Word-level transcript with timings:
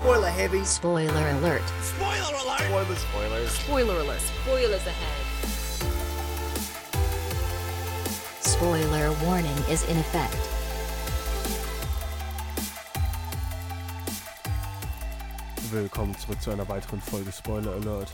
Spoiler 0.00 0.30
heavy. 0.30 0.64
Spoiler 0.64 1.12
alert. 1.12 1.62
Spoiler 1.82 2.32
alert. 2.40 2.60
Spoilers. 2.62 2.98
Spoilers. 3.02 3.52
Spoiler 3.52 4.00
alert. 4.00 4.20
Spoilers 4.42 4.86
ahead. 4.86 5.24
Spoiler 8.40 9.12
warning 9.26 9.58
is 9.68 9.86
in 9.90 9.98
effect. 9.98 10.38
Willkommen 15.70 16.16
zurück 16.16 16.40
zu 16.40 16.50
einer 16.50 16.66
weiteren 16.66 17.02
Folge 17.02 17.30
Spoiler 17.30 17.72
Alert. 17.72 18.10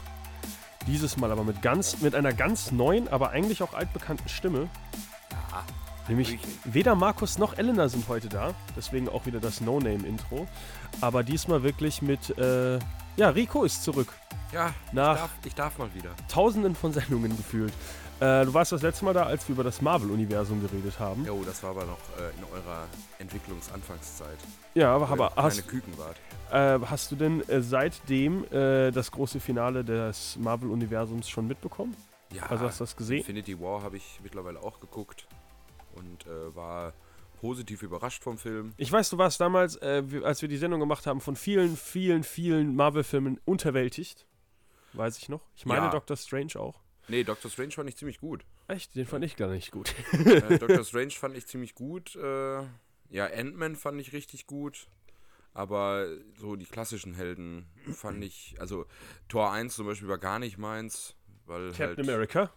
Dieses 0.88 1.16
Mal 1.16 1.30
aber 1.30 1.44
mit 1.44 1.62
ganz 1.62 2.00
mit 2.00 2.16
einer 2.16 2.32
ganz 2.32 2.72
neuen, 2.72 3.06
aber 3.06 3.30
eigentlich 3.30 3.62
auch 3.62 3.74
altbekannten 3.74 4.28
Stimme. 4.28 4.68
Nämlich 6.08 6.38
weder 6.64 6.94
Markus 6.94 7.38
noch 7.38 7.58
Elena 7.58 7.88
sind 7.88 8.06
heute 8.08 8.28
da, 8.28 8.54
deswegen 8.76 9.08
auch 9.08 9.26
wieder 9.26 9.40
das 9.40 9.60
No-Name-Intro. 9.60 10.46
Aber 11.00 11.22
diesmal 11.24 11.62
wirklich 11.62 12.00
mit, 12.00 12.36
äh, 12.38 12.78
ja, 13.16 13.30
Rico 13.30 13.64
ist 13.64 13.82
zurück. 13.82 14.08
Ja, 14.52 14.72
Nach- 14.92 15.14
ich, 15.14 15.20
darf, 15.20 15.30
ich 15.46 15.54
darf 15.54 15.78
mal 15.78 15.92
wieder. 15.94 16.10
Tausenden 16.28 16.74
von 16.76 16.92
Sendungen 16.92 17.36
gefühlt. 17.36 17.72
Äh, 18.20 18.46
du 18.46 18.54
warst 18.54 18.72
das 18.72 18.80
letzte 18.82 19.04
Mal 19.04 19.12
da, 19.14 19.24
als 19.24 19.46
wir 19.48 19.54
über 19.54 19.64
das 19.64 19.82
Marvel-Universum 19.82 20.62
geredet 20.62 20.98
haben. 21.00 21.26
Jo, 21.26 21.42
das 21.44 21.62
war 21.62 21.70
aber 21.70 21.84
noch 21.84 21.98
äh, 22.18 22.30
in 22.38 22.44
eurer 22.44 22.86
Entwicklungsanfangszeit. 23.18 24.38
Ja, 24.74 24.94
aber, 24.94 25.08
aber 25.10 25.32
hast, 25.36 25.66
Küken 25.68 25.92
wart. 25.98 26.16
äh, 26.50 26.86
hast 26.86 27.10
du 27.10 27.16
denn 27.16 27.46
äh, 27.48 27.60
seitdem 27.60 28.44
äh, 28.52 28.90
das 28.90 29.10
große 29.10 29.40
Finale 29.40 29.84
des 29.84 30.36
Marvel-Universums 30.40 31.28
schon 31.28 31.46
mitbekommen? 31.46 31.94
Ja, 32.32 32.44
Also 32.44 32.64
hast 32.66 32.80
du 32.80 32.84
das 32.84 32.96
gesehen? 32.96 33.18
Infinity 33.18 33.60
War 33.60 33.82
habe 33.82 33.96
ich 33.98 34.20
mittlerweile 34.22 34.60
auch 34.62 34.80
geguckt 34.80 35.26
und 35.96 36.26
äh, 36.26 36.54
war 36.54 36.92
positiv 37.40 37.82
überrascht 37.82 38.22
vom 38.22 38.38
Film. 38.38 38.72
Ich 38.76 38.90
weiß, 38.90 39.10
du 39.10 39.18
warst 39.18 39.40
damals, 39.40 39.76
äh, 39.76 40.02
als 40.24 40.42
wir 40.42 40.48
die 40.48 40.56
Sendung 40.56 40.80
gemacht 40.80 41.06
haben, 41.06 41.20
von 41.20 41.36
vielen, 41.36 41.76
vielen, 41.76 42.22
vielen 42.22 42.74
Marvel-Filmen 42.74 43.40
unterwältigt. 43.44 44.26
Weiß 44.94 45.18
ich 45.18 45.28
noch. 45.28 45.42
Ich 45.54 45.66
meine 45.66 45.86
Ja. 45.86 45.90
Doctor 45.90 46.16
Strange 46.16 46.56
auch. 46.56 46.80
Nee, 47.08 47.22
Doctor 47.24 47.50
Strange 47.50 47.72
fand 47.72 47.88
ich 47.88 47.96
ziemlich 47.96 48.18
gut. 48.18 48.44
Echt? 48.68 48.94
Den 48.96 49.06
fand 49.06 49.24
ich 49.24 49.36
gar 49.36 49.48
nicht 49.48 49.70
gut. 49.70 49.94
äh, 50.12 50.58
Doctor 50.58 50.82
Strange 50.84 51.10
fand 51.10 51.36
ich 51.36 51.46
ziemlich 51.46 51.74
gut. 51.74 52.16
Äh, 52.16 52.62
ja, 53.10 53.26
Ant-Man 53.32 53.76
fand 53.76 54.00
ich 54.00 54.12
richtig 54.12 54.46
gut. 54.46 54.88
Aber 55.52 56.06
so 56.38 56.56
die 56.56 56.66
klassischen 56.66 57.14
Helden 57.14 57.66
fand 57.92 58.22
ich, 58.24 58.56
also 58.58 58.84
Tor 59.28 59.52
1 59.52 59.74
zum 59.74 59.86
Beispiel 59.86 60.08
war 60.08 60.18
gar 60.18 60.38
nicht 60.38 60.58
meins, 60.58 61.16
weil 61.46 61.68
Captain 61.68 61.86
halt 61.88 62.00
America. 62.00 62.50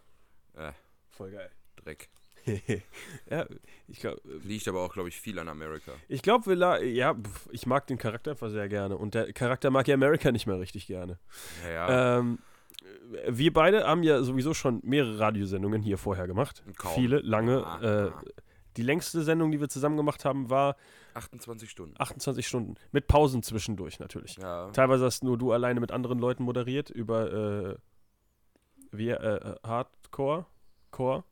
Äh. 0.55 0.73
Voll 1.09 1.31
geil. 1.31 1.49
Dreck. 1.77 2.09
ja, 3.29 3.45
ich 3.87 3.99
glaube, 3.99 4.21
Liegt 4.43 4.67
aber 4.67 4.81
auch, 4.81 4.93
glaube 4.93 5.09
ich, 5.09 5.19
viel 5.19 5.39
an 5.39 5.47
Amerika. 5.49 5.91
ich 6.07 6.21
glaub, 6.21 6.47
wir 6.47 6.55
la- 6.55 6.81
ja, 6.81 7.15
ich 7.51 7.65
mag 7.65 7.87
den 7.87 7.97
Charakter 7.97 8.31
einfach 8.31 8.49
sehr 8.49 8.67
gerne. 8.69 8.97
Und 8.97 9.13
der 9.13 9.31
Charakter 9.33 9.69
mag 9.71 9.87
ja 9.87 9.95
America 9.95 10.31
nicht 10.31 10.47
mehr 10.47 10.59
richtig 10.59 10.87
gerne. 10.87 11.19
Ja, 11.63 11.71
ja. 11.71 12.19
Ähm, 12.19 12.39
wir 13.27 13.53
beide 13.53 13.85
haben 13.85 14.03
ja 14.03 14.21
sowieso 14.23 14.53
schon 14.53 14.79
mehrere 14.83 15.19
Radiosendungen 15.19 15.81
hier 15.81 15.97
vorher 15.97 16.27
gemacht. 16.27 16.63
Kaum. 16.77 16.93
Viele, 16.95 17.19
lange. 17.19 17.65
Ah, 17.65 17.81
äh, 17.81 18.09
ah. 18.09 18.21
die 18.77 18.83
längste 18.83 19.21
Sendung, 19.23 19.51
die 19.51 19.59
wir 19.59 19.69
zusammen 19.69 19.97
gemacht 19.97 20.25
haben, 20.25 20.49
war 20.49 20.75
28 21.13 21.69
Stunden. 21.69 21.95
28 21.97 22.47
Stunden. 22.47 22.75
Mit 22.91 23.07
Pausen 23.07 23.43
zwischendurch 23.43 23.99
natürlich. 23.99 24.37
Ja. 24.37 24.69
Teilweise 24.71 25.05
hast 25.05 25.23
nur 25.23 25.37
du 25.37 25.51
alleine 25.51 25.79
mit 25.79 25.91
anderen 25.91 26.19
Leuten 26.19 26.43
moderiert 26.43 26.89
über 26.89 27.31
äh, 27.71 27.77
wie, 28.91 29.09
äh, 29.09 29.55
Hardcore, 29.63 30.45
Core, 30.91 31.23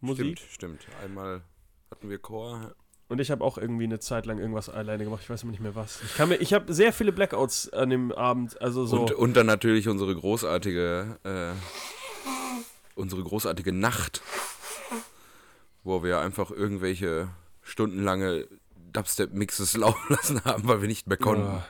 Musik. 0.00 0.38
Stimmt, 0.38 0.82
stimmt. 0.82 0.86
Einmal 1.02 1.42
hatten 1.90 2.08
wir 2.10 2.18
Chor. 2.18 2.74
Und 3.08 3.20
ich 3.20 3.30
habe 3.30 3.44
auch 3.44 3.56
irgendwie 3.56 3.84
eine 3.84 4.00
Zeit 4.00 4.26
lang 4.26 4.38
irgendwas 4.38 4.68
alleine 4.68 5.04
gemacht. 5.04 5.20
Ich 5.22 5.30
weiß 5.30 5.42
aber 5.42 5.52
nicht 5.52 5.60
mehr 5.62 5.76
was. 5.76 6.00
Ich, 6.04 6.14
kann 6.16 6.28
mir- 6.28 6.36
ich 6.40 6.52
habe 6.52 6.74
sehr 6.74 6.92
viele 6.92 7.12
Blackouts 7.12 7.72
an 7.72 7.90
dem 7.90 8.10
Abend. 8.12 8.60
Also 8.60 8.84
so. 8.84 9.02
Und, 9.02 9.12
und 9.12 9.34
dann 9.36 9.46
natürlich 9.46 9.88
unsere 9.88 10.14
großartige, 10.14 11.18
äh, 11.22 11.52
unsere 12.96 13.22
großartige 13.22 13.72
Nacht, 13.72 14.22
wo 15.84 16.02
wir 16.02 16.18
einfach 16.20 16.50
irgendwelche 16.50 17.28
stundenlange 17.62 18.48
Dubstep-Mixes 18.92 19.76
laufen 19.76 20.12
lassen 20.12 20.44
haben, 20.44 20.66
weil 20.66 20.80
wir 20.80 20.88
nicht 20.88 21.06
mehr 21.06 21.16
konnten. 21.16 21.44
Ja, 21.46 21.64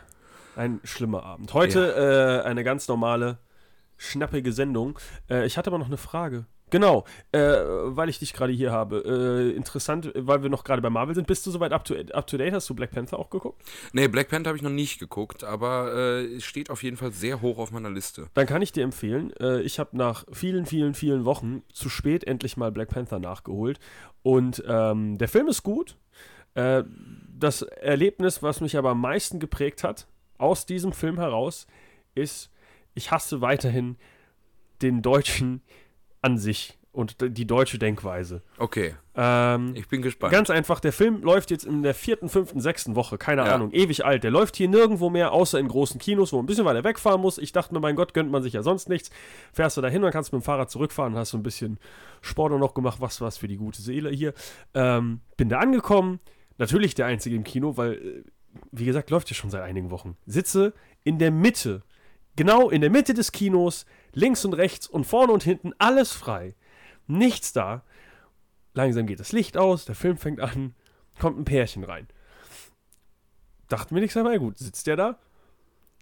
ein 0.57 0.81
schlimmer 0.85 1.23
Abend. 1.25 1.53
Heute 1.53 2.43
äh, 2.45 2.49
eine 2.49 2.65
ganz 2.65 2.89
normale, 2.89 3.39
schnappige 3.99 4.53
Sendung. 4.53 4.99
Äh, 5.29 5.45
ich 5.45 5.59
hatte 5.59 5.69
aber 5.69 5.79
noch 5.79 5.87
eine 5.87 5.99
Frage. 5.99 6.47
Genau, 6.71 7.05
äh, 7.31 7.39
weil 7.39 8.09
ich 8.09 8.19
dich 8.19 8.33
gerade 8.33 8.53
hier 8.53 8.73
habe. 8.73 9.03
Äh, 9.07 9.57
interessant, 9.57 10.11
weil 10.17 10.43
wir 10.43 10.51
noch 10.51 10.65
gerade 10.65 10.83
bei 10.83 10.91
Marvel 10.91 11.15
sind. 11.15 11.29
Bist 11.29 11.47
du 11.47 11.53
soweit 11.53 11.73
up 11.73 11.85
to, 11.85 11.95
up 12.13 12.27
to 12.27 12.37
date? 12.37 12.53
Hast 12.53 12.69
du 12.69 12.75
Black 12.75 12.91
Panther 12.91 13.21
auch 13.21 13.31
geguckt? 13.31 13.63
Nee, 13.93 14.09
Black 14.09 14.29
Panther 14.29 14.49
habe 14.49 14.57
ich 14.57 14.65
noch 14.65 14.71
nicht 14.71 14.99
geguckt, 14.99 15.45
aber 15.45 15.93
äh, 15.95 16.25
es 16.37 16.45
steht 16.45 16.69
auf 16.69 16.83
jeden 16.83 16.97
Fall 16.97 17.13
sehr 17.13 17.41
hoch 17.41 17.59
auf 17.59 17.71
meiner 17.71 17.91
Liste. 17.91 18.27
Dann 18.35 18.47
kann 18.47 18.63
ich 18.63 18.73
dir 18.73 18.83
empfehlen, 18.83 19.33
äh, 19.39 19.61
ich 19.61 19.79
habe 19.79 19.97
nach 19.97 20.25
vielen, 20.33 20.67
vielen, 20.67 20.95
vielen 20.95 21.25
Wochen 21.25 21.63
zu 21.73 21.89
spät 21.89 22.25
endlich 22.25 22.57
mal 22.57 22.73
Black 22.73 22.89
Panther 22.89 23.21
nachgeholt. 23.21 23.79
Und 24.23 24.65
ähm, 24.67 25.19
der 25.19 25.29
Film 25.29 25.47
ist 25.47 25.63
gut. 25.63 25.97
Äh, 26.55 26.83
das 27.29 27.63
Erlebnis, 27.63 28.43
was 28.43 28.61
mich 28.61 28.77
aber 28.77 28.91
am 28.91 29.01
meisten 29.01 29.39
geprägt 29.39 29.85
hat, 29.85 30.09
aus 30.39 30.67
diesem 30.67 30.93
Film 30.93 31.19
heraus, 31.19 31.69
ist, 32.17 32.51
ich 32.95 33.13
hasse 33.13 33.41
weiterhin 33.41 33.97
den 34.83 35.03
Deutschen 35.03 35.63
an 36.27 36.39
sich 36.39 36.77
und 36.93 37.17
die 37.21 37.47
deutsche 37.47 37.79
Denkweise. 37.79 38.43
Okay, 38.59 38.95
Ähm, 39.19 39.73
ich 39.75 39.87
bin 39.89 40.01
gespannt. 40.03 40.33
Ganz 40.33 40.49
einfach, 40.51 40.81
der 40.81 40.93
Film 40.93 41.23
läuft 41.23 41.51
jetzt 41.51 41.65
in 41.65 41.83
der 41.83 41.95
vierten, 41.95 42.29
fünften, 42.29 42.61
sechsten 42.61 42.97
Woche, 42.97 43.17
keine 43.19 43.45
Ja. 43.47 43.55
Ahnung, 43.55 43.71
ewig 43.73 44.05
alt. 44.05 44.25
Der 44.25 44.31
läuft 44.31 44.57
hier 44.57 44.69
nirgendwo 44.69 45.09
mehr, 45.11 45.33
außer 45.33 45.59
in 45.59 45.69
großen 45.69 45.99
Kinos, 46.01 46.33
wo 46.33 46.37
man 46.37 46.45
ein 46.45 46.47
bisschen 46.47 46.65
weiter 46.65 46.85
wegfahren 46.85 47.21
muss. 47.21 47.39
Ich 47.39 47.53
dachte 47.53 47.73
mir, 47.75 47.81
mein 47.81 47.97
Gott, 47.97 48.13
gönnt 48.15 48.31
man 48.31 48.43
sich 48.43 48.53
ja 48.55 48.63
sonst 48.63 48.89
nichts. 48.89 49.11
Fährst 49.53 49.77
du 49.77 49.81
dahin, 49.83 50.03
dann 50.03 50.11
kannst 50.11 50.33
du 50.33 50.37
mit 50.37 50.43
dem 50.43 50.47
Fahrrad 50.47 50.71
zurückfahren, 50.71 51.17
hast 51.17 51.31
so 51.31 51.37
ein 51.39 51.43
bisschen 51.43 51.79
Sport 52.23 52.53
noch 52.59 52.75
gemacht, 52.75 52.99
was 53.01 53.21
was 53.21 53.37
für 53.39 53.49
die 53.49 53.57
gute 53.59 53.81
Seele 53.83 54.11
hier. 54.11 54.33
Ähm, 54.75 55.21
bin 55.37 55.49
da 55.51 55.59
angekommen, 55.61 56.21
natürlich 56.59 56.95
der 56.95 57.07
Einzige 57.07 57.37
im 57.37 57.45
Kino, 57.45 57.77
weil, 57.77 57.93
äh, 57.95 58.25
wie 58.73 58.85
gesagt, 58.87 59.11
läuft 59.11 59.29
ja 59.31 59.35
schon 59.35 59.51
seit 59.51 59.63
einigen 59.63 59.91
Wochen. 59.91 60.17
Sitze 60.27 60.73
in 61.05 61.19
der 61.19 61.31
Mitte, 61.31 61.83
genau 62.37 62.69
in 62.71 62.81
der 62.81 62.91
Mitte 62.91 63.13
des 63.15 63.33
Kinos, 63.33 63.85
links 64.17 64.45
und 64.45 64.55
rechts 64.55 64.89
und 64.89 65.05
vorne 65.05 65.33
und 65.33 65.43
hinten, 65.43 65.73
alles 65.79 66.13
frei. 66.13 66.55
Nichts 67.07 67.53
da. 67.53 67.85
Langsam 68.75 69.07
geht 69.07 69.21
das 69.21 69.33
Licht 69.33 69.57
aus, 69.57 69.85
der 69.85 69.95
Film 69.95 70.17
fängt 70.17 70.41
an, 70.41 70.75
kommt 71.21 71.39
ein 71.39 71.45
Pärchen 71.45 71.85
rein. 71.85 72.09
Dachten 73.69 73.95
wir 73.95 74.01
nichts 74.01 74.15
dabei, 74.15 74.39
gut, 74.39 74.59
sitzt 74.59 74.87
der 74.87 74.97
da. 74.97 75.19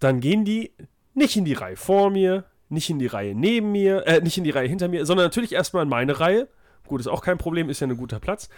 Dann 0.00 0.20
gehen 0.20 0.44
die 0.44 0.72
nicht 1.12 1.36
in 1.36 1.44
die 1.44 1.54
Reihe 1.54 1.76
vor 1.76 2.10
mir, 2.10 2.44
nicht 2.68 2.88
in 2.88 2.98
die 2.98 3.06
Reihe 3.06 3.34
neben 3.34 3.72
mir, 3.72 4.06
äh, 4.06 4.20
nicht 4.20 4.38
in 4.38 4.44
die 4.44 4.50
Reihe 4.50 4.68
hinter 4.68 4.88
mir, 4.88 5.06
sondern 5.06 5.26
natürlich 5.26 5.52
erstmal 5.52 5.82
in 5.82 5.88
meine 5.88 6.20
Reihe. 6.20 6.48
Gut, 6.86 7.00
ist 7.00 7.06
auch 7.06 7.22
kein 7.22 7.38
Problem, 7.38 7.68
ist 7.68 7.80
ja 7.80 7.86
ein 7.86 7.96
guter 7.96 8.20
Platz. 8.20 8.48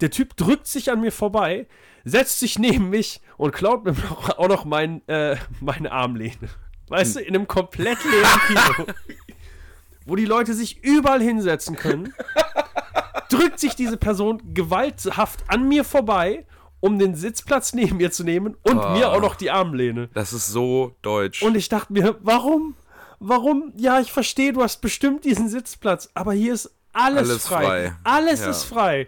Der 0.00 0.10
Typ 0.10 0.36
drückt 0.36 0.66
sich 0.66 0.90
an 0.90 1.00
mir 1.00 1.12
vorbei, 1.12 1.66
setzt 2.04 2.40
sich 2.40 2.58
neben 2.58 2.90
mich 2.90 3.20
und 3.36 3.52
klaut 3.52 3.84
mir 3.84 3.94
auch 4.36 4.48
noch 4.48 4.64
mein, 4.64 5.06
äh, 5.08 5.36
meine 5.60 5.92
Armlehne. 5.92 6.48
Weißt 6.90 7.16
du, 7.16 7.20
in 7.20 7.34
einem 7.34 7.48
komplett 7.48 7.98
leeren 8.04 8.40
Kino, 8.46 8.86
wo 10.06 10.16
die 10.16 10.24
Leute 10.26 10.54
sich 10.54 10.82
überall 10.84 11.22
hinsetzen 11.22 11.76
können, 11.76 12.12
drückt 13.30 13.60
sich 13.60 13.74
diese 13.76 13.96
Person 13.96 14.42
gewalthaft 14.54 15.44
an 15.48 15.68
mir 15.68 15.84
vorbei, 15.84 16.44
um 16.80 16.98
den 16.98 17.14
Sitzplatz 17.14 17.72
neben 17.74 17.98
mir 17.98 18.10
zu 18.10 18.24
nehmen 18.24 18.56
und 18.62 18.78
Ah. 18.78 18.92
mir 18.96 19.10
auch 19.10 19.20
noch 19.20 19.36
die 19.36 19.50
Armlehne. 19.50 20.08
Das 20.14 20.32
ist 20.32 20.48
so 20.48 20.96
deutsch. 21.02 21.42
Und 21.42 21.54
ich 21.56 21.68
dachte 21.68 21.92
mir, 21.92 22.16
warum? 22.22 22.74
Warum? 23.20 23.72
Ja, 23.76 24.00
ich 24.00 24.10
verstehe, 24.12 24.52
du 24.52 24.62
hast 24.62 24.80
bestimmt 24.80 25.24
diesen 25.24 25.48
Sitzplatz, 25.48 26.08
aber 26.14 26.32
hier 26.32 26.54
ist 26.54 26.70
alles, 26.92 27.28
Alles 27.30 27.46
frei. 27.46 27.64
frei. 27.64 27.92
Alles 28.02 28.40
Ja. 28.40 28.50
ist 28.50 28.64
frei. 28.64 29.06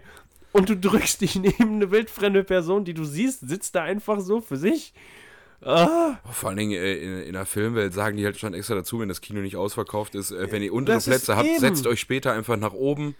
Und 0.51 0.69
du 0.69 0.77
drückst 0.77 1.19
dich 1.21 1.35
neben 1.39 1.75
eine 1.77 1.91
wildfremde 1.91 2.43
Person, 2.43 2.85
die 2.85 2.93
du 2.93 3.03
siehst, 3.05 3.39
sitzt 3.49 3.73
da 3.75 3.81
einfach 3.83 4.19
so 4.21 4.39
für 4.39 4.55
sich. 4.55 4.93
Ah, 5.65 6.17
Vor 6.31 6.49
allen 6.49 6.57
Dingen 6.57 6.71
äh, 6.73 6.93
in, 6.95 7.21
in 7.23 7.33
der 7.33 7.45
Filmwelt 7.45 7.93
sagen 7.93 8.17
die 8.17 8.25
halt 8.25 8.37
schon 8.39 8.53
extra 8.53 8.75
dazu, 8.75 8.99
wenn 8.99 9.09
das 9.09 9.21
Kino 9.21 9.39
nicht 9.41 9.55
ausverkauft 9.55 10.15
ist, 10.15 10.31
äh, 10.31 10.51
wenn 10.51 10.61
ihr 10.63 10.73
untere 10.73 10.97
Das 10.97 11.05
Plätze 11.05 11.35
habt, 11.37 11.47
eben. 11.47 11.59
setzt 11.59 11.87
euch 11.87 11.99
später 11.99 12.33
einfach 12.33 12.57
nach 12.57 12.73
oben. 12.73 13.15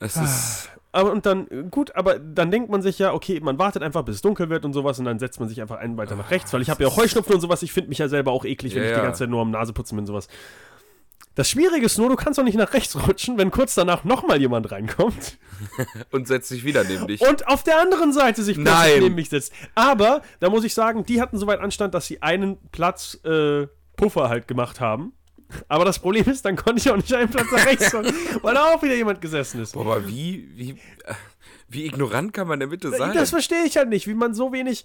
Es 0.00 0.16
ist. 0.16 0.68
aber 0.92 1.12
und 1.12 1.24
dann, 1.26 1.46
äh, 1.50 1.62
gut, 1.70 1.94
aber 1.94 2.18
dann 2.18 2.50
denkt 2.50 2.70
man 2.70 2.82
sich 2.82 2.98
ja, 2.98 3.12
okay, 3.12 3.40
man 3.40 3.58
wartet 3.58 3.82
einfach, 3.82 4.02
bis 4.04 4.16
es 4.16 4.22
dunkel 4.22 4.50
wird 4.50 4.64
und 4.64 4.72
sowas 4.72 4.98
und 4.98 5.04
dann 5.04 5.18
setzt 5.18 5.38
man 5.38 5.48
sich 5.48 5.60
einfach 5.62 5.76
einen 5.78 5.96
weiter 5.96 6.16
nach 6.16 6.30
rechts, 6.30 6.52
weil 6.52 6.62
ich 6.62 6.70
habe 6.70 6.82
ja 6.82 6.88
auch 6.88 6.96
Heuschnupfen 6.96 7.34
und 7.34 7.40
sowas, 7.40 7.62
ich 7.62 7.72
finde 7.72 7.88
mich 7.88 7.98
ja 7.98 8.08
selber 8.08 8.32
auch 8.32 8.44
eklig, 8.44 8.74
wenn 8.74 8.82
Ja, 8.82 8.90
ich 8.90 8.94
die 8.96 9.02
ganze 9.02 9.20
Zeit 9.20 9.30
nur 9.30 9.40
am 9.42 9.50
Naseputzen 9.52 9.96
bin 9.96 10.02
und 10.02 10.06
sowas. 10.08 10.28
Das 11.34 11.50
Schwierige 11.50 11.86
ist 11.86 11.98
nur, 11.98 12.08
du 12.08 12.16
kannst 12.16 12.38
doch 12.38 12.44
nicht 12.44 12.56
nach 12.56 12.72
rechts 12.72 12.96
rutschen, 13.08 13.38
wenn 13.38 13.50
kurz 13.50 13.74
danach 13.74 14.04
nochmal 14.04 14.40
jemand 14.40 14.70
reinkommt. 14.70 15.38
Und 16.10 16.28
setzt 16.28 16.48
sich 16.48 16.64
wieder 16.64 16.84
neben 16.84 17.06
dich. 17.06 17.20
und 17.20 17.46
auf 17.48 17.62
der 17.62 17.80
anderen 17.80 18.12
Seite 18.12 18.42
sich 18.42 18.56
plötzlich 18.56 18.74
Nein. 18.74 19.00
neben 19.00 19.14
mich 19.14 19.30
sitzt. 19.30 19.52
Aber 19.74 20.22
da 20.40 20.50
muss 20.50 20.64
ich 20.64 20.74
sagen, 20.74 21.04
die 21.04 21.20
hatten 21.20 21.38
soweit 21.38 21.60
Anstand, 21.60 21.94
dass 21.94 22.06
sie 22.06 22.22
einen 22.22 22.58
Platz 22.70 23.18
äh, 23.24 23.66
Puffer 23.96 24.28
halt 24.28 24.48
gemacht 24.48 24.80
haben. 24.80 25.12
Aber 25.68 25.84
das 25.84 25.98
Problem 25.98 26.24
ist, 26.26 26.44
dann 26.44 26.56
konnte 26.56 26.80
ich 26.80 26.90
auch 26.90 26.96
nicht 26.96 27.12
einen 27.14 27.30
Platz 27.30 27.46
nach 27.52 27.66
rechts 27.66 27.92
machen, 27.92 28.12
weil 28.42 28.54
da 28.54 28.74
auch 28.74 28.82
wieder 28.82 28.94
jemand 28.94 29.20
gesessen 29.20 29.62
ist. 29.62 29.72
Boah, 29.72 29.82
aber 29.82 30.08
wie, 30.08 30.48
wie, 30.54 30.70
äh, 30.70 31.14
wie 31.68 31.86
ignorant 31.86 32.32
kann 32.32 32.48
man 32.48 32.60
denn 32.60 32.70
bitte 32.70 32.90
sein? 32.90 33.14
Das 33.14 33.30
verstehe 33.30 33.64
ich 33.64 33.76
halt 33.76 33.88
nicht, 33.88 34.06
wie 34.06 34.14
man 34.14 34.34
so 34.34 34.52
wenig 34.52 34.84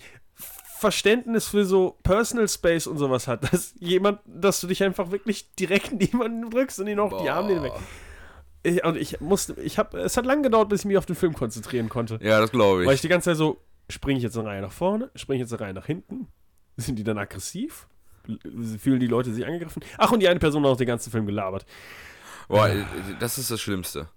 Verständnis 0.80 1.48
für 1.48 1.66
so 1.66 1.98
Personal 2.04 2.48
Space 2.48 2.88
und 2.88 2.98
sowas 2.98 3.28
hat, 3.28 3.44
dass 3.52 3.74
jemand, 3.80 4.22
dass 4.26 4.62
du 4.62 4.68
dich 4.68 4.82
einfach 4.84 5.12
wirklich 5.12 5.54
direkt 5.56 5.92
in 5.92 6.00
jemanden 6.00 6.50
drückst 6.50 6.80
und 6.80 6.88
ihn 6.88 7.00
auch 7.00 7.22
die 7.22 7.30
Arme 7.30 7.62
weg. 7.62 7.74
Ich, 8.64 8.84
und 8.84 8.98
ich 8.98 9.22
musste, 9.22 9.60
ich 9.62 9.78
habe, 9.78 10.00
es 10.00 10.18
hat 10.18 10.26
lange 10.26 10.44
gedauert, 10.44 10.70
bis 10.70 10.82
ich 10.82 10.86
mich 10.86 10.98
auf 10.98 11.06
den 11.06 11.16
Film 11.16 11.34
konzentrieren 11.34 11.90
konnte. 11.90 12.20
Ja, 12.22 12.40
das 12.40 12.52
glaube 12.52 12.86
Weil 12.86 12.88
ich 12.88 12.96
ich. 12.96 13.02
die 13.02 13.08
ganze 13.08 13.30
Zeit 13.30 13.38
so, 13.38 13.62
springe 13.90 14.18
ich 14.18 14.24
jetzt 14.24 14.38
eine 14.38 14.48
Reihe 14.48 14.62
nach 14.62 14.72
vorne, 14.72 15.10
springe 15.16 15.38
ich 15.38 15.42
jetzt 15.42 15.54
eine 15.54 15.62
Reihe 15.62 15.74
nach 15.74 15.86
hinten? 15.86 16.28
Sind 16.78 16.98
die 16.98 17.04
dann 17.04 17.18
aggressiv? 17.18 17.88
Fühlen 18.78 19.00
die 19.00 19.08
Leute 19.08 19.34
sich 19.34 19.46
angegriffen? 19.46 19.84
Ach, 19.98 20.12
und 20.12 20.22
die 20.22 20.28
eine 20.28 20.40
Person 20.40 20.64
hat 20.64 20.72
auch 20.72 20.78
den 20.78 20.88
ganzen 20.88 21.12
Film 21.12 21.26
gelabert. 21.26 21.66
Boah, 22.48 22.68
äh, 22.68 22.84
das 23.20 23.38
ist 23.38 23.52
das 23.52 23.62
Schlimmste. 23.62 24.10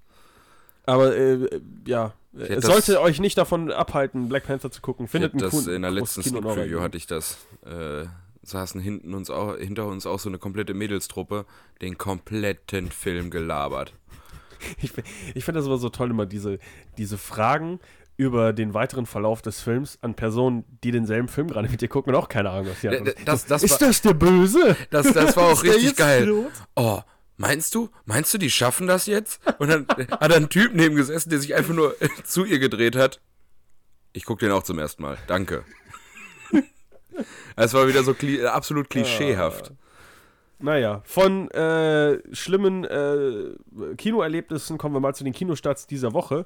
Aber 0.84 1.16
äh, 1.16 1.48
ja, 1.86 2.12
es 2.36 2.60
das- 2.60 2.64
sollte 2.66 3.00
euch 3.00 3.20
nicht 3.20 3.38
davon 3.38 3.70
abhalten, 3.70 4.28
Black 4.28 4.44
Panther 4.46 4.70
zu 4.70 4.80
gucken. 4.80 5.04
Ich 5.06 5.10
Findet 5.10 5.34
hatte 5.34 5.44
einen 5.44 5.52
das 5.64 5.66
in 5.74 5.82
der 5.82 5.90
letzten 5.90 6.22
Sneak 6.22 6.42
Preview 6.42 6.80
hatte 6.80 6.96
ich 6.96 7.06
das. 7.06 7.38
Äh, 7.64 8.06
saßen 8.44 8.80
hinten 8.80 9.14
uns 9.14 9.30
auch, 9.30 9.56
hinter 9.56 9.86
uns 9.86 10.04
auch 10.04 10.18
so 10.18 10.28
eine 10.28 10.38
komplette 10.38 10.74
Mädelstruppe, 10.74 11.46
den 11.80 11.96
kompletten 11.98 12.90
Film 12.90 13.30
gelabert. 13.30 13.92
Ich, 14.80 14.92
ich 15.34 15.44
finde 15.44 15.58
das 15.58 15.66
immer 15.66 15.78
so 15.78 15.88
toll, 15.88 16.10
immer 16.10 16.24
diese, 16.24 16.60
diese 16.96 17.18
Fragen 17.18 17.80
über 18.16 18.52
den 18.52 18.74
weiteren 18.74 19.06
Verlauf 19.06 19.42
des 19.42 19.60
Films 19.60 19.98
an 20.02 20.14
Personen, 20.14 20.64
die 20.84 20.92
denselben 20.92 21.26
Film 21.26 21.48
gerade 21.48 21.68
mit 21.68 21.80
dir 21.80 21.88
gucken 21.88 22.14
und 22.14 22.20
auch 22.20 22.28
keine 22.28 22.50
Ahnung, 22.50 22.68
was 22.70 22.80
sie 22.80 22.88
D- 22.88 22.96
haben. 22.96 23.04
d- 23.06 23.14
das- 23.24 23.46
das 23.46 23.64
Ist 23.64 23.80
war- 23.80 23.88
das 23.88 24.02
der 24.02 24.14
Böse? 24.14 24.76
Das, 24.90 25.12
das 25.12 25.36
war 25.36 25.52
auch 25.52 25.62
richtig 25.64 25.96
geil. 25.96 26.22
Pilot? 26.22 26.52
Oh, 26.76 27.00
meinst 27.42 27.74
du? 27.74 27.90
Meinst 28.06 28.32
du, 28.32 28.38
die 28.38 28.50
schaffen 28.50 28.86
das 28.86 29.06
jetzt? 29.06 29.40
Und 29.58 29.68
dann 29.68 29.86
hat 30.10 30.32
ein 30.32 30.48
Typ 30.48 30.74
neben 30.74 30.94
gesessen, 30.96 31.30
der 31.30 31.40
sich 31.40 31.54
einfach 31.54 31.74
nur 31.74 31.94
zu 32.24 32.44
ihr 32.44 32.58
gedreht 32.58 32.96
hat. 32.96 33.20
Ich 34.12 34.24
guck 34.24 34.38
den 34.38 34.52
auch 34.52 34.62
zum 34.62 34.78
ersten 34.78 35.02
Mal. 35.02 35.18
Danke. 35.26 35.64
Es 37.56 37.74
war 37.74 37.86
wieder 37.88 38.02
so 38.02 38.14
kli 38.14 38.44
absolut 38.46 38.88
klischeehaft. 38.88 39.72
Naja, 40.58 41.02
von 41.04 41.50
äh, 41.50 42.20
schlimmen 42.34 42.84
äh, 42.84 43.94
Kinoerlebnissen 43.96 44.78
kommen 44.78 44.94
wir 44.94 45.00
mal 45.00 45.14
zu 45.14 45.24
den 45.24 45.32
Kinostarts 45.32 45.86
dieser 45.88 46.12
Woche. 46.12 46.44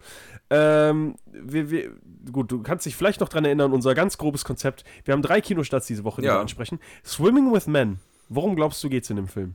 Ähm, 0.49 1.16
wir, 1.31 1.70
wir, 1.70 1.90
gut, 2.32 2.50
du 2.50 2.62
kannst 2.62 2.87
dich 2.87 2.96
vielleicht 2.96 3.20
noch 3.20 3.28
dran 3.28 3.44
erinnern, 3.44 3.72
unser 3.72 3.94
ganz 3.94 4.16
grobes 4.16 4.44
Konzept. 4.44 4.84
Wir 5.04 5.12
haben 5.12 5.22
drei 5.22 5.40
Kinostarts 5.42 5.87
diese 5.87 6.02
Woche, 6.04 6.22
die 6.22 6.28
Ja. 6.28 6.34
wir 6.37 6.40
ansprechen. 6.40 6.81
Swimming 7.04 7.52
with 7.52 7.66
Men. 7.66 8.00
Worum 8.31 8.56
glaubst 8.56 8.82
du, 8.82 8.88
geht's 8.88 9.10
in 9.10 9.16
dem 9.16 9.28
Film? 9.28 9.54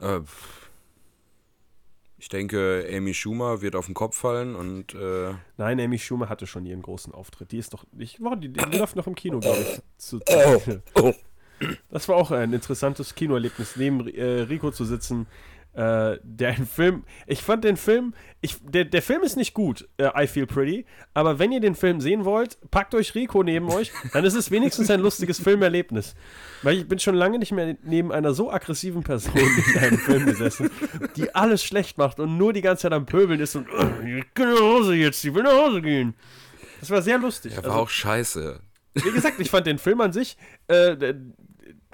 Äh, 0.00 0.20
ich 2.18 2.28
denke, 2.28 2.86
Amy 2.92 3.14
Schumer 3.14 3.62
wird 3.62 3.74
auf 3.74 3.86
den 3.86 3.94
Kopf 3.94 4.16
fallen 4.16 4.54
und 4.54 4.94
äh, 4.94 5.32
Nein, 5.56 5.80
Amy 5.80 5.98
Schumer 5.98 6.28
hatte 6.28 6.46
schon 6.46 6.66
ihren 6.66 6.82
großen 6.82 7.14
Auftritt. 7.14 7.50
Die 7.52 7.58
ist 7.58 7.72
doch. 7.72 7.84
Ich, 7.96 8.20
oh, 8.20 8.34
die, 8.34 8.52
die 8.52 8.76
läuft 8.76 8.96
noch 8.96 9.06
im 9.06 9.14
Kino, 9.14 9.40
glaube 9.40 9.60
ich. 9.60 9.82
Zu, 9.96 10.18
zu, 10.20 11.14
Das 11.90 12.08
war 12.08 12.16
auch 12.16 12.30
ein 12.30 12.52
interessantes 12.52 13.14
Kinoerlebnis, 13.14 13.76
neben 13.76 14.06
äh, 14.08 14.42
Rico 14.42 14.70
zu 14.70 14.84
sitzen, 14.84 15.26
äh, 15.74 16.18
der 16.22 16.54
Film. 16.66 17.04
Ich 17.26 17.42
fand 17.42 17.64
den 17.64 17.76
Film. 17.76 18.14
Ich, 18.40 18.56
der, 18.62 18.84
der 18.86 19.02
Film 19.02 19.22
ist 19.22 19.36
nicht 19.36 19.52
gut, 19.54 19.88
äh, 19.98 20.08
I 20.24 20.26
Feel 20.26 20.46
Pretty, 20.46 20.86
aber 21.14 21.38
wenn 21.38 21.52
ihr 21.52 21.60
den 21.60 21.74
Film 21.74 22.00
sehen 22.00 22.24
wollt, 22.24 22.58
packt 22.70 22.94
euch 22.94 23.14
Rico 23.14 23.42
neben 23.42 23.70
euch, 23.70 23.92
dann 24.14 24.24
ist 24.24 24.34
es 24.34 24.50
wenigstens 24.50 24.90
ein 24.90 25.00
lustiges 25.00 25.38
Filmerlebnis. 25.42 26.14
Weil 26.62 26.78
ich 26.78 26.88
bin 26.88 26.98
schon 26.98 27.14
lange 27.14 27.38
nicht 27.38 27.52
mehr 27.52 27.76
neben 27.82 28.12
einer 28.12 28.32
so 28.34 28.50
aggressiven 28.50 29.02
Person 29.02 29.34
in 29.36 29.78
einem 29.78 29.98
Film 29.98 30.26
gesessen, 30.26 30.70
die 31.16 31.34
alles 31.34 31.62
schlecht 31.62 31.98
macht 31.98 32.18
und 32.18 32.36
nur 32.38 32.52
die 32.52 32.62
ganze 32.62 32.82
Zeit 32.82 32.92
am 32.92 33.06
Pöbeln 33.06 33.40
ist 33.40 33.56
und 33.56 33.66
"Äh, 33.68 34.18
ich 34.20 34.24
geh 34.34 34.44
nach 34.44 34.60
Hause 34.60 34.94
jetzt, 34.94 35.24
ich 35.24 35.34
will 35.34 35.42
nach 35.42 35.52
Hause 35.66 35.82
gehen. 35.82 36.14
Das 36.80 36.88
war 36.90 37.02
sehr 37.02 37.18
lustig. 37.18 37.52
er 37.52 37.58
war 37.58 37.64
Also, 37.72 37.82
auch 37.82 37.88
scheiße. 37.90 38.60
wie 38.94 39.10
gesagt, 39.12 39.38
ich 39.38 39.50
fand 39.50 39.66
den 39.66 39.78
Film 39.78 40.00
an 40.00 40.12
sich, 40.12 40.36
äh, 40.68 41.14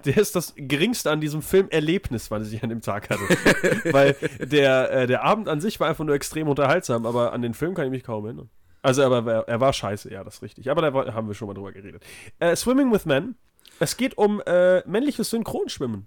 der, 0.04 0.16
ist 0.19 0.37
das 0.37 0.54
geringste 0.56 1.10
an 1.10 1.20
diesem 1.20 1.43
Film-Erlebnis, 1.43 2.31
was 2.31 2.50
ich 2.52 2.62
an 2.62 2.69
dem 2.69 2.81
Tag 2.81 3.10
hatte. 3.10 3.22
Weil 3.93 4.16
der, 4.38 4.90
äh, 4.90 5.06
der 5.06 5.25
Abend 5.25 5.48
an 5.48 5.60
sich 5.60 5.81
war 5.81 5.88
einfach 5.88 6.04
nur 6.04 6.14
extrem 6.14 6.48
unterhaltsam, 6.48 7.06
aber 7.06 7.32
an 7.32 7.43
den 7.43 7.54
Film 7.54 7.75
kann 7.75 7.87
ich 7.87 7.90
mich 7.90 8.04
kaum 8.04 8.25
erinnern. 8.25 8.50
Also, 8.82 9.02
aber 9.02 9.48
er, 9.48 9.60
war 9.60 9.72
scheiße, 9.72 10.12
ja, 10.12 10.22
das 10.22 10.37
ist 10.37 10.43
richtig. 10.43 10.70
Aber 10.70 10.81
da 10.82 11.14
haben 11.14 11.26
wir 11.26 11.34
schon 11.34 11.48
mal 11.48 11.54
drüber 11.54 11.72
geredet. 11.72 12.04
Äh, 12.38 12.54
Swimming 12.54 12.93
with 12.93 13.04
Men. 13.04 13.34
Es 13.81 13.96
geht 13.96 14.16
um 14.16 14.40
äh, 14.46 14.87
männliches 14.88 15.31
Synchronschwimmen. 15.31 16.06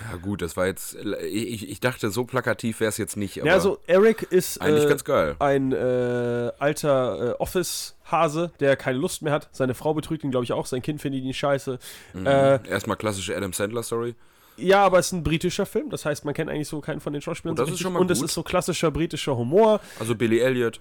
Ja 0.00 0.16
gut, 0.16 0.40
das 0.40 0.56
war 0.56 0.66
jetzt, 0.66 0.96
ich, 1.30 1.68
ich 1.68 1.80
dachte, 1.80 2.10
so 2.10 2.24
plakativ 2.24 2.80
wäre 2.80 2.88
es 2.88 2.96
jetzt 2.96 3.16
nicht, 3.16 3.36
Ja, 3.36 3.52
also 3.52 3.78
Eric 3.86 4.22
ist 4.30 4.60
eigentlich 4.60 4.84
äh, 4.84 4.88
ganz 4.88 5.04
geil. 5.04 5.36
ein 5.40 5.72
äh, 5.72 6.50
alter 6.58 7.32
äh, 7.32 7.34
Office-Hase, 7.38 8.50
der 8.60 8.76
keine 8.76 8.98
Lust 8.98 9.22
mehr 9.22 9.32
hat. 9.32 9.48
Seine 9.52 9.74
Frau 9.74 9.92
betrügt 9.94 10.24
ihn, 10.24 10.30
glaube 10.30 10.44
ich, 10.44 10.52
auch. 10.52 10.66
Sein 10.66 10.80
Kind 10.82 11.00
findet 11.00 11.22
ihn 11.22 11.34
scheiße. 11.34 11.78
Äh, 12.24 12.68
Erstmal 12.68 12.96
klassische 12.96 13.36
Adam 13.36 13.52
Sandler-Story. 13.52 14.14
Ja, 14.56 14.84
aber 14.84 14.98
es 14.98 15.06
ist 15.06 15.12
ein 15.12 15.22
britischer 15.22 15.64
Film, 15.66 15.88
das 15.90 16.04
heißt, 16.04 16.24
man 16.24 16.34
kennt 16.34 16.50
eigentlich 16.50 16.68
so 16.68 16.80
keinen 16.80 17.00
von 17.00 17.12
den 17.12 17.22
Schauspielern. 17.22 17.54
Oh, 17.54 17.56
das 17.56 17.68
so 17.68 17.74
ist 17.74 17.80
schon 17.80 17.92
mal 17.94 18.00
Und 18.00 18.10
es 18.10 18.18
gut. 18.18 18.26
ist 18.28 18.34
so 18.34 18.42
klassischer 18.42 18.90
britischer 18.90 19.36
Humor. 19.36 19.80
Also 19.98 20.14
Billy 20.14 20.38
Elliot. 20.40 20.80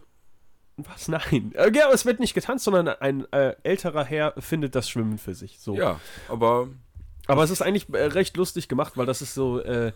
Was? 0.77 1.07
Nein. 1.09 1.51
Äh, 1.55 1.71
Ja, 1.73 1.85
aber 1.85 1.93
es 1.93 2.05
wird 2.05 2.19
nicht 2.19 2.33
getanzt, 2.33 2.63
sondern 2.65 2.87
ein 2.87 3.25
äh, 3.31 3.55
älterer 3.63 4.03
Herr 4.05 4.33
findet 4.37 4.75
das 4.75 4.89
Schwimmen 4.89 5.17
für 5.17 5.33
sich. 5.33 5.59
So. 5.59 5.75
Ja, 5.75 5.99
aber 6.29 6.69
Aber 7.29 7.43
es 7.43 7.51
ist 7.51 7.61
eigentlich 7.61 7.87
äh, 7.93 8.05
recht 8.05 8.35
lustig 8.37 8.67
gemacht, 8.67 8.93
weil 8.97 9.05
das 9.05 9.21
ist 9.21 9.33
so. 9.33 9.59
Äh, 9.59 9.93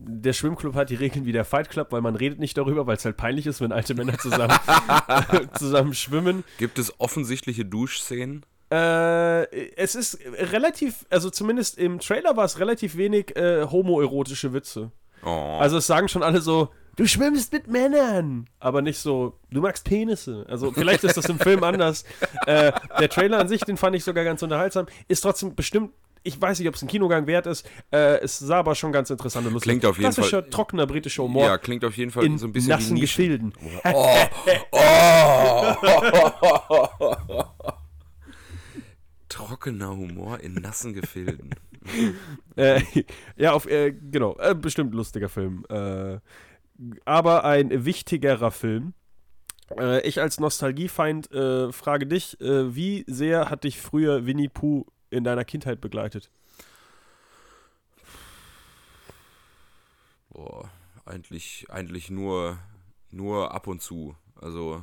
der 0.00 0.32
Schwimmclub 0.32 0.76
hat 0.76 0.90
die 0.90 0.94
Regeln 0.94 1.26
wie 1.26 1.32
der 1.32 1.44
Fight 1.44 1.70
Club, 1.70 1.88
weil 1.90 2.00
man 2.00 2.14
redet 2.14 2.38
nicht 2.38 2.56
darüber, 2.56 2.86
weil 2.86 2.96
es 2.96 3.04
halt 3.04 3.16
peinlich 3.16 3.48
ist, 3.48 3.60
wenn 3.60 3.72
alte 3.72 3.94
Männer 3.94 4.16
zusammen, 4.16 4.56
zusammen 5.58 5.92
schwimmen. 5.92 6.44
gibt 6.56 6.78
es 6.78 7.00
offensichtliche 7.00 7.64
Duschszenen? 7.64 8.46
Äh, 8.70 9.44
es 9.74 9.96
ist 9.96 10.20
relativ, 10.24 11.04
also 11.10 11.30
zumindest 11.30 11.78
im 11.78 11.98
Trailer 11.98 12.36
war 12.36 12.44
es 12.44 12.60
relativ 12.60 12.96
wenig 12.96 13.34
äh, 13.36 13.64
homoerotische 13.64 14.52
Witze. 14.52 14.92
Oh. 15.24 15.58
Also 15.58 15.78
es 15.78 15.88
sagen 15.88 16.06
schon 16.06 16.22
alle 16.22 16.40
so, 16.40 16.68
du 16.94 17.06
schwimmst 17.06 17.52
mit 17.52 17.66
Männern, 17.66 18.46
aber 18.60 18.82
nicht 18.82 18.98
so, 18.98 19.38
du 19.50 19.60
magst 19.60 19.84
Penisse. 19.84 20.44
Also 20.48 20.70
vielleicht 20.70 21.02
ist 21.02 21.16
das 21.16 21.28
im 21.28 21.38
Film 21.38 21.64
anders. 21.64 22.04
Äh, 22.46 22.72
der 23.00 23.08
Trailer 23.08 23.38
an 23.38 23.48
sich, 23.48 23.62
den 23.62 23.76
fand 23.76 23.96
ich 23.96 24.04
sogar 24.04 24.24
ganz 24.24 24.42
unterhaltsam. 24.42 24.86
Ist 25.08 25.22
trotzdem 25.22 25.54
bestimmt, 25.54 25.92
ich 26.28 26.40
weiß 26.40 26.58
nicht, 26.58 26.68
ob 26.68 26.74
es 26.74 26.82
ein 26.82 26.88
Kinogang 26.88 27.26
wert 27.26 27.46
ist. 27.46 27.68
Äh, 27.90 28.18
es 28.20 28.38
sah 28.38 28.58
aber 28.58 28.74
schon 28.74 28.92
ganz 28.92 29.08
interessant 29.10 29.46
und 29.46 29.54
lustig. 29.54 29.70
Klingt 29.70 29.86
auf 29.86 29.96
jeden 29.96 30.12
Klassischer, 30.12 30.42
Fall- 30.42 30.50
trockener 30.50 30.86
britischer 30.86 31.22
Humor 31.24 31.46
ja, 31.46 31.58
klingt 31.58 31.84
auf 31.84 31.96
jeden 31.96 32.10
Fall 32.10 32.24
in 32.24 32.38
so 32.38 32.46
ein 32.46 32.52
bisschen 32.52 32.70
nassen 32.70 32.96
wie. 32.96 33.00
Gefilden. 33.00 33.52
Trockener 39.28 39.90
Humor 39.90 40.40
in 40.40 40.54
nassen 40.54 40.94
Gefilden. 40.94 41.50
Äh, 42.56 42.82
ja, 43.36 43.52
auf, 43.52 43.66
äh, 43.66 43.92
genau, 43.92 44.36
äh, 44.40 44.54
bestimmt 44.54 44.92
lustiger 44.92 45.28
Film. 45.30 45.64
Äh, 45.70 46.18
aber 47.06 47.44
ein 47.44 47.84
wichtigerer 47.86 48.50
Film. 48.50 48.92
Äh, 49.78 50.06
ich 50.06 50.20
als 50.20 50.38
Nostalgiefeind 50.40 51.30
äh, 51.30 51.72
frage 51.72 52.06
dich, 52.06 52.38
äh, 52.42 52.74
wie 52.74 53.04
sehr 53.06 53.48
hat 53.48 53.62
dich 53.64 53.78
früher 53.80 54.26
Winnie 54.26 54.48
Pooh 54.48 54.84
in 55.10 55.24
deiner 55.24 55.44
Kindheit 55.44 55.80
begleitet? 55.80 56.30
Boah, 60.30 60.70
eigentlich, 61.04 61.66
eigentlich 61.70 62.10
nur, 62.10 62.58
nur 63.10 63.52
ab 63.54 63.66
und 63.66 63.80
zu. 63.80 64.14
Also, 64.40 64.82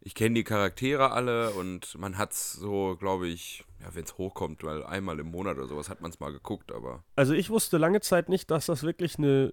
ich 0.00 0.14
kenne 0.14 0.36
die 0.36 0.44
Charaktere 0.44 1.10
alle 1.10 1.50
und 1.50 1.98
man 1.98 2.18
hat's 2.18 2.52
so, 2.52 2.96
glaube 2.98 3.28
ich, 3.28 3.64
ja, 3.80 3.94
wenn 3.94 4.04
es 4.04 4.16
hochkommt, 4.18 4.62
weil 4.64 4.84
einmal 4.84 5.18
im 5.18 5.30
Monat 5.30 5.56
oder 5.56 5.66
sowas 5.66 5.88
hat 5.88 6.00
man 6.00 6.10
es 6.10 6.20
mal 6.20 6.32
geguckt, 6.32 6.72
aber 6.72 7.02
Also 7.16 7.34
ich 7.34 7.50
wusste 7.50 7.78
lange 7.78 8.00
Zeit 8.00 8.28
nicht, 8.28 8.50
dass 8.50 8.66
das 8.66 8.82
wirklich 8.82 9.18
eine, 9.18 9.52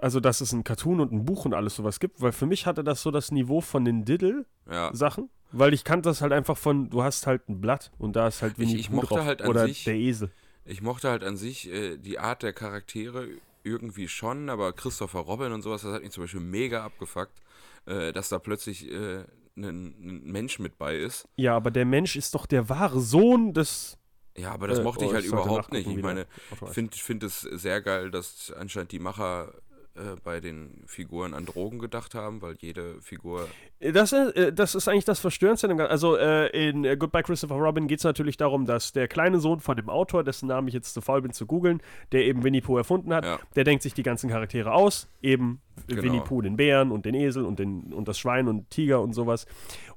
also 0.00 0.20
dass 0.20 0.40
es 0.40 0.52
ein 0.52 0.64
Cartoon 0.64 1.00
und 1.00 1.12
ein 1.12 1.24
Buch 1.24 1.44
und 1.44 1.54
alles 1.54 1.76
sowas 1.76 2.00
gibt, 2.00 2.20
weil 2.20 2.32
für 2.32 2.46
mich 2.46 2.66
hatte 2.66 2.84
das 2.84 3.02
so 3.02 3.10
das 3.10 3.30
Niveau 3.30 3.60
von 3.60 3.84
den 3.84 4.04
Diddle-Sachen, 4.04 5.24
ja. 5.24 5.30
Weil 5.58 5.74
ich 5.74 5.84
kannte 5.84 6.08
das 6.08 6.20
halt 6.20 6.32
einfach 6.32 6.56
von, 6.56 6.90
du 6.90 7.02
hast 7.02 7.26
halt 7.26 7.48
ein 7.48 7.60
Blatt 7.60 7.90
und 7.98 8.16
da 8.16 8.28
ist 8.28 8.42
halt 8.42 8.58
Winnie 8.58 8.76
ich 8.76 8.90
Pooh 8.90 8.96
mochte 8.96 9.14
drauf 9.14 9.24
halt 9.24 9.42
an 9.42 9.48
oder 9.48 9.66
sich- 9.66 9.84
der 9.84 9.94
Esel. 9.94 10.30
Ich 10.66 10.80
mochte 10.80 11.10
halt 11.10 11.24
an 11.24 11.36
sich 11.36 11.70
äh, 11.70 11.98
die 11.98 12.18
Art 12.18 12.42
der 12.42 12.52
Charaktere 12.54 13.28
irgendwie 13.62 14.08
schon, 14.08 14.48
aber 14.48 14.72
Christopher 14.72 15.20
Robin 15.20 15.52
und 15.52 15.62
sowas, 15.62 15.82
das 15.82 15.92
hat 15.92 16.02
mich 16.02 16.12
zum 16.12 16.24
Beispiel 16.24 16.40
mega 16.40 16.84
abgefuckt, 16.84 17.38
äh, 17.86 18.12
dass 18.12 18.30
da 18.30 18.38
plötzlich 18.38 18.90
äh, 18.90 19.24
ein, 19.56 20.22
Mensch 20.24 20.58
mit 20.58 20.78
bei 20.78 20.96
ist. 20.96 21.28
Ja, 21.36 21.54
aber 21.54 21.70
der 21.70 21.84
Mensch 21.84 22.16
ist 22.16 22.34
doch 22.34 22.46
der 22.46 22.68
wahre 22.68 23.00
Sohn 23.00 23.52
des 23.52 23.98
Ja, 24.36 24.52
aber 24.52 24.66
das 24.68 24.78
Äh, 24.78 24.82
mochte 24.82 25.04
oh, 25.04 25.08
ich 25.08 25.14
halt 25.14 25.24
ich 25.24 25.30
sollte 25.30 25.44
überhaupt 25.48 25.72
nicht. 25.72 25.86
Ich 25.86 26.02
meine, 26.02 26.26
ich 26.50 26.72
finde 26.72 26.96
find 26.96 27.22
es 27.22 27.40
sehr 27.42 27.80
geil, 27.82 28.10
dass 28.10 28.50
anscheinend 28.52 28.92
die 28.92 28.98
Macher 28.98 29.52
äh, 29.96 30.16
bei 30.24 30.40
den 30.40 30.82
Figuren 30.86 31.34
an 31.34 31.46
Drogen 31.46 31.78
gedacht 31.78 32.14
haben, 32.14 32.42
weil 32.42 32.56
jede 32.58 33.00
Figur. 33.00 33.46
Das, 33.80 34.12
äh, 34.12 34.52
das 34.52 34.74
ist 34.74 34.88
eigentlich 34.88 35.04
das 35.04 35.20
Verstörendste. 35.20 35.68
Also 35.88 36.16
äh, 36.16 36.48
in 36.68 36.84
äh, 36.84 36.96
Goodbye 36.96 37.22
Christopher 37.22 37.54
Robin 37.54 37.86
geht 37.86 37.98
es 37.98 38.04
natürlich 38.04 38.36
darum, 38.36 38.66
dass 38.66 38.92
der 38.92 39.06
kleine 39.08 39.38
Sohn 39.38 39.60
von 39.60 39.76
dem 39.76 39.88
Autor, 39.88 40.24
dessen 40.24 40.48
Namen 40.48 40.66
ich 40.68 40.74
jetzt 40.74 40.94
zu 40.94 41.00
faul 41.00 41.22
bin 41.22 41.32
zu 41.32 41.46
googeln, 41.46 41.80
der 42.12 42.24
eben 42.24 42.42
Winnie 42.42 42.60
Pooh 42.60 42.76
erfunden 42.78 43.14
hat, 43.14 43.24
Ja. 43.24 43.38
der 43.54 43.64
denkt 43.64 43.82
sich 43.84 43.94
die 43.94 44.02
ganzen 44.02 44.28
Charaktere 44.30 44.72
aus, 44.72 45.08
eben 45.22 45.60
Genau. 45.88 46.02
Winnie 46.02 46.20
Pooh 46.20 46.40
den 46.40 46.56
Bären 46.56 46.92
und 46.92 47.04
den 47.04 47.14
Esel 47.14 47.44
und, 47.44 47.58
den, 47.58 47.92
und 47.92 48.06
das 48.06 48.16
Schwein 48.18 48.46
und 48.46 48.70
Tiger 48.70 49.00
und 49.00 49.12
sowas. 49.12 49.46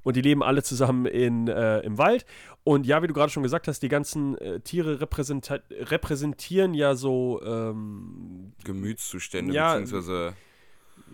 Und 0.02 0.16
die 0.16 0.22
leben 0.22 0.42
alle 0.42 0.62
zusammen 0.64 1.06
in, 1.06 1.46
äh, 1.46 1.80
im 1.80 1.98
Wald. 1.98 2.26
Und 2.68 2.84
ja, 2.84 3.02
wie 3.02 3.06
du 3.06 3.14
gerade 3.14 3.32
schon 3.32 3.42
gesagt 3.42 3.66
hast, 3.66 3.80
die 3.82 3.88
ganzen 3.88 4.36
äh, 4.36 4.60
Tiere 4.60 5.00
repräsentieren 5.00 6.74
ja 6.74 6.94
so, 6.96 7.40
ähm, 7.42 8.52
Gemütszustände, 8.62 9.54
Ja, 9.54 9.78
beziehungsweise. 9.78 10.34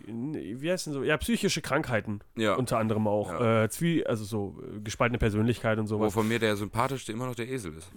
wie 0.08 0.68
heißt 0.68 0.86
denn 0.86 0.94
so? 0.94 1.04
Ja, 1.04 1.16
psychische 1.16 1.62
Krankheiten. 1.62 2.22
Ja. 2.34 2.54
Unter 2.56 2.78
anderem 2.78 3.06
auch. 3.06 3.30
Ja. 3.30 3.66
Äh, 3.66 4.02
also 4.04 4.24
so 4.24 4.60
äh, 4.64 4.80
gespaltene 4.80 5.18
Persönlichkeit 5.18 5.78
und 5.78 5.84
Wo 5.84 5.98
sowas. 5.98 6.12
von 6.12 6.26
mir 6.26 6.40
der 6.40 6.56
sympathischste 6.56 7.12
immer 7.12 7.26
noch 7.26 7.36
der 7.36 7.48
Esel 7.48 7.74
ist. 7.74 7.88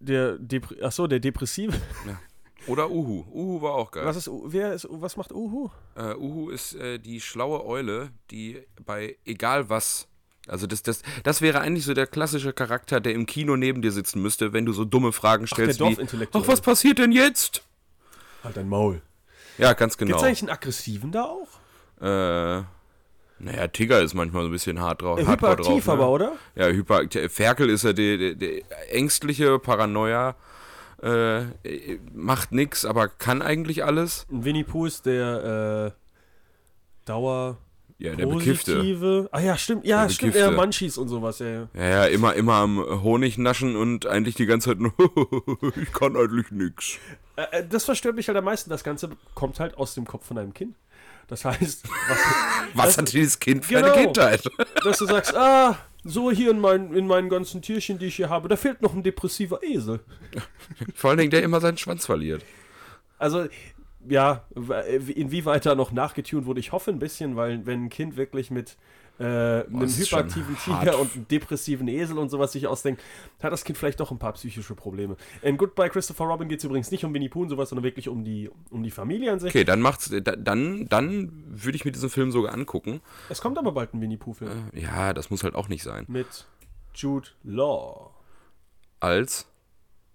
Der, 0.00 0.36
Depr 0.36 0.74
achso, 0.84 1.06
der 1.06 1.20
Depressive. 1.20 1.72
Oder 2.66 2.90
Uhu. 2.90 3.24
Uhu 3.32 3.62
war 3.62 3.74
auch 3.74 3.92
geil. 3.92 4.06
Was 4.06 4.16
ist, 4.16 4.28
wer 4.46 4.72
ist, 4.74 4.88
was 4.90 5.16
macht 5.16 5.30
Uhu? 5.30 5.70
Äh, 5.94 6.16
Uhu 6.16 6.50
ist 6.50 6.74
äh, 6.74 6.98
die 6.98 7.20
schlaue 7.20 7.64
Eule, 7.64 8.10
die 8.32 8.60
bei 8.84 9.18
egal 9.24 9.70
was. 9.70 10.08
Also 10.46 10.66
das, 10.66 10.82
das, 10.82 11.02
das 11.22 11.40
wäre 11.40 11.60
eigentlich 11.60 11.84
so 11.84 11.94
der 11.94 12.06
klassische 12.06 12.52
Charakter, 12.52 13.00
der 13.00 13.14
im 13.14 13.26
Kino 13.26 13.56
neben 13.56 13.80
dir 13.80 13.92
sitzen 13.92 14.20
müsste, 14.20 14.52
wenn 14.52 14.66
du 14.66 14.72
so 14.72 14.84
dumme 14.84 15.12
Fragen 15.12 15.46
stellst 15.46 15.80
der 15.80 15.88
wie. 15.88 16.28
Ach, 16.32 16.46
was 16.46 16.60
passiert 16.60 16.98
denn 16.98 17.12
jetzt? 17.12 17.62
Halt 18.42 18.56
dein 18.56 18.68
Maul. 18.68 19.00
Ja, 19.56 19.72
ganz 19.72 19.96
genau. 19.96 20.10
Gibt's 20.10 20.24
eigentlich 20.24 20.42
einen 20.42 20.50
Aggressiven 20.50 21.12
da 21.12 21.24
auch? 21.24 21.48
Äh, 22.00 22.64
naja, 23.38 23.68
Tigger 23.68 24.00
ist 24.02 24.14
manchmal 24.14 24.42
so 24.42 24.48
ein 24.48 24.52
bisschen 24.52 24.80
hart 24.80 25.02
drauf. 25.02 25.18
Äh, 25.18 25.26
hardcore 25.26 25.52
hyperaktiv 25.52 25.84
drauf, 25.84 25.96
ne? 25.96 26.02
aber, 26.02 26.10
oder? 26.10 26.32
Ja, 26.54 26.66
hyper, 26.66 27.06
der 27.06 27.30
Ferkel 27.30 27.70
ist 27.70 27.84
ja 27.84 27.92
der, 27.92 28.16
der, 28.18 28.34
der 28.34 28.94
ängstliche 28.94 29.58
Paranoia. 29.58 30.36
Äh, 31.02 31.42
äh, 31.42 32.00
macht 32.14 32.52
nix, 32.52 32.84
aber 32.84 33.08
kann 33.08 33.42
eigentlich 33.42 33.84
alles. 33.84 34.26
Winnie 34.30 34.64
Pooh 34.64 34.86
ist 34.86 35.06
der 35.06 35.94
äh, 35.94 36.00
Dauer 37.04 37.58
Ja, 38.04 38.14
der 38.14 38.26
Bekiffte. 38.26 38.74
positive. 38.76 39.28
Ah 39.32 39.40
ja, 39.40 39.56
stimmt. 39.56 39.84
Ja, 39.86 40.02
Der 40.04 40.10
stimmt. 40.10 40.32
Bekiffte. 40.34 40.52
Ja, 40.54 40.60
Munchies 40.60 40.98
und 40.98 41.08
sowas. 41.08 41.38
Ja, 41.38 41.46
ja. 41.46 41.68
Ja, 41.74 41.88
ja, 41.88 42.04
immer, 42.06 42.34
immer 42.34 42.54
am 42.54 43.02
Honig 43.02 43.38
naschen 43.38 43.76
und 43.76 44.06
eigentlich 44.06 44.34
die 44.34 44.46
ganze 44.46 44.70
Zeit 44.70 44.78
nur, 44.80 44.92
ich 45.82 45.92
kann 45.92 46.16
eigentlich 46.16 46.50
nix. 46.50 46.98
Äh, 47.36 47.42
äh, 47.60 47.66
das 47.68 47.84
verstört 47.84 48.16
mich 48.16 48.28
halt 48.28 48.36
am 48.38 48.44
meisten. 48.44 48.70
Das 48.70 48.84
Ganze 48.84 49.10
kommt 49.34 49.58
halt 49.60 49.76
aus 49.78 49.94
dem 49.94 50.04
Kopf 50.06 50.26
von 50.26 50.38
einem 50.38 50.52
Kind. 50.54 50.74
Das 51.28 51.44
heißt, 51.44 51.84
was, 52.08 52.18
Was 52.74 52.98
hat 52.98 53.12
dieses 53.12 53.38
Kind 53.40 53.64
für 53.64 53.74
Genau. 53.74 53.92
eine 53.92 54.02
Kindheit? 54.04 54.42
dass 54.84 54.98
du 54.98 55.06
sagst, 55.06 55.34
ah, 55.34 55.78
so 56.04 56.30
hier 56.30 56.50
in, 56.50 56.60
mein, 56.60 56.92
in 56.92 57.06
meinen 57.06 57.30
ganzen 57.30 57.62
Tierchen, 57.62 57.98
die 57.98 58.06
ich 58.06 58.16
hier 58.16 58.28
habe, 58.28 58.48
da 58.48 58.56
fehlt 58.56 58.82
noch 58.82 58.92
ein 58.94 59.02
depressiver 59.02 59.62
Esel. 59.62 60.00
Vor 60.94 61.10
allen 61.10 61.18
Dingen, 61.18 61.30
der 61.30 61.42
immer 61.42 61.60
seinen 61.62 61.78
Schwanz 61.78 62.04
verliert. 62.04 62.44
Also, 63.16 63.46
ja, 64.08 64.44
w- 64.54 65.12
inwieweit 65.12 65.66
da 65.66 65.74
noch 65.74 65.92
nachgetunt 65.92 66.46
wurde, 66.46 66.60
ich 66.60 66.72
hoffe 66.72 66.90
ein 66.90 66.98
bisschen, 66.98 67.36
weil 67.36 67.64
wenn 67.66 67.84
ein 67.84 67.88
Kind 67.90 68.16
wirklich 68.16 68.50
mit 68.50 68.76
äh, 69.20 69.22
einem 69.22 69.82
ist 69.82 69.98
hyperaktiven 69.98 70.56
Tiger 70.58 70.98
und 70.98 71.14
einem 71.14 71.28
depressiven 71.28 71.86
Esel 71.86 72.18
und 72.18 72.30
sowas 72.30 72.50
sich 72.50 72.66
ausdenkt, 72.66 73.00
hat 73.40 73.52
das 73.52 73.62
Kind 73.62 73.78
vielleicht 73.78 74.00
doch 74.00 74.10
ein 74.10 74.18
paar 74.18 74.32
psychische 74.32 74.74
Probleme. 74.74 75.16
In 75.42 75.56
Goodbye 75.56 75.88
Christopher 75.88 76.24
Robin 76.24 76.48
geht 76.48 76.58
es 76.58 76.64
übrigens 76.64 76.90
nicht 76.90 77.04
um 77.04 77.14
Winnie 77.14 77.28
Pooh 77.28 77.42
und 77.42 77.48
sowas, 77.48 77.68
sondern 77.68 77.84
wirklich 77.84 78.08
um 78.08 78.24
die, 78.24 78.50
um 78.70 78.82
die 78.82 78.90
Familie 78.90 79.30
an 79.32 79.38
sich. 79.38 79.50
Okay, 79.50 79.62
dann 79.64 79.80
macht's, 79.80 80.10
da- 80.22 80.34
dann, 80.34 80.86
dann 80.88 81.44
würde 81.46 81.76
ich 81.76 81.84
mir 81.84 81.92
diesen 81.92 82.10
Film 82.10 82.32
sogar 82.32 82.52
angucken. 82.52 83.00
Es 83.28 83.40
kommt 83.40 83.56
aber 83.56 83.70
bald 83.70 83.94
ein 83.94 84.00
Winnie 84.00 84.16
Pooh-Film 84.16 84.50
Ja, 84.72 85.12
das 85.12 85.30
muss 85.30 85.44
halt 85.44 85.54
auch 85.54 85.68
nicht 85.68 85.84
sein. 85.84 86.06
mit 86.08 86.46
Jude 86.96 87.28
Law. 87.44 88.10
Als, 88.98 89.46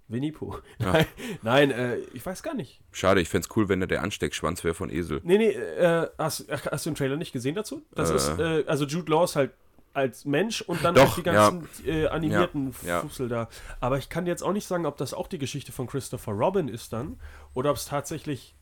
Winnie 0.10 0.32
Pooh. 0.32 0.58
Nein, 0.80 1.06
nein 1.42 1.72
äh, 1.72 1.98
ich 2.14 2.26
weiß 2.26 2.44
gar 2.44 2.54
nicht. 2.56 2.82
schade, 2.92 3.22
ich 3.22 3.30
fänd's 3.30 3.48
cool, 3.56 3.70
wenn 3.70 3.80
er 3.82 3.88
der 3.88 4.02
Ansteckschwanz 4.04 4.64
wäre 4.64 4.74
von 4.74 4.90
Esel. 4.90 5.22
Nee, 5.24 5.38
nee, 5.38 5.50
äh, 5.52 6.08
hast, 6.18 6.46
hast 6.50 6.86
du 6.86 6.90
den 6.90 6.96
Trailer 6.96 7.16
nicht 7.16 7.32
gesehen 7.32 7.56
dazu? 7.56 7.84
Das 7.96 8.10
Äh. 8.12 8.16
ist, 8.16 8.40
äh, 8.40 8.64
also 8.68 8.86
Jude 8.86 9.12
Law 9.12 9.24
ist 9.24 9.36
halt 9.36 9.52
als 9.94 10.26
Mensch 10.26 10.62
und 10.62 10.84
dann 10.84 10.94
Doch, 10.96 11.08
halt 11.08 11.18
die 11.18 11.24
ganzen 11.24 11.68
äh, 11.86 12.08
animierten 12.08 12.74
Ja, 12.84 12.88
ja. 12.90 13.00
Fussel 13.02 13.28
da. 13.28 13.50
Aber 13.80 13.98
ich 13.98 14.10
kann 14.10 14.26
jetzt 14.28 14.44
auch 14.44 14.54
nicht 14.54 14.68
sagen, 14.68 14.86
ob 14.86 14.98
das 14.98 15.14
auch 15.14 15.28
die 15.28 15.40
Geschichte 15.40 15.72
von 15.72 15.88
Christopher 15.88 16.32
Robin 16.32 16.68
ist 16.68 16.94
dann 16.94 17.20
oder 17.54 17.72
ob 17.72 17.78
es 17.78 17.86
tatsächlich 17.86 18.56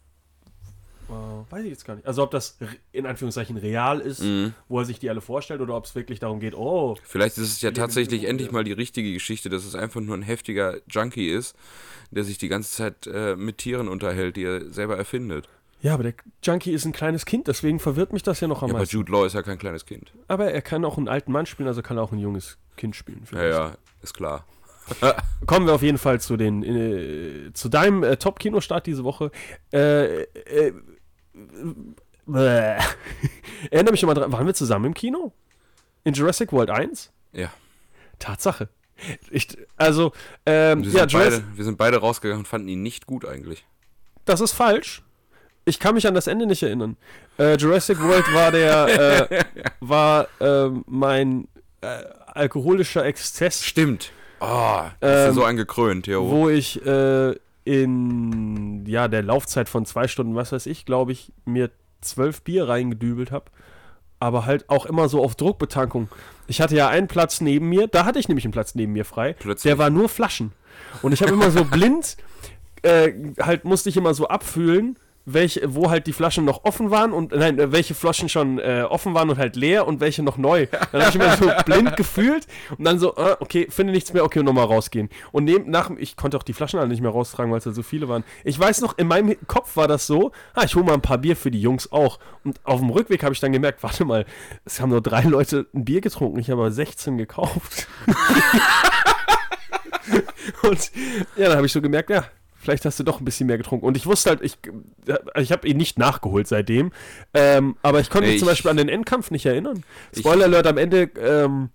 äh, 1.09 1.51
weiß 1.51 1.63
ich 1.63 1.69
jetzt 1.69 1.85
gar 1.85 1.95
nicht. 1.95 2.05
Also 2.07 2.23
ob 2.23 2.31
das 2.31 2.57
in 2.91 3.05
Anführungszeichen 3.05 3.57
real 3.57 3.99
ist, 3.99 4.21
Mhm. 4.21 4.53
wo 4.67 4.79
er 4.79 4.85
sich 4.85 4.99
die 4.99 5.09
alle 5.09 5.21
vorstellt 5.21 5.61
oder 5.61 5.75
ob 5.75 5.85
es 5.85 5.95
wirklich 5.95 6.19
darum 6.19 6.39
geht, 6.39 6.55
oh, 6.55 6.95
Vielleicht 7.03 7.37
ist 7.37 7.51
es 7.51 7.61
ja 7.61 7.71
tatsächlich 7.71 8.25
endlich 8.25 8.47
ja. 8.49 8.53
mal 8.53 8.63
die 8.63 8.73
richtige 8.73 9.13
Geschichte, 9.13 9.49
dass 9.49 9.65
es 9.65 9.75
einfach 9.75 10.01
nur 10.01 10.15
ein 10.17 10.21
heftiger 10.23 10.77
Junkie 10.89 11.29
ist, 11.29 11.55
der 12.11 12.23
sich 12.23 12.37
die 12.37 12.47
ganze 12.49 12.71
Zeit 12.75 13.07
äh, 13.07 13.35
mit 13.35 13.57
Tieren 13.59 13.87
unterhält, 13.87 14.35
die 14.35 14.43
er 14.43 14.71
selber 14.71 14.97
erfindet. 14.97 15.47
ja, 15.81 15.93
aber 15.93 16.03
der 16.03 16.13
Junkie 16.43 16.71
ist 16.71 16.85
ein 16.85 16.91
kleines 16.93 17.25
Kind, 17.25 17.47
deswegen 17.47 17.79
verwirrt 17.79 18.11
mich 18.13 18.23
das 18.23 18.39
ja 18.39 18.47
noch 18.47 18.61
am 18.63 18.69
Ja, 18.69 18.73
aber 18.73 18.79
meisten. 18.81 18.95
Jude 18.95 19.11
Law 19.11 19.25
ist 19.25 19.33
ja 19.33 19.43
kein 19.43 19.57
kleines 19.57 19.85
Kind. 19.85 20.11
Aber 20.27 20.51
er 20.51 20.61
kann 20.61 20.83
auch 20.85 20.97
einen 20.97 21.07
alten 21.07 21.31
Mann 21.31 21.45
spielen, 21.45 21.67
also 21.67 21.81
kann 21.81 21.97
er 21.97 22.03
auch 22.03 22.11
ein 22.11 22.19
junges 22.19 22.57
Kind 22.77 22.95
spielen. 22.95 23.19
Ja, 23.21 23.27
vielleicht. 23.27 23.57
ja, 23.57 23.77
ist 24.01 24.13
klar. 24.13 24.45
Kommen 25.45 25.65
wir 25.67 25.73
auf 25.73 25.81
jeden 25.83 25.97
Fall 25.97 26.21
zu 26.21 26.37
den 26.37 26.63
äh, 26.63 27.51
zu 27.53 27.67
deinem 27.67 28.03
äh, 28.03 28.15
Top-Kinostart 28.17 28.87
diese 28.87 29.03
Woche. 29.03 29.31
Äh, 29.71 30.23
äh, 32.34 32.75
äh, 32.77 32.79
Erinnere 33.72 33.91
mich 33.91 34.00
schon 34.00 34.08
mal 34.08 34.13
dran, 34.13 34.32
waren 34.32 34.46
wir 34.46 34.53
zusammen 34.53 34.86
im 34.86 34.94
Kino? 34.94 35.34
In 36.03 36.13
Jurassic 36.13 36.51
World 36.51 36.70
1? 36.70 37.12
Ja. 37.34 37.50
Tatsache. 38.20 38.70
Ich, 39.29 39.48
also, 39.75 40.12
ähm, 40.46 40.84
Wir 40.84 40.91
ja, 40.91 41.00
sind, 41.10 41.13
beide, 41.13 41.44
wir 41.56 41.63
sind 41.65 41.77
beide 41.77 41.98
rausgegangen 41.98 42.39
und 42.41 42.48
fanden 42.48 42.67
ihn 42.67 42.82
nicht 42.82 43.06
gut 43.06 43.25
eigentlich. 43.25 43.65
das 44.25 44.41
ist 44.41 44.53
falsch. 44.53 45.03
Ich 45.65 45.79
kann 45.79 45.96
mich 45.96 46.08
an 46.08 46.13
das 46.13 46.27
Ende 46.27 46.46
nicht 46.48 46.63
erinnern. 46.63 46.96
Äh, 47.38 47.58
Jurassic 47.58 48.01
World 48.01 48.25
war 48.34 48.51
der, 48.51 49.29
äh, 49.32 49.44
war 49.82 50.27
ähm, 50.39 50.84
mein 50.88 51.48
äh, 51.82 52.03
alkoholischer 52.27 53.06
Exzess. 53.06 53.63
Stimmt. 53.63 54.12
Oh, 54.39 54.82
ist 55.01 55.01
ja 55.01 55.27
Ähm, 55.27 55.34
so 55.34 55.44
angekrönt, 55.44 56.08
jo. 56.08 56.29
wo 56.29 56.48
ich 56.50 56.84
äh, 56.86 57.36
in 57.67 58.86
ja, 58.86 59.09
der 59.09 59.24
Laufzeit 59.24 59.67
von 59.67 59.86
zwei 59.86 60.07
Stunden, 60.07 60.36
was 60.36 60.53
weiß 60.53 60.65
ich, 60.67 60.86
glaube 60.86 61.12
ich, 61.12 61.33
mir 61.43 61.69
zwölf 62.00 62.41
Bier 62.41 62.69
reingedübelt 62.69 63.31
habe. 63.31 63.45
Aber 64.19 64.45
halt 64.45 64.69
auch 64.69 64.86
immer 64.86 65.09
so 65.09 65.24
auf 65.24 65.36
Druckbetankung. 65.36 66.07
Ich 66.47 66.62
hatte 66.62 66.75
ja 66.75 66.88
einen 66.88 67.07
Platz 67.07 67.41
neben 67.41 67.67
mir, 67.69 67.88
da 67.88 68.05
hatte 68.05 68.19
ich 68.19 68.29
nämlich 68.29 68.45
einen 68.45 68.53
Platz 68.53 68.74
neben 68.74 68.93
mir 68.93 69.05
frei. 69.05 69.33
Plötzlich. 69.33 69.69
Der 69.69 69.77
war 69.77 69.89
nur 69.89 70.07
Flaschen. 70.07 70.53
Und 71.01 71.12
ich 71.12 71.21
habe 71.21 71.33
immer 71.33 71.51
so 71.51 71.65
blind, 71.65 72.17
äh, 72.83 73.12
halt 73.41 73.65
musste 73.65 73.89
ich 73.89 73.97
immer 73.97 74.13
so 74.13 74.27
abfühlen, 74.27 74.97
welche, 75.29 75.75
wo 75.75 75.89
halt 75.89 76.07
die 76.07 76.13
Flaschen 76.13 76.46
noch 76.46 76.63
offen 76.63 76.89
waren 76.89 77.12
und 77.12 77.34
nein, 77.34 77.60
äh, 77.60 77.72
welche 77.74 77.93
Flaschen 77.93 78.29
schon 78.29 78.60
äh, 78.60 78.86
offen 78.89 79.13
waren 79.13 79.29
und 79.29 79.38
halt 79.38 79.57
leer 79.57 79.86
und 79.86 80.00
welche 80.00 80.24
noch 80.24 80.38
neu. 80.38 80.67
Dann 80.91 81.01
habe 81.01 81.10
ich 81.10 81.15
immer 81.15 81.36
so 81.36 81.51
blind 81.65 81.98
gefühlt 81.98 82.48
und 82.77 82.86
dann 82.86 82.98
so, 82.98 83.15
ah, 83.17 83.36
okay, 83.41 83.67
finde 83.69 83.91
nichts 83.91 84.13
mehr, 84.13 84.24
okay, 84.24 84.41
nochmal 84.41 84.65
rausgehen. 84.65 85.10
Und 85.34 85.43
neben, 85.43 85.69
nach, 85.69 85.91
ich 85.98 86.15
konnte 86.15 86.38
auch 86.38 86.43
die 86.43 86.53
Flaschen 86.53 86.79
alle 86.79 86.88
nicht 86.88 87.01
mehr 87.01 87.12
raustragen, 87.12 87.51
weil 87.51 87.57
es 87.57 87.65
da 87.65 87.72
so 87.72 87.84
viele 87.84 88.07
waren. 88.07 88.24
Ich 88.46 88.57
weiß 88.57 88.79
noch, 88.79 88.98
in 88.98 89.07
meinem 89.07 89.36
Kopf 89.48 89.75
war 89.75 89.89
das 89.89 90.07
so, 90.07 90.31
ah, 90.53 90.63
ich 90.63 90.75
hole 90.75 90.86
mal 90.86 90.93
ein 90.93 91.01
paar 91.01 91.17
Bier 91.17 91.36
für 91.36 91.51
die 91.51 91.62
Jungs 91.62 91.91
auch. 91.91 92.19
Und 92.46 92.62
auf 92.63 92.79
dem 92.79 92.89
Rückweg 92.89 93.22
habe 93.24 93.34
ich 93.34 93.41
dann 93.41 93.51
gemerkt, 93.51 93.84
warte 93.84 94.05
mal, 94.05 94.25
es 94.63 94.79
haben 94.79 94.89
nur 94.89 95.01
drei 95.01 95.24
Leute 95.24 95.67
ein 95.75 95.84
Bier 95.84 96.00
getrunken, 96.00 96.39
ich 96.39 96.50
habe 96.50 96.62
aber 96.62 96.72
16 96.72 97.17
gekauft. 97.17 97.88
und 100.63 100.91
ja, 101.36 101.48
dann 101.50 101.57
habe 101.57 101.65
ich 101.65 101.74
so 101.74 101.81
gemerkt, 101.81 102.10
ja, 102.10 102.25
vielleicht 102.67 102.83
hast 102.86 103.00
du 103.00 103.03
doch 103.03 103.19
ein 103.19 103.25
bisschen 103.25 103.47
mehr 103.47 103.57
getrunken. 103.57 103.86
Und 103.86 103.95
ich 103.95 104.05
wusste 104.05 104.29
halt, 104.31 104.41
ich, 104.41 104.57
äh, 105.07 105.41
ich 105.41 105.53
habe 105.53 105.65
ihn 105.67 105.77
nicht 105.77 105.97
nachgeholt 105.97 106.47
seitdem. 106.50 106.91
Ähm, 107.33 107.77
aber 107.81 108.01
ich 108.01 108.09
konnte 108.09 108.27
mich 108.27 108.36
Ich- 108.36 108.39
zum 108.41 108.50
Beispiel 108.50 108.69
an 108.69 108.75
den 108.77 108.89
Endkampf 108.89 109.31
nicht 109.31 109.45
erinnern. 109.45 109.83
Spoiler 110.17 110.45
Alert, 110.45 110.67
am 110.67 110.77
Ende 110.77 111.03
ähm, 111.19 111.69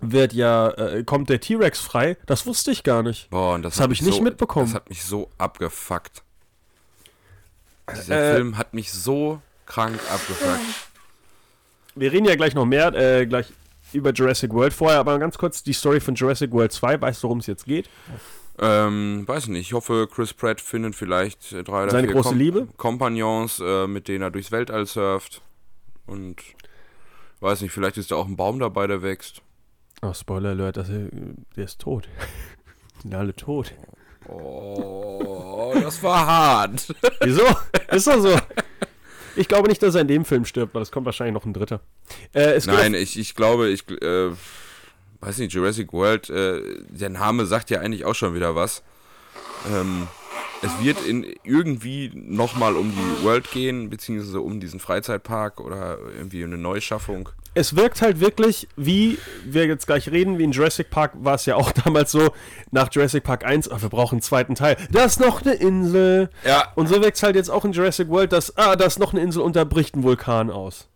wird 0.00 0.32
ja, 0.32 0.68
äh, 0.70 1.02
kommt 1.02 1.28
der 1.30 1.40
T-Rex 1.40 1.80
frei. 1.80 2.16
Das 2.26 2.46
wusste 2.46 2.70
ich 2.70 2.84
gar 2.84 3.02
nicht. 3.02 3.28
Boah, 3.30 3.54
und 3.56 3.62
das, 3.62 3.74
Das 3.74 3.80
hat 3.80 3.84
hab 3.88 3.92
ich 3.92 4.02
nicht 4.02 4.14
so, 4.18 4.22
mitbekommen. 4.22 4.66
Das 4.66 4.74
hat 4.76 4.88
mich 4.88 5.02
so 5.04 5.28
abgefuckt. 5.36 6.22
Dieser 7.92 8.32
Äh, 8.32 8.34
Film 8.36 8.56
hat 8.56 8.72
mich 8.72 8.92
so 8.92 9.42
krank 9.66 9.98
abgefuckt. 10.12 10.60
Wir 11.96 12.12
reden 12.12 12.24
ja 12.26 12.36
gleich 12.36 12.54
noch 12.54 12.66
mehr, 12.66 12.94
äh, 12.94 13.26
gleich 13.26 13.52
über 13.92 14.12
Jurassic 14.12 14.52
World 14.54 14.72
vorher, 14.72 15.00
aber 15.00 15.18
ganz 15.18 15.36
kurz 15.36 15.64
die 15.64 15.72
Story 15.72 15.98
von 16.00 16.14
Jurassic 16.14 16.52
World 16.52 16.70
2. 16.72 17.00
Weißt 17.00 17.22
du, 17.22 17.26
worum 17.26 17.38
es 17.38 17.48
jetzt 17.48 17.64
geht? 17.64 17.88
Ähm, 18.62 19.26
weiß 19.26 19.48
nicht. 19.48 19.68
Ich 19.68 19.72
hoffe, 19.72 20.06
Chris 20.12 20.34
Pratt 20.34 20.60
findet 20.60 20.94
vielleicht 20.94 21.52
äh, 21.52 21.64
drei 21.64 21.84
oder 21.84 21.92
Seine 21.92 22.08
vier 22.08 22.16
große 22.16 22.34
Liebe? 22.34 22.68
Kompagnons, 22.76 23.60
äh, 23.60 23.86
mit 23.86 24.06
denen 24.06 24.22
er 24.22 24.30
durchs 24.30 24.52
Weltall 24.52 24.84
surft. 24.86 25.40
Und 26.06 26.36
weiß 27.40 27.62
nicht, 27.62 27.72
vielleicht 27.72 27.96
ist 27.96 28.10
da 28.10 28.16
auch 28.16 28.26
ein 28.26 28.36
Baum 28.36 28.58
dabei, 28.58 28.86
der 28.86 29.02
wächst. 29.02 29.40
Oh, 30.02 30.12
Spoiler 30.12 30.50
Alert, 30.50 30.76
das, 30.76 30.90
äh, 30.90 31.08
der 31.56 31.64
ist 31.64 31.80
tot. 31.80 32.08
Sind 33.02 33.14
alle 33.14 33.34
tot. 33.34 33.72
Oh, 34.28 35.72
das 35.82 36.02
war 36.02 36.26
hart. 36.26 36.94
Wieso? 37.22 37.46
Ist 37.90 38.06
doch 38.06 38.20
so. 38.20 38.36
Ich 39.36 39.48
glaube 39.48 39.68
nicht, 39.68 39.82
dass 39.82 39.94
er 39.94 40.02
in 40.02 40.08
dem 40.08 40.24
Film 40.26 40.44
stirbt, 40.44 40.74
weil 40.74 40.82
es 40.82 40.90
kommt 40.90 41.06
wahrscheinlich 41.06 41.34
noch 41.34 41.46
ein 41.46 41.54
dritter. 41.54 41.80
Äh, 42.34 42.60
Nein, 42.66 42.92
ich, 42.94 43.18
ich 43.18 43.34
glaube, 43.34 43.68
ich 43.68 43.88
äh, 44.02 44.30
weiß 45.20 45.38
nicht, 45.38 45.52
Jurassic 45.52 45.92
World, 45.92 46.30
äh, 46.30 46.62
der 46.88 47.10
Name 47.10 47.46
sagt 47.46 47.70
ja 47.70 47.80
eigentlich 47.80 48.04
auch 48.04 48.14
schon 48.14 48.34
wieder 48.34 48.54
was. 48.54 48.82
Ähm, 49.70 50.08
es 50.62 50.84
wird 50.84 51.04
in 51.06 51.26
irgendwie 51.42 52.10
nochmal 52.14 52.76
um 52.76 52.92
die 52.92 53.24
World 53.24 53.50
gehen, 53.50 53.88
beziehungsweise 53.88 54.40
um 54.40 54.60
diesen 54.60 54.80
Freizeitpark 54.80 55.60
oder 55.60 55.98
irgendwie 56.16 56.44
eine 56.44 56.58
Neuschaffung. 56.58 57.30
es 57.54 57.74
wirkt 57.76 58.02
halt 58.02 58.20
wirklich, 58.20 58.68
wie 58.76 59.18
wir 59.44 59.66
jetzt 59.66 59.86
gleich 59.86 60.10
reden, 60.10 60.38
wie 60.38 60.44
in 60.44 60.52
Jurassic 60.52 60.90
Park 60.90 61.12
war 61.14 61.34
es 61.34 61.46
ja 61.46 61.56
auch 61.56 61.72
damals 61.84 62.12
so, 62.12 62.30
nach 62.70 62.88
Jurassic 62.92 63.24
Park 63.24 63.44
1, 63.44 63.70
ah, 63.70 63.80
wir 63.80 63.88
brauchen 63.88 64.16
einen 64.16 64.22
zweiten 64.22 64.54
Teil. 64.54 64.76
Da 64.90 65.04
ist 65.04 65.18
noch 65.18 65.42
eine 65.42 65.54
Insel. 65.54 66.30
Ja. 66.44 66.72
Und 66.74 66.88
so 66.88 67.02
wirkt 67.02 67.16
es 67.16 67.22
halt 67.22 67.36
jetzt 67.36 67.50
auch 67.50 67.64
in 67.64 67.72
Jurassic 67.72 68.08
World, 68.08 68.32
dass, 68.32 68.56
ah, 68.56 68.76
da 68.76 68.84
ist 68.84 68.98
noch 68.98 69.12
eine 69.12 69.22
Insel 69.22 69.42
und 69.42 69.56
da 69.56 69.64
bricht 69.64 69.96
ein 69.96 70.02
Vulkan 70.02 70.50
aus. 70.50 70.88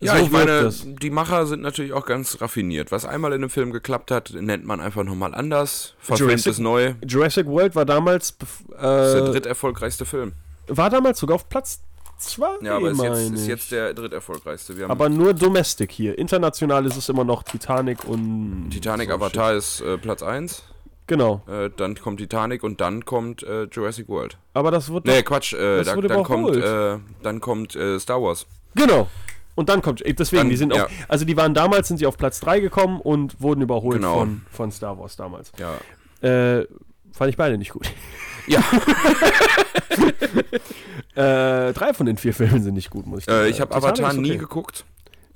Ja, 0.00 0.16
So 0.18 0.24
ich 0.24 0.30
meine, 0.30 0.72
die 1.00 1.10
Macher 1.10 1.46
sind 1.46 1.62
natürlich 1.62 1.92
auch 1.92 2.04
ganz 2.06 2.40
raffiniert. 2.40 2.92
Was 2.92 3.04
einmal 3.04 3.32
in 3.32 3.42
einem 3.42 3.50
Film 3.50 3.72
geklappt 3.72 4.10
hat, 4.10 4.32
nennt 4.34 4.64
man 4.66 4.80
einfach 4.80 5.04
nochmal 5.04 5.34
anders. 5.34 5.94
Verfilmt 5.98 6.46
es 6.46 6.58
neu. 6.58 6.94
Jurassic 7.06 7.46
World 7.46 7.74
war 7.74 7.84
damals, 7.86 8.34
bef- 8.38 8.70
Das 8.80 9.08
ist 9.08 9.14
der 9.14 9.22
äh, 9.28 9.30
dritterfolgreichste 9.32 10.04
Film. 10.04 10.32
war 10.68 10.90
damals 10.90 11.18
sogar 11.18 11.36
auf 11.36 11.48
Platz 11.48 11.80
2, 12.18 12.46
Ja, 12.62 12.76
aber 12.76 12.90
ist 12.90 13.02
jetzt, 13.02 13.30
ist 13.32 13.46
jetzt 13.46 13.72
der 13.72 13.92
dritterfolgreichste. 13.94 14.74
Aber 14.88 15.08
nur 15.08 15.34
Domestic 15.34 15.92
hier. 15.92 16.18
International 16.18 16.84
ist 16.86 16.96
es 16.96 17.08
immer 17.08 17.24
noch 17.24 17.42
Titanic 17.42 18.04
und. 18.04 18.70
Titanic 18.70 19.08
so 19.08 19.14
Avatar 19.14 19.54
ist 19.54 19.80
äh, 19.82 19.96
Platz 19.98 20.22
1. 20.22 20.54
Shit. 20.56 20.64
Genau. 21.08 21.42
Äh, 21.46 21.70
dann 21.76 21.94
kommt 21.94 22.18
Titanic 22.18 22.64
und 22.64 22.80
dann 22.80 23.04
kommt 23.04 23.42
äh, 23.44 23.64
Jurassic 23.64 24.08
World. 24.08 24.36
Aber 24.54 24.70
das 24.72 24.90
wird. 24.92 25.04
Nee, 25.04 25.18
doch- 25.20 25.24
Quatsch. 25.26 25.52
Äh, 25.52 25.76
das 25.78 25.86
da, 25.88 25.96
wurde 25.96 26.08
dann, 26.08 26.22
kommt, 26.24 26.56
überholt. 26.56 27.00
äh, 27.00 27.22
dann 27.22 27.40
kommt 27.40 27.76
äh, 27.76 27.98
Star 28.00 28.20
Wars. 28.20 28.46
Genau. 28.74 29.08
Und 29.56 29.68
dann 29.68 29.82
kommt. 29.82 30.02
Deswegen, 30.06 30.42
Dann- 30.42 30.48
die 30.50 30.56
sind 30.56 30.72
auch. 30.72 30.76
ja. 30.76 30.86
Also, 31.08 31.24
die 31.24 31.36
waren 31.36 31.52
damals, 31.54 31.88
sind 31.88 31.96
sie 31.96 32.06
auf 32.06 32.16
Platz 32.16 32.38
3 32.40 32.60
gekommen 32.60 33.00
und 33.00 33.40
wurden 33.40 33.62
überholt 33.62 33.96
Genau. 33.96 34.18
von, 34.20 34.42
von 34.52 34.70
Star 34.70 34.96
Wars 34.98 35.16
damals. 35.16 35.50
Ja. 35.58 35.74
Äh, 36.28 36.66
fand 37.12 37.30
ich 37.30 37.36
beide 37.36 37.58
nicht 37.58 37.72
gut. 37.72 37.90
Ja, 38.46 38.62
Äh, 41.14 41.72
drei 41.72 41.94
von 41.94 42.04
den 42.04 42.18
vier 42.18 42.34
Filmen 42.34 42.62
sind 42.62 42.74
nicht 42.74 42.90
gut, 42.90 43.06
muss 43.06 43.20
ich 43.20 43.28
äh, 43.28 43.30
sagen. 43.32 43.48
ich 43.50 43.60
habe 43.62 43.74
Avatar 43.74 44.12
nie 44.12 44.30
okay. 44.32 44.38
geguckt. 44.38 44.84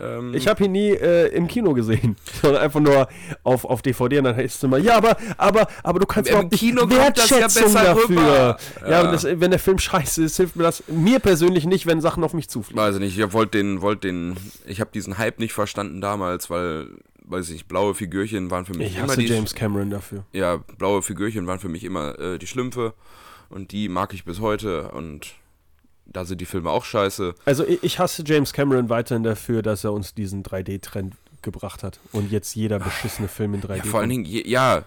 Ähm, 0.02 0.34
Ich 0.34 0.46
habe 0.48 0.64
ihn 0.64 0.72
nie 0.72 0.90
äh, 0.90 1.28
im 1.28 1.46
Kino 1.48 1.72
gesehen, 1.74 2.16
sondern 2.42 2.62
einfach 2.62 2.80
nur 2.80 3.08
auf, 3.42 3.64
auf 3.64 3.82
DVD 3.82 4.18
und 4.18 4.24
dann 4.24 4.36
heißt 4.36 4.56
es 4.56 4.62
immer, 4.62 4.78
ja, 4.78 4.96
aber, 4.96 5.16
aber, 5.36 5.66
aber 5.82 5.98
du 6.00 6.06
kannst 6.06 6.30
Im 6.30 6.50
Kino 6.50 6.82
ja 6.84 6.90
Wertschätzung 6.90 7.40
besser 7.72 7.84
dafür. 7.84 8.08
rüber. 8.08 8.56
Ja, 8.82 8.88
Ja. 9.04 9.10
das, 9.12 9.24
wenn 9.24 9.50
der 9.50 9.58
Film 9.60 9.78
scheiße 9.78 10.24
ist, 10.24 10.36
hilft 10.36 10.56
mir 10.56 10.62
das 10.64 10.82
mir 10.88 11.18
persönlich 11.18 11.66
nicht, 11.66 11.86
wenn 11.86 12.00
Sachen 12.00 12.24
auf 12.24 12.34
mich 12.34 12.48
zufliegen. 12.48 12.80
Weiß 12.80 12.94
ich 12.96 13.00
nicht, 13.00 13.18
ich 13.18 13.32
wollte 13.32 13.58
den, 13.58 13.80
wollt 13.82 14.04
den, 14.04 14.36
ich 14.66 14.80
habe 14.80 14.90
diesen 14.92 15.18
Hype 15.18 15.38
nicht 15.38 15.52
verstanden 15.52 16.00
damals, 16.00 16.50
weil, 16.50 16.86
weiß 17.24 17.46
ich 17.48 17.52
nicht, 17.54 17.68
blaue 17.68 17.94
Figürchen 17.94 18.50
waren 18.50 18.64
für 18.66 18.74
mich 18.76 18.88
Ich 18.92 18.96
immer 18.98 19.08
hasse 19.08 19.20
die, 19.20 19.26
James 19.26 19.54
Cameron 19.54 19.90
dafür. 19.90 20.24
ja, 20.32 20.58
blaue 20.78 21.02
Figürchen 21.02 21.46
waren 21.46 21.58
für 21.58 21.68
mich 21.68 21.84
immer 21.84 22.18
äh, 22.18 22.38
die 22.38 22.46
Schlümpfe 22.46 22.94
und 23.48 23.72
die 23.72 23.88
mag 23.88 24.14
ich 24.14 24.24
bis 24.24 24.40
heute 24.40 24.88
und 24.92 25.34
da 26.12 26.24
sind 26.24 26.40
die 26.40 26.46
Filme 26.46 26.70
auch 26.70 26.84
scheiße. 26.84 27.34
Also 27.44 27.64
ich, 27.66 27.98
hasse 27.98 28.22
James 28.26 28.52
Cameron 28.52 28.88
weiterhin 28.88 29.22
dafür, 29.22 29.62
dass 29.62 29.84
er 29.84 29.92
uns 29.92 30.14
diesen 30.14 30.42
3D-Trend 30.42 31.14
gebracht 31.42 31.82
hat 31.82 32.00
und 32.12 32.30
jetzt 32.30 32.54
jeder 32.54 32.78
beschissene 32.78 33.28
Film 33.28 33.54
in 33.54 33.62
3D. 33.62 33.76
Ja, 33.76 33.84
vor 33.84 34.00
allen 34.00 34.10
Dingen, 34.10 34.24
je, 34.24 34.46
ja, 34.46 34.84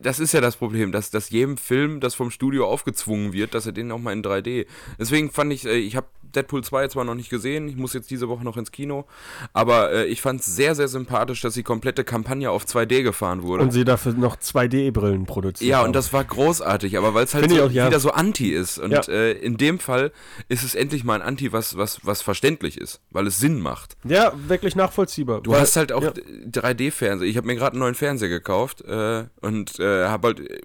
das 0.00 0.18
ist 0.18 0.32
ja 0.32 0.40
das 0.40 0.56
Problem, 0.56 0.92
dass, 0.92 1.10
dass 1.10 1.30
jedem 1.30 1.56
Film, 1.58 2.00
das 2.00 2.14
vom 2.14 2.30
Studio 2.30 2.66
aufgezwungen 2.66 3.32
wird, 3.32 3.54
dass 3.54 3.66
er 3.66 3.72
den 3.72 3.92
auch 3.92 3.98
mal 3.98 4.12
in 4.12 4.22
3D. 4.22 4.66
Deswegen 4.98 5.30
fand 5.30 5.52
ich, 5.52 5.66
äh, 5.66 5.76
ich 5.76 5.96
habe 5.96 6.06
Deadpool 6.34 6.62
2 6.64 6.88
zwar 6.88 7.04
noch 7.04 7.14
nicht 7.14 7.30
gesehen, 7.30 7.68
ich 7.68 7.76
muss 7.76 7.92
jetzt 7.92 8.10
diese 8.10 8.28
Woche 8.28 8.44
noch 8.44 8.56
ins 8.56 8.70
Kino, 8.72 9.06
aber 9.52 9.92
äh, 9.92 10.04
ich 10.06 10.20
fand 10.22 10.40
es 10.40 10.46
sehr, 10.46 10.74
sehr 10.74 10.88
sympathisch, 10.88 11.40
dass 11.40 11.54
die 11.54 11.62
komplette 11.62 12.04
Kampagne 12.04 12.50
auf 12.50 12.64
2D 12.64 13.02
gefahren 13.02 13.42
wurde. 13.42 13.62
und 13.62 13.72
sie 13.72 13.84
dafür 13.84 14.12
noch 14.12 14.36
2D-Brillen 14.36 15.26
produziert 15.26 15.70
ja, 15.70 15.78
haben. 15.78 15.86
und 15.88 15.92
das 15.96 16.12
war 16.12 16.24
großartig, 16.24 16.96
aber 16.98 17.14
weil 17.14 17.24
es 17.24 17.34
halt 17.34 17.50
so, 17.50 17.64
auch, 17.64 17.70
ja. 17.70 17.86
wieder 17.86 18.00
so 18.00 18.10
anti 18.12 18.50
ist. 18.50 18.78
Und 18.78 18.92
Ja. 18.92 19.00
äh, 19.08 19.32
in 19.32 19.56
dem 19.56 19.78
Fall 19.78 20.12
ist 20.48 20.62
es 20.62 20.74
endlich 20.74 21.04
mal 21.04 21.14
ein 21.14 21.22
Anti, 21.22 21.52
was, 21.52 21.76
was, 21.76 22.00
was 22.04 22.22
verständlich 22.22 22.78
ist, 22.78 23.00
weil 23.10 23.26
es 23.26 23.38
Sinn 23.38 23.60
macht. 23.60 23.96
Ja, 24.04 24.32
wirklich 24.48 24.76
nachvollziehbar. 24.76 25.40
Du 25.40 25.52
Weil- 25.52 25.60
hast 25.60 25.76
halt 25.76 25.92
auch 25.92 26.02
ja. 26.02 26.12
3D-Fernseher. 26.50 27.28
Ich 27.28 27.36
habe 27.36 27.46
mir 27.46 27.56
gerade 27.56 27.72
einen 27.72 27.80
neuen 27.80 27.94
Fernseher 27.94 28.28
gekauft 28.28 28.82
äh, 28.82 29.24
und 29.40 29.78
äh, 29.80 30.06
habe 30.06 30.28
halt 30.28 30.40
äh, 30.40 30.60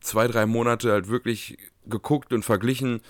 zwei, 0.00 0.26
drei 0.28 0.46
Monate 0.46 0.92
halt 0.92 1.08
wirklich 1.08 1.58
geguckt 1.86 2.32
und 2.32 2.44
verglichen, 2.44 3.00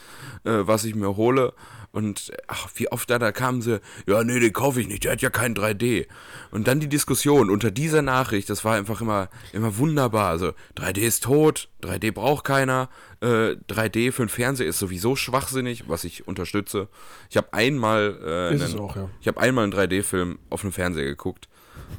äh, 0.44 0.50
was 0.62 0.84
ich 0.84 0.94
mir 0.94 1.16
hole. 1.16 1.52
Und 1.92 2.30
ach, 2.46 2.68
wie 2.76 2.90
oft 2.92 3.10
da, 3.10 3.18
da 3.18 3.32
kamen 3.32 3.62
sie, 3.62 3.80
ja, 4.06 4.22
nee, 4.22 4.38
den 4.38 4.52
kaufe 4.52 4.80
ich 4.80 4.86
nicht, 4.86 5.02
der 5.04 5.12
hat 5.12 5.22
ja 5.22 5.30
kein 5.30 5.54
3D. 5.56 6.06
Und 6.52 6.68
dann 6.68 6.78
die 6.78 6.88
Diskussion 6.88 7.50
unter 7.50 7.72
dieser 7.72 8.00
Nachricht, 8.00 8.48
das 8.48 8.64
war 8.64 8.76
einfach 8.76 9.00
immer, 9.00 9.28
immer 9.52 9.76
wunderbar. 9.76 10.28
Also 10.28 10.52
3D 10.76 10.98
ist 11.00 11.24
tot, 11.24 11.68
3D 11.82 12.12
braucht 12.12 12.44
keiner, 12.44 12.88
äh, 13.20 13.56
3D 13.68 14.12
für 14.12 14.22
einen 14.22 14.28
Fernseher 14.28 14.68
ist 14.68 14.78
sowieso 14.78 15.16
schwachsinnig, 15.16 15.88
was 15.88 16.04
ich 16.04 16.28
unterstütze. 16.28 16.88
Ich 17.28 17.36
habe 17.36 17.52
einmal, 17.52 18.18
äh, 18.24 18.54
einen- 18.62 18.78
auch, 18.78 18.94
ja. 18.94 19.10
ich 19.20 19.26
habe 19.26 19.40
einmal 19.40 19.64
einen 19.64 19.72
3D-Film 19.72 20.38
auf 20.48 20.62
einem 20.62 20.72
Fernseher 20.72 21.04
geguckt. 21.06 21.48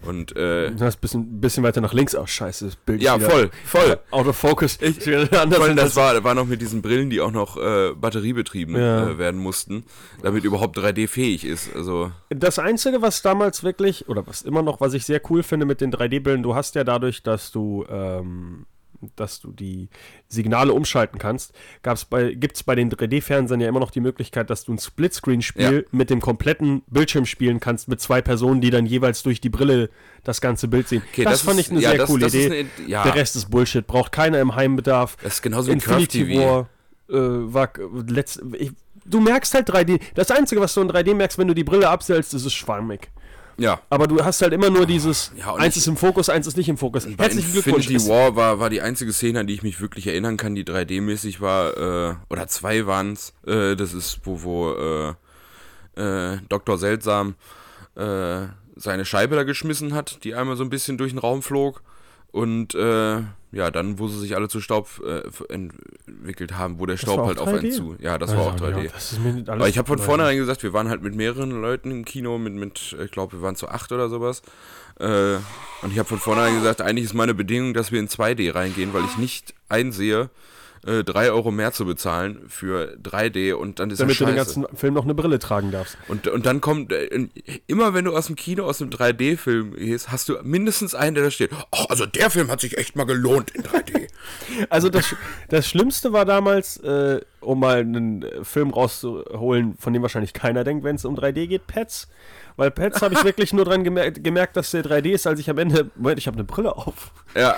Und 0.06 0.36
äh, 0.36 0.72
Du 0.72 0.84
hast 0.86 0.98
ein 0.98 1.02
bisschen, 1.02 1.42
bisschen 1.42 1.64
weiter 1.64 1.80
nach 1.82 1.94
links. 1.94 2.16
Oh, 2.16 2.26
scheiße, 2.26 2.66
das 2.66 2.76
Bild 2.76 3.02
ist 3.02 3.06
ja, 3.06 3.18
wieder 3.20 3.30
voll, 3.30 3.52
voll. 3.66 4.00
Out 4.12 4.28
of 4.28 4.36
focus. 4.36 4.78
Ist 4.78 5.06
wieder 5.06 5.42
anders 5.42 5.58
Vor 5.60 5.68
allem, 5.68 5.78
als- 5.78 5.94
das 5.94 5.96
war, 5.96 6.24
war 6.24 6.34
noch 6.34 6.46
mit 6.48 6.62
diesen 6.62 6.82
Brillen, 6.82 7.10
die 7.10 7.22
auch 7.22 7.32
noch 7.32 7.58
äh, 7.58 7.94
batteriebetrieben 7.94 8.76
Ja. 8.76 9.10
äh, 9.10 9.18
werden 9.18 9.40
mussten, 9.40 9.84
damit 10.24 10.44
überhaupt 10.44 10.78
3D-fähig 10.78 11.46
ist. 11.46 11.76
Also, 11.76 12.12
Das 12.30 12.58
Einzige, 12.60 13.02
was 13.02 13.22
damals 13.22 13.64
wirklich, 13.64 14.10
oder 14.10 14.26
was 14.26 14.42
immer 14.42 14.62
noch, 14.64 14.82
was 14.82 14.94
ich 14.94 15.06
sehr 15.06 15.22
cool 15.30 15.44
finde 15.44 15.66
mit 15.66 15.82
den 15.82 15.92
3D-Brillen, 15.92 16.44
du 16.44 16.56
hast 16.56 16.76
ja 16.76 16.84
dadurch, 16.84 17.22
dass 17.24 17.52
du, 17.52 17.86
ähm, 17.90 18.66
dass 19.16 19.40
du 19.40 19.52
die 19.52 19.90
Signale 20.28 20.74
umschalten 20.74 21.20
kannst, 21.20 21.54
gibt 22.36 22.56
es 22.58 22.64
bei 22.64 22.76
den 22.76 22.90
3D-Fernsehern 22.92 23.60
ja 23.62 23.68
immer 23.70 23.80
noch 23.80 23.92
die 23.92 24.00
Möglichkeit, 24.00 24.50
dass 24.50 24.64
du 24.66 24.74
ein 24.74 24.80
Splitscreen-Spiel 24.80 25.86
Ja. 25.86 25.98
mit 25.98 26.10
dem 26.10 26.22
kompletten 26.22 26.84
Bildschirm 26.88 27.26
spielen 27.26 27.60
kannst, 27.60 27.88
mit 27.88 28.00
zwei 28.02 28.22
Personen, 28.22 28.62
die 28.62 28.70
dann 28.70 28.86
jeweils 28.86 29.24
durch 29.24 29.42
die 29.42 29.50
Brille 29.50 29.90
das 30.24 30.42
ganze 30.42 30.68
Bild 30.68 30.88
sehen. 30.88 31.02
Okay, 31.12 31.24
das, 31.24 31.34
das 31.34 31.42
fand 31.42 31.60
ist- 31.60 31.66
ich 31.68 31.72
eine 31.72 31.82
ja, 31.82 31.90
sehr 31.90 31.98
das- 32.00 32.10
coole 32.10 32.26
das 32.26 32.34
Idee. 32.34 32.68
eine- 32.78 32.88
ja. 32.90 33.04
Der 33.04 33.16
Rest 33.16 33.36
ist 33.36 33.50
Bullshit, 33.50 33.86
braucht 33.86 34.12
keiner 34.12 34.40
im 34.40 34.56
Heimbedarf. 34.56 35.18
das 35.24 35.34
ist 35.36 35.42
genauso 35.42 35.70
wie 35.70 35.74
Infinity 35.74 36.26
Curve. 36.36 36.68
War 37.10 37.18
äh, 37.18 37.54
war 37.54 37.70
letzt, 38.08 38.42
ich, 38.58 38.72
du 39.06 39.20
merkst 39.20 39.54
halt 39.54 39.68
3D. 39.70 40.00
Das 40.14 40.32
Einzige, 40.32 40.62
was 40.62 40.74
du 40.74 40.82
in 40.82 40.88
3D 40.90 41.14
merkst, 41.14 41.38
wenn 41.38 41.48
du 41.48 41.54
die 41.54 41.64
Brille 41.64 41.90
abstellst, 41.90 42.34
ist 42.34 42.46
es 42.46 42.54
schwammig. 42.54 43.10
Ja. 43.58 43.82
Aber 43.90 44.08
du 44.08 44.24
hast 44.24 44.42
halt 44.42 44.54
immer 44.54 44.70
nur 44.70 44.86
dieses, 44.86 45.32
Ja, 45.38 45.56
eins 45.56 45.78
ist 45.78 45.88
im 45.88 45.98
Fokus, 45.98 46.30
eins 46.30 46.48
ist 46.48 46.58
nicht 46.58 46.70
im 46.70 46.78
Fokus. 46.78 47.06
Bei 47.16 47.26
Herzlichen 47.26 47.52
Glückwunsch. 47.52 47.88
Infinity 47.90 48.10
War 48.10 48.36
war, 48.36 48.60
war 48.60 48.70
die 48.70 48.82
einzige 48.82 49.14
Szene, 49.14 49.42
an 49.42 49.48
die 49.48 49.54
ich 49.54 49.64
mich 49.64 49.80
wirklich 49.82 50.08
erinnern 50.08 50.38
kann, 50.38 50.56
die 50.56 50.64
3D-mäßig 50.64 51.42
war, 51.42 51.78
äh, 52.12 52.16
oder 52.30 52.48
zwei 52.48 52.86
waren 52.86 53.14
es. 53.14 53.34
Äh, 53.46 53.76
das 53.76 53.94
ist, 53.94 54.22
wo, 54.24 54.44
wo 54.44 54.72
äh, 54.74 55.14
äh, 56.02 56.40
Dr. 56.50 56.78
Seltsam 56.78 57.36
äh, 57.96 58.48
seine 58.76 59.06
Scheibe 59.06 59.36
da 59.36 59.44
geschmissen 59.44 59.94
hat, 59.94 60.24
die 60.24 60.36
einmal 60.36 60.56
so 60.56 60.64
ein 60.64 60.70
bisschen 60.70 60.98
durch 60.98 61.12
den 61.12 61.20
Raum 61.20 61.42
flog. 61.44 61.84
Und 62.32 62.76
äh, 62.76 63.22
ja, 63.52 63.70
dann, 63.72 64.00
wo 64.00 64.08
sie 64.08 64.20
sich 64.20 64.36
alle 64.36 64.48
zu 64.48 64.62
Staub 64.62 64.90
äh, 65.06 65.22
entwickelt 65.54 66.58
haben, 66.58 66.80
wo 66.80 66.86
der 66.86 66.98
Staub 66.98 67.26
halt 67.26 67.38
auf 67.38 67.50
3D? 67.50 67.60
einen 67.60 67.72
zu. 67.72 67.96
Ja, 68.00 68.18
das 68.18 68.36
war 68.36 68.42
auch 68.44 68.52
Also, 68.54 68.66
3D. 68.66 69.46
Ja, 69.46 69.54
Aber 69.54 69.68
ich 69.68 69.78
habe 69.78 69.88
von 69.88 70.00
3D. 70.00 70.04
vornherein 70.04 70.38
gesagt, 70.38 70.64
wir 70.64 70.74
waren 70.74 70.90
halt 70.90 71.02
mit 71.02 71.16
mehreren 71.16 71.62
Leuten 71.62 71.92
im 71.92 72.06
Kino, 72.06 72.38
mit, 72.38 72.54
mit 72.54 72.96
ich 73.04 73.12
glaube, 73.12 73.34
wir 73.34 73.42
waren 73.42 73.56
zu 73.56 73.68
acht 73.68 73.92
oder 73.92 74.10
sowas. 74.10 74.42
Äh, 75.00 75.36
und 75.82 75.92
ich 75.92 76.00
habe 76.00 76.08
von 76.08 76.20
vornherein 76.20 76.56
gesagt, 76.56 76.82
eigentlich 76.82 77.06
ist 77.06 77.14
meine 77.14 77.34
Bedingung, 77.34 77.74
dass 77.74 77.92
wir 77.92 78.00
in 78.00 78.08
2D 78.08 78.54
reingehen, 78.56 78.94
weil 78.94 79.04
ich 79.06 79.18
nicht 79.18 79.54
einsehe, 79.68 80.30
äh, 80.86 81.04
3 81.04 81.32
Euro 81.32 81.52
mehr 81.52 81.72
zu 81.72 81.86
bezahlen 81.86 82.42
für 82.48 82.98
3D 83.04 83.54
und 83.54 83.80
dann 83.80 83.92
ist 83.92 84.00
Damit 84.00 84.14
das 84.14 84.20
du 84.20 84.26
den 84.26 84.36
ganzen 84.36 84.66
Film 84.76 84.94
noch 84.94 85.04
eine 85.04 85.14
Brille 85.14 85.40
tragen 85.40 85.72
darfst. 85.72 85.98
Und, 86.08 86.28
und 86.28 86.46
dann 86.46 86.62
kommt, 86.62 86.92
äh, 86.92 87.28
immer 87.68 87.94
wenn 87.94 88.06
du 88.06 88.16
aus 88.16 88.28
dem 88.28 88.36
Kino, 88.36 88.66
aus 88.66 88.82
einem 88.82 88.92
3D-Film 88.92 89.76
gehst, 89.76 90.12
hast 90.12 90.30
du 90.30 90.38
mindestens 90.44 90.96
einen, 90.96 91.16
der 91.16 91.26
da 91.26 91.32
steht, 91.32 91.52
ach, 91.72 91.86
also 91.90 92.06
der 92.06 92.30
Film 92.30 92.50
hat 92.50 92.62
sich 92.62 92.78
echt 92.78 92.96
mal 92.96 93.06
gelohnt 93.06 93.52
in 93.52 93.64
3D. 93.64 94.08
Also 94.70 94.90
das, 94.90 95.16
das 95.50 95.68
Schlimmste 95.68 96.14
war 96.14 96.26
damals, 96.26 96.78
äh, 96.78 97.22
um 97.40 97.60
mal 97.60 97.80
einen 97.80 98.22
äh, 98.22 98.44
Film 98.44 98.70
rauszuholen, 98.70 99.76
von 99.78 99.94
dem 99.94 100.02
wahrscheinlich 100.02 100.34
keiner 100.34 100.64
denkt, 100.64 100.84
wenn 100.84 100.96
es 100.96 101.06
um 101.06 101.16
3D 101.16 101.48
geht, 101.48 101.68
Pets. 101.68 102.08
Weil 102.62 102.70
Pets 102.70 103.02
habe 103.02 103.16
ich 103.16 103.24
wirklich 103.24 103.54
nur 103.54 103.66
dran 103.66 103.84
gemer 103.84 104.12
gemerkt, 104.12 104.56
dass 104.56 104.70
der 104.70 104.84
3D 104.84 105.10
ist, 105.14 105.26
als 105.26 105.40
ich 105.40 105.50
am 105.50 105.58
Ende, 105.58 105.90
Moment, 105.96 106.20
ich 106.20 106.28
habe 106.28 106.36
eine 106.36 106.44
Brille 106.44 106.76
auf. 106.78 107.12
ja, 107.36 107.56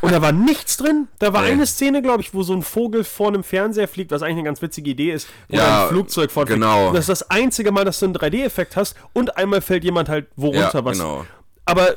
Und 0.00 0.10
da 0.10 0.22
war 0.22 0.32
nichts 0.32 0.78
drin. 0.78 1.06
Da 1.18 1.34
war 1.34 1.42
Nee. 1.42 1.50
eine 1.50 1.66
Szene, 1.66 2.00
glaube 2.00 2.22
ich, 2.22 2.32
wo 2.32 2.42
so 2.42 2.54
ein 2.54 2.62
Vogel 2.62 3.04
vor 3.04 3.28
einem 3.28 3.44
Fernseher 3.44 3.88
fliegt, 3.88 4.10
was 4.10 4.22
eigentlich 4.22 4.36
eine 4.38 4.44
ganz 4.44 4.62
witzige 4.62 4.88
Idee 4.90 5.12
ist. 5.12 5.28
Oder 5.50 5.58
Ja, 5.58 5.82
ein 5.82 5.88
Flugzeug 5.90 6.30
fortfliegt. 6.30 6.62
genau. 6.62 6.88
Und 6.88 6.94
das 6.94 7.02
ist 7.08 7.20
das 7.20 7.30
einzige 7.30 7.72
Mal, 7.72 7.84
dass 7.84 7.98
du 8.00 8.06
einen 8.06 8.14
3D-Effekt 8.14 8.74
hast 8.74 8.96
und 9.12 9.36
einmal 9.36 9.60
fällt 9.60 9.84
jemand 9.84 10.08
halt 10.08 10.28
wo 10.34 10.50
ja 10.54 10.62
runter 10.64 10.82
was. 10.86 10.96
genau. 10.96 11.26
Aber 11.66 11.94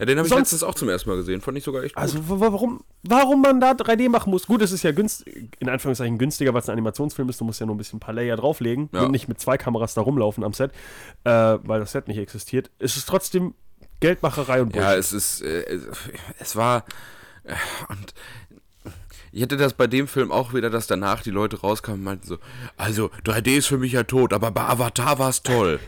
Ja, 0.00 0.06
den 0.06 0.16
habe 0.18 0.26
ich 0.26 0.34
letztens 0.34 0.62
auch 0.62 0.74
zum 0.74 0.88
ersten 0.88 1.10
Mal 1.10 1.16
gesehen, 1.16 1.40
fand 1.42 1.58
ich 1.58 1.64
sogar 1.64 1.84
echt 1.84 1.94
gut. 1.94 2.02
also 2.02 2.18
wa- 2.28 2.40
warum, 2.40 2.82
warum 3.02 3.42
man 3.42 3.60
da 3.60 3.72
3D 3.72 4.08
machen 4.08 4.30
muss? 4.30 4.46
Gut, 4.46 4.62
es 4.62 4.72
ist 4.72 4.82
ja 4.82 4.92
günstig, 4.92 5.50
in 5.60 5.68
Anführungszeichen 5.68 6.16
günstiger, 6.16 6.54
weil 6.54 6.62
es 6.62 6.68
ein 6.68 6.72
Animationsfilm 6.72 7.28
ist. 7.28 7.38
Du 7.40 7.44
musst 7.44 7.60
ja 7.60 7.66
nur 7.66 7.74
ein 7.74 7.78
bisschen 7.78 7.98
ein 7.98 8.00
paar 8.00 8.14
Layer 8.14 8.36
drauflegen 8.36 8.88
Ja. 8.92 9.02
und 9.02 9.10
nicht 9.12 9.28
mit 9.28 9.38
zwei 9.40 9.58
Kameras 9.58 9.92
da 9.94 10.00
rumlaufen 10.00 10.42
am 10.42 10.54
Set, 10.54 10.72
äh, 11.24 11.30
weil 11.30 11.80
das 11.80 11.92
Set 11.92 12.08
nicht 12.08 12.18
existiert. 12.18 12.70
Es 12.78 12.96
ist 12.96 13.06
trotzdem 13.08 13.54
Geldmacherei 14.00 14.62
und 14.62 14.74
Ja, 14.74 14.84
Bullshit. 14.94 14.98
es 15.00 15.12
ist, 15.12 15.42
äh, 15.42 15.62
es, 15.64 15.82
es 16.38 16.56
war, 16.56 16.84
äh, 17.44 17.54
und 17.90 18.14
Ich 19.32 19.42
hätte 19.42 19.56
das 19.56 19.74
bei 19.74 19.86
dem 19.86 20.08
Film 20.08 20.32
auch 20.32 20.54
wieder, 20.54 20.70
dass 20.70 20.86
danach 20.88 21.22
die 21.22 21.30
Leute 21.30 21.60
rauskamen 21.60 22.00
und 22.00 22.04
meinten 22.04 22.26
so, 22.26 22.38
also 22.76 23.10
3D 23.24 23.58
ist 23.58 23.66
für 23.66 23.78
mich 23.78 23.92
ja 23.92 24.02
tot, 24.02 24.32
aber 24.32 24.50
bei 24.50 24.62
Avatar 24.62 25.18
war 25.20 25.28
es 25.28 25.42
toll. 25.44 25.78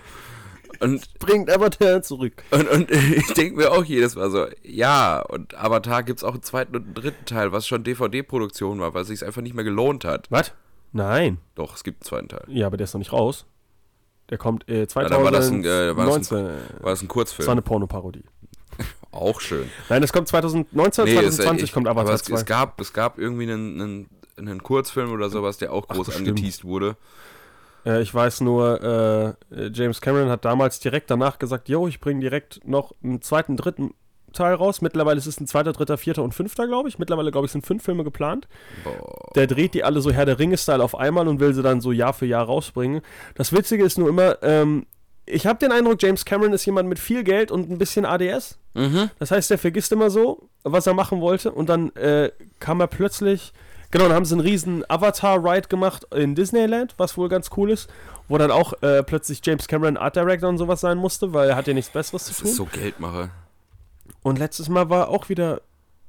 Und, 0.82 1.18
Bringt 1.18 1.48
Avatar 1.50 2.02
zurück. 2.02 2.42
und, 2.50 2.68
und 2.68 2.90
ich 2.90 3.32
denke 3.34 3.56
mir 3.56 3.70
auch 3.70 3.84
jedes 3.84 4.16
Mal 4.16 4.30
so, 4.30 4.46
ja, 4.64 5.20
und 5.20 5.54
Avatar 5.56 6.02
gibt 6.02 6.18
es 6.18 6.24
auch 6.24 6.32
einen 6.32 6.42
zweiten 6.42 6.74
und 6.76 6.84
einen 6.86 6.94
dritten 6.94 7.24
Teil, 7.24 7.52
was 7.52 7.66
schon 7.66 7.84
DVD-Produktion 7.84 8.80
war, 8.80 8.92
weil 8.94 9.02
es 9.02 9.08
sich 9.08 9.24
einfach 9.24 9.42
nicht 9.42 9.54
mehr 9.54 9.64
gelohnt 9.64 10.04
hat. 10.04 10.26
Was? 10.30 10.52
Nein. 10.92 11.38
Doch, 11.54 11.74
es 11.76 11.84
gibt 11.84 12.02
einen 12.02 12.08
zweiten 12.08 12.28
Teil. 12.28 12.44
Ja, 12.48 12.66
aber 12.66 12.76
der 12.76 12.84
ist 12.84 12.94
noch 12.94 12.98
nicht 12.98 13.12
raus. 13.12 13.46
Der 14.28 14.38
kommt 14.38 14.68
äh, 14.68 14.80
Ja, 14.80 14.88
2019. 14.88 15.10
dann 15.10 15.24
war 15.24 15.30
das 15.32 15.50
ein, 15.50 15.64
äh, 15.64 15.96
war 15.96 16.06
das 16.06 16.32
ein, 16.32 16.42
19. 16.44 16.44
war 16.44 16.50
das 16.50 16.60
ein 16.62 16.80
Das 16.82 17.02
war 17.02 17.08
Kurzfilm. 17.08 17.48
eine 17.50 17.62
Pornoparodie. 17.62 18.24
Auch 19.12 19.40
schön. 19.40 19.68
Nein, 19.88 20.02
es 20.02 20.12
kommt 20.12 20.28
2019, 20.28 21.04
Nee, 21.04 21.10
es, 21.12 21.36
2020 21.36 21.62
ich, 21.64 21.72
kommt 21.72 21.86
aber 21.86 22.00
Avatar 22.00 22.16
es, 22.16 22.22
2. 22.24 22.34
es, 22.34 22.44
gab, 22.46 22.80
es 22.80 22.92
gab 22.92 23.18
irgendwie 23.18 23.44
einen, 23.44 23.80
einen, 23.80 24.08
einen 24.36 24.62
Kurzfilm 24.62 25.12
oder 25.12 25.28
sowas, 25.30 25.58
der 25.58 25.72
auch 25.72 25.86
groß 25.86 26.16
angeteased 26.16 26.64
wurde. 26.64 26.96
Äh, 27.84 28.02
ich 28.02 28.12
weiß 28.14 28.40
nur, 28.42 29.36
äh, 29.50 29.70
James 29.72 30.00
Cameron 30.00 30.28
hat 30.28 30.44
damals 30.44 30.80
direkt 30.80 31.10
danach 31.10 31.38
gesagt, 31.38 31.68
yo, 31.68 31.88
ich 31.88 32.00
bringe 32.00 32.20
direkt 32.20 32.66
noch 32.66 32.94
einen 33.02 33.22
zweiten, 33.22 33.56
dritten 33.56 33.94
Teil 34.32 34.54
raus. 34.54 34.80
Mittlerweile 34.80 35.18
ist 35.18 35.26
es 35.26 35.40
ein 35.40 35.46
zweiter, 35.46 35.72
dritter, 35.72 35.98
vierter 35.98 36.22
und 36.22 36.34
fünfter, 36.34 36.66
glaube 36.66 36.88
ich. 36.88 36.98
Mittlerweile, 36.98 37.30
glaube 37.30 37.46
ich, 37.46 37.52
sind 37.52 37.66
fünf 37.66 37.84
Filme 37.84 38.04
geplant. 38.04 38.48
Boah. 38.84 39.32
Der 39.34 39.46
dreht 39.46 39.74
die 39.74 39.84
alle 39.84 40.00
so 40.00 40.10
Herr 40.10 40.26
der 40.26 40.38
Ringe-Style 40.38 40.82
auf 40.82 40.96
einmal 40.96 41.28
und 41.28 41.40
will 41.40 41.54
sie 41.54 41.62
dann 41.62 41.80
so 41.80 41.92
Jahr 41.92 42.14
für 42.14 42.26
Jahr 42.26 42.44
rausbringen. 42.44 43.02
Das 43.34 43.52
Witzige 43.52 43.84
ist 43.84 43.98
nur 43.98 44.08
immer, 44.08 44.42
ähm, 44.42 44.86
ich 45.26 45.46
habe 45.46 45.58
den 45.58 45.70
Eindruck, 45.70 46.02
James 46.02 46.24
Cameron 46.24 46.52
ist 46.52 46.64
jemand 46.66 46.88
mit 46.88 46.98
viel 46.98 47.22
Geld 47.22 47.50
und 47.50 47.70
ein 47.70 47.78
bisschen 47.78 48.04
ADS. 48.04 48.58
Mhm. 48.74 49.10
Das 49.18 49.30
heißt, 49.30 49.50
er 49.50 49.58
vergisst 49.58 49.92
immer 49.92 50.10
so, 50.10 50.48
was 50.64 50.86
er 50.86 50.94
machen 50.94 51.20
wollte. 51.20 51.52
Und 51.52 51.68
dann 51.68 51.94
äh, 51.96 52.30
kam 52.58 52.80
er 52.80 52.88
plötzlich. 52.88 53.52
Genau, 53.92 54.04
dann 54.06 54.14
haben 54.14 54.24
sie 54.24 54.34
einen 54.34 54.40
riesen 54.40 54.84
Avatar-Ride 54.88 55.68
gemacht 55.68 56.04
in 56.14 56.34
Disneyland, 56.34 56.94
was 56.96 57.16
wohl 57.16 57.28
ganz 57.28 57.50
cool 57.56 57.70
ist. 57.70 57.88
Wo 58.26 58.38
dann 58.38 58.50
auch 58.50 58.72
äh, 58.82 59.02
plötzlich 59.02 59.40
James 59.44 59.68
Cameron 59.68 59.96
Art 59.96 60.16
Director 60.16 60.48
und 60.48 60.58
sowas 60.58 60.80
sein 60.80 60.96
musste, 60.98 61.32
weil 61.34 61.50
er 61.50 61.56
hat 61.56 61.66
ja 61.66 61.74
nichts 61.74 61.92
Besseres 61.92 62.24
Das 62.24 62.36
zu 62.36 62.42
tun. 62.42 62.50
ist 62.50 62.56
so 62.56 62.64
Geldmache. 62.64 63.30
Und 64.22 64.38
letztes 64.38 64.68
Mal 64.68 64.88
war 64.88 65.08
auch 65.08 65.28
wieder, 65.28 65.60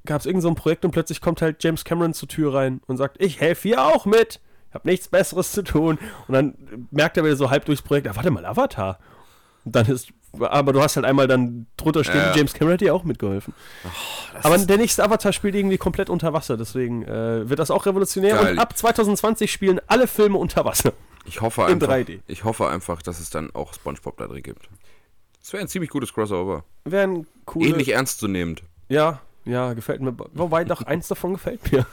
gab 0.05 0.21
es 0.21 0.25
irgend 0.25 0.41
so 0.43 0.47
ein 0.47 0.55
Projekt 0.55 0.85
und 0.85 0.91
plötzlich 0.91 1.19
kommt 1.21 1.41
halt 1.41 1.61
James 1.63 1.83
Cameron 1.83 2.13
zur 2.13 2.29
Tür 2.29 2.53
rein 2.53 2.81
und 2.87 2.97
sagt, 2.97 3.21
ich 3.21 3.39
helfe 3.41 3.67
hier 3.67 3.83
auch 3.85 4.05
mit. 4.05 4.39
Ich 4.69 4.75
habe 4.75 4.87
nichts 4.87 5.07
Besseres 5.09 5.51
zu 5.51 5.63
tun. 5.63 5.99
Und 6.27 6.33
dann 6.33 6.87
merkt 6.91 7.17
er 7.17 7.23
wieder 7.25 7.35
so 7.35 7.49
halb 7.51 7.65
durchs 7.65 7.81
Projekt, 7.81 8.07
ah, 8.07 8.15
warte 8.15 8.31
mal, 8.31 8.45
Avatar. 8.45 8.97
Und 9.65 9.75
dann 9.75 9.85
ist, 9.87 10.09
aber 10.39 10.73
du 10.73 10.81
hast 10.81 10.95
halt 10.95 11.05
einmal 11.05 11.27
dann 11.27 11.67
drunter 11.77 12.03
stehen, 12.03 12.17
Ja. 12.17 12.35
James 12.35 12.53
Cameron 12.53 12.73
hat 12.73 12.81
dir 12.81 12.93
auch 12.95 13.03
mitgeholfen. 13.03 13.53
Das 14.33 14.45
aber 14.45 14.57
der 14.57 14.77
nächste 14.77 15.03
Avatar 15.03 15.31
spielt 15.33 15.55
irgendwie 15.55 15.77
komplett 15.77 16.09
unter 16.09 16.33
Wasser, 16.33 16.57
deswegen 16.57 17.03
äh, 17.03 17.49
wird 17.49 17.59
das 17.59 17.69
auch 17.71 17.85
revolutionär. 17.85 18.35
Geil. 18.35 18.51
Und 18.53 18.59
ab 18.59 18.77
2020 18.77 19.51
spielen 19.51 19.79
alle 19.87 20.07
Filme 20.07 20.37
unter 20.37 20.65
Wasser. 20.65 20.93
Ich 21.25 21.41
hoffe 21.41 21.61
In 21.63 21.67
einfach, 21.73 21.87
3D. 21.89 22.19
ich 22.27 22.43
hoffe 22.43 22.67
einfach, 22.67 23.01
dass 23.01 23.19
es 23.19 23.29
dann 23.29 23.49
auch 23.53 23.73
SpongeBob 23.73 24.17
da 24.17 24.27
drin 24.27 24.43
gibt. 24.43 24.67
Das 25.39 25.53
wäre 25.53 25.61
ein 25.61 25.67
ziemlich 25.67 25.89
gutes 25.89 26.13
Crossover. 26.13 26.63
Wären 26.85 27.27
cool. 27.53 27.65
Ähnlich 27.67 27.89
ernstzunehmend. 27.89 28.63
Ja, 28.89 29.21
ja, 29.45 29.73
gefällt 29.73 30.01
mir. 30.01 30.15
Wobei 30.33 30.63
doch 30.63 30.81
eins 30.83 31.07
davon 31.07 31.33
gefällt 31.33 31.71
mir. 31.71 31.85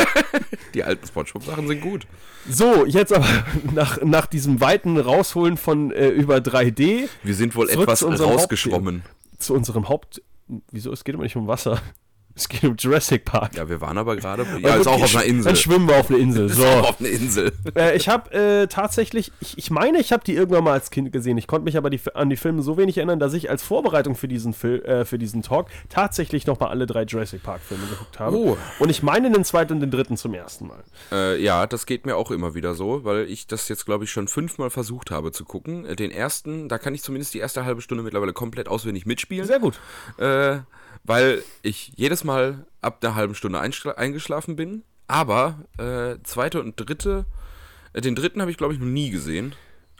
Die 0.74 0.84
alten 0.84 1.06
SpongeBob-Sachen 1.06 1.66
sind 1.68 1.80
gut. 1.80 2.06
So, 2.48 2.86
jetzt 2.86 3.12
aber 3.12 3.26
nach, 3.74 4.00
nach 4.02 4.26
diesem 4.26 4.60
weiten 4.60 4.98
Rausholen 4.98 5.56
von 5.56 5.90
äh, 5.92 6.08
über 6.08 6.36
3D 6.36 7.08
Wir 7.22 7.34
sind 7.34 7.54
wohl 7.54 7.68
etwas 7.68 8.00
zu 8.00 8.08
rausgeschwommen. 8.08 9.02
zu 9.38 9.54
unserem 9.54 9.88
Haupt. 9.88 10.22
Wieso? 10.70 10.92
Es 10.92 11.04
geht 11.04 11.14
immer 11.14 11.24
nicht 11.24 11.36
um 11.36 11.46
Wasser. 11.46 11.80
Es 12.40 12.48
geht 12.48 12.64
um 12.64 12.74
Jurassic 12.74 13.26
Park. 13.26 13.54
Ja, 13.56 13.68
wir 13.68 13.82
waren 13.82 13.98
aber 13.98 14.16
gerade. 14.16 14.46
Ja, 14.62 14.76
ist 14.76 14.86
auch 14.86 15.02
auf 15.02 15.14
einer 15.14 15.26
Insel. 15.26 15.44
Dann 15.52 15.56
schwimmen 15.56 15.86
wir 15.86 15.96
auf 15.96 16.08
einer 16.08 16.18
Insel. 16.18 16.48
So. 16.48 16.64
auf 16.64 16.98
einer 16.98 17.10
Insel. 17.10 17.52
äh, 17.76 17.94
ich 17.94 18.08
habe 18.08 18.32
äh, 18.32 18.66
tatsächlich, 18.66 19.30
ich, 19.40 19.58
ich 19.58 19.70
meine, 19.70 20.00
ich 20.00 20.10
habe 20.10 20.24
die 20.24 20.34
irgendwann 20.34 20.64
mal 20.64 20.72
als 20.72 20.90
Kind 20.90 21.12
gesehen. 21.12 21.36
Ich 21.36 21.46
konnte 21.46 21.64
mich 21.66 21.76
aber 21.76 21.90
die, 21.90 22.00
an 22.14 22.30
die 22.30 22.38
Filme 22.38 22.62
so 22.62 22.78
wenig 22.78 22.96
erinnern, 22.96 23.18
dass 23.20 23.34
ich 23.34 23.50
als 23.50 23.62
Vorbereitung 23.62 24.14
für 24.14 24.26
diesen, 24.26 24.54
Fil 24.54 24.80
äh, 24.86 25.04
für 25.04 25.18
diesen 25.18 25.42
Talk 25.42 25.66
tatsächlich 25.90 26.46
nochmal 26.46 26.70
alle 26.70 26.86
drei 26.86 27.02
Jurassic 27.02 27.42
Park 27.42 27.60
Filme 27.60 27.84
geguckt 27.86 28.18
habe. 28.18 28.34
Oh. 28.34 28.56
Und 28.78 28.88
ich 28.88 29.02
meine 29.02 29.30
den 29.30 29.44
zweiten 29.44 29.74
und 29.74 29.80
den 29.80 29.90
dritten 29.90 30.16
zum 30.16 30.32
ersten 30.32 30.66
Mal. 30.66 30.82
Äh, 31.12 31.42
ja, 31.42 31.66
das 31.66 31.84
geht 31.84 32.06
mir 32.06 32.16
auch 32.16 32.30
immer 32.30 32.54
wieder 32.54 32.72
so, 32.72 33.04
weil 33.04 33.26
ich 33.28 33.48
das 33.48 33.68
jetzt, 33.68 33.84
glaube 33.84 34.04
ich, 34.04 34.10
schon 34.10 34.28
fünfmal 34.28 34.70
versucht 34.70 35.10
habe 35.10 35.30
zu 35.30 35.44
gucken. 35.44 35.84
Äh, 35.84 35.94
Den 35.94 36.10
ersten, 36.10 36.70
da 36.70 36.78
kann 36.78 36.94
ich 36.94 37.02
zumindest 37.02 37.34
die 37.34 37.38
erste 37.38 37.66
halbe 37.66 37.82
Stunde 37.82 38.02
mittlerweile 38.02 38.32
komplett 38.32 38.66
auswendig 38.66 39.04
mitspielen. 39.04 39.46
Sehr 39.46 39.58
gut. 39.58 39.78
äh, 40.16 40.60
weil 41.04 41.42
ich 41.62 41.92
jedes 41.96 42.24
Mal 42.24 42.66
ab 42.80 42.98
einer 43.02 43.14
halben 43.14 43.34
Stunde 43.34 43.60
eingeschlafen 43.60 44.56
bin. 44.56 44.82
Aber 45.08 45.58
äh, 45.78 46.22
zweite 46.22 46.60
und 46.60 46.76
dritte, 46.76 47.24
äh, 47.92 48.00
den 48.00 48.14
dritten 48.14 48.40
habe 48.40 48.50
ich 48.50 48.56
glaube 48.56 48.74
ich 48.74 48.78
noch 48.80 48.86
nie 48.86 49.10
gesehen. 49.10 49.54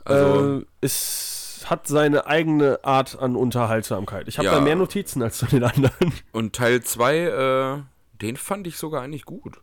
Also 0.05 0.59
äh, 0.61 0.65
es 0.81 1.63
hat 1.65 1.85
seine 1.87 2.25
eigene 2.25 2.79
Art 2.83 3.19
an 3.19 3.35
Unterhaltsamkeit. 3.35 4.27
Ich 4.27 4.37
habe 4.37 4.47
Ja. 4.47 4.55
da 4.55 4.61
mehr 4.61 4.75
Notizen 4.75 5.21
als 5.21 5.37
zu 5.37 5.45
den 5.45 5.63
anderen. 5.63 6.13
und 6.31 6.53
Teil 6.55 6.81
2, 6.81 7.17
äh, 7.17 7.81
den 8.21 8.37
fand 8.37 8.65
ich 8.67 8.77
sogar 8.77 9.01
eigentlich 9.03 9.25
gut. 9.25 9.57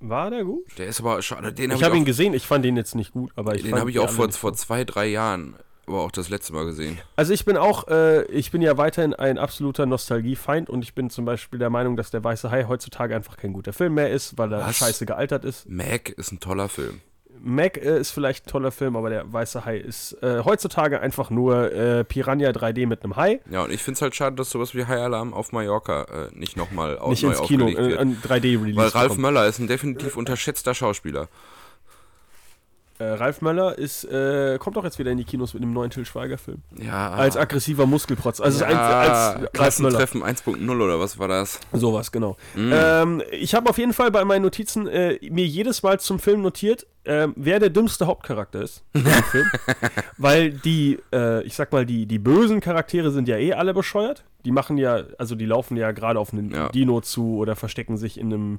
War 0.00 0.30
der 0.30 0.44
gut? 0.44 0.66
Der 0.78 0.86
ist 0.86 1.00
aber 1.00 1.20
schade. 1.20 1.52
Den 1.52 1.70
Ich 1.70 1.74
habe 1.74 1.84
habe 1.86 1.96
ihn 1.98 2.04
gesehen, 2.06 2.32
ich 2.32 2.46
fand 2.46 2.64
ihn 2.64 2.76
jetzt 2.76 2.94
nicht 2.94 3.12
gut, 3.12 3.30
aber 3.36 3.54
ich 3.54 3.62
den 3.62 3.70
fand 3.72 3.82
hab 3.82 3.88
ich 3.88 3.98
auch 3.98 4.08
vor, 4.10 4.30
vor 4.32 4.54
zwei, 4.54 4.84
drei 4.84 5.06
Jahren, 5.06 5.54
aber 5.90 6.02
auch 6.02 6.10
das 6.10 6.28
letzte 6.28 6.52
Mal 6.52 6.64
gesehen. 6.64 6.98
Also 7.16 7.32
ich 7.32 7.44
bin 7.44 7.56
auch, 7.56 7.88
äh, 7.88 8.24
ich 8.26 8.50
bin 8.50 8.62
ja 8.62 8.76
weiterhin 8.78 9.14
ein 9.14 9.38
absoluter 9.38 9.86
Nostalgiefeind 9.86 10.70
und 10.70 10.82
ich 10.82 10.94
bin 10.94 11.10
zum 11.10 11.24
Beispiel 11.24 11.58
der 11.58 11.70
Meinung, 11.70 11.96
dass 11.96 12.10
der 12.10 12.22
Weiße 12.24 12.50
Hai 12.50 12.64
heutzutage 12.68 13.14
einfach 13.14 13.36
kein 13.36 13.52
guter 13.52 13.72
Film 13.72 13.94
mehr 13.94 14.10
ist, 14.10 14.38
weil 14.38 14.52
er 14.52 14.60
Was? 14.66 14.76
scheiße 14.76 15.06
gealtert 15.06 15.44
ist. 15.44 15.68
Mac 15.68 16.08
ist 16.10 16.32
ein 16.32 16.40
toller 16.40 16.68
Film. 16.68 17.00
Mac 17.42 17.78
äh, 17.78 17.98
ist 17.98 18.10
vielleicht 18.10 18.46
ein 18.46 18.50
toller 18.50 18.70
Film, 18.70 18.96
aber 18.96 19.08
der 19.08 19.32
Weiße 19.32 19.64
Hai 19.64 19.78
ist 19.78 20.12
äh, 20.22 20.42
heutzutage 20.44 21.00
einfach 21.00 21.30
nur 21.30 21.72
äh, 21.72 22.04
Piranha 22.04 22.50
3D 22.50 22.86
mit 22.86 23.02
einem 23.02 23.16
Hai. 23.16 23.40
Ja, 23.50 23.62
und 23.64 23.70
ich 23.72 23.82
finde 23.82 23.96
es 23.96 24.02
halt 24.02 24.14
schade, 24.14 24.36
dass 24.36 24.50
sowas 24.50 24.74
wie 24.74 24.84
High 24.84 25.00
Alarm 25.00 25.32
auf 25.32 25.50
Mallorca 25.52 26.02
äh, 26.02 26.28
nicht 26.38 26.56
nochmal 26.58 26.98
au- 26.98 27.08
nicht 27.10 27.22
neu 27.22 27.30
ins 27.30 27.40
Kino, 27.42 27.66
äh, 27.68 27.76
wird. 27.76 27.98
ein 27.98 28.16
3D-Release. 28.20 28.76
Weil 28.76 28.88
Ralf 28.88 29.02
bekommt. 29.04 29.20
Möller 29.20 29.46
ist 29.46 29.58
ein 29.58 29.68
definitiv 29.68 30.16
unterschätzter 30.18 30.74
Schauspieler. 30.74 31.28
Äh, 33.00 33.14
Ralf 33.14 33.40
Möller 33.40 33.78
ist, 33.78 34.04
äh, 34.04 34.58
kommt 34.58 34.76
auch 34.76 34.84
jetzt 34.84 34.98
wieder 34.98 35.10
in 35.10 35.16
die 35.16 35.24
Kinos 35.24 35.54
mit 35.54 35.62
einem 35.62 35.72
neuen 35.72 35.88
Till 35.88 36.04
Schweiger-Film. 36.04 36.58
Ja. 36.76 37.12
Als 37.12 37.34
aggressiver 37.34 37.86
Muskelprotz. 37.86 38.42
Also 38.42 38.62
ja, 38.62 38.68
als, 38.68 39.42
als. 39.42 39.52
Klassentreffen 39.52 40.22
1.0 40.22 40.70
oder 40.70 41.00
was 41.00 41.18
war 41.18 41.26
das? 41.26 41.60
Sowas, 41.72 42.12
genau. 42.12 42.36
Mhm. 42.54 42.72
Ähm, 42.74 43.22
ich 43.30 43.54
habe 43.54 43.70
auf 43.70 43.78
jeden 43.78 43.94
Fall 43.94 44.10
bei 44.10 44.22
meinen 44.26 44.42
Notizen 44.42 44.86
äh, 44.86 45.18
mir 45.30 45.46
jedes 45.46 45.82
Mal 45.82 45.98
zum 45.98 46.18
Film 46.18 46.42
notiert, 46.42 46.86
ähm, 47.06 47.32
wer 47.36 47.58
der 47.58 47.70
dümmste 47.70 48.06
Hauptcharakter 48.06 48.60
ist. 48.60 48.84
Weil 50.18 50.50
die, 50.50 50.98
äh, 51.10 51.42
ich 51.44 51.54
sag 51.56 51.72
mal, 51.72 51.86
die, 51.86 52.04
die 52.04 52.18
bösen 52.18 52.60
Charaktere 52.60 53.10
sind 53.12 53.28
ja 53.28 53.38
eh 53.38 53.54
alle 53.54 53.72
bescheuert. 53.72 54.24
Die 54.44 54.50
machen 54.52 54.78
ja, 54.78 55.02
also 55.18 55.34
die 55.34 55.46
laufen 55.46 55.76
ja 55.76 55.92
gerade 55.92 56.18
auf 56.18 56.32
einen 56.32 56.50
Ja. 56.52 56.68
Dino 56.70 57.00
zu 57.00 57.36
oder 57.36 57.56
verstecken 57.56 57.96
sich 57.96 58.18
in 58.18 58.32
einem, 58.32 58.58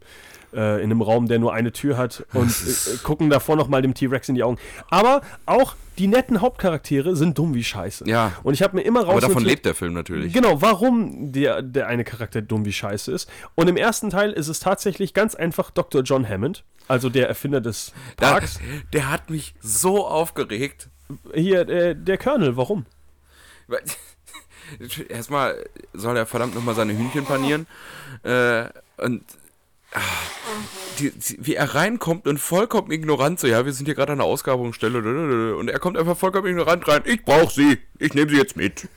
äh, 0.54 0.78
in 0.78 0.92
einem 0.92 1.02
Raum, 1.02 1.28
der 1.28 1.40
nur 1.40 1.54
eine 1.54 1.72
Tür 1.72 1.98
hat 1.98 2.26
und 2.34 2.50
äh, 2.50 2.98
gucken 3.04 3.30
davor 3.30 3.56
nochmal 3.56 3.82
dem 3.82 3.94
T-Rex 3.94 4.30
in 4.30 4.36
die 4.36 4.44
Augen. 4.44 4.58
Aber 4.90 5.22
auch 5.46 5.76
die 5.98 6.08
netten 6.08 6.42
Hauptcharaktere 6.42 7.16
sind 7.16 7.38
dumm 7.38 7.54
wie 7.54 7.64
Scheiße. 7.64 8.06
Ja. 8.08 8.32
Und 8.44 8.54
ich 8.54 8.62
habe 8.64 8.76
mir 8.78 8.84
immer 8.84 9.02
raus 9.02 9.12
Aber 9.12 9.22
davon 9.22 9.44
lebt 9.44 9.66
der 9.66 9.76
Film 9.76 9.94
natürlich. 9.94 10.34
Genau, 10.34 10.62
warum 10.62 11.32
der, 11.32 11.62
der 11.62 11.88
eine 11.88 12.04
Charakter 12.04 12.42
dumm 12.42 12.66
wie 12.66 12.72
scheiße 12.74 13.12
ist. 13.12 13.30
Und 13.56 13.68
im 13.68 13.78
ersten 13.78 14.10
Teil 14.10 14.32
ist 14.32 14.48
es 14.48 14.60
tatsächlich 14.60 15.14
ganz 15.14 15.36
einfach 15.36 15.70
Dr. 15.70 16.02
John 16.04 16.28
Hammond, 16.28 16.64
also 16.88 17.10
der 17.10 17.28
Erfinder 17.28 17.62
des 17.62 17.94
Da, 18.18 18.32
Parks. 18.32 18.60
der 18.94 19.12
hat 19.12 19.30
mich 19.30 19.54
so 19.60 20.08
aufgeregt. 20.08 20.90
Hier, 21.34 21.68
äh, 21.68 21.96
der 21.96 22.18
Colonel, 22.18 22.56
warum? 22.58 22.86
Erstmal 25.10 25.66
soll 25.94 26.18
er 26.18 26.26
verdammt 26.26 26.56
nochmal 26.56 26.76
seine 26.76 26.98
Hühnchen 26.98 27.26
panieren. 27.26 27.68
Äh, 28.24 28.66
und 28.98 29.24
ah, 29.94 30.00
die, 31.00 31.12
die, 31.12 31.38
wie 31.46 31.56
er 31.56 31.76
reinkommt 31.76 32.28
und 32.28 32.40
vollkommen 32.40 32.92
ignorant 32.92 33.40
so, 33.40 33.48
ja, 33.48 33.66
wir 33.66 33.74
sind 33.74 33.86
hier 33.86 33.96
gerade 33.96 34.14
an 34.14 34.20
der 34.20 34.28
Ausgrabungsstelle. 34.28 35.56
Und 35.56 35.70
er 35.70 35.80
kommt 35.80 35.98
einfach 35.98 36.18
vollkommen 36.18 36.48
ignorant 36.48 36.88
rein. 36.88 37.02
Ich 37.06 37.24
brauche 37.24 37.54
sie. 37.54 37.80
Ich 38.00 38.14
nehme 38.14 38.30
sie 38.30 38.38
jetzt 38.38 38.56
mit. 38.56 38.88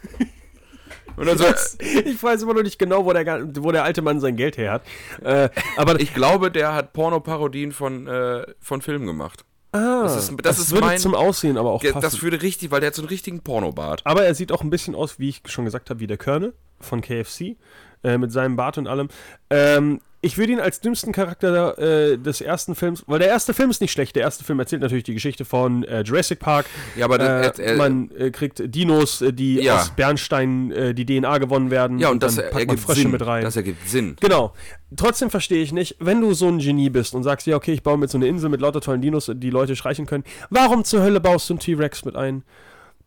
Und 1.16 1.26
dann 1.26 1.38
so, 1.38 1.44
Ich 1.80 2.22
weiß 2.22 2.42
immer 2.42 2.54
noch 2.54 2.62
nicht 2.62 2.78
genau, 2.78 3.04
wo 3.04 3.12
der, 3.12 3.48
wo 3.62 3.72
der 3.72 3.84
alte 3.84 4.02
Mann 4.02 4.20
sein 4.20 4.36
Geld 4.36 4.56
her 4.56 4.72
hat. 4.72 4.82
Äh, 5.22 5.48
aber 5.76 6.00
ich 6.00 6.14
glaube, 6.14 6.50
der 6.50 6.74
hat 6.74 6.92
Pornoparodien 6.92 7.72
von, 7.72 8.06
äh, 8.06 8.46
von 8.60 8.82
Filmen 8.82 9.06
gemacht. 9.06 9.44
Ah, 9.74 10.02
das 10.04 10.16
ist- 10.30 10.34
das 10.42 10.58
ist 10.58 10.70
würde 10.72 10.86
mein- 10.86 10.98
zum 10.98 11.14
Aussehen 11.14 11.56
aber 11.58 11.70
auch 11.72 11.82
passen. 11.82 12.00
Das 12.00 12.22
würde 12.22 12.40
richtig, 12.42 12.70
weil 12.70 12.80
der 12.80 12.88
hat 12.88 12.94
so 12.94 13.02
einen 13.02 13.08
richtigen 13.08 13.40
Pornobart. 13.40 14.00
aber 14.04 14.24
er 14.24 14.34
sieht 14.34 14.52
auch 14.52 14.62
ein 14.62 14.70
bisschen 14.70 14.94
aus, 14.94 15.18
wie 15.18 15.28
ich 15.28 15.42
schon 15.46 15.64
gesagt 15.64 15.90
habe, 15.90 16.00
wie 16.00 16.06
der 16.06 16.16
Colonel 16.16 16.54
von 16.80 17.00
KFC. 17.00 17.56
Äh, 18.04 18.18
mit 18.18 18.30
seinem 18.30 18.54
Bart 18.56 18.78
und 18.78 18.86
allem. 18.86 19.08
Ähm, 19.50 20.00
ich 20.20 20.38
würde 20.38 20.52
ihn 20.54 20.60
als 20.60 20.80
dümmsten 20.80 21.12
Charakter 21.12 21.76
äh, 21.78 22.16
des 22.16 22.40
ersten 22.40 22.74
Films, 22.74 23.04
weil 23.06 23.18
der 23.18 23.28
erste 23.28 23.52
Film 23.52 23.68
ist 23.68 23.82
nicht 23.82 23.92
schlecht. 23.92 24.16
Der 24.16 24.22
erste 24.22 24.42
Film 24.42 24.58
erzählt 24.58 24.80
natürlich 24.80 25.04
die 25.04 25.12
Geschichte 25.12 25.44
von 25.44 25.84
äh, 25.84 26.00
Jurassic 26.00 26.38
Park. 26.38 26.64
Ja, 26.96 27.04
aber 27.04 27.18
das- 27.18 27.58
äh, 27.58 27.76
man 27.76 28.10
äh, 28.16 28.30
kriegt 28.30 28.62
Dinos, 28.74 29.20
äh, 29.20 29.34
die 29.34 29.56
Ja. 29.56 29.76
aus 29.80 29.90
Bernstein 29.90 30.94
die 30.96 31.04
DNA 31.04 31.36
gewonnen 31.36 31.70
werden. 31.70 31.98
Ja, 31.98 32.08
und 32.08 32.22
das 32.22 32.36
dann 32.36 32.48
packt 32.50 32.68
man 32.68 32.78
Frösche 32.78 33.02
Sinn. 33.02 33.10
mit 33.10 33.26
rein. 33.26 33.42
Das 33.44 33.56
ergibt 33.56 33.86
Sinn. 33.86 34.16
Genau. 34.18 34.54
Trotzdem 34.96 35.28
verstehe 35.28 35.62
ich 35.62 35.72
nicht, 35.72 35.96
wenn 36.00 36.22
du 36.22 36.32
so 36.32 36.48
ein 36.48 36.58
Genie 36.58 36.88
bist 36.88 37.14
und 37.14 37.22
sagst, 37.22 37.46
ja, 37.46 37.56
okay, 37.56 37.72
ich 37.72 37.82
baue 37.82 37.98
mir 37.98 38.04
jetzt 38.04 38.12
so 38.12 38.18
eine 38.18 38.26
Insel 38.26 38.48
mit 38.48 38.62
lauter 38.62 38.80
tollen 38.80 39.02
Dinos, 39.02 39.30
die 39.34 39.50
Leute 39.50 39.76
streichen 39.76 40.06
können, 40.06 40.24
warum 40.48 40.84
zur 40.84 41.02
Hölle 41.02 41.20
baust 41.20 41.50
du 41.50 41.54
einen 41.54 41.60
T-Rex 41.60 42.06
mit 42.06 42.16
ein? 42.16 42.44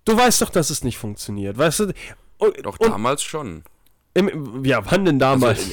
Du 0.05 0.15
weißt 0.15 0.39
doch, 0.43 0.49
dass 0.51 0.69
es 0.69 0.83
nicht 0.83 0.99
funktioniert, 0.99 1.57
weißt 1.57 1.79
du? 1.79 1.93
Und, 2.37 2.63
Doch 2.63 2.77
und 2.79 2.89
damals 2.91 3.23
schon. 3.23 3.63
Im, 4.17 4.65
ja, 4.65 4.81
wann 4.89 5.05
denn 5.05 5.19
damals? 5.19 5.69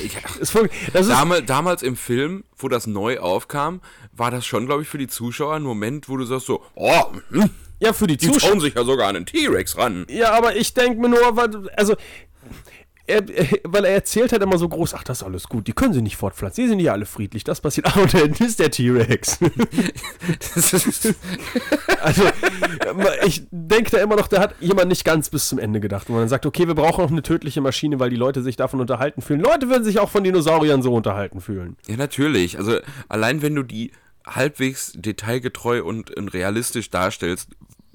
Also, 0.92 1.10
Damals, 1.10 1.46
damals 1.46 1.82
im 1.82 1.96
Film, 1.96 2.44
wo 2.58 2.68
das 2.68 2.86
neu 2.86 3.18
aufkam, 3.18 3.80
war 4.12 4.30
das 4.30 4.44
schon, 4.44 4.66
glaube 4.66 4.82
ich, 4.82 4.88
für 4.88 4.98
die 4.98 5.08
Zuschauer 5.08 5.54
ein 5.54 5.62
Moment, 5.62 6.08
wo 6.08 6.16
du 6.16 6.24
sagst 6.24 6.46
so, 6.46 6.62
oh, 6.74 7.12
hm, 7.30 7.50
ja, 7.80 7.92
für 7.92 8.06
die 8.06 8.16
die 8.16 8.26
Zuschauer. 8.26 8.50
trauen 8.50 8.60
sich 8.60 8.74
ja 8.74 8.84
sogar 8.84 9.08
an 9.08 9.16
einen 9.16 9.26
T-Rex 9.26 9.78
ran. 9.78 10.06
Ja, 10.08 10.32
aber 10.32 10.56
ich 10.56 10.74
denke 10.74 11.00
mir 11.00 11.08
nur, 11.08 11.20
also, 11.76 11.96
er, 13.06 13.28
er, 13.28 13.46
weil 13.64 13.84
er 13.84 13.94
erzählt 13.94 14.32
halt 14.32 14.42
immer 14.42 14.58
so 14.58 14.68
groß, 14.68 14.94
ach, 14.94 15.04
das 15.04 15.18
ist 15.18 15.24
alles 15.24 15.48
gut, 15.48 15.66
die 15.66 15.72
können 15.72 15.92
sie 15.92 16.02
nicht 16.02 16.16
fortpflanzen, 16.16 16.64
die 16.64 16.68
sind 16.68 16.80
ja 16.80 16.92
alle 16.92 17.06
friedlich, 17.06 17.44
das 17.44 17.60
passiert. 17.60 17.84
Ah, 17.94 18.00
und 18.00 18.14
dann 18.14 18.32
ist 18.32 18.58
der 18.58 18.70
T-Rex. 18.70 19.38
Also, 22.00 22.22
ich 23.24 23.46
denke 23.50 23.90
da 23.90 23.98
immer 23.98 24.16
noch, 24.16 24.28
da 24.28 24.40
hat 24.40 24.54
jemand 24.60 24.88
nicht 24.88 25.04
ganz 25.04 25.30
bis 25.30 25.48
zum 25.48 25.58
Ende 25.58 25.80
gedacht. 25.80 26.08
Und 26.08 26.14
man 26.14 26.22
dann 26.22 26.28
sagt, 26.28 26.44
okay, 26.44 26.66
wir 26.66 26.74
brauchen 26.74 27.02
noch 27.02 27.10
eine 27.10 27.22
tödliche 27.22 27.60
Maschine, 27.60 27.98
weil 27.98 28.10
die 28.10 28.16
Leute 28.16 28.42
sich 28.42 28.56
davon 28.56 28.80
unterhalten 28.80 29.22
fühlen. 29.22 29.40
Leute 29.40 29.68
würden 29.68 29.84
sich 29.84 29.98
auch 29.98 30.10
von 30.10 30.22
Dinosauriern 30.22 30.82
so 30.82 30.94
unterhalten 30.94 31.40
fühlen. 31.40 31.76
Ja, 31.86 31.96
natürlich. 31.96 32.58
Also 32.58 32.78
allein 33.08 33.42
wenn 33.42 33.54
du 33.54 33.62
die 33.62 33.92
halbwegs 34.26 34.92
detailgetreu 34.94 35.82
und, 35.82 36.14
und 36.14 36.34
realistisch 36.34 36.90
darstellst, 36.90 37.50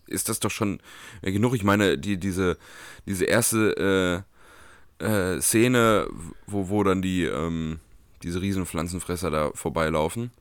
ist 0.08 0.30
das 0.30 0.40
doch 0.40 0.52
schon 0.52 0.80
äh, 1.22 1.32
genug. 1.32 1.56
Ich 1.56 1.64
meine, 1.64 1.98
die, 1.98 2.18
diese, 2.18 2.58
diese 3.06 3.26
erste 3.26 4.26
äh, 5.00 5.36
äh, 5.36 5.42
Szene, 5.42 6.08
wo, 6.48 6.70
wo 6.70 6.84
dann 6.84 7.02
die, 7.02 7.26
ähm, 7.26 7.80
diese 8.24 8.42
Riesenpflanzenfresser 8.42 9.32
da 9.32 9.52
vorbeilaufen. 9.54 10.32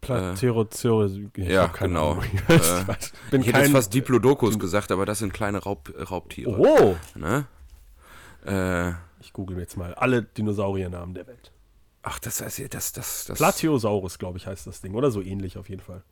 Platerozeure. 0.00 1.10
ich 1.36 1.48
ja, 1.48 1.66
genau. 1.66 2.22
Äh, 2.48 2.56
Ich 2.56 3.30
bin 3.30 3.40
Ich 3.40 3.48
hätte 3.48 3.60
jetzt 3.60 3.72
fast 3.72 3.92
Diplodocus 3.92 4.58
gesagt, 4.58 4.92
aber 4.92 5.06
das 5.06 5.18
sind 5.18 5.32
kleine 5.32 5.58
Raub, 5.58 5.92
Raubtiere. 6.10 6.58
Oh! 6.58 6.96
Ne? 7.14 7.46
Äh, 8.44 8.92
Ich 9.20 9.32
google 9.32 9.58
jetzt 9.58 9.76
mal 9.76 9.94
alle 9.94 10.22
Dinosauriernamen 10.22 11.14
der 11.14 11.26
Welt. 11.26 11.52
ach, 12.02 12.18
das 12.20 12.40
heißt 12.40 12.58
ja, 12.58 12.68
das, 12.68 12.92
das, 12.92 13.24
das. 13.24 13.38
Platyosaurus, 13.38 14.18
glaube 14.18 14.38
ich, 14.38 14.46
heißt 14.46 14.66
das 14.66 14.80
Ding. 14.80 14.94
Oder 14.94 15.10
so 15.10 15.20
ähnlich 15.20 15.58
auf 15.58 15.68
jeden 15.68 15.82
Fall. 15.82 16.04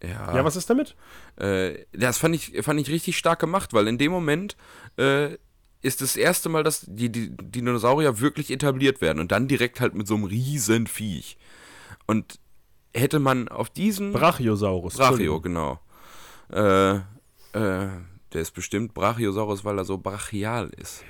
Ja, 0.00 0.36
Ja, 0.36 0.44
was 0.44 0.54
ist 0.54 0.70
damit? 0.70 0.94
Äh, 1.36 1.84
das 1.92 2.18
fand 2.18 2.36
ich, 2.36 2.62
fand 2.62 2.78
ich 2.78 2.88
richtig 2.88 3.18
stark 3.18 3.40
gemacht, 3.40 3.72
weil 3.72 3.88
in 3.88 3.98
dem 3.98 4.12
Moment 4.12 4.56
äh, 4.96 5.36
ist 5.82 6.02
das 6.02 6.16
erste 6.16 6.48
Mal, 6.48 6.64
dass 6.64 6.84
die, 6.86 7.10
die 7.10 7.30
Dinosaurier 7.36 8.20
wirklich 8.20 8.50
etabliert 8.50 9.00
werden 9.00 9.20
und 9.20 9.32
dann 9.32 9.48
direkt 9.48 9.80
halt 9.80 9.94
mit 9.94 10.06
so 10.06 10.14
einem 10.14 10.24
riesen 10.24 10.86
Viech. 10.86 11.38
Und 12.06 12.38
hätte 12.94 13.18
man 13.18 13.48
auf 13.48 13.70
diesen 13.70 14.12
Brachiosaurus. 14.12 14.96
Brachio, 14.96 15.40
genau. 15.40 15.78
Äh, 16.50 16.96
äh, 16.96 17.00
der 17.52 18.42
ist 18.42 18.52
bestimmt 18.52 18.94
Brachiosaurus, 18.94 19.64
weil 19.64 19.78
er 19.78 19.84
so 19.84 19.98
brachial 19.98 20.70
ist. 20.76 21.04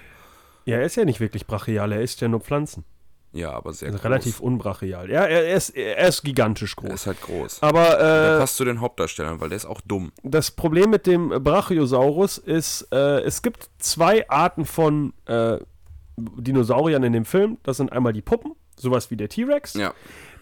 Ja, 0.64 0.76
er 0.76 0.84
ist 0.84 0.96
ja 0.96 1.04
nicht 1.04 1.20
wirklich 1.20 1.46
brachial, 1.46 1.92
er 1.92 2.02
isst 2.02 2.20
ja 2.20 2.28
nur 2.28 2.40
Pflanzen. 2.40 2.84
Ja, 3.32 3.52
aber 3.52 3.72
sehr 3.74 3.88
Also 3.88 3.98
groß. 3.98 4.04
relativ 4.06 4.40
unbrachial. 4.40 5.10
Ja, 5.10 5.24
er, 5.24 5.44
er, 5.46 5.54
ist, 5.56 5.70
er 5.70 6.08
ist 6.08 6.22
gigantisch 6.22 6.74
Er 6.78 6.82
groß. 6.82 6.92
ist 6.94 7.06
halt 7.06 7.20
groß. 7.20 7.62
Aber 7.62 7.82
Der 7.96 8.36
äh, 8.36 8.38
passt 8.40 8.56
zu 8.56 8.64
den 8.64 8.80
Hauptdarstellern, 8.80 9.40
weil 9.40 9.50
der 9.50 9.56
ist 9.56 9.66
auch 9.66 9.80
dumm. 9.82 10.12
das 10.22 10.50
Problem 10.50 10.90
mit 10.90 11.06
dem 11.06 11.28
Brachiosaurus 11.28 12.38
ist, 12.38 12.88
äh, 12.90 13.20
es 13.20 13.42
gibt 13.42 13.68
zwei 13.78 14.28
Arten 14.30 14.64
von 14.64 15.12
äh, 15.26 15.58
Dinosauriern 16.16 17.02
in 17.04 17.12
dem 17.12 17.24
Film. 17.24 17.58
Das 17.62 17.76
sind 17.76 17.92
einmal 17.92 18.12
die 18.12 18.22
Puppen, 18.22 18.54
sowas 18.76 19.10
wie 19.10 19.16
der 19.16 19.28
T-Rex, 19.28 19.74
Ja. 19.74 19.92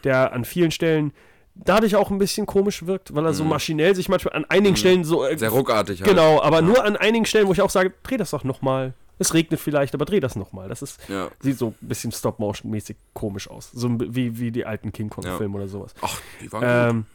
der 0.04 0.32
an 0.32 0.44
vielen 0.44 0.70
Stellen 0.70 1.12
dadurch 1.54 1.96
auch 1.96 2.10
ein 2.10 2.18
bisschen 2.18 2.44
komisch 2.46 2.86
wirkt, 2.86 3.14
weil 3.14 3.24
er 3.24 3.32
so 3.32 3.42
Mhm. 3.42 3.50
maschinell 3.50 3.94
sich 3.94 4.08
manchmal 4.08 4.34
an 4.34 4.44
einigen 4.48 4.76
Stellen 4.76 5.04
so. 5.04 5.24
Äh, 5.26 5.38
Sehr 5.38 5.48
ruckartig 5.50 6.00
halt. 6.02 6.08
Genau, 6.10 6.40
aber 6.42 6.60
nur 6.62 6.84
an 6.84 6.96
einigen 6.96 7.24
Stellen, 7.24 7.46
wo 7.48 7.52
ich 7.52 7.62
auch 7.62 7.70
sage, 7.70 7.92
dreh 8.02 8.16
das 8.18 8.30
doch 8.30 8.44
nochmal. 8.44 8.92
Es 9.18 9.32
regnet 9.34 9.58
vielleicht, 9.60 9.94
aber 9.94 10.04
dreh 10.04 10.20
das 10.20 10.36
nochmal. 10.36 10.68
Das 10.68 10.82
ist, 10.82 11.00
Ja. 11.08 11.30
sieht 11.40 11.58
so 11.58 11.74
ein 11.80 11.88
bisschen 11.88 12.12
Stop-Motion-mäßig 12.12 12.96
komisch 13.14 13.48
aus. 13.48 13.70
So 13.72 13.88
wie, 13.98 14.38
wie 14.38 14.50
die 14.52 14.66
alten 14.66 14.92
King 14.92 15.08
Kong-Filme 15.08 15.56
oder 15.56 15.68
sowas. 15.68 15.94
Ach, 16.02 16.20
die 16.42 16.52
waren. 16.52 16.90
Ähm, 16.96 17.06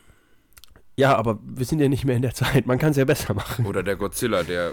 ja, 0.97 1.15
aber 1.15 1.39
wir 1.43 1.65
sind 1.65 1.79
ja 1.79 1.87
nicht 1.89 2.03
mehr 2.05 2.15
in 2.15 2.21
der 2.21 2.33
Zeit. 2.33 2.65
Man 2.65 2.79
kann 2.79 2.91
es 2.91 2.97
ja 2.97 3.05
besser 3.05 3.33
machen. 3.33 3.65
Oder 3.65 3.83
der 3.83 3.95
Godzilla, 3.95 4.43
der, 4.43 4.71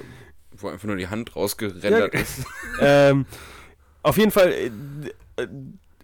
wo 0.57 0.69
einfach 0.69 0.87
nur 0.87 0.97
die 0.97 1.09
Hand 1.09 1.37
rausgerendert 1.37 2.15
Ja. 2.15 2.21
ist. 2.21 2.45
ähm, 2.81 3.27
auf 4.03 4.17
jeden 4.17 4.31
Fall, 4.31 4.51
äh, 4.53 4.71
äh, 5.37 5.49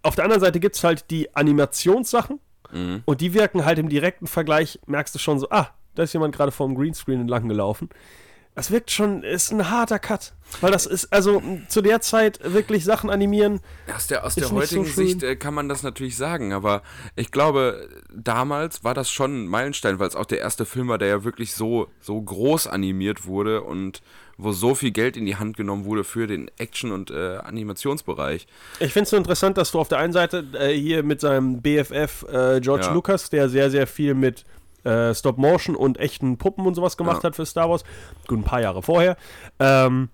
auf 0.02 0.14
der 0.16 0.24
anderen 0.24 0.40
Seite 0.42 0.60
gibt 0.60 0.76
es 0.76 0.84
halt 0.84 1.10
die 1.10 1.34
Animationssachen 1.34 2.38
Mhm. 2.72 3.02
und 3.04 3.20
die 3.20 3.34
wirken 3.34 3.64
halt 3.64 3.78
im 3.78 3.88
direkten 3.88 4.26
Vergleich, 4.26 4.78
merkst 4.86 5.14
du 5.14 5.18
schon 5.18 5.38
so, 5.38 5.48
ah, 5.50 5.68
da 5.94 6.02
ist 6.02 6.12
jemand 6.12 6.34
gerade 6.34 6.50
vorm 6.52 6.74
Greenscreen 6.74 7.20
entlang 7.20 7.48
gelaufen. 7.48 7.88
Das 8.54 8.70
wirkt 8.70 8.92
schon, 8.92 9.24
ist 9.24 9.50
ein 9.50 9.68
harter 9.68 9.98
Cut. 9.98 10.32
Weil 10.60 10.70
das 10.70 10.86
ist, 10.86 11.12
also 11.12 11.42
zu 11.68 11.80
der 11.82 12.00
Zeit 12.00 12.38
wirklich 12.44 12.84
Sachen 12.84 13.10
animieren. 13.10 13.60
Aus 13.92 14.06
der, 14.06 14.24
aus 14.24 14.36
der 14.36 14.44
so 14.44 14.54
heutigen 14.54 14.86
schön. 14.86 15.06
Sicht 15.08 15.22
äh, 15.24 15.34
kann 15.34 15.54
man 15.54 15.68
das 15.68 15.82
natürlich 15.82 16.16
sagen, 16.16 16.52
aber 16.52 16.82
ich 17.16 17.32
glaube, 17.32 17.88
damals 18.14 18.84
war 18.84 18.94
das 18.94 19.10
schon 19.10 19.44
ein 19.44 19.48
Meilenstein, 19.48 19.98
weil 19.98 20.06
es 20.06 20.14
auch 20.14 20.26
der 20.26 20.38
erste 20.38 20.64
Film 20.66 20.86
war, 20.88 20.98
der 20.98 21.08
ja 21.08 21.24
wirklich 21.24 21.54
so, 21.54 21.88
so 22.00 22.20
groß 22.20 22.68
animiert 22.68 23.26
wurde 23.26 23.62
und 23.62 24.02
wo 24.36 24.52
so 24.52 24.74
viel 24.74 24.90
Geld 24.92 25.16
in 25.16 25.26
die 25.26 25.36
Hand 25.36 25.56
genommen 25.56 25.84
wurde 25.84 26.04
für 26.04 26.26
den 26.26 26.50
Action- 26.58 26.92
und 26.92 27.10
äh, 27.10 27.36
Animationsbereich. 27.38 28.46
Ich 28.80 28.92
finde 28.92 29.04
es 29.04 29.10
so 29.10 29.16
interessant, 29.16 29.58
dass 29.58 29.72
du 29.72 29.78
auf 29.80 29.88
der 29.88 29.98
einen 29.98 30.12
Seite 30.12 30.44
äh, 30.58 30.72
hier 30.72 31.02
mit 31.02 31.20
seinem 31.20 31.62
BFF 31.62 32.24
äh, 32.30 32.60
George 32.60 32.86
Ja. 32.86 32.92
Lucas, 32.92 33.30
der 33.30 33.48
sehr, 33.48 33.70
sehr 33.70 33.86
viel 33.86 34.14
mit 34.14 34.44
äh, 34.84 35.14
Stop-Motion 35.14 35.76
und 35.76 35.98
echten 35.98 36.38
Puppen 36.38 36.66
und 36.66 36.74
sowas 36.74 36.96
gemacht 36.96 37.22
Ja. 37.22 37.28
hat 37.28 37.36
für 37.36 37.46
Star 37.46 37.68
Wars. 37.70 37.84
Gut, 38.28 38.38
ein 38.38 38.44
paar 38.44 38.60
Jahre 38.60 38.82
vorher. 38.82 39.16
Ähm, 39.58 40.08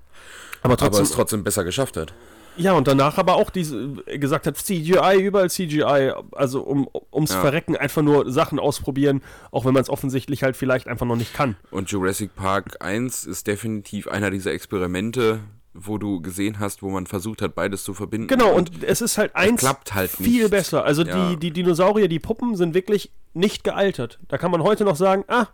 aber 0.62 0.72
aber 0.74 0.76
trotzdem, 0.76 1.04
es 1.04 1.12
trotzdem 1.12 1.42
besser 1.44 1.64
geschafft 1.64 1.96
hat. 1.96 2.12
ja, 2.56 2.72
und 2.74 2.86
danach 2.86 3.16
aber 3.16 3.36
auch 3.36 3.48
diese, 3.50 3.94
äh, 4.06 4.18
gesagt 4.18 4.46
hat, 4.46 4.56
CGI, 4.58 5.20
überall 5.22 5.48
CGI, 5.48 6.12
also 6.32 6.60
um, 6.62 6.88
ums 7.12 7.30
Ja. 7.32 7.40
Verrecken 7.40 7.76
einfach 7.76 8.02
nur 8.02 8.30
Sachen 8.30 8.58
ausprobieren, 8.58 9.22
auch 9.50 9.64
wenn 9.64 9.72
man 9.72 9.82
es 9.82 9.88
offensichtlich 9.88 10.42
halt 10.42 10.56
vielleicht 10.56 10.86
einfach 10.86 11.06
noch 11.06 11.16
nicht 11.16 11.32
kann. 11.32 11.56
Und 11.70 11.90
Jurassic 11.90 12.34
Park 12.34 12.76
1 12.80 13.24
ist 13.24 13.46
definitiv 13.46 14.06
einer 14.08 14.30
dieser 14.30 14.52
Experimente, 14.52 15.40
wo 15.72 15.98
du 15.98 16.20
gesehen 16.20 16.58
hast, 16.58 16.82
wo 16.82 16.90
man 16.90 17.06
versucht 17.06 17.42
hat, 17.42 17.54
beides 17.54 17.84
zu 17.84 17.94
verbinden. 17.94 18.26
Genau, 18.28 18.52
und 18.54 18.82
es 18.82 19.00
ist 19.00 19.18
halt 19.18 19.36
eins 19.36 19.60
klappt 19.60 19.94
halt 19.94 20.10
viel 20.10 20.42
nicht. 20.42 20.50
besser. 20.50 20.84
Also 20.84 21.04
Ja. 21.04 21.30
die, 21.30 21.36
die 21.36 21.50
Dinosaurier, 21.52 22.08
die 22.08 22.18
Puppen 22.18 22.56
sind 22.56 22.74
wirklich 22.74 23.12
nicht 23.34 23.62
gealtert. 23.62 24.18
Da 24.28 24.36
kann 24.38 24.50
man 24.50 24.62
heute 24.62 24.84
noch 24.84 24.96
sagen, 24.96 25.24
ah, 25.28 25.46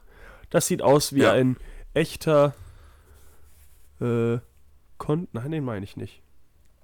das 0.51 0.67
sieht 0.67 0.81
aus 0.83 1.13
wie 1.15 1.21
Ja. 1.23 1.33
ein 1.33 1.57
echter 1.93 2.55
äh, 4.01 4.39
Kon 4.99 5.29
Nein, 5.33 5.51
den 5.51 5.65
meine 5.65 5.85
ich 5.85 5.97
nicht. 5.97 6.23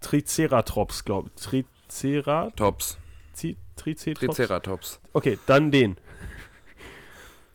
Triceratops, 0.01 1.05
glaube 1.05 1.31
ich. 1.35 1.43
Tricera 1.43 2.51
Tops. 2.57 2.99
Zi- 3.33 3.57
Triceratops? 3.77 4.37
Triceratops. 4.37 5.01
Okay, 5.15 5.39
dann 5.47 5.71
den. 5.71 5.97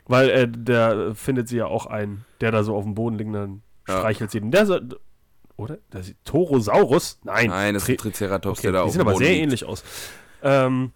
Weil 0.05 0.29
äh, 0.29 0.47
der 0.47 1.13
findet 1.15 1.47
sie 1.49 1.57
ja 1.57 1.65
auch 1.65 1.85
ein, 1.85 2.25
der 2.41 2.51
da 2.51 2.63
so 2.63 2.75
auf 2.75 2.83
dem 2.83 2.95
Boden 2.95 3.17
liegt, 3.17 3.35
dann 3.35 3.61
Ja. 3.87 3.99
streichelt 3.99 4.31
sie 4.31 4.39
den. 4.39 4.51
Der, 4.51 4.65
oder? 5.57 5.77
Das 5.89 6.07
ist 6.07 6.15
Torosaurus? 6.23 7.19
Nein. 7.23 7.49
Nein, 7.49 7.73
das 7.73 7.83
ist 7.83 7.89
ein 7.89 7.97
Tri- 7.97 8.11
Triceratops, 8.11 8.59
okay, 8.59 8.71
der 8.71 8.81
da 8.81 8.85
die 8.85 8.91
sehen 8.91 9.01
aber 9.01 9.15
sehr 9.15 9.29
liegt. 9.29 9.41
ähnlich 9.41 9.65
aus. 9.65 9.83
Ähm, 10.43 10.91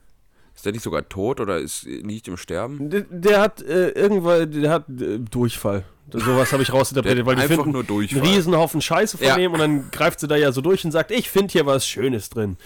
Ist 0.56 0.66
der 0.66 0.72
nicht 0.72 0.84
sogar 0.84 1.08
tot 1.10 1.40
oder 1.40 1.58
ist 1.58 1.84
liegt 1.84 2.28
im 2.28 2.38
Sterben? 2.38 2.90
der, 2.90 3.02
der 3.10 3.42
hat 3.42 3.62
äh, 3.62 3.90
irgendwann, 3.90 4.52
der 4.52 4.72
hat 4.72 4.86
äh, 4.90 5.18
Durchfall. 5.20 5.84
Sowas 6.14 6.52
habe 6.52 6.62
ich 6.64 6.72
rausinterpretiert, 6.74 7.20
Der 7.26 7.26
weil 7.26 7.36
die 7.36 7.42
einfach 7.44 7.56
finden 7.56 7.72
nur 7.72 7.82
einen 7.82 7.88
Durchfall. 7.88 8.22
Riesenhaufen 8.22 8.82
Scheiße 8.82 9.18
von 9.18 9.28
Ja. 9.28 9.36
dem 9.38 9.54
und 9.54 9.60
dann 9.60 9.92
greift 9.92 10.20
sie 10.20 10.28
da 10.28 10.36
ja 10.36 10.52
so 10.52 10.62
durch 10.62 10.84
und 10.86 10.92
sagt, 10.92 11.12
ich 11.12 11.30
finde 11.30 11.52
hier 11.54 11.66
was 11.66 11.86
Schönes 11.88 12.30
drin. 12.30 12.58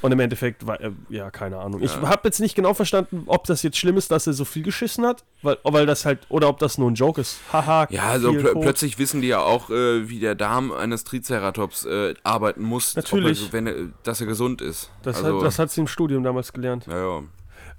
Und 0.00 0.12
im 0.12 0.20
Endeffekt 0.20 0.64
war, 0.66 0.80
äh, 0.80 0.92
ja, 1.08 1.30
keine 1.30 1.58
Ahnung. 1.58 1.82
Ich 1.82 1.92
Ja. 1.96 2.08
habe 2.08 2.20
jetzt 2.24 2.38
nicht 2.38 2.54
genau 2.54 2.72
verstanden, 2.72 3.24
ob 3.26 3.44
das 3.44 3.62
jetzt 3.64 3.76
schlimm 3.78 3.96
ist, 3.96 4.10
dass 4.12 4.26
er 4.28 4.32
so 4.32 4.44
viel 4.44 4.62
geschissen 4.62 5.04
hat, 5.04 5.24
weil, 5.42 5.58
weil 5.64 5.86
das 5.86 6.04
halt, 6.04 6.20
oder 6.28 6.48
ob 6.48 6.58
das 6.60 6.78
nur 6.78 6.88
ein 6.90 6.94
Joke 6.94 7.20
ist. 7.20 7.40
Haha, 7.52 7.88
Ja, 7.90 8.04
also 8.04 8.30
plö 8.32 8.52
Kot. 8.52 8.62
plötzlich 8.62 8.98
wissen 9.00 9.20
die 9.22 9.28
ja 9.28 9.40
auch, 9.40 9.70
äh, 9.70 10.08
wie 10.08 10.20
der 10.20 10.36
Darm 10.36 10.70
eines 10.70 11.02
Triceratops 11.02 11.84
äh, 11.84 12.14
arbeiten 12.22 12.62
muss, 12.62 12.94
Natürlich. 12.94 13.46
Er, 13.48 13.52
wenn 13.52 13.66
er, 13.66 13.74
dass 14.04 14.20
er 14.20 14.28
gesund 14.28 14.60
ist. 14.62 14.90
Das, 15.02 15.16
also, 15.24 15.38
hat, 15.38 15.46
das 15.46 15.58
hat 15.58 15.70
sie 15.72 15.80
im 15.80 15.88
Studium 15.88 16.22
damals 16.22 16.52
gelernt. 16.52 16.86
ja, 16.86 16.96
ja. 17.18 17.22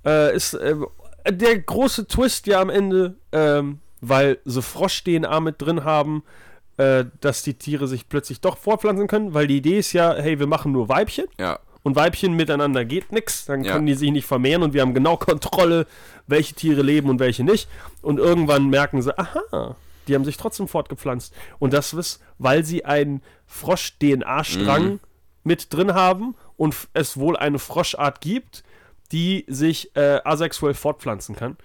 Äh, 0.05 0.35
ist 0.35 0.53
äh, 0.55 0.75
der 1.29 1.59
große 1.59 2.07
Twist 2.07 2.47
ja 2.47 2.59
am 2.61 2.69
Ende, 2.69 3.15
ähm, 3.31 3.79
weil 4.01 4.39
sie 4.45 4.61
Frosch-DNA 4.61 5.39
mit 5.41 5.61
drin 5.61 5.83
haben, 5.83 6.23
äh, 6.77 7.05
dass 7.21 7.43
die 7.43 7.53
Tiere 7.55 7.87
sich 7.87 8.07
plötzlich 8.07 8.39
doch 8.41 8.57
fortpflanzen 8.57 9.07
können, 9.07 9.33
weil 9.33 9.47
die 9.47 9.57
Idee 9.57 9.79
ist 9.79 9.91
ja, 9.93 10.13
hey, 10.15 10.39
wir 10.39 10.47
machen 10.47 10.71
nur 10.71 10.87
Weibchen 10.89 11.25
Ja. 11.39 11.59
Und 11.83 11.95
Weibchen 11.95 12.33
miteinander 12.33 12.83
geht 12.85 13.11
nix, 13.11 13.45
dann 13.45 13.63
Ja. 13.63 13.73
können 13.73 13.85
die 13.87 13.93
sich 13.95 14.11
nicht 14.11 14.25
vermehren 14.27 14.63
und 14.63 14.73
wir 14.73 14.81
haben 14.81 14.93
genau 14.93 15.17
Kontrolle, 15.17 15.87
welche 16.27 16.53
Tiere 16.53 16.81
leben 16.81 17.09
und 17.09 17.19
welche 17.19 17.43
nicht. 17.43 17.67
Und 18.01 18.19
irgendwann 18.19 18.69
merken 18.69 19.01
sie, 19.01 19.17
aha, 19.17 19.75
die 20.07 20.15
haben 20.15 20.25
sich 20.25 20.37
trotzdem 20.37 20.67
fortgepflanzt. 20.67 21.33
Und 21.59 21.73
das 21.73 21.93
ist, 21.93 22.19
weil 22.37 22.63
sie 22.65 22.83
einen 22.85 23.21
Frosch-DNA-Strang 23.93 24.83
Mhm. 24.93 24.99
mit 25.43 25.73
drin 25.73 25.93
haben 25.93 26.35
und 26.57 26.75
es 26.93 27.17
wohl 27.17 27.37
eine 27.37 27.59
Froschart 27.59 28.21
gibt, 28.21 28.63
die 29.11 29.45
sich 29.47 29.95
äh, 29.95 30.19
asexuell 30.23 30.73
fortpflanzen 30.73 31.35
kann. 31.35 31.57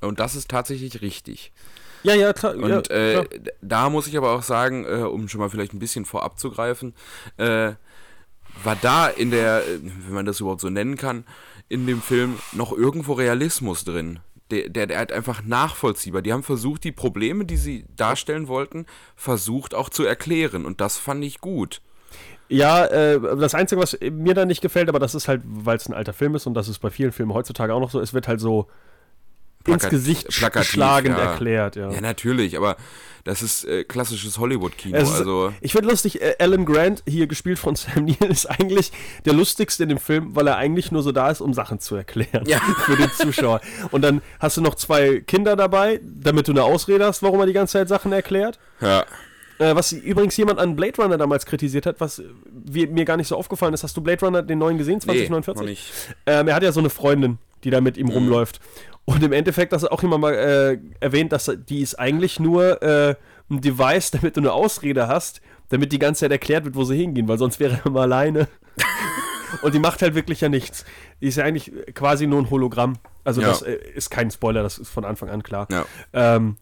Und 0.00 0.20
das 0.20 0.34
ist 0.34 0.50
tatsächlich 0.50 1.00
richtig. 1.02 1.52
Ja, 2.02 2.14
ja, 2.14 2.32
klar. 2.32 2.54
ja, 2.54 2.76
Und 2.76 2.90
äh, 2.90 3.12
klar. 3.12 3.24
d- 3.24 3.52
da 3.62 3.90
muss 3.90 4.06
ich 4.06 4.16
aber 4.16 4.30
auch 4.32 4.42
sagen, 4.42 4.84
äh, 4.84 5.02
um 5.02 5.28
schon 5.28 5.40
mal 5.40 5.50
vielleicht 5.50 5.74
ein 5.74 5.78
bisschen 5.78 6.04
vorab 6.04 6.38
zu 6.38 6.50
greifen, 6.50 6.94
äh, 7.36 7.72
war 8.64 8.76
da 8.80 9.08
in 9.08 9.30
der, 9.30 9.58
äh, 9.58 9.80
wenn 9.82 10.14
man 10.14 10.26
das 10.26 10.40
überhaupt 10.40 10.60
so 10.60 10.70
nennen 10.70 10.96
kann, 10.96 11.24
in 11.68 11.86
dem 11.86 12.00
Film 12.00 12.38
noch 12.52 12.72
irgendwo 12.72 13.14
Realismus 13.14 13.84
drin. 13.84 14.20
Der, 14.50 14.68
der, 14.68 14.86
der 14.86 14.98
halt 14.98 15.10
einfach 15.10 15.42
nachvollziehbar. 15.42 16.22
Die 16.22 16.32
haben 16.32 16.44
versucht, 16.44 16.84
die 16.84 16.92
Probleme, 16.92 17.44
die 17.44 17.56
sie 17.56 17.84
darstellen 17.96 18.46
wollten, 18.46 18.86
versucht 19.16 19.74
auch 19.74 19.88
zu 19.88 20.04
erklären. 20.04 20.64
Und 20.64 20.80
das 20.80 20.96
fand 20.96 21.24
ich 21.24 21.40
gut. 21.40 21.80
Ja, 22.48 22.86
äh, 22.86 23.20
das 23.38 23.54
Einzige, 23.56 23.80
was 23.80 23.98
mir 24.00 24.34
da 24.34 24.44
nicht 24.44 24.60
gefällt, 24.60 24.88
aber 24.88 25.00
das 25.00 25.16
ist 25.16 25.26
halt, 25.26 25.42
weil 25.44 25.76
es 25.76 25.88
ein 25.88 25.94
alter 25.94 26.12
Film 26.12 26.36
ist 26.36 26.46
und 26.46 26.54
das 26.54 26.68
ist 26.68 26.78
bei 26.78 26.90
vielen 26.90 27.10
Filmen 27.10 27.34
heutzutage 27.34 27.74
auch 27.74 27.80
noch 27.80 27.90
so, 27.90 28.00
es 28.00 28.14
wird 28.14 28.28
halt 28.28 28.38
so 28.40 28.68
ins 29.68 29.88
Gesicht 29.88 30.28
plakativ, 30.28 30.70
schlagend 30.70 31.16
ja. 31.18 31.24
erklärt, 31.32 31.76
ja. 31.76 31.90
Ja, 31.90 32.00
natürlich, 32.00 32.56
aber 32.56 32.76
das 33.24 33.42
ist 33.42 33.64
äh, 33.64 33.82
klassisches 33.82 34.38
Hollywood-Kino. 34.38 34.96
Also, 34.96 35.52
ich 35.60 35.72
finde 35.72 35.88
lustig, 35.88 36.22
äh, 36.22 36.36
Alan 36.38 36.64
Grant, 36.64 37.02
hier 37.08 37.26
gespielt 37.26 37.58
von 37.58 37.74
Sam 37.76 38.04
Neill, 38.04 38.30
ist 38.30 38.46
eigentlich 38.46 38.92
der 39.24 39.32
lustigste 39.32 39.82
in 39.82 39.88
dem 39.88 39.98
Film, 39.98 40.36
weil 40.36 40.46
er 40.46 40.56
eigentlich 40.56 40.92
nur 40.92 41.02
so 41.02 41.10
da 41.12 41.30
ist, 41.30 41.40
um 41.40 41.52
Sachen 41.52 41.80
zu 41.80 41.96
erklären 41.96 42.46
Ja. 42.46 42.60
für 42.84 42.96
den 42.96 43.10
Zuschauer. 43.10 43.60
Und 43.90 44.02
dann 44.02 44.22
hast 44.38 44.56
du 44.56 44.60
noch 44.60 44.76
zwei 44.76 45.20
Kinder 45.20 45.56
dabei, 45.56 46.00
damit 46.04 46.46
du 46.46 46.52
eine 46.52 46.62
Ausrede 46.62 47.04
hast, 47.04 47.22
warum 47.22 47.40
er 47.40 47.46
die 47.46 47.52
ganze 47.52 47.72
Zeit 47.72 47.88
Sachen 47.88 48.12
erklärt. 48.12 48.58
ja. 48.80 49.04
Äh, 49.58 49.74
was 49.74 49.90
übrigens 49.92 50.36
jemand 50.36 50.58
an 50.58 50.76
Blade 50.76 51.00
Runner 51.00 51.16
damals 51.16 51.46
kritisiert 51.46 51.86
hat, 51.86 51.98
was 51.98 52.22
wie, 52.52 52.86
mir 52.86 53.06
gar 53.06 53.16
nicht 53.16 53.28
so 53.28 53.36
aufgefallen 53.36 53.72
ist. 53.72 53.82
Hast 53.84 53.96
du 53.96 54.02
Blade 54.02 54.22
Runner 54.22 54.42
den 54.42 54.58
neuen 54.58 54.76
gesehen, 54.76 54.96
Nee, 55.06 55.24
2049? 55.26 55.54
noch 55.56 55.66
nicht. 55.66 55.92
Ähm, 56.26 56.48
er 56.48 56.54
hat 56.56 56.62
ja 56.62 56.72
so 56.72 56.80
eine 56.80 56.90
Freundin, 56.90 57.38
die 57.64 57.70
da 57.70 57.80
mit 57.80 57.96
ihm 57.96 58.08
Mhm. 58.08 58.12
rumläuft. 58.12 58.60
Und 59.06 59.22
im 59.22 59.32
Endeffekt, 59.32 59.72
dass 59.72 59.84
er 59.84 59.92
auch 59.92 60.02
jemand 60.02 60.20
mal 60.20 60.34
äh, 60.34 60.78
erwähnt, 61.00 61.32
dass 61.32 61.50
die 61.68 61.80
ist 61.80 61.94
eigentlich 61.98 62.38
nur 62.40 62.82
äh, 62.82 63.14
ein 63.48 63.60
Device, 63.60 64.10
damit 64.12 64.36
du 64.36 64.40
eine 64.40 64.52
Ausrede 64.52 65.08
hast, 65.08 65.40
damit 65.70 65.92
die 65.92 65.98
ganze 65.98 66.20
Zeit 66.20 66.32
erklärt 66.32 66.64
wird, 66.64 66.74
wo 66.74 66.84
sie 66.84 66.96
hingehen, 66.96 67.26
weil 67.28 67.38
sonst 67.38 67.58
wäre 67.60 67.78
er 67.82 67.86
immer 67.86 68.02
alleine. 68.02 68.48
Und 69.62 69.74
die 69.74 69.78
macht 69.78 70.02
halt 70.02 70.14
wirklich 70.14 70.40
ja 70.40 70.48
nichts. 70.48 70.84
Die 71.20 71.28
ist 71.28 71.36
ja 71.36 71.44
eigentlich 71.44 71.72
quasi 71.94 72.26
nur 72.26 72.40
ein 72.40 72.50
Hologramm. 72.50 72.98
Also 73.24 73.40
Ja. 73.40 73.48
das 73.48 73.62
äh, 73.62 73.74
ist 73.94 74.10
kein 74.10 74.30
Spoiler, 74.30 74.62
das 74.62 74.78
ist 74.78 74.90
von 74.90 75.04
Anfang 75.04 75.30
an 75.30 75.42
klar. 75.42 75.68
Ja. 75.70 75.86
Ähm, 76.12 76.56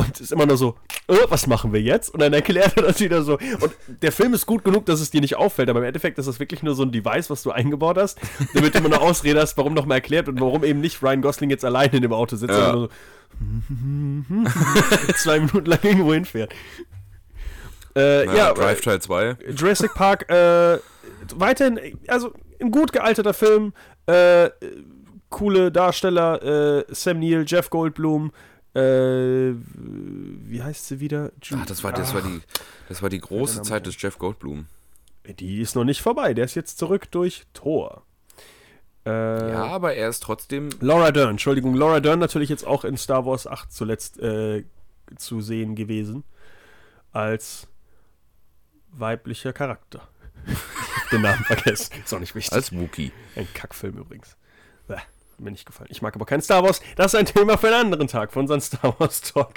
und 0.00 0.20
ist 0.20 0.32
immer 0.32 0.46
nur 0.46 0.56
so, 0.56 0.76
äh, 1.08 1.14
was 1.28 1.46
machen 1.46 1.72
wir 1.72 1.80
jetzt? 1.80 2.12
Und 2.12 2.20
dann 2.20 2.32
erklärt 2.32 2.76
er 2.76 2.82
das 2.84 3.00
wieder 3.00 3.22
so. 3.22 3.34
Und 3.60 3.72
der 4.02 4.12
Film 4.12 4.34
ist 4.34 4.46
gut 4.46 4.64
genug, 4.64 4.86
dass 4.86 5.00
es 5.00 5.10
dir 5.10 5.20
nicht 5.20 5.36
auffällt, 5.36 5.68
aber 5.70 5.80
im 5.80 5.84
Endeffekt 5.86 6.18
ist 6.18 6.26
das 6.26 6.40
wirklich 6.40 6.62
nur 6.62 6.74
so 6.74 6.82
ein 6.82 6.92
Device, 6.92 7.30
was 7.30 7.42
du 7.42 7.50
eingebaut 7.50 7.96
hast, 7.98 8.18
damit 8.54 8.74
du 8.74 8.78
immer 8.78 8.88
eine 8.88 9.00
Ausrede 9.00 9.40
hast, 9.40 9.56
warum 9.56 9.74
nochmal 9.74 9.98
erklärt 9.98 10.28
und 10.28 10.40
warum 10.40 10.64
eben 10.64 10.80
nicht 10.80 11.02
Ryan 11.02 11.22
Gosling 11.22 11.50
jetzt 11.50 11.64
alleine 11.64 11.94
in 11.96 12.02
dem 12.02 12.12
Auto 12.12 12.36
sitzt, 12.36 12.52
Ja. 12.54 12.72
sondern 12.72 12.88
so 12.88 12.88
zwei 15.16 15.40
Minuten 15.40 15.66
lang 15.66 15.78
irgendwo 15.82 16.12
hinfährt. 16.14 16.52
Äh, 17.96 18.26
Ja, 18.26 18.34
ja, 18.34 18.52
Drive 18.54 18.80
Teil 18.80 19.00
2. 19.00 19.36
Jurassic 19.56 19.94
Park, 19.94 20.30
äh, 20.30 20.78
weiterhin, 21.34 21.98
also 22.08 22.32
ein 22.60 22.70
gut 22.70 22.92
gealterter 22.92 23.34
Film, 23.34 23.72
äh, 24.06 24.50
coole 25.28 25.70
Darsteller, 25.72 26.80
äh, 26.80 26.84
Sam 26.88 27.20
Neill, 27.20 27.44
Jeff 27.46 27.70
Goldblum, 27.70 28.32
äh, 28.74 29.52
wie 29.54 30.62
heißt 30.62 30.86
sie 30.86 31.00
wieder? 31.00 31.32
Ju- 31.42 31.56
Ach, 31.60 31.66
das 31.66 31.82
war, 31.84 31.92
das 31.92 32.14
war 32.14 32.22
die, 32.22 32.40
das 32.88 33.02
war 33.02 33.08
die 33.10 33.20
große 33.20 33.62
Zeit 33.62 33.86
des 33.86 34.00
Jeff 34.00 34.18
Goldblum. 34.18 34.66
Die 35.38 35.60
ist 35.60 35.74
noch 35.76 35.84
nicht 35.84 36.00
vorbei, 36.02 36.34
der 36.34 36.44
ist 36.44 36.54
jetzt 36.54 36.78
zurück 36.78 37.10
durch 37.10 37.46
Thor. 37.54 38.02
Äh, 39.06 39.10
Ja, 39.52 39.64
aber 39.64 39.94
er 39.94 40.08
ist 40.08 40.22
trotzdem. 40.22 40.70
Laura 40.80 41.10
Dern, 41.12 41.30
Entschuldigung, 41.30 41.74
Laura 41.74 42.00
Dern 42.00 42.18
natürlich 42.18 42.48
jetzt 42.48 42.66
auch 42.66 42.84
in 42.84 42.96
Star 42.96 43.24
Wars 43.26 43.46
8 43.46 43.72
zuletzt 43.72 44.18
äh, 44.20 44.64
zu 45.16 45.40
sehen 45.40 45.74
gewesen. 45.74 46.24
Als 47.12 47.66
weiblicher 48.92 49.52
Charakter. 49.52 50.06
Den 51.12 51.22
Namen 51.22 51.44
vergessen. 51.44 51.92
Ist 52.04 52.14
auch 52.14 52.18
nicht 52.20 52.34
wichtig. 52.34 52.52
Als 52.52 52.72
Wookie. 52.72 53.12
Ein 53.36 53.48
Kackfilm 53.52 53.98
übrigens. 53.98 54.36
Bäh, 54.88 54.96
mir 55.42 55.50
nicht 55.50 55.66
gefallen. 55.66 55.88
Ich 55.90 56.02
mag 56.02 56.14
aber 56.14 56.26
kein 56.26 56.40
Star 56.42 56.62
Wars. 56.62 56.80
Das 56.96 57.12
ist 57.14 57.18
ein 57.18 57.26
Thema 57.26 57.56
für 57.58 57.68
einen 57.68 57.86
anderen 57.92 58.06
Tag, 58.08 58.32
für 58.32 58.38
unseren 58.40 58.60
Star 58.62 58.94
Wars 58.98 59.20
Talk. 59.22 59.54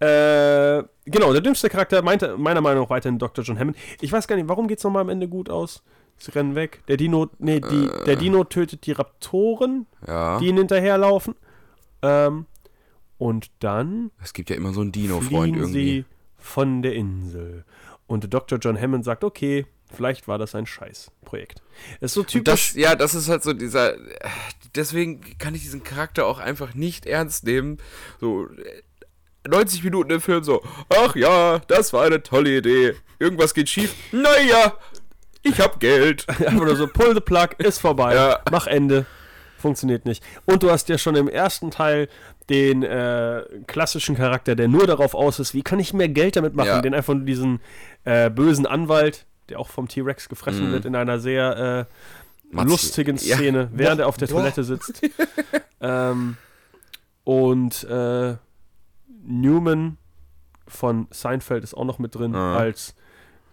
Äh, 0.00 0.84
genau, 1.06 1.32
der 1.32 1.40
dümmste 1.40 1.68
Charakter 1.68 2.02
meinte, 2.02 2.36
meiner 2.38 2.60
Meinung 2.60 2.84
nach 2.84 2.90
weiterhin 2.90 3.18
Dr. 3.18 3.44
John 3.44 3.58
Hammond. 3.58 3.76
Ich 4.00 4.12
weiß 4.12 4.28
gar 4.28 4.36
nicht, 4.36 4.48
warum 4.48 4.68
geht's 4.68 4.84
nochmal 4.84 5.02
am 5.02 5.08
Ende 5.08 5.28
gut 5.28 5.50
aus? 5.50 5.82
Sie 6.18 6.30
rennen 6.32 6.54
weg. 6.54 6.82
Der 6.88 6.96
Dino, 6.96 7.28
nee, 7.38 7.60
die, 7.60 7.88
der 8.06 8.16
Dino 8.16 8.44
tötet 8.44 8.86
die 8.86 8.92
Raptoren, 8.92 9.86
Ja. 10.06 10.38
die 10.38 10.46
ihn 10.48 10.56
hinterherlaufen. 10.56 11.34
Ähm, 12.02 12.46
und 13.18 13.50
dann 13.60 14.10
Es 14.22 14.32
gibt 14.32 14.50
ja 14.50 14.56
immer 14.56 14.72
so 14.72 14.80
einen 14.80 14.92
Dino-Freund 14.92 15.56
irgendwie. 15.56 15.72
sie 15.72 16.04
von 16.36 16.82
der 16.82 16.94
Insel. 16.94 17.64
Und 18.06 18.32
Dr. 18.32 18.58
John 18.60 18.80
Hammond 18.80 19.04
sagt, 19.04 19.24
okay, 19.24 19.66
vielleicht 19.94 20.28
war 20.28 20.38
das 20.38 20.54
ein 20.54 20.66
Scheißprojekt. 20.66 21.62
Ist 22.00 22.14
so 22.14 22.22
typisch. 22.22 22.72
das, 22.72 22.74
ja, 22.74 22.94
das 22.94 23.14
ist 23.14 23.28
halt 23.28 23.42
so 23.42 23.52
dieser. 23.52 23.96
Deswegen 24.74 25.20
kann 25.38 25.54
ich 25.54 25.62
diesen 25.62 25.82
Charakter 25.84 26.26
auch 26.26 26.38
einfach 26.38 26.74
nicht 26.74 27.06
ernst 27.06 27.44
nehmen. 27.44 27.78
So. 28.20 28.46
äh, 28.46 28.82
90 29.48 29.82
Minuten 29.84 30.10
im 30.10 30.20
Film 30.20 30.42
so, 30.44 30.62
ach 30.90 31.16
ja, 31.16 31.60
das 31.68 31.92
war 31.94 32.04
eine 32.04 32.22
tolle 32.22 32.58
Idee. 32.58 32.94
Irgendwas 33.18 33.54
geht 33.54 33.70
schief. 33.70 33.94
Naja, 34.12 34.74
ich 35.42 35.58
hab 35.58 35.80
Geld. 35.80 36.28
Einfach 36.40 36.52
nur 36.66 36.76
so, 36.76 36.86
pull 36.86 37.14
the 37.14 37.20
plug, 37.20 37.50
ist 37.58 37.78
vorbei. 37.78 38.14
Ja. 38.14 38.40
Mach 38.50 38.66
Ende. 38.66 39.06
Funktioniert 39.56 40.04
nicht. 40.04 40.22
Und 40.44 40.62
du 40.62 40.70
hast 40.70 40.88
ja 40.90 40.98
schon 40.98 41.14
im 41.16 41.28
ersten 41.28 41.70
Teil 41.70 42.08
den 42.50 42.82
äh, 42.82 43.42
klassischen 43.66 44.16
Charakter, 44.16 44.54
der 44.54 44.68
nur 44.68 44.86
darauf 44.86 45.14
aus 45.14 45.38
ist, 45.38 45.54
wie 45.54 45.62
kann 45.62 45.80
ich 45.80 45.94
mehr 45.94 46.08
Geld 46.08 46.36
damit 46.36 46.54
machen, 46.54 46.68
Ja. 46.68 46.80
den 46.82 46.94
einfach 46.94 47.14
nur 47.14 47.24
diesen 47.24 47.60
äh, 48.04 48.28
bösen 48.30 48.66
Anwalt, 48.66 49.24
der 49.48 49.58
auch 49.60 49.68
vom 49.68 49.88
T-Rex 49.88 50.28
gefressen 50.28 50.68
Mhm. 50.68 50.72
wird, 50.72 50.84
in 50.84 50.94
einer 50.96 51.18
sehr 51.18 51.88
äh, 52.52 52.62
lustigen 52.64 53.16
Ja. 53.18 53.36
Szene, 53.36 53.68
während 53.72 53.98
Boah. 53.98 54.04
er 54.04 54.08
auf 54.08 54.16
der 54.16 54.26
Boah. 54.26 54.38
Toilette 54.40 54.64
sitzt. 54.64 55.00
ähm, 55.80 56.36
und 57.24 57.84
äh, 57.84 58.36
Newman 59.22 59.98
von 60.66 61.06
Seinfeld 61.10 61.64
ist 61.64 61.74
auch 61.74 61.84
noch 61.84 61.98
mit 61.98 62.14
drin, 62.14 62.34
Ah. 62.34 62.56
als, 62.56 62.94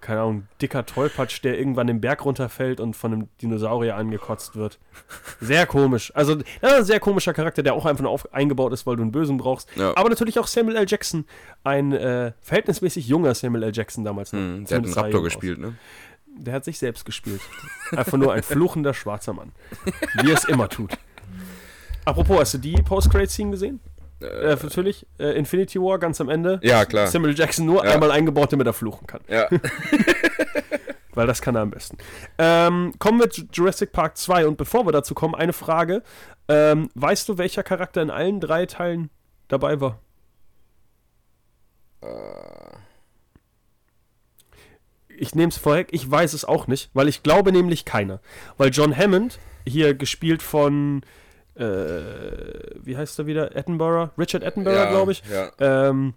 keine 0.05 0.21
Ahnung, 0.21 0.47
dicker 0.61 0.85
Tollpatsch, 0.85 1.43
der 1.43 1.57
irgendwann 1.57 1.87
den 1.87 1.99
Berg 1.99 2.25
runterfällt 2.25 2.79
und 2.79 2.95
von 2.95 3.11
einem 3.11 3.27
Dinosaurier 3.41 3.95
angekotzt 3.95 4.55
wird. 4.55 4.77
Sehr 5.41 5.65
komisch. 5.65 6.11
Also, 6.15 6.35
ist 6.35 6.45
ein 6.61 6.85
sehr 6.85 6.99
komischer 6.99 7.33
Charakter, 7.33 7.63
der 7.63 7.73
auch 7.73 7.87
einfach 7.87 8.03
nur 8.03 8.11
auf, 8.11 8.31
eingebaut 8.31 8.71
ist, 8.71 8.85
weil 8.85 8.97
du 8.97 9.01
einen 9.01 9.11
Bösen 9.11 9.37
brauchst. 9.37 9.67
Ja. 9.75 9.97
Aber 9.97 10.09
natürlich 10.09 10.37
auch 10.37 10.45
Samuel 10.45 10.77
L. 10.77 10.85
Jackson, 10.87 11.25
ein 11.63 11.91
äh, 11.91 12.33
verhältnismäßig 12.41 13.07
junger 13.07 13.33
Samuel 13.33 13.63
L. 13.63 13.71
Jackson 13.73 14.03
damals. 14.03 14.31
noch. 14.31 14.39
Hm, 14.39 14.65
der 14.65 14.77
hat 14.77 14.85
einen 14.85 14.93
Raptor 14.93 15.23
gespielt, 15.23 15.57
ne? 15.57 15.73
Der 16.37 16.53
hat 16.53 16.65
sich 16.65 16.77
selbst 16.77 17.05
gespielt. 17.05 17.41
Einfach 17.91 18.17
nur 18.17 18.31
ein 18.31 18.43
fluchender 18.43 18.93
schwarzer 18.93 19.33
Mann. 19.33 19.53
Wie 20.21 20.29
er 20.29 20.37
es 20.37 20.45
immer 20.45 20.69
tut. 20.69 20.91
Apropos, 22.05 22.39
hast 22.41 22.53
du 22.53 22.57
die 22.59 22.75
Post-Credit-Scene 22.75 23.49
gesehen? 23.49 23.79
Äh, 24.25 24.57
natürlich, 24.61 25.05
äh, 25.19 25.37
Infinity 25.37 25.79
War 25.79 25.99
ganz 25.99 26.19
am 26.21 26.29
Ende. 26.29 26.59
Ja, 26.63 26.85
klar. 26.85 27.07
Samuel 27.07 27.37
Jackson 27.37 27.65
nur 27.65 27.85
Ja. 27.85 27.91
einmal 27.93 28.11
eingebaut, 28.11 28.51
damit 28.53 28.67
er 28.67 28.73
fluchen 28.73 29.07
kann. 29.07 29.21
Ja. 29.27 29.47
Weil 31.13 31.27
das 31.27 31.41
kann 31.41 31.55
er 31.55 31.61
am 31.61 31.71
besten. 31.71 31.97
Ähm, 32.37 32.93
kommen 32.99 33.19
wir 33.21 33.29
zu 33.29 33.43
Jurassic 33.51 33.93
Park 33.93 34.17
2 34.17 34.47
und 34.47 34.57
bevor 34.57 34.85
wir 34.85 34.91
dazu 34.91 35.13
kommen, 35.13 35.33
eine 35.33 35.53
Frage. 35.53 36.03
Ähm, 36.49 36.89
weißt 36.95 37.29
du, 37.29 37.37
welcher 37.37 37.63
Charakter 37.63 38.01
in 38.01 38.09
allen 38.11 38.41
drei 38.41 38.65
Teilen 38.65 39.09
dabei 39.47 39.79
war? 39.79 39.99
Ich 45.07 45.33
nehme 45.33 45.49
es 45.49 45.57
vorweg, 45.57 45.87
ich 45.91 46.09
weiß 46.09 46.33
es 46.33 46.43
auch 46.43 46.67
nicht, 46.67 46.89
weil 46.93 47.07
ich 47.07 47.23
glaube 47.23 47.51
nämlich 47.51 47.85
keiner. 47.85 48.19
Weil 48.57 48.69
John 48.71 48.95
Hammond, 48.95 49.39
hier 49.65 49.93
gespielt 49.93 50.41
von, 50.43 51.01
äh, 51.55 52.75
wie 52.83 52.97
heißt 52.97 53.17
er 53.19 53.25
wieder? 53.25 53.55
Attenborough? 53.55 54.09
Richard 54.17 54.43
Attenborough, 54.43 54.75
ja, 54.77 54.89
glaube 54.89 55.11
ich. 55.11 55.23
Ja. 55.31 55.51
Ähm, 55.87 56.13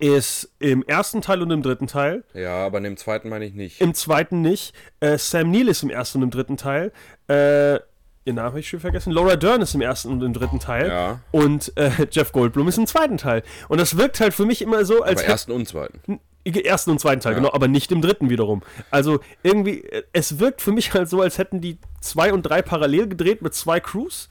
ist 0.00 0.50
im 0.58 0.82
ersten 0.86 1.22
Teil 1.22 1.40
und 1.40 1.50
im 1.50 1.62
dritten 1.62 1.86
Teil. 1.86 2.24
ja, 2.34 2.66
aber 2.66 2.80
dem 2.80 2.96
zweiten 2.96 3.28
meine 3.28 3.44
ich 3.46 3.54
nicht. 3.54 3.80
Im 3.80 3.94
zweiten 3.94 4.42
nicht. 4.42 4.74
Äh, 5.00 5.16
Sam 5.18 5.50
Neill 5.50 5.68
ist 5.68 5.82
im 5.82 5.90
ersten 5.90 6.18
und 6.18 6.24
im 6.24 6.30
dritten 6.30 6.56
Teil. 6.56 6.92
Äh, 7.28 7.76
Ihr 8.24 8.34
Name 8.34 8.48
habe 8.48 8.60
ich 8.60 8.68
schon 8.68 8.80
vergessen. 8.80 9.10
Laura 9.10 9.36
Dern 9.36 9.62
ist 9.62 9.74
im 9.74 9.80
ersten 9.80 10.10
und 10.10 10.22
im 10.22 10.34
dritten 10.34 10.58
Teil. 10.60 10.88
Ja. 10.88 11.20
Und 11.30 11.72
äh, 11.78 11.90
Jeff 12.10 12.32
Goldblum 12.32 12.68
ist 12.68 12.76
im 12.76 12.86
zweiten 12.86 13.16
Teil. 13.16 13.42
Und 13.68 13.80
das 13.80 13.96
wirkt 13.96 14.20
halt 14.20 14.34
für 14.34 14.44
mich 14.44 14.60
immer 14.60 14.84
so, 14.84 15.02
als 15.02 15.22
hätte- 15.22 15.30
ersten 15.32 15.52
und 15.52 15.66
zweiten. 15.66 16.20
ersten 16.44 16.90
und 16.90 17.00
zweiten 17.00 17.20
Teil, 17.22 17.36
genau, 17.36 17.52
aber 17.54 17.68
nicht 17.68 17.90
im 17.90 18.02
dritten 18.02 18.28
wiederum. 18.28 18.62
Also 18.90 19.20
irgendwie, 19.42 19.82
äh, 19.84 20.02
es 20.12 20.38
wirkt 20.38 20.60
für 20.60 20.72
mich 20.72 20.92
halt 20.92 21.08
so, 21.08 21.22
als 21.22 21.38
hätten 21.38 21.62
die 21.62 21.78
zwei 22.02 22.32
und 22.34 22.42
drei 22.42 22.60
parallel 22.60 23.08
gedreht 23.08 23.40
mit 23.40 23.54
zwei 23.54 23.80
Crews. 23.80 24.28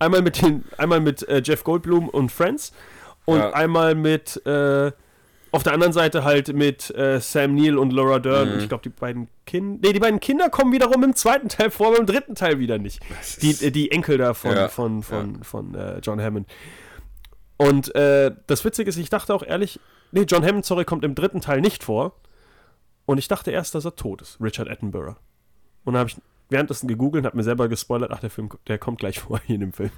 Einmal 0.00 0.22
mit 0.22 0.42
den, 0.42 0.64
einmal 0.78 0.98
mit 1.00 1.26
äh, 1.28 1.40
Jeff 1.44 1.62
Goldblum 1.62 2.08
und 2.08 2.32
Friends 2.32 2.72
und 3.26 3.38
Ja. 3.38 3.50
einmal 3.52 3.94
mit 3.94 4.44
äh, 4.46 4.90
auf 5.52 5.62
der 5.62 5.72
anderen 5.72 5.92
Seite 5.92 6.24
halt 6.24 6.52
mit 6.54 6.90
äh, 6.96 7.20
Sam 7.20 7.54
Neill 7.54 7.76
und 7.78 7.92
Laura 7.92 8.18
Dern. 8.18 8.48
Mhm. 8.48 8.54
Und 8.54 8.60
ich 8.62 8.68
glaube, 8.68 8.82
die 8.82 8.88
beiden 8.88 9.28
Kinder. 9.46 9.78
Nee, 9.82 9.92
die 9.92 10.00
beiden 10.00 10.18
Kinder 10.20 10.48
kommen 10.48 10.72
wiederum 10.72 11.02
im 11.04 11.14
zweiten 11.14 11.48
Teil 11.48 11.70
vor, 11.70 11.88
aber 11.88 11.98
im 11.98 12.06
dritten 12.06 12.34
Teil 12.34 12.58
wieder 12.58 12.78
nicht. 12.78 13.00
Die, 13.42 13.70
die 13.72 13.90
Enkel 13.90 14.16
da 14.18 14.32
von, 14.34 14.52
Ja, 14.52 14.68
von, 14.68 15.02
von, 15.02 15.42
von 15.44 15.74
äh, 15.74 15.98
John 15.98 16.20
Hammond. 16.20 16.48
Und 17.56 17.94
äh, 17.94 18.32
das 18.46 18.64
Witzige 18.64 18.88
ist, 18.88 18.96
ich 18.96 19.10
dachte 19.10 19.34
auch 19.34 19.42
ehrlich, 19.42 19.80
nee, 20.12 20.22
John 20.22 20.44
Hammond, 20.46 20.64
sorry, 20.64 20.84
kommt 20.84 21.04
im 21.04 21.14
dritten 21.14 21.40
Teil 21.40 21.60
nicht 21.60 21.84
vor. 21.84 22.14
Und 23.04 23.18
ich 23.18 23.28
dachte 23.28 23.50
erst, 23.50 23.74
dass 23.74 23.84
er 23.84 23.96
tot 23.96 24.22
ist, 24.22 24.38
Richard 24.40 24.70
Attenborough. 24.70 25.16
Und 25.84 25.92
dann 25.94 25.98
habe 26.00 26.10
ich 26.10 26.16
währenddessen 26.50 26.88
gegoogelt 26.88 27.22
und 27.22 27.26
habe 27.26 27.36
mir 27.36 27.44
selber 27.44 27.68
gespoilert, 27.68 28.10
ach, 28.12 28.20
der 28.20 28.30
Film, 28.30 28.50
der 28.66 28.78
kommt 28.78 28.98
gleich 28.98 29.20
vor 29.20 29.40
hier 29.46 29.54
in 29.54 29.60
dem 29.60 29.72
Film. 29.72 29.90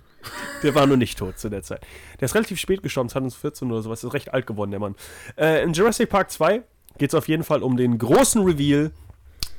Der 0.62 0.74
war 0.74 0.86
nur 0.86 0.96
nicht 0.96 1.18
tot 1.18 1.38
zu 1.38 1.48
der 1.48 1.62
Zeit. 1.62 1.84
Der 2.20 2.26
ist 2.26 2.34
relativ 2.34 2.61
spät 2.61 2.82
gestorben, 2.82 3.09
2014 3.09 3.70
oder 3.70 3.82
sowas, 3.82 4.05
ist 4.05 4.14
recht 4.14 4.32
alt 4.32 4.46
geworden, 4.46 4.70
der 4.70 4.80
Mann. 4.80 4.94
Äh, 5.36 5.64
in 5.64 5.72
Jurassic 5.72 6.09
Park 6.09 6.30
2 6.30 6.62
geht 6.98 7.11
es 7.11 7.14
auf 7.14 7.28
jeden 7.28 7.42
Fall 7.42 7.62
um 7.62 7.76
den 7.76 7.98
großen 7.98 8.42
Reveal, 8.42 8.92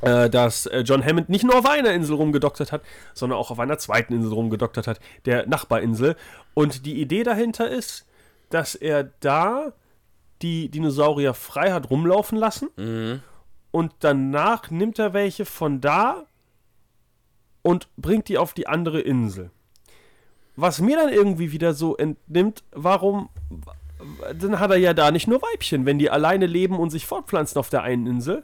äh, 0.02 0.30
dass 0.30 0.68
äh, 0.68 0.80
John 0.80 1.04
Hammond 1.04 1.30
nicht 1.30 1.44
nur 1.44 1.58
auf 1.58 1.66
einer 1.66 1.92
Insel 1.92 2.16
rumgedoktert 2.16 2.72
hat, 2.72 2.84
sondern 3.14 3.40
auch 3.40 3.52
auf 3.52 3.60
einer 3.60 3.78
zweiten 3.78 4.14
Insel 4.14 4.34
rumgedoktert 4.34 4.88
hat, 4.88 5.00
der 5.26 5.48
Nachbarinsel. 5.48 6.16
Und 6.54 6.86
die 6.86 7.02
Idee 7.02 7.24
dahinter 7.24 7.70
ist, 7.70 8.06
dass 8.50 8.76
er 8.76 9.04
da 9.20 9.74
die 10.42 10.70
Dinosaurier 10.70 11.34
frei 11.34 11.72
hat 11.72 11.90
rumlaufen 11.90 12.38
lassen 12.38 13.22
und 13.72 13.94
danach 14.02 14.70
nimmt 14.70 15.00
er 15.00 15.14
welche 15.14 15.46
von 15.46 15.82
da 15.82 16.28
und 17.64 17.88
bringt 17.98 18.30
die 18.30 18.38
auf 18.38 18.54
die 18.54 18.68
andere 18.68 19.02
Insel. 19.02 19.50
Was 20.56 20.80
mir 20.80 20.98
dann 20.98 21.12
irgendwie 21.12 21.52
wieder 21.52 21.74
so 21.74 21.98
entnimmt, 21.98 22.64
warum 22.72 23.30
dann 24.40 24.60
hat 24.60 24.72
er 24.72 24.78
ja 24.78 24.94
da 24.94 25.12
nicht 25.12 25.28
nur 25.28 25.42
Weibchen, 25.42 25.86
wenn 25.86 26.00
die 26.00 26.10
alleine 26.10 26.46
leben 26.46 26.78
und 26.78 26.90
sich 26.90 27.06
fortpflanzen 27.06 27.58
auf 27.60 27.70
der 27.70 27.84
einen 27.84 28.08
Insel. 28.08 28.44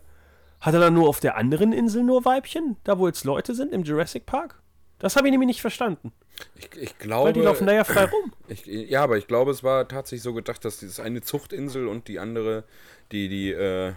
Hat 0.61 0.73
er 0.73 0.79
dann 0.79 0.93
nur 0.93 1.07
auf 1.07 1.19
der 1.19 1.37
anderen 1.37 1.71
Insel 1.71 2.03
nur 2.03 2.25
Weibchen, 2.25 2.75
da 2.83 2.99
wo 2.99 3.07
jetzt 3.07 3.23
Leute 3.23 3.55
sind 3.55 3.71
im 3.71 3.83
Jurassic 3.83 4.25
Park? 4.25 4.61
Das 4.99 5.15
habe 5.15 5.27
ich 5.27 5.31
nämlich 5.31 5.47
nicht 5.47 5.61
verstanden. 5.61 6.11
Ich, 6.55 6.65
ich 6.75 6.89
Weil 6.99 7.07
glaube. 7.07 7.33
die 7.33 7.39
laufen 7.39 7.65
da 7.65 7.73
ja 7.73 7.85
frei 7.85 8.05
rum. 8.05 8.33
Ich, 8.49 8.65
ja, 8.65 9.03
aber 9.03 9.17
ich 9.17 9.27
glaube, 9.27 9.51
es 9.51 9.63
war 9.63 9.87
tatsächlich 9.87 10.23
so 10.23 10.33
gedacht, 10.33 10.65
dass 10.65 10.79
dieses 10.79 10.99
eine 10.99 11.21
Zuchtinsel 11.21 11.87
und 11.87 12.07
die 12.07 12.19
andere, 12.19 12.63
die, 13.11 13.29
die, 13.29 13.51
äh, 13.51 13.93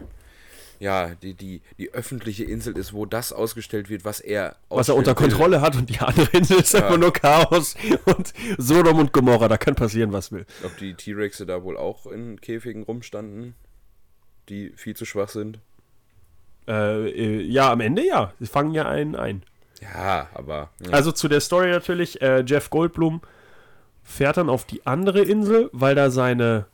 ja, 0.82 1.14
die, 1.14 1.34
die, 1.34 1.62
die 1.78 1.92
öffentliche 1.92 2.42
Insel 2.42 2.76
ist, 2.76 2.92
wo 2.92 3.06
das 3.06 3.32
ausgestellt 3.32 3.88
wird, 3.88 4.04
was 4.04 4.18
er 4.18 4.56
Was 4.68 4.88
er 4.88 4.96
unter 4.96 5.12
will. 5.12 5.28
Kontrolle 5.28 5.60
hat 5.60 5.76
und 5.76 5.88
die 5.88 6.00
andere 6.00 6.26
Insel 6.32 6.58
ist 6.58 6.74
einfach 6.74 6.98
nur 6.98 7.12
Chaos 7.12 7.76
und 8.04 8.32
Sodom 8.58 8.98
und 8.98 9.12
Gomorra, 9.12 9.46
da 9.46 9.58
kann 9.58 9.76
passieren, 9.76 10.12
was 10.12 10.32
will. 10.32 10.44
Ob 10.64 10.76
die 10.78 10.94
T-Rexe 10.94 11.46
da 11.46 11.62
wohl 11.62 11.76
auch 11.76 12.06
in 12.06 12.40
Käfigen 12.40 12.82
rumstanden, 12.82 13.54
die 14.48 14.72
viel 14.74 14.96
zu 14.96 15.04
schwach 15.04 15.28
sind. 15.28 15.60
Äh, 16.66 17.10
äh, 17.10 17.42
ja, 17.42 17.70
am 17.70 17.80
Ende 17.80 18.04
ja. 18.04 18.32
Sie 18.40 18.46
fangen 18.46 18.74
ja 18.74 18.88
einen 18.88 19.14
ein. 19.14 19.44
Ja, 19.80 20.30
aber. 20.34 20.70
Ja. 20.84 20.90
Also 20.90 21.12
zu 21.12 21.28
der 21.28 21.40
Story 21.40 21.70
natürlich, 21.70 22.20
äh, 22.22 22.42
Jeff 22.44 22.70
Goldblum 22.70 23.20
fährt 24.02 24.36
dann 24.36 24.50
auf 24.50 24.64
die 24.64 24.84
andere 24.84 25.22
Insel, 25.22 25.70
weil 25.72 25.94
da 25.94 26.10
seine 26.10 26.66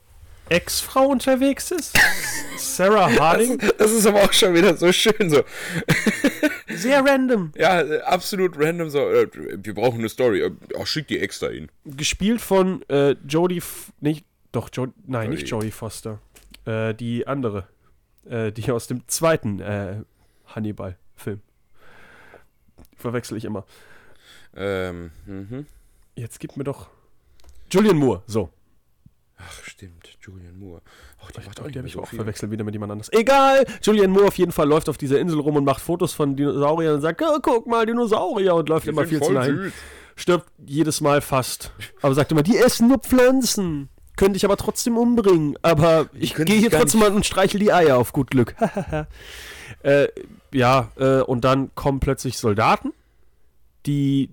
Ex-Frau 0.50 1.06
unterwegs 1.06 1.70
ist. 1.70 1.96
Sarah 2.56 3.10
Harding. 3.18 3.58
das 3.78 3.92
ist 3.92 4.06
aber 4.06 4.22
auch 4.24 4.32
schon 4.32 4.54
wieder 4.54 4.76
so 4.76 4.92
schön 4.92 5.30
so. 5.30 5.42
Sehr 6.68 7.04
random. 7.04 7.52
Ja, 7.56 7.80
absolut 8.02 8.54
random 8.58 8.90
so. 8.90 9.00
äh, 9.10 9.28
Wir 9.32 9.74
brauchen 9.74 9.98
eine 10.00 10.08
Story. 10.08 10.42
Äh, 10.42 10.50
Ach, 10.80 10.86
schick 10.86 11.08
die 11.08 11.18
extra 11.18 11.48
hin. 11.48 11.68
Gespielt 11.84 12.40
von 12.40 12.82
äh, 12.88 13.16
Jodie, 13.26 13.62
nicht, 14.00 14.24
doch, 14.52 14.70
jo 14.72 14.88
nein, 15.06 15.30
nicht 15.30 15.48
Jodie. 15.48 15.66
Jodie 15.66 15.70
Foster. 15.72 16.20
Äh, 16.64 16.94
die 16.94 17.26
andere. 17.26 17.66
Äh, 18.28 18.52
die 18.52 18.70
aus 18.70 18.86
dem 18.86 19.06
zweiten 19.08 19.60
äh, 19.60 20.02
Hannibal-Film. 20.46 21.40
Verwechsel 22.96 23.38
ich 23.38 23.44
immer. 23.44 23.64
Ähm, 24.56 25.10
mhm. 25.26 25.66
Jetzt 26.16 26.40
gib 26.40 26.56
mir 26.56 26.64
doch. 26.64 26.88
Julian 27.70 27.96
Moore, 27.96 28.22
so. 28.26 28.50
Ach, 29.40 29.62
stimmt. 29.64 30.16
Julian 30.20 30.58
Moore. 30.58 30.82
Ach, 31.22 31.30
die 31.30 31.40
Ich 31.40 31.46
macht 31.46 31.60
auch 31.60 31.68
die 31.70 31.78
habe 31.78 31.86
ich 31.88 31.94
mehr 31.94 32.02
auch 32.02 32.06
so 32.06 32.10
viel. 32.10 32.18
verwechselt 32.18 32.50
wieder 32.50 32.64
mit 32.64 32.74
jemand 32.74 32.92
anders. 32.92 33.08
Egal! 33.12 33.64
Julian 33.82 34.10
Moore 34.10 34.26
auf 34.26 34.38
jeden 34.38 34.52
Fall 34.52 34.68
läuft 34.68 34.88
auf 34.88 34.98
dieser 34.98 35.20
Insel 35.20 35.38
rum 35.40 35.56
und 35.56 35.64
macht 35.64 35.80
Fotos 35.80 36.12
von 36.12 36.34
Dinosauriern 36.36 36.96
und 36.96 37.00
sagt, 37.00 37.22
"Oh, 37.22 37.38
guck 37.40 37.66
mal, 37.66 37.86
Dinosaurier 37.86 38.54
und 38.56 38.68
läuft 38.68 38.86
Die 38.86 38.90
immer 38.90 39.06
viel 39.06 39.22
zu 39.22 39.32
süß. 39.40 39.72
Stirbt 40.16 40.50
jedes 40.66 41.00
Mal 41.00 41.20
fast. 41.20 41.70
Aber 42.02 42.14
sagt 42.14 42.32
immer, 42.32 42.42
die 42.42 42.56
essen 42.56 42.88
nur 42.88 42.98
Pflanzen. 42.98 43.88
Könnte 44.16 44.36
ich 44.36 44.44
aber 44.44 44.56
trotzdem 44.56 44.98
umbringen. 44.98 45.56
Aber 45.62 46.08
ich 46.12 46.34
gehe 46.34 46.58
hier 46.58 46.72
trotzdem 46.72 46.98
mal 47.00 47.12
und 47.12 47.24
streichel 47.24 47.60
die 47.60 47.72
Eier 47.72 47.96
auf 47.98 48.12
gut 48.12 48.32
Glück. 48.32 48.56
äh, 49.84 50.08
ja, 50.52 50.90
äh, 50.96 51.20
und 51.20 51.44
dann 51.44 51.72
kommen 51.76 52.00
plötzlich 52.00 52.36
Soldaten, 52.38 52.92
die 53.86 54.30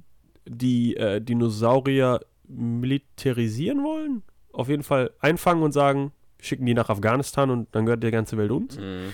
die 0.48 0.96
äh, 0.98 1.22
Dinosaurier 1.22 2.22
militarisieren 2.48 3.84
wollen. 3.84 4.24
Auf 4.56 4.70
jeden 4.70 4.84
Fall 4.84 5.12
einfangen 5.20 5.64
und 5.64 5.72
sagen, 5.72 6.12
schicken 6.40 6.66
die 6.66 6.74
nach 6.74 6.90
Afghanistan 6.90 7.50
und 7.50 7.68
dann 7.74 7.86
gehört 7.86 8.04
die 8.04 8.12
ganze 8.12 8.38
Welt 8.38 8.52
uns. 8.52 8.78
Mhm. 8.78 9.14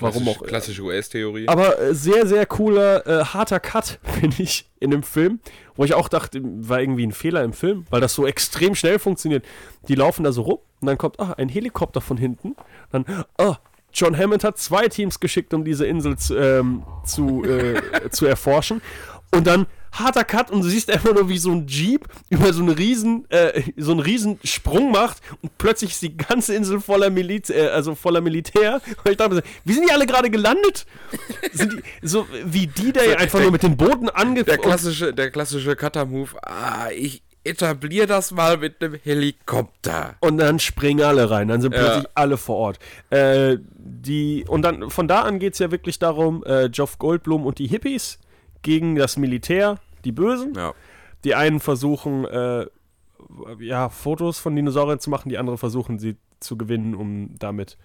Warum 0.00 0.22
Klassisch- 0.24 0.28
auch- 0.42 0.46
Klassische 0.46 0.82
US-Theorie. 0.82 1.48
Aber 1.48 1.80
äh, 1.80 1.94
sehr, 1.94 2.26
sehr 2.26 2.44
cooler, 2.44 3.06
äh, 3.06 3.24
harter 3.24 3.58
Cut, 3.58 3.98
finde 4.20 4.42
ich, 4.42 4.68
in 4.80 4.90
dem 4.90 5.02
Film. 5.02 5.40
Wo 5.76 5.84
ich 5.84 5.94
auch 5.94 6.08
dachte, 6.08 6.40
war 6.44 6.80
irgendwie 6.80 7.06
ein 7.06 7.12
Fehler 7.12 7.42
im 7.42 7.52
Film, 7.54 7.86
weil 7.90 8.00
das 8.00 8.14
so 8.14 8.26
extrem 8.26 8.74
schnell 8.74 8.98
funktioniert. 8.98 9.44
Die 9.88 9.94
laufen 9.94 10.24
da 10.24 10.32
so 10.32 10.42
rum 10.42 10.58
und 10.80 10.86
dann 10.86 10.98
kommt 10.98 11.18
ah, 11.20 11.34
ein 11.38 11.48
Helikopter 11.48 12.00
von 12.00 12.16
hinten. 12.18 12.54
Dann, 12.90 13.06
ah, 13.38 13.56
John 13.94 14.16
Hammond 14.18 14.44
hat 14.44 14.58
zwei 14.58 14.88
Teams 14.88 15.18
geschickt, 15.20 15.54
um 15.54 15.64
diese 15.64 15.86
Insel 15.86 16.18
zu, 16.18 16.36
ähm, 16.36 16.82
zu, 17.06 17.42
äh, 17.44 17.80
zu 18.10 18.26
erforschen. 18.26 18.82
Und 19.34 19.46
dann 19.46 19.66
harter 19.92 20.24
Cut 20.24 20.50
und 20.50 20.62
du 20.62 20.68
siehst 20.68 20.90
einfach 20.90 21.12
nur, 21.14 21.28
wie 21.28 21.38
so 21.38 21.50
ein 21.52 21.66
Jeep 21.66 22.06
über 22.30 22.52
so 22.52 22.60
einen 22.62 22.70
riesen, 22.74 23.24
äh, 23.30 23.62
so 23.76 23.92
einen 23.92 24.00
riesen 24.00 24.38
Sprung 24.44 24.90
macht 24.90 25.18
und 25.42 25.56
plötzlich 25.58 25.90
ist 25.92 26.02
die 26.02 26.16
ganze 26.16 26.54
Insel 26.54 26.80
voller 26.80 27.10
Miliz, 27.10 27.50
äh, 27.50 27.68
also 27.68 27.94
voller 27.94 28.20
Militär. 28.20 28.80
Und 29.04 29.10
ich 29.10 29.16
dachte, 29.16 29.42
wie 29.64 29.72
sind 29.72 29.86
die 29.88 29.92
alle 29.92 30.06
gerade 30.06 30.30
gelandet? 30.30 30.86
Sind 31.52 31.72
die, 31.72 31.82
so 32.06 32.26
wie 32.44 32.66
die 32.66 32.92
da 32.92 33.00
einfach 33.00 33.40
nur 33.40 33.50
mit 33.50 33.62
den 33.62 33.76
Booten 33.76 34.06
der 34.06 34.16
angefangen 34.16 34.60
klassische, 34.60 35.12
der 35.14 35.30
klassische 35.30 35.74
Cutter-Move. 35.76 36.30
Ah, 36.42 36.88
ich 36.94 37.22
etabliere 37.44 38.06
das 38.06 38.30
mal 38.30 38.58
mit 38.58 38.82
einem 38.82 38.94
Helikopter. 39.02 40.16
und 40.20 40.38
dann 40.38 40.58
springen 40.58 41.02
alle 41.02 41.30
rein, 41.30 41.48
dann 41.48 41.60
sind 41.62 41.74
Ja. 41.74 41.80
plötzlich 41.80 42.06
alle 42.14 42.36
vor 42.36 42.56
Ort. 42.56 42.78
Äh, 43.10 43.56
die, 43.78 44.44
und 44.48 44.62
dann 44.62 44.90
von 44.90 45.08
da 45.08 45.22
an 45.22 45.38
geht 45.38 45.54
es 45.54 45.58
ja 45.58 45.70
wirklich 45.70 45.98
darum, 45.98 46.44
äh, 46.46 46.68
Geoff 46.68 46.98
Goldblum 46.98 47.46
und 47.46 47.58
die 47.58 47.66
Hippies 47.66 48.18
gegen 48.62 48.96
das 48.96 49.16
Militär, 49.16 49.78
die 50.04 50.12
Bösen. 50.12 50.54
Ja. 50.54 50.74
Die 51.24 51.34
einen 51.34 51.60
versuchen, 51.60 52.24
äh, 52.24 52.66
ja, 53.58 53.88
Fotos 53.88 54.38
von 54.38 54.54
Dinosauriern 54.54 55.00
zu 55.00 55.10
machen, 55.10 55.28
die 55.28 55.38
anderen 55.38 55.58
versuchen, 55.58 55.98
sie 55.98 56.16
zu 56.40 56.56
gewinnen, 56.56 56.94
um 56.94 57.36
damit 57.38 57.76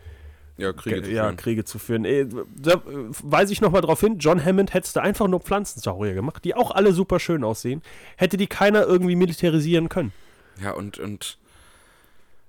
Ja, 0.58 0.72
Kriege 0.74 1.02
zu 1.02 1.12
ja, 1.12 1.24
führen. 1.24 1.38
Kriege 1.38 1.66
zu 1.66 1.80
führen. 1.80 2.06
Äh, 2.06 2.28
da 2.56 2.82
weise 3.24 3.52
ich 3.52 3.62
nochmal 3.62 3.82
drauf 3.82 4.00
hin, 4.00 4.20
John 4.20 4.44
Hammond 4.44 4.74
hätte 4.74 4.92
da 4.94 5.02
einfach 5.02 5.28
nur 5.28 5.40
Pflanzensaurier 5.40 6.14
gemacht, 6.14 6.44
die 6.46 6.54
auch 6.54 6.72
alle 6.72 6.94
super 6.94 7.20
schön 7.20 7.44
aussehen. 7.44 7.82
Hätte 8.18 8.38
die 8.38 8.48
keiner 8.48 8.86
irgendwie 8.86 9.16
militarisieren 9.16 9.90
können. 9.90 10.14
Ja, 10.62 10.72
und, 10.72 11.00
und 11.00 11.40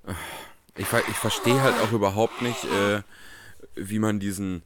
äh, 0.07 0.13
ich, 0.77 0.87
ich 0.93 1.17
verstehe 1.17 1.63
halt 1.63 1.75
auch 1.83 1.93
überhaupt 1.93 2.43
nicht, 2.43 2.65
äh, 2.65 3.01
wie 3.75 3.99
man 3.99 4.21
diesen, 4.21 4.63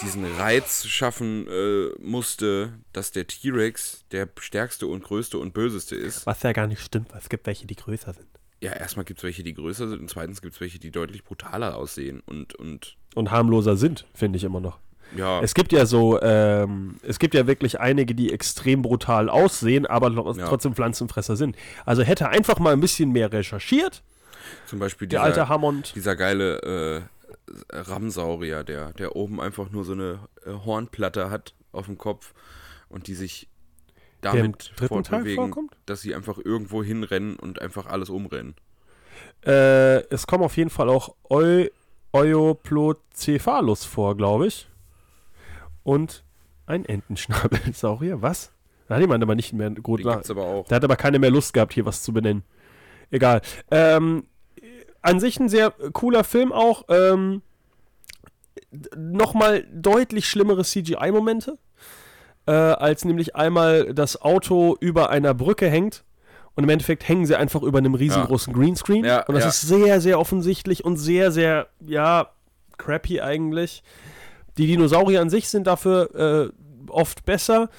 diesen 0.00 0.24
Reiz 0.24 0.86
schaffen 0.86 1.46
äh, 1.48 1.88
musste, 2.00 2.72
dass 2.92 3.10
der 3.12 3.26
T-Rex 3.26 4.04
der 4.12 4.28
stärkste 4.40 4.86
und 4.86 5.02
größte 5.04 5.38
und 5.38 5.54
böseste 5.54 5.94
ist. 5.96 6.26
Was 6.26 6.42
ja 6.42 6.52
gar 6.52 6.66
nicht 6.66 6.82
stimmt, 6.82 7.12
weil 7.12 7.20
es 7.20 7.28
gibt 7.28 7.46
welche, 7.46 7.66
die 7.66 7.76
größer 7.76 8.12
sind. 8.12 8.26
Ja, 8.60 8.72
erstmal 8.72 9.04
gibt 9.04 9.20
es 9.20 9.24
welche, 9.24 9.42
die 9.42 9.54
größer 9.54 9.88
sind 9.88 10.00
und 10.00 10.08
zweitens 10.10 10.40
gibt 10.40 10.54
es 10.54 10.60
welche, 10.60 10.78
die 10.78 10.90
deutlich 10.90 11.22
brutaler 11.24 11.76
aussehen 11.76 12.22
und, 12.26 12.54
und 12.54 12.96
Und 13.14 13.30
harmloser 13.30 13.76
sind, 13.76 14.06
finde 14.14 14.38
ich 14.38 14.44
immer 14.44 14.60
noch. 14.60 14.78
ja, 15.16 15.40
Es 15.42 15.54
gibt 15.54 15.70
ja 15.72 15.84
so, 15.84 16.20
ähm, 16.22 16.96
es 17.02 17.18
gibt 17.18 17.34
ja 17.34 17.46
wirklich 17.46 17.78
einige, 17.78 18.14
die 18.14 18.32
extrem 18.32 18.80
brutal 18.82 19.28
aussehen, 19.28 19.84
aber 19.86 20.10
Ja. 20.10 20.46
trotzdem 20.48 20.74
Pflanzenfresser 20.74 21.36
sind. 21.36 21.56
Also 21.84 22.02
hätte 22.02 22.28
einfach 22.30 22.58
mal 22.58 22.72
ein 22.72 22.80
bisschen 22.80 23.10
mehr 23.12 23.30
recherchiert, 23.32 24.02
zum 24.66 24.78
Beispiel 24.78 25.08
der 25.08 25.20
dieser, 25.20 25.24
alte 25.24 25.48
Hammond. 25.48 25.94
dieser 25.94 26.16
geile 26.16 26.58
äh, 26.62 27.02
Ramsaurier, 27.70 28.64
der, 28.64 28.92
der 28.92 29.16
oben 29.16 29.40
einfach 29.40 29.70
nur 29.70 29.84
so 29.84 29.92
eine 29.92 30.20
äh, 30.44 30.50
Hornplatte 30.50 31.30
hat 31.30 31.54
auf 31.72 31.86
dem 31.86 31.98
Kopf 31.98 32.34
und 32.88 33.06
die 33.06 33.14
sich 33.14 33.48
damit 34.20 34.72
fortbewegen, 34.76 35.70
dass 35.86 36.00
sie 36.00 36.14
einfach 36.14 36.38
irgendwo 36.38 36.82
hinrennen 36.82 37.36
und 37.36 37.60
einfach 37.60 37.86
alles 37.86 38.10
umrennen. 38.10 38.54
Äh, 39.44 40.00
es 40.08 40.26
kommen 40.26 40.44
auf 40.44 40.56
jeden 40.56 40.70
Fall 40.70 40.88
auch 40.88 41.14
Eu 41.28 41.66
Euplocephalus 42.12 43.84
vor, 43.84 44.16
glaube 44.16 44.46
ich. 44.46 44.68
Und 45.82 46.24
ein 46.66 46.84
Entenschnabelsaurier. 46.84 48.22
Was? 48.22 48.52
Da 48.86 48.94
hat 48.94 49.00
jemand 49.00 49.22
aber 49.22 49.34
nicht 49.34 49.52
mehr 49.52 49.70
gut. 49.70 50.04
Der 50.04 50.14
hat 50.14 50.84
aber 50.84 50.96
keine 50.96 51.18
mehr 51.18 51.30
Lust 51.30 51.52
gehabt, 51.54 51.72
hier 51.72 51.86
was 51.86 52.02
zu 52.02 52.12
benennen. 52.12 52.44
Egal. 53.10 53.40
Ähm, 53.70 54.26
an 55.04 55.20
sich 55.20 55.38
ein 55.38 55.48
sehr 55.48 55.70
cooler 55.92 56.24
Film 56.24 56.52
auch. 56.52 56.84
Ähm, 56.88 57.42
Nochmal 58.96 59.66
deutlich 59.72 60.26
schlimmere 60.26 60.64
CGI-Momente. 60.64 61.58
Äh, 62.46 62.50
als 62.52 63.04
nämlich 63.04 63.36
einmal 63.36 63.94
das 63.94 64.20
Auto 64.20 64.76
über 64.80 65.10
einer 65.10 65.32
Brücke 65.32 65.68
hängt. 65.68 66.04
Und 66.56 66.64
im 66.64 66.70
Endeffekt 66.70 67.06
hängen 67.08 67.26
sie 67.26 67.36
einfach 67.36 67.62
über 67.62 67.78
einem 67.78 67.94
riesengroßen 67.94 68.52
Greenscreen. 68.52 69.04
Ja, 69.04 69.24
und 69.26 69.34
das 69.34 69.44
ja. 69.44 69.48
ist 69.50 69.60
sehr, 69.62 70.00
sehr 70.00 70.18
offensichtlich 70.20 70.84
und 70.84 70.96
sehr, 70.96 71.32
sehr, 71.32 71.68
ja, 71.80 72.30
crappy 72.78 73.20
eigentlich. 73.20 73.82
Die 74.56 74.66
Dinosaurier 74.66 75.20
an 75.20 75.30
sich 75.30 75.48
sind 75.48 75.66
dafür 75.66 76.14
äh, 76.14 76.90
oft 76.90 77.24
besser. 77.24 77.70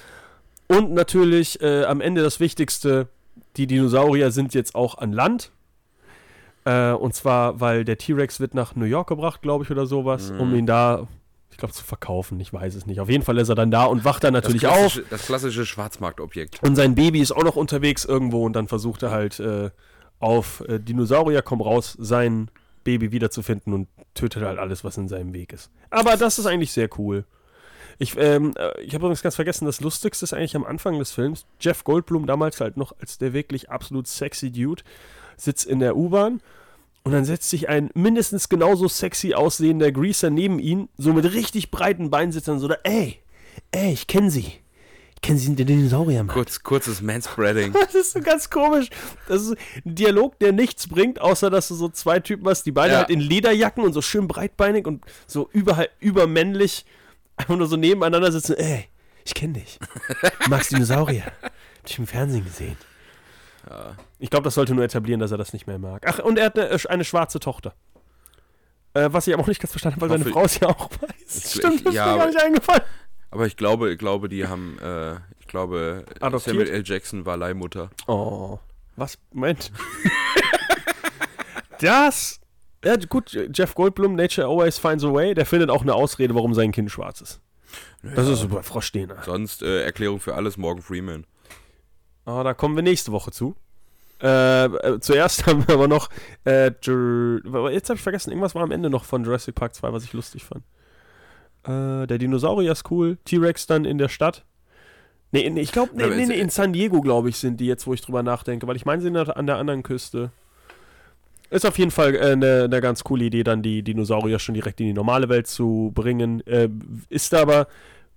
Und 0.68 0.92
natürlich 0.92 1.60
äh, 1.62 1.84
am 1.84 2.00
Ende 2.00 2.22
das 2.22 2.40
Wichtigste, 2.40 3.08
die 3.56 3.66
Dinosaurier 3.66 4.30
sind 4.30 4.54
jetzt 4.54 4.74
auch 4.74 4.98
an 4.98 5.12
Land. 5.12 5.52
Äh, 6.66 6.92
und 6.92 7.14
zwar, 7.14 7.60
weil 7.60 7.84
der 7.84 7.96
T-Rex 7.96 8.40
wird 8.40 8.52
nach 8.54 8.74
New 8.74 8.84
York 8.84 9.08
gebracht, 9.08 9.40
glaube 9.40 9.64
ich, 9.64 9.70
oder 9.70 9.86
sowas, 9.86 10.30
um 10.38 10.50
Mhm. 10.50 10.56
ihn 10.56 10.66
da, 10.66 11.06
ich 11.50 11.56
glaube, 11.56 11.72
zu 11.72 11.84
verkaufen. 11.84 12.38
Ich 12.40 12.52
weiß 12.52 12.74
es 12.74 12.84
nicht. 12.86 13.00
Auf 13.00 13.08
jeden 13.08 13.22
Fall 13.24 13.38
ist 13.38 13.48
er 13.48 13.54
dann 13.54 13.70
da 13.70 13.84
und 13.84 14.04
wacht 14.04 14.24
dann 14.24 14.32
natürlich 14.34 14.62
das 14.62 14.76
auf. 14.98 15.00
Das 15.08 15.26
klassische 15.26 15.64
Schwarzmarktobjekt. 15.64 16.60
Und 16.62 16.74
sein 16.76 16.94
Baby 16.94 17.20
ist 17.20 17.32
auch 17.32 17.44
noch 17.44 17.56
unterwegs 17.56 18.04
irgendwo 18.04 18.44
und 18.44 18.52
dann 18.54 18.66
versucht 18.68 19.02
er 19.04 19.12
halt 19.12 19.38
äh, 19.40 19.70
auf 20.18 20.62
äh, 20.68 20.80
Dinosaurier, 20.80 21.42
komm 21.42 21.60
raus, 21.60 21.96
sein 22.00 22.50
Baby 22.84 23.12
wiederzufinden 23.12 23.72
und 23.72 23.88
tötet 24.14 24.42
halt 24.42 24.58
alles, 24.58 24.82
was 24.84 24.96
in 24.96 25.08
seinem 25.08 25.32
Weg 25.34 25.52
ist. 25.52 25.70
Aber 25.90 26.16
das 26.16 26.38
ist 26.38 26.46
eigentlich 26.46 26.72
sehr 26.72 26.88
cool. 26.98 27.24
Ich, 27.98 28.14
ähm, 28.18 28.52
äh, 28.56 28.80
ich 28.82 28.92
habe 28.94 29.04
übrigens 29.06 29.22
ganz 29.22 29.36
vergessen, 29.36 29.64
das 29.64 29.80
Lustigste 29.80 30.24
ist 30.24 30.34
eigentlich 30.34 30.54
am 30.56 30.64
Anfang 30.64 30.98
des 30.98 31.12
Films. 31.12 31.46
Jeff 31.60 31.82
Goldblum, 31.84 32.26
damals 32.26 32.60
halt 32.60 32.76
noch 32.76 32.94
als 33.00 33.18
der 33.18 33.32
wirklich 33.32 33.70
absolut 33.70 34.06
sexy 34.06 34.50
Dude, 34.52 34.82
sitzt 35.36 35.66
in 35.66 35.78
der 35.80 35.96
U-Bahn 35.96 36.40
und 37.04 37.12
dann 37.12 37.24
setzt 37.24 37.50
sich 37.50 37.68
ein 37.68 37.90
mindestens 37.94 38.48
genauso 38.48 38.88
sexy 38.88 39.34
aussehender 39.34 39.92
Greaser 39.92 40.30
neben 40.30 40.58
ihn, 40.58 40.88
so 40.98 41.12
mit 41.12 41.24
richtig 41.32 41.70
breiten 41.70 42.10
Beinen 42.10 42.32
sitzt 42.32 42.48
dann 42.48 42.58
so 42.58 42.68
da, 42.68 42.76
ey, 42.84 43.18
ey, 43.72 43.92
ich 43.92 44.06
kenne 44.06 44.30
sie. 44.30 44.52
Ich 45.14 45.22
kenne 45.22 45.38
sie, 45.38 45.54
den 45.56 45.66
Dinosaurier, 45.66 46.22
Mann. 46.24 46.34
Kurz, 46.34 46.62
kurzes 46.62 47.00
Manspreading. 47.00 47.72
Das 47.80 47.94
ist 47.94 48.12
so 48.12 48.20
ganz 48.20 48.50
komisch. 48.50 48.88
Das 49.28 49.42
ist 49.42 49.56
ein 49.84 49.94
Dialog, 49.94 50.38
der 50.40 50.52
nichts 50.52 50.88
bringt, 50.88 51.20
außer 51.20 51.48
dass 51.48 51.68
du 51.68 51.74
so 51.74 51.88
zwei 51.88 52.20
Typen 52.20 52.46
hast, 52.48 52.64
die 52.64 52.72
beide 52.72 52.92
Ja. 52.92 52.98
halt 53.00 53.10
in 53.10 53.20
Lederjacken 53.20 53.82
und 53.82 53.92
so 53.92 54.02
schön 54.02 54.28
breitbeinig 54.28 54.86
und 54.86 55.04
so 55.26 55.48
über, 55.52 55.86
übermännlich 56.00 56.84
einfach 57.36 57.56
nur 57.56 57.66
so 57.66 57.76
nebeneinander 57.76 58.30
sitzen. 58.30 58.54
Ey, 58.56 58.88
ich 59.24 59.34
kenne 59.34 59.54
dich. 59.54 59.78
Du 60.44 60.50
magst 60.50 60.70
Dinosaurier. 60.70 61.24
Hab 61.42 61.86
dich 61.86 61.98
im 61.98 62.06
Fernsehen 62.06 62.44
gesehen. 62.44 62.76
Ich 64.18 64.30
glaube, 64.30 64.44
das 64.44 64.54
sollte 64.54 64.74
nur 64.74 64.84
etablieren, 64.84 65.20
dass 65.20 65.30
er 65.32 65.38
das 65.38 65.52
nicht 65.52 65.66
mehr 65.66 65.78
mag. 65.78 66.02
Ach, 66.06 66.18
und 66.20 66.38
er 66.38 66.46
hat 66.46 66.58
eine, 66.58 66.78
eine 66.88 67.04
schwarze 67.04 67.40
Tochter. 67.40 67.74
Äh, 68.94 69.08
was 69.12 69.26
ich 69.26 69.34
aber 69.34 69.42
auch 69.42 69.48
nicht 69.48 69.60
ganz 69.60 69.72
verstanden 69.72 70.00
habe, 70.00 70.10
weil 70.10 70.18
seine 70.18 70.30
Frau 70.30 70.44
es 70.44 70.60
ja 70.60 70.68
auch 70.68 70.90
weiß. 70.90 71.44
Ich- 71.46 71.50
Stimmt, 71.60 71.86
das 71.86 71.94
ja, 71.94 72.06
ist 72.06 72.12
mir 72.12 72.18
gar 72.18 72.26
nicht 72.28 72.42
eingefallen. 72.42 72.82
Aber 73.30 73.46
ich 73.46 73.56
glaube, 73.56 73.92
ich 73.92 73.98
glaube, 73.98 74.28
die 74.28 74.46
haben, 74.46 74.78
äh, 74.78 75.14
ich 75.40 75.46
glaube, 75.46 76.04
Adoptiert? 76.20 76.56
Samuel 76.56 76.68
L. 76.70 76.82
Jackson 76.84 77.26
war 77.26 77.36
Leihmutter. 77.36 77.90
Oh. 78.06 78.58
Was? 78.96 79.18
Moment. 79.32 79.70
das. 81.80 82.40
Ja, 82.84 82.96
gut, 83.08 83.36
Jeff 83.52 83.74
Goldblum, 83.74 84.14
Nature 84.14 84.46
Always 84.46 84.78
Finds 84.78 85.02
a 85.04 85.12
Way, 85.12 85.34
der 85.34 85.44
findet 85.44 85.70
auch 85.70 85.82
eine 85.82 85.94
Ausrede, 85.94 86.34
warum 86.34 86.54
sein 86.54 86.70
Kind 86.72 86.90
schwarz 86.90 87.20
ist. 87.20 87.40
Das 88.02 88.28
ist 88.28 88.40
super, 88.40 88.62
Frau 88.62 88.80
Stehner. 88.80 89.16
Sonst 89.24 89.62
äh, 89.62 89.82
Erklärung 89.82 90.20
für 90.20 90.34
alles, 90.36 90.56
Morgan 90.56 90.82
Freeman. 90.82 91.26
Oh, 92.26 92.42
da 92.42 92.54
kommen 92.54 92.74
wir 92.76 92.82
nächste 92.82 93.12
Woche 93.12 93.30
zu. 93.30 93.54
Äh, 94.20 94.64
äh, 94.64 95.00
zuerst 95.00 95.46
haben 95.46 95.66
wir 95.66 95.74
aber 95.74 95.88
noch. 95.88 96.10
Äh, 96.44 96.66
jetzt 96.66 97.88
habe 97.88 97.96
ich 97.96 98.02
vergessen, 98.02 98.30
irgendwas 98.30 98.54
war 98.54 98.62
am 98.62 98.72
Ende 98.72 98.90
noch 98.90 99.04
von 99.04 99.24
Jurassic 99.24 99.54
Park 99.54 99.74
2, 99.74 99.92
was 99.92 100.04
ich 100.04 100.12
lustig 100.12 100.44
fand. 100.44 100.64
Äh, 101.64 102.06
der 102.06 102.18
Dinosaurier 102.18 102.72
ist 102.72 102.90
cool. 102.90 103.18
T-Rex 103.24 103.66
dann 103.66 103.84
in 103.84 103.98
der 103.98 104.08
Stadt. 104.08 104.44
Nee, 105.32 105.48
nee 105.50 105.60
ich 105.60 105.72
glaube, 105.72 105.92
nee, 105.94 106.04
Aber 106.04 106.14
nee, 106.14 106.26
nee, 106.26 106.38
in 106.38 106.50
San 106.50 106.72
Diego, 106.72 107.00
glaube 107.00 107.28
ich, 107.28 107.36
sind 107.36 107.60
die 107.60 107.66
jetzt, 107.66 107.86
wo 107.86 107.94
ich 107.94 108.00
drüber 108.00 108.22
nachdenke, 108.22 108.66
weil 108.66 108.76
ich 108.76 108.86
meine, 108.86 109.02
sie 109.02 109.06
sind 109.06 109.16
an 109.16 109.46
der 109.46 109.56
anderen 109.56 109.82
Küste. 109.82 110.30
Ist 111.50 111.66
auf 111.66 111.78
jeden 111.78 111.90
Fall 111.90 112.14
äh, 112.14 112.32
eine 112.32 112.64
eine 112.64 112.80
ganz 112.80 113.04
coole 113.04 113.24
Idee, 113.24 113.44
dann 113.44 113.62
die 113.62 113.82
Dinosaurier 113.82 114.38
schon 114.38 114.54
direkt 114.54 114.80
in 114.80 114.86
die 114.86 114.92
normale 114.92 115.28
Welt 115.28 115.46
zu 115.46 115.92
bringen. 115.94 116.44
Äh, 116.46 116.68
ist 117.08 117.34
aber, 117.34 117.68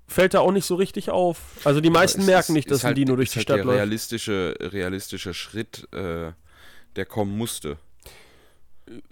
fällt 0.10 0.34
da 0.34 0.40
auch 0.40 0.52
nicht 0.52 0.66
so 0.66 0.76
richtig 0.76 1.10
auf. 1.10 1.38
Also 1.64 1.80
die 1.82 1.90
meisten 1.90 2.26
merken 2.26 2.52
ist- 2.52 2.56
nicht, 2.56 2.72
dass 2.72 2.84
ein 2.84 2.88
halt, 2.88 2.98
Dino 2.98 3.16
durch 3.16 3.28
ist 3.30 3.36
die 3.36 3.40
halt 3.40 3.44
Stadt 3.48 3.58
der 3.60 3.66
läuft. 3.66 3.78
realistische, 3.78 4.56
realistische 4.60 5.34
Schritt, 5.34 5.88
äh, 5.94 6.32
der 6.96 7.06
kommen 7.06 7.38
musste. 7.38 7.78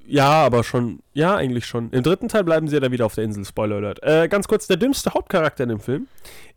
Ja, 0.08 0.32
aber 0.44 0.64
schon, 0.64 1.00
ja, 1.14 1.36
eigentlich 1.36 1.66
schon. 1.68 1.92
Im 1.92 2.02
dritten 2.02 2.28
Teil 2.30 2.44
bleiben 2.44 2.68
sie 2.68 2.76
ja 2.76 2.80
dann 2.80 2.92
wieder 2.92 3.06
auf 3.06 3.14
der 3.14 3.24
Insel, 3.24 3.46
Spoiler 3.46 3.76
Alert. 3.76 4.02
Äh, 4.02 4.28
ganz 4.28 4.48
kurz, 4.48 4.66
der 4.66 4.78
dümmste 4.78 5.14
Hauptcharakter 5.14 5.64
in 5.64 5.70
dem 5.70 5.80
Film 5.80 6.08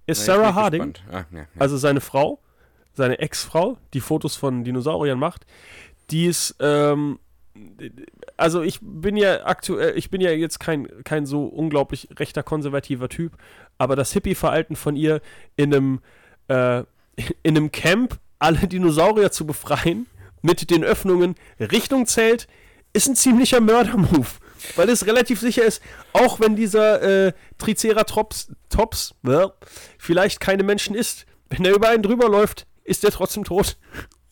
ist 0.07 0.27
Na, 0.27 0.35
Sarah 0.35 0.55
Harding. 0.55 0.95
Ah, 1.11 1.25
ja, 1.31 1.39
ja. 1.41 1.47
also 1.59 1.77
seine 1.77 2.01
Frau, 2.01 2.41
seine 2.95 3.19
Ex-Frau, 3.19 3.77
die 3.93 4.01
Fotos 4.01 4.37
von 4.37 4.65
Dinosauriern 4.65 5.19
macht. 5.19 5.45
Die 6.11 6.25
ist, 6.27 6.57
ähm, 6.61 7.19
also 8.39 8.63
ich 8.63 8.79
bin 8.81 9.19
ja 9.19 9.45
aktuell, 9.45 9.99
ich 9.99 10.09
bin 10.11 10.23
ja 10.23 10.31
jetzt 10.31 10.59
kein, 10.59 10.89
kein 11.05 11.27
so 11.27 11.45
unglaublich 11.45 12.09
rechter 12.19 12.43
konservativer 12.43 13.11
Typ, 13.11 13.33
aber 13.81 13.97
das 13.97 14.13
Hippie-Verhalten 14.13 14.77
von 14.77 14.95
ihr 14.95 15.23
in 15.57 15.75
einem, 15.75 16.01
äh, 16.49 16.81
in 17.43 17.57
einem 17.57 17.73
Camp 17.73 18.19
alle 18.39 18.69
Dinosaurier 18.69 19.33
zu 19.33 19.47
befreien, 19.47 20.07
mit 20.43 20.71
den 20.71 20.85
Öffnungen 20.85 21.35
Richtung 21.59 22.07
Zelt, 22.07 22.47
ist 22.93 23.09
ein 23.09 23.17
ziemlicher 23.17 23.61
Mörder-Move. 23.61 24.29
Weil 24.77 24.89
es 24.91 25.07
relativ 25.07 25.41
sicher 25.41 25.65
ist, 25.65 25.83
auch 26.13 26.41
wenn 26.41 26.57
dieser 26.57 27.27
äh, 27.29 27.33
Triceratops 27.59 28.53
Tops, 28.69 29.15
äh, 29.27 29.47
vielleicht 29.99 30.41
keine 30.41 30.63
Menschen 30.63 30.95
ist, 30.95 31.27
wenn 31.49 31.65
er 31.65 31.75
über 31.75 31.89
einen 31.89 32.03
drüber 32.03 32.29
läuft, 32.29 32.67
ist 32.85 33.05
er 33.05 33.11
trotzdem 33.11 33.45
tot. 33.45 33.79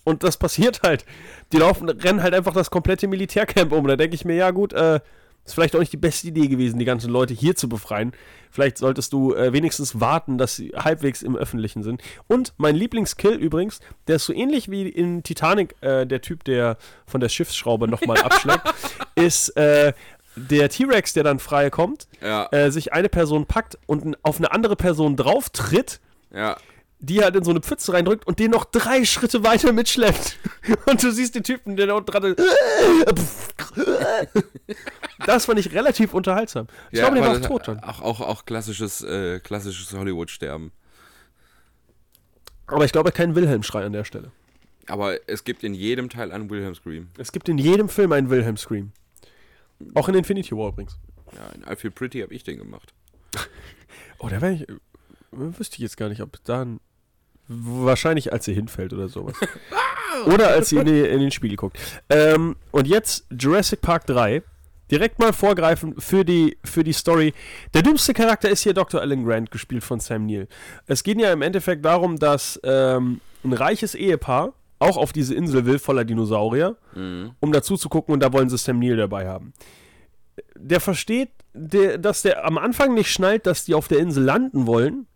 Und 0.05 0.25
das 0.25 0.37
passiert 0.37 0.83
halt. 0.83 1.05
Die 1.53 1.59
laufen, 1.59 1.89
rennen 1.89 2.23
halt 2.23 2.35
einfach 2.35 2.55
das 2.55 2.71
komplette 2.71 3.09
Militärcamp 3.09 3.73
um. 3.73 3.87
Da 3.87 3.97
denke 3.97 4.15
ich 4.15 4.25
mir, 4.25 4.37
ja 4.37 4.51
gut, 4.51 4.73
äh, 4.73 5.01
ist 5.49 5.55
vielleicht 5.55 5.75
auch 5.75 5.81
nicht 5.81 5.93
die 5.93 5.99
beste 5.99 6.29
Idee 6.29 6.49
gewesen, 6.49 6.79
die 6.79 6.85
ganzen 6.85 7.11
Leute 7.11 7.35
hier 7.35 7.57
zu 7.57 7.69
befreien. 7.69 8.13
Vielleicht 8.51 8.79
solltest 8.79 9.13
du 9.13 9.35
äh, 9.35 9.53
wenigstens 9.53 10.01
warten, 10.01 10.39
dass 10.39 10.57
sie 10.57 10.73
halbwegs 10.77 11.23
im 11.23 11.37
Öffentlichen 11.37 11.83
sind. 11.83 12.03
Und 12.27 12.55
mein 12.57 12.75
Lieblingskill 12.75 13.35
übrigens, 13.35 13.81
der 14.07 14.17
ist 14.17 14.25
so 14.25 14.33
ähnlich 14.33 14.71
wie 14.71 14.89
in 14.89 15.23
Titanic, 15.23 15.75
äh, 15.81 16.07
der 16.07 16.21
Typ, 16.21 16.45
der 16.45 16.77
von 17.07 17.21
der 17.21 17.29
Schiffsschraube 17.29 17.89
nochmal 17.89 18.19
abschlägt, 18.23 18.63
ist 19.15 19.51
äh, 19.57 19.93
der 20.37 20.69
T-Rex, 20.69 21.15
der 21.15 21.25
dann 21.25 21.39
frei 21.39 21.69
kommt, 21.71 22.07
Ja, 22.23 22.49
äh, 22.53 22.71
sich 22.71 22.93
eine 22.93 23.09
Person 23.09 23.47
packt 23.47 23.79
und 23.87 24.17
auf 24.23 24.39
eine 24.39 24.53
andere 24.53 24.77
Person 24.77 25.17
drauf 25.17 25.51
tritt 25.51 26.01
ja. 26.33 26.57
Die 27.01 27.23
halt 27.23 27.37
in 27.37 27.45
so 27.45 27.51
eine 27.51 27.61
Pfütze 27.61 27.93
reindrückt 27.93 28.27
und 28.27 28.39
den 28.39 28.51
noch 28.51 28.65
drei 28.65 29.05
Schritte 29.05 29.45
weiter 29.45 29.73
mitschleppt. 29.73 30.37
Und 30.87 31.03
du 31.03 31.13
siehst 31.13 31.35
den 31.35 31.45
Typen, 31.45 31.77
der 31.77 31.87
da 31.87 31.95
unten 31.95 32.11
dran 32.11 32.35
Das 35.25 35.47
fand 35.47 35.61
ich 35.61 35.73
relativ 35.73 36.13
unterhaltsam. 36.13 36.67
Ich 36.91 36.99
ja, 36.99 37.09
glaube, 37.09 37.21
der 37.21 37.31
war 37.31 37.37
auch 37.39 37.47
tot 37.47 37.69
dann. 37.69 37.81
Auch, 37.81 38.01
auch, 38.03 38.21
auch 38.21 38.45
klassisches, 38.45 39.03
äh, 39.03 39.41
klassisches 39.41 39.93
Hollywood-Sterben. 39.93 40.73
Aber 42.67 42.85
ich 42.85 42.93
glaube, 42.93 43.11
er 43.11 43.13
keinen 43.13 43.35
Wilhelm-Schrei 43.35 43.85
an 43.85 43.93
der 43.93 44.05
Stelle. 44.05 44.31
Aber 44.89 45.17
es 45.29 45.45
gibt 45.45 45.65
in 45.65 45.75
jedem 45.75 46.09
Teil 46.09 46.33
einen 46.33 46.51
Wilhelm 46.51 46.75
Scream. 46.75 47.09
Es 47.17 47.33
gibt 47.33 47.49
in 47.49 47.59
jedem 47.59 47.89
Film 47.89 48.13
einen 48.13 48.31
Wilhelm-Scream. 48.31 48.93
Auch 49.95 50.09
in 50.09 50.15
Infinity 50.15 50.57
War 50.57 50.69
übrigens. 50.69 50.99
Ja, 51.33 51.49
in 51.55 51.63
I 51.71 51.77
Feel 51.77 51.91
Pretty 51.91 52.21
habe 52.21 52.35
ich 52.35 52.43
den 52.43 52.59
gemacht. 52.59 52.93
Oh, 54.19 54.29
da 54.29 54.41
wäre 54.41 54.55
ich. 54.55 54.67
Wüsste 55.31 55.77
ich 55.77 55.83
jetzt 55.83 55.97
gar 55.97 56.09
nicht, 56.09 56.23
ob 56.23 56.43
dann. 56.45 56.81
Wahrscheinlich, 57.49 58.33
als 58.33 58.45
sie 58.45 58.53
hinfällt 58.55 58.93
oder 58.93 59.09
sowas. 59.09 59.35
oder 60.27 60.49
als 60.49 60.69
sie 60.69 60.77
in, 60.77 60.85
die, 60.87 61.01
in 61.01 61.21
den 61.21 61.31
Spiegel 61.31 61.57
guckt. 61.57 61.79
Ähm, 62.11 62.57
und 62.71 62.87
jetzt 62.87 63.27
Jurassic 63.31 63.81
Park 63.81 64.07
3. 64.07 64.43
Direkt 64.91 65.19
mal 65.19 65.35
vorgreifen 65.35 65.95
für 66.01 66.25
die, 66.25 66.57
für 66.65 66.83
die 66.83 66.95
Story. 66.95 67.35
Der 67.75 67.83
dümmste 67.83 68.15
Charakter 68.15 68.49
ist 68.49 68.63
hier 68.63 68.73
Dr. 68.73 69.01
Alan 69.03 69.23
Grant, 69.25 69.51
gespielt 69.51 69.85
von 69.85 70.01
Sam 70.01 70.25
Neill. 70.27 70.49
Es 70.87 71.03
geht 71.03 71.21
ja 71.21 71.31
im 71.33 71.43
Endeffekt 71.43 71.85
darum, 71.85 72.19
dass 72.19 72.59
ähm, 72.65 73.21
ein 73.45 73.53
reiches 73.53 73.95
Ehepaar 73.95 74.55
auch 74.79 74.97
auf 74.97 75.13
diese 75.13 75.35
Insel 75.35 75.67
will, 75.67 75.79
voller 75.79 76.05
Dinosaurier, 76.05 76.77
Mhm. 76.95 77.33
um 77.41 77.53
dazu 77.53 77.77
zu 77.77 77.89
gucken 77.89 78.15
und 78.15 78.23
da 78.23 78.33
wollen 78.33 78.49
sie 78.49 78.57
Sam 78.57 78.79
Neill 78.79 78.97
dabei 78.97 79.29
haben. 79.29 79.53
Der 80.57 80.81
versteht, 80.81 81.31
der, 81.53 81.99
dass 81.99 82.23
der 82.23 82.47
am 82.47 82.57
Anfang 82.59 82.95
nicht 82.95 83.11
schnallt, 83.13 83.45
dass 83.47 83.65
die 83.65 83.75
auf 83.75 83.89
der 83.89 83.99
Insel 83.99 84.23
landen 84.25 84.67
wollen, 84.67 85.07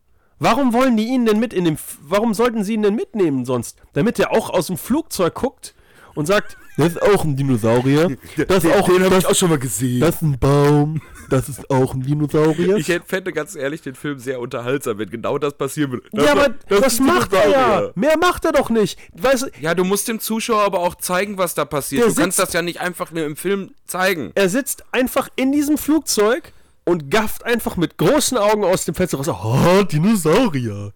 Warum 0.43 0.73
wollen 0.73 0.97
die 0.97 1.05
ihn 1.07 1.25
denn 1.25 1.39
mit 1.39 1.53
in 1.55 1.65
dem. 1.65 1.75
F 1.75 1.99
warum 2.03 2.35
sollten 2.35 2.65
sie 2.65 2.75
ihn 2.75 2.83
denn 2.83 2.97
mitnehmen 2.97 3.45
sonst? 3.45 3.79
Damit 3.93 4.19
er 4.19 4.33
auch 4.33 4.51
aus 4.51 4.67
dem 4.67 4.77
Flugzeug 4.77 5.35
guckt 5.35 5.75
und 6.15 6.27
sagt: 6.27 6.57
Das 6.77 6.89
ist 6.89 7.03
auch 7.03 7.25
ein 7.25 7.37
Dinosaurier. 7.37 8.17
Das 8.49 8.65
ist 8.65 8.73
auch, 8.73 8.89
das, 8.89 9.25
auch 9.25 9.35
schon 9.37 9.51
mal 9.51 9.59
gesehen. 9.59 10.01
das 10.01 10.17
ist 10.17 10.23
ein 10.23 10.39
Baum. 10.39 11.01
Das 11.31 11.49
ist 11.49 11.71
auch 11.71 11.95
ein 11.95 12.03
Dinosaurier. 12.03 12.77
ich 12.77 12.93
fände 13.07 13.33
ganz 13.33 13.55
ehrlich 13.55 13.83
den 13.83 13.95
Film 13.95 14.19
sehr 14.19 14.41
unterhaltsam, 14.41 14.99
wenn 14.99 15.09
genau 15.11 15.39
das 15.39 15.55
passieren 15.55 15.93
würde. 15.93 16.09
ja, 16.13 16.33
aber 16.33 16.51
das, 16.69 16.99
ein 16.99 17.07
macht 17.07 17.33
er 17.33 17.49
ja. 17.49 17.91
Mehr 17.95 18.19
macht 18.19 18.45
er 18.45 18.53
doch 18.53 18.69
nicht. 18.69 18.99
Weißt 19.15 19.49
Ja, 19.61 19.75
du 19.77 19.85
musst 19.85 20.09
dem 20.09 20.19
Zuschauer 20.21 20.63
aber 20.63 20.81
auch 20.81 20.97
zeigen, 20.97 21.39
was 21.39 21.55
da 21.55 21.65
passiert. 21.65 22.03
Du 22.03 22.07
kannst 22.07 22.37
sitzt- 22.37 22.39
das 22.41 22.53
ja 22.53 22.63
nicht 22.63 22.81
einfach 22.81 23.13
nur 23.13 23.25
im 23.25 23.37
Film 23.37 23.71
zeigen. 23.87 24.33
er 24.35 24.49
sitzt 24.49 24.85
einfach 24.93 25.29
in 25.37 25.53
diesem 25.53 25.79
Flugzeug 25.79 26.53
und 26.85 27.11
gafft 27.11 27.45
einfach 27.45 27.77
mit 27.77 27.97
großen 27.99 28.37
Augen 28.39 28.65
aus 28.65 28.85
dem 28.85 28.95
Fenster 28.95 29.19
raus. 29.19 29.29
Oh, 29.29 29.83
Dinosaurier. 29.85 30.93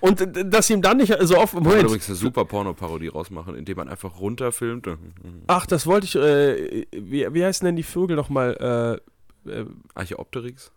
Und 0.00 0.26
dass 0.52 0.70
ihm 0.70 0.80
dann 0.80 0.96
nicht 0.96 1.14
so 1.20 1.36
oft. 1.36 1.52
Man 1.54 1.62
kann 1.62 1.72
Moment, 1.72 1.88
übrigens 1.88 2.08
eine 2.08 2.16
super 2.16 2.44
Porno-Parodie 2.46 3.08
rausmachen, 3.08 3.54
indem 3.54 3.76
man 3.76 3.88
einfach 3.88 4.18
runterfilmt. 4.18 4.88
ach, 5.46 5.66
das 5.66 5.86
wollte 5.86 6.06
ich. 6.06 6.16
Äh, 6.16 6.86
wie, 6.92 7.26
wie 7.34 7.44
heißen 7.44 7.66
denn 7.66 7.76
die 7.76 7.82
Vögel 7.82 8.16
nochmal? 8.16 9.00
Äh, 9.46 9.50
äh, 9.50 9.66
Archeopteryx? 9.94 10.72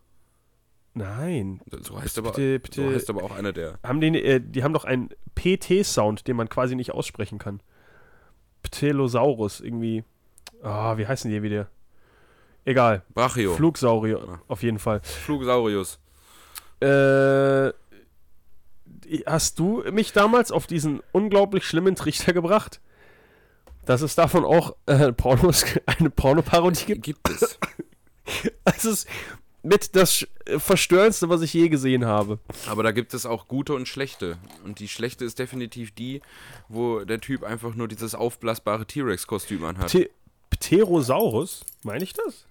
nein. 0.95 1.59
So 1.82 1.99
heißt, 1.99 2.18
aber, 2.20 2.32
Bitte, 2.32 2.59
bitte. 2.59 2.84
so 2.89 2.93
heißt 2.95 3.09
aber 3.09 3.24
auch 3.24 3.32
einer 3.32 3.51
der. 3.53 3.80
Haben 3.84 4.01
die, 4.01 4.07
äh, 4.22 4.39
die 4.39 4.64
haben 4.64 4.74
doch 4.74 4.86
einen 4.86 5.09
PT-Sound, 5.36 6.28
den 6.28 6.36
man 6.36 6.49
quasi 6.49 6.76
nicht 6.76 6.91
aussprechen 6.91 7.39
kann. 7.39 7.61
Ptelosaurus, 8.61 9.59
irgendwie. 9.61 10.03
Ah, 10.61 10.97
wie 10.97 11.07
heißen 11.07 11.30
die 11.32 11.41
wieder? 11.43 11.70
Egal. 12.66 13.03
Brachio. 13.14 13.55
Flugsaurier, 13.55 14.39
auf 14.47 14.64
jeden 14.64 14.80
Fall. 14.80 15.01
Flugsaurius. 15.03 15.99
Äh, 16.80 17.72
hast 19.26 19.59
du 19.59 19.84
mich 19.91 20.14
damals 20.14 20.51
auf 20.51 20.68
diesen 20.68 21.01
unglaublich 21.11 21.66
schlimmen 21.66 21.95
Trichter 21.95 22.34
gebracht? 22.34 22.80
Dass 23.86 24.01
es 24.01 24.16
davon 24.16 24.45
auch 24.45 24.76
äh, 24.86 25.11
Pornos, 25.11 25.66
eine 25.86 26.09
Pornoparodie 26.09 26.86
gibt? 26.86 27.03
Gibt 27.03 27.30
es. 27.30 27.59
Das 28.64 28.86
ist 28.86 29.05
mit 29.64 29.95
das 29.95 30.26
äh, 30.45 30.59
Verstörendste, 30.59 31.30
was 31.30 31.41
ich 31.41 31.53
je 31.53 31.70
gesehen 31.70 32.05
habe. 32.05 32.39
Aber 32.68 32.84
da 32.84 32.91
gibt 32.91 33.14
es 33.14 33.26
auch 33.26 33.47
gute 33.47 33.74
und 33.74 33.88
schlechte. 33.88 34.38
Und 34.64 34.80
die 34.80 34.88
schlechte 34.88 35.26
ist 35.26 35.39
definitiv 35.39 35.91
die, 35.91 36.22
wo 36.70 37.01
der 37.03 37.20
Typ 37.20 37.43
einfach 37.43 37.76
nur 37.76 37.88
dieses 37.88 38.16
aufblasbare 38.16 38.86
T-Rex-Kostüm 38.86 39.64
anhat. 39.66 39.88
Pte 39.88 40.09
Pterosaurus? 40.51 41.66
Meine 41.84 42.03
ich 42.03 42.14
das? 42.14 42.45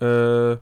Äh, 0.00 0.58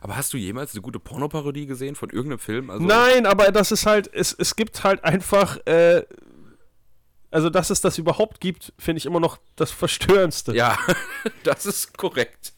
Aber 0.00 0.16
hast 0.16 0.32
du 0.32 0.36
jemals 0.36 0.72
eine 0.74 0.82
gute 0.82 0.98
Pornoparodie 0.98 1.66
gesehen 1.66 1.94
von 1.94 2.10
irgendeinem 2.10 2.38
Film? 2.38 2.70
Also, 2.70 2.84
nein, 2.84 3.26
aber 3.26 3.50
das 3.52 3.72
ist 3.72 3.86
halt, 3.86 4.08
es, 4.12 4.32
es 4.32 4.54
gibt 4.56 4.84
halt 4.84 5.02
einfach, 5.04 5.58
äh, 5.66 6.04
also 7.30 7.50
dass 7.50 7.70
es 7.70 7.80
das 7.80 7.98
überhaupt 7.98 8.40
gibt, 8.40 8.72
finde 8.78 8.98
ich 8.98 9.06
immer 9.06 9.20
noch 9.20 9.38
das 9.56 9.70
Verstörendste. 9.70 10.54
Ja, 10.54 10.78
das 11.42 11.66
ist 11.66 11.98
korrekt. 11.98 12.52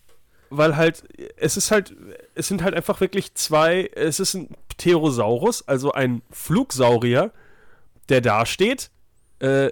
weil 0.51 0.76
halt, 0.76 1.03
es 1.36 1.57
ist 1.57 1.70
halt, 1.70 1.94
es 2.34 2.48
sind 2.48 2.62
halt 2.62 2.74
einfach 2.74 3.01
wirklich 3.01 3.34
zwei, 3.34 3.90
es 3.94 4.20
ist 4.20 4.34
ein 4.34 4.48
Pterosaurus, 4.68 5.66
also 5.66 5.92
ein 5.92 6.22
Flugsaurier, 6.30 7.32
der 8.09 8.20
da 8.20 8.46
steht, 8.46 8.90
äh, 9.40 9.70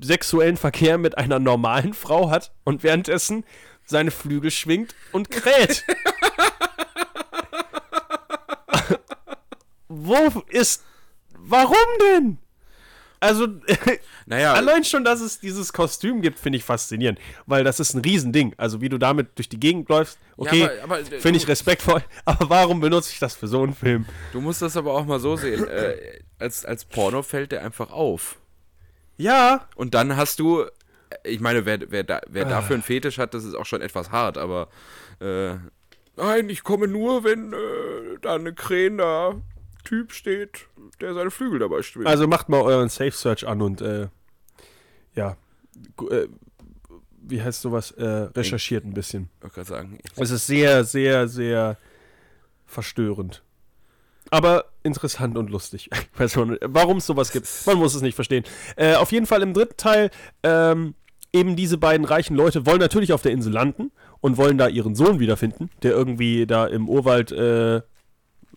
sexuellen 0.00 0.56
Verkehr 0.56 0.98
mit 0.98 1.16
einer 1.16 1.38
normalen 1.38 1.94
Frau 1.94 2.30
hat 2.30 2.52
und 2.64 2.82
währenddessen 2.82 3.44
seine 3.90 4.10
Flügel 4.10 4.50
schwingt 4.50 4.94
und 5.12 5.30
kräht. 5.30 5.84
Wo 9.88 10.42
ist, 10.48 10.84
warum 11.36 11.76
denn? 12.00 12.38
Also, 13.22 13.46
Naja, 14.26 14.54
Allein 14.54 14.82
schon, 14.84 15.04
dass 15.04 15.20
es 15.20 15.40
dieses 15.40 15.72
Kostüm 15.72 16.22
gibt, 16.22 16.38
finde 16.38 16.56
ich 16.56 16.64
faszinierend. 16.64 17.18
Weil 17.44 17.64
das 17.64 17.78
ist 17.78 17.92
ein 17.94 18.00
Riesending. 18.00 18.54
Also 18.56 18.80
wie 18.80 18.88
du 18.88 18.96
damit 18.96 19.36
durch 19.36 19.48
die 19.48 19.60
Gegend 19.60 19.88
läufst, 19.90 20.18
okay, 20.38 20.70
aber, 20.82 21.00
äh, 21.00 21.20
finde 21.20 21.36
ich 21.36 21.46
respektvoll. 21.46 22.02
Aber 22.24 22.48
warum 22.48 22.80
benutze 22.80 23.10
ich 23.12 23.18
das 23.18 23.34
für 23.34 23.48
so 23.48 23.62
einen 23.62 23.74
Film? 23.74 24.06
du 24.32 24.40
musst 24.40 24.62
das 24.62 24.76
aber 24.76 24.94
auch 24.94 25.04
mal 25.04 25.18
so 25.20 25.36
sehen. 25.36 25.66
Äh, 25.68 26.20
als, 26.38 26.64
als 26.64 26.84
Porno 26.84 27.22
fällt 27.22 27.52
der 27.52 27.62
einfach 27.62 27.90
auf. 27.90 28.36
Ja, 29.18 29.68
Und 29.74 29.92
dann 29.94 30.16
hast 30.16 30.38
du, 30.38 30.64
ich 31.24 31.40
meine, 31.40 31.64
wer, 31.66 31.78
wer, 31.90 32.04
da, 32.04 32.20
wer 32.28 32.46
Ah. 32.46 32.50
dafür 32.50 32.74
einen 32.74 32.82
Fetisch 32.82 33.18
hat, 33.18 33.34
das 33.34 33.44
ist 33.44 33.54
auch 33.54 33.66
schon 33.66 33.80
etwas 33.82 34.10
hart, 34.10 34.38
aber 34.38 34.68
äh, 35.20 35.54
nein, 36.16 36.48
ich 36.48 36.62
komme 36.62 36.88
nur, 36.88 37.24
wenn 37.24 37.52
äh, 37.52 38.18
da 38.20 38.34
ein 38.36 38.54
krähender 38.54 39.40
Typ 39.84 40.12
steht, 40.12 40.66
der 41.00 41.14
seine 41.14 41.30
Flügel 41.30 41.58
dabei 41.58 41.82
schwingt. 41.82 42.06
also 42.06 42.26
macht 42.26 42.48
mal 42.48 42.60
euren 42.62 42.88
Safe 42.88 43.10
Search 43.12 43.46
an 43.46 43.62
und 43.62 43.80
äh, 43.80 44.08
ja, 45.14 45.36
äh, 46.10 46.26
wie 47.22 47.42
heißt 47.42 47.60
sowas? 47.62 47.90
Äh, 47.92 48.04
recherchiert 48.34 48.84
ein 48.84 48.92
bisschen. 48.94 49.28
ich 49.44 49.52
gerade 49.52 49.68
sagen, 49.68 49.98
Es 50.16 50.30
ist 50.30 50.46
sehr, 50.46 50.84
sehr, 50.84 51.28
sehr 51.28 51.76
verstörend. 52.66 53.42
Aber 54.30 54.66
interessant 54.82 55.36
und 55.36 55.50
lustig. 55.50 55.88
Ich 56.14 56.20
weiß 56.20 56.32
schon, 56.32 56.58
warum 56.62 56.98
es 56.98 57.06
sowas 57.06 57.32
gibt. 57.32 57.48
Man 57.66 57.78
muss 57.78 57.94
es 57.94 58.02
nicht 58.02 58.14
verstehen. 58.14 58.44
Äh, 58.76 58.94
auf 58.94 59.10
jeden 59.12 59.26
Fall 59.26 59.42
im 59.42 59.54
dritten 59.54 59.76
Teil, 59.76 60.10
ähm, 60.42 60.94
eben 61.32 61.56
diese 61.56 61.78
beiden 61.78 62.04
reichen 62.06 62.34
Leute 62.36 62.66
wollen 62.66 62.80
natürlich 62.80 63.12
auf 63.12 63.22
der 63.22 63.32
Insel 63.32 63.52
landen 63.52 63.90
und 64.20 64.36
wollen 64.36 64.58
da 64.58 64.68
ihren 64.68 64.94
Sohn 64.94 65.20
wiederfinden, 65.20 65.70
der 65.82 65.92
irgendwie 65.92 66.46
da 66.46 66.66
im 66.66 66.88
Urwald, 66.88 67.32
äh, 67.32 67.78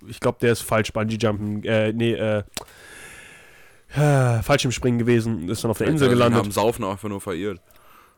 ich 0.07 0.19
glaube, 0.19 0.37
der 0.41 0.51
ist 0.53 0.61
falsch 0.61 0.91
Bungee-Jumpen, 0.91 1.63
äh, 1.63 1.93
nee, 1.93 2.13
äh, 2.13 2.43
äh, 3.95 4.41
falsch 4.41 4.65
im 4.65 4.71
Springen 4.71 4.97
gewesen, 4.97 5.47
ist 5.49 5.63
dann 5.63 5.71
auf 5.71 5.77
der 5.77 5.87
Insel 5.87 6.09
gelandet. 6.09 6.39
haben 6.39 6.51
Saufen 6.51 6.83
einfach 6.83 7.09
nur 7.09 7.21
verirrt. 7.21 7.61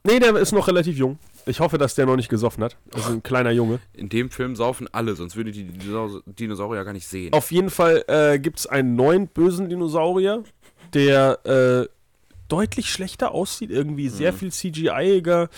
Nee, 0.04 0.20
der 0.20 0.36
ist 0.36 0.52
noch 0.52 0.68
relativ 0.68 0.98
jung. 0.98 1.18
Ich 1.48 1.60
hoffe, 1.60 1.78
dass 1.78 1.96
der 1.96 2.06
noch 2.06 2.16
nicht 2.16 2.30
gesoffen 2.30 2.64
hat. 2.64 2.78
Das 2.92 3.02
ist 3.02 3.10
ein 3.10 3.24
kleiner 3.24 3.52
Junge. 3.52 3.80
In 3.94 4.08
dem 4.08 4.30
Film 4.30 4.56
saufen 4.56 4.88
alle, 4.92 5.16
sonst 5.16 5.36
würde 5.36 5.52
die 5.52 5.64
Dinosaur- 5.66 6.22
Dinosaurier 6.26 6.84
gar 6.84 6.94
nicht 6.94 7.08
sehen. 7.08 7.34
Auf 7.34 7.52
jeden 7.52 7.70
Fall 7.72 8.04
äh, 8.08 8.40
gibt 8.40 8.60
es 8.60 8.68
einen 8.68 8.96
neuen 8.96 9.28
bösen 9.28 9.68
Dinosaurier, 9.68 10.44
der 10.94 11.40
äh, 11.46 11.95
deutlich 12.48 12.90
schlechter 12.90 13.32
aussieht, 13.32 13.72
irgendwie 13.72 14.10
sehr 14.10 14.34
viel 14.34 14.52
CGI-iger. 14.52 15.50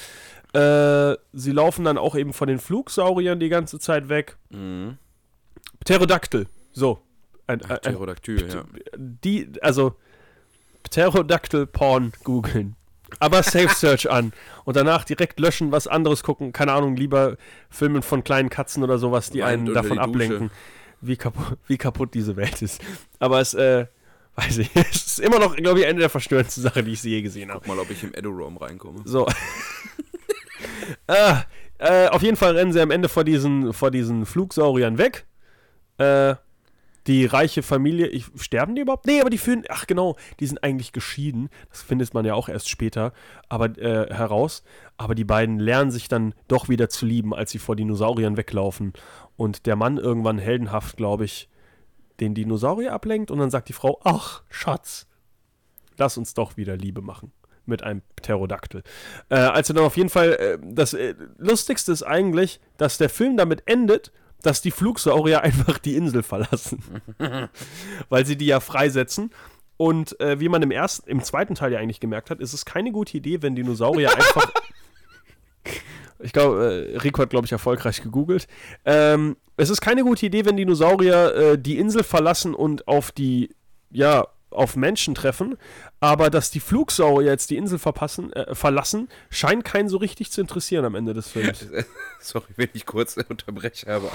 Äh, 0.54 1.18
sie 1.34 1.52
laufen 1.52 1.86
dann 1.86 1.98
auch 1.98 2.16
eben 2.16 2.34
von 2.34 2.48
den 2.48 2.60
Flugsauriern 2.60 3.40
die 3.40 3.50
ganze 3.50 3.80
Zeit 3.80 4.10
weg. 4.10 4.38
Mhm. 4.50 4.98
Pterodactyl, 5.82 6.48
so. 6.72 7.00
Ein, 7.46 7.62
Ach, 7.64 7.70
ein, 7.70 7.76
ein, 7.78 7.82
Pterodactyl, 7.82 8.50
ja. 8.50 8.64
die, 8.98 9.52
also 9.62 9.96
Pterodactyl-Porn 10.84 12.14
googeln. 12.24 12.76
Aber 13.20 13.42
Safe 13.44 13.70
Search 13.70 14.10
an. 14.10 14.34
Und 14.66 14.76
danach 14.76 15.06
direkt 15.06 15.40
löschen, 15.40 15.72
was 15.72 15.88
anderes 15.88 16.24
gucken. 16.24 16.52
Keine 16.52 16.74
Ahnung, 16.74 16.96
lieber 16.96 17.38
Filmen 17.70 18.02
von 18.02 18.24
kleinen 18.24 18.50
Katzen 18.50 18.84
oder 18.84 18.98
sowas, 18.98 19.30
die 19.30 19.42
Weint 19.42 19.68
einen 19.68 19.74
davon 19.74 19.98
ablenken, 19.98 20.52
wie 21.00 21.16
kaputt, 21.16 21.58
wie 21.68 21.78
kaputt 21.78 22.14
diese 22.14 22.36
Welt 22.36 22.62
ist. 22.62 22.82
Aber 23.20 23.40
es, 23.40 23.54
äh, 23.54 23.88
weiß 24.38 24.60
ich, 24.60 24.70
es 24.76 25.08
ist 25.08 25.20
immer 25.20 25.40
noch, 25.40 25.56
glaube 25.56 25.82
ich, 25.82 25.86
eine 25.86 26.00
der 26.00 26.10
verstörendsten 26.10 26.64
Sachen, 26.64 26.86
die 26.86 26.94
ich 26.94 27.04
je 27.04 27.22
gesehen 27.22 27.50
habe. 27.50 27.60
Guck 27.60 27.76
mal, 27.76 27.82
ob 27.82 27.90
ich 27.90 28.04
im 28.04 28.14
Edo-Rom 28.14 28.58
reinkomme. 28.58 29.02
So. 29.04 29.28
ah, 31.08 31.44
äh, 31.80 32.08
auf 32.08 32.22
jeden 32.22 32.38
Fall 32.38 32.56
rennen 32.56 32.72
sie 32.72 32.82
am 32.82 32.92
Ende 32.92 33.10
vor 33.10 33.24
diesen, 33.24 33.74
vor 33.74 33.92
diesen 33.92 34.26
Flugsauriern 34.26 34.98
weg. 34.98 35.26
Äh, 35.98 36.36
die 37.08 37.26
reiche 37.26 37.64
Familie, 37.64 38.08
ich, 38.08 38.26
sterben 38.36 38.76
die 38.76 38.82
überhaupt? 38.82 39.08
Nee, 39.08 39.22
aber 39.22 39.30
die 39.30 39.38
führen, 39.38 39.64
ach 39.70 39.88
genau, 39.88 40.18
die 40.42 40.46
sind 40.46 40.62
eigentlich 40.62 40.92
geschieden. 40.92 41.50
Das 41.70 41.82
findet 41.82 42.14
man 42.14 42.26
ja 42.26 42.34
auch 42.34 42.50
erst 42.50 42.70
später 42.70 43.14
aber, 43.48 43.78
äh, 43.78 44.14
heraus. 44.14 44.64
Aber 44.98 45.16
die 45.16 45.24
beiden 45.24 45.58
lernen 45.58 45.90
sich 45.90 46.10
dann 46.10 46.34
doch 46.50 46.68
wieder 46.68 46.90
zu 46.90 47.06
lieben, 47.06 47.34
als 47.34 47.52
sie 47.52 47.60
vor 47.60 47.78
Dinosauriern 47.78 48.36
weglaufen. 48.36 48.92
Und 49.38 49.66
der 49.66 49.78
Mann 49.78 49.98
irgendwann 49.98 50.38
heldenhaft, 50.38 50.98
glaube 50.98 51.24
ich, 51.26 51.50
den 52.20 52.34
Dinosaurier 52.34 52.93
ablenkt 52.93 53.32
und 53.32 53.39
dann 53.39 53.49
sagt 53.49 53.70
die 53.70 53.74
Frau, 53.74 53.99
ach, 54.03 54.43
Schatz, 54.49 55.07
lass 55.97 56.18
uns 56.18 56.34
doch 56.34 56.57
wieder 56.57 56.76
Liebe 56.76 57.01
machen 57.01 57.32
mit 57.65 57.84
einem 57.84 58.01
Pterodactyl. 58.15 58.82
Äh, 59.30 59.36
also 59.36 59.74
dann 59.74 59.84
auf 59.84 59.97
jeden 59.97 60.09
Fall, 60.09 60.34
äh, 60.34 60.57
das 60.61 60.93
äh, 60.93 61.15
Lustigste 61.38 61.91
ist 61.91 62.03
eigentlich, 62.03 62.59
dass 62.78 62.97
der 62.97 63.09
Film 63.09 63.38
damit 63.38 63.63
endet, 63.65 64.11
dass 64.41 64.61
die 64.61 64.72
Flugsaurier 64.72 65.41
einfach 65.43 65.78
die 65.78 65.95
Insel 65.95 66.24
verlassen. 66.24 66.82
Weil 68.09 68.26
sie 68.26 68.38
die 68.38 68.45
ja 68.45 68.59
freisetzen. 68.59 69.32
Und 69.76 70.20
äh, 70.20 70.39
wie 70.39 70.49
man 70.49 70.63
im 70.63 70.72
ersten, 70.72 71.07
im 71.09 71.24
zweiten 71.24 71.53
Teil 71.53 71.72
ja 71.72 71.80
eigentlich 71.80 71.99
gemerkt 71.99 72.32
hat, 72.32 72.39
ist 72.39 72.53
es 72.53 72.65
keine 72.65 72.91
gute 72.91 73.15
Idee, 73.15 73.41
wenn 73.43 73.55
Dinosaurier 73.55 74.11
einfach. 74.15 74.51
Ich 76.20 76.34
glaube, 76.34 76.89
äh, 76.93 76.97
Rico 76.97 77.22
hat, 77.22 77.30
glaube 77.30 77.45
ich, 77.45 77.51
erfolgreich 77.51 78.01
gegoogelt. 78.01 78.47
Ähm, 78.86 79.38
es 79.55 79.70
ist 79.70 79.82
keine 79.82 80.03
gute 80.03 80.26
Idee, 80.26 80.45
wenn 80.45 80.57
Dinosaurier 80.57 81.36
äh, 81.36 81.57
die 81.57 81.78
Insel 81.78 82.03
verlassen 82.03 82.53
und 82.53 82.88
auf 82.88 83.11
die, 83.11 83.49
ja, 83.91 84.28
auf 84.49 84.76
Menschen 84.76 85.13
treffen, 85.13 85.57
aber 85.99 86.30
dass 86.30 86.51
die 86.51 86.59
Flugsaurier 86.59 87.32
jetzt 87.32 87.49
die 87.49 87.57
Insel 87.57 87.80
verpassen, 87.80 88.32
äh, 88.34 88.55
verlassen, 88.55 89.09
scheint 89.30 89.65
keinen 89.65 89.89
so 89.89 89.97
richtig 89.97 90.32
zu 90.32 90.41
interessieren 90.41 90.86
am 90.86 90.95
Ende 90.95 91.13
des 91.13 91.30
Films. 91.30 91.68
Sorry, 92.20 92.45
wenn 92.55 92.70
ich 92.74 92.86
kurz 92.86 93.18
unterbreche, 93.18 93.88
aber 93.88 94.11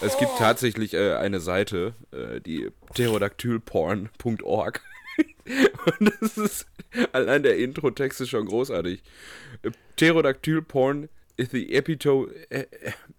es 0.00 0.18
gibt 0.18 0.38
tatsächlich 0.38 0.94
äh, 0.94 1.14
eine 1.14 1.40
Seite, 1.40 1.94
äh, 2.12 2.40
die 2.40 2.70
pterodactylporn.org. 2.92 4.82
Und 6.00 6.12
das 6.20 6.36
ist, 6.38 6.66
allein 7.12 7.42
der 7.42 7.56
Intro-Text 7.58 8.20
ist 8.20 8.30
schon 8.30 8.46
großartig. 8.46 9.02
Pterodactylporn 9.96 11.04
is 11.04 11.10
the 11.36 11.74
epito, 11.74 12.26
äh, 12.50 12.64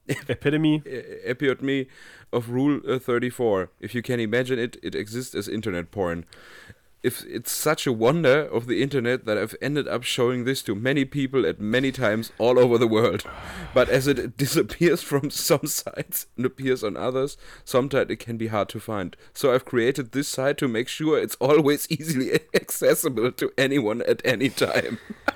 epitome 0.08 1.88
of 2.32 2.50
Rule 2.50 2.82
uh, 2.88 3.00
34. 3.00 3.70
If 3.80 3.96
you 3.96 4.02
can 4.02 4.20
imagine 4.20 4.60
it, 4.60 4.78
it 4.82 4.96
exists 4.96 5.36
as 5.36 5.48
internet 5.48 5.92
porn. 5.92 6.26
If 7.04 7.24
it's 7.26 7.52
such 7.52 7.86
a 7.86 7.92
wonder 7.92 8.48
of 8.48 8.66
the 8.66 8.82
internet 8.82 9.26
that 9.26 9.38
I've 9.38 9.56
ended 9.62 9.88
up 9.88 10.02
showing 10.02 10.44
this 10.44 10.64
to 10.64 10.74
many 10.74 11.06
people 11.06 11.46
at 11.46 11.60
many 11.60 11.92
times 11.92 12.32
all 12.40 12.58
over 12.58 12.80
the 12.80 12.88
world. 12.88 13.24
But 13.76 13.90
as 13.90 14.08
it 14.08 14.38
disappears 14.38 15.04
from 15.04 15.30
some 15.30 15.68
sites 15.68 16.26
and 16.36 16.48
appears 16.48 16.84
on 16.84 16.98
others, 16.98 17.38
sometimes 17.64 18.10
it 18.10 18.20
can 18.20 18.38
be 18.38 18.48
hard 18.48 18.70
to 18.70 18.80
find. 18.80 19.16
So 19.36 19.54
I've 19.54 19.66
created 19.66 20.14
this 20.14 20.28
site 20.28 20.58
to 20.60 20.68
make 20.68 20.88
sure 20.88 21.20
it's 21.20 21.38
always 21.40 21.88
easily 21.92 22.40
accessible 22.56 23.32
to 23.34 23.52
anyone 23.56 24.02
at 24.02 24.22
any 24.26 24.50
time. 24.50 24.98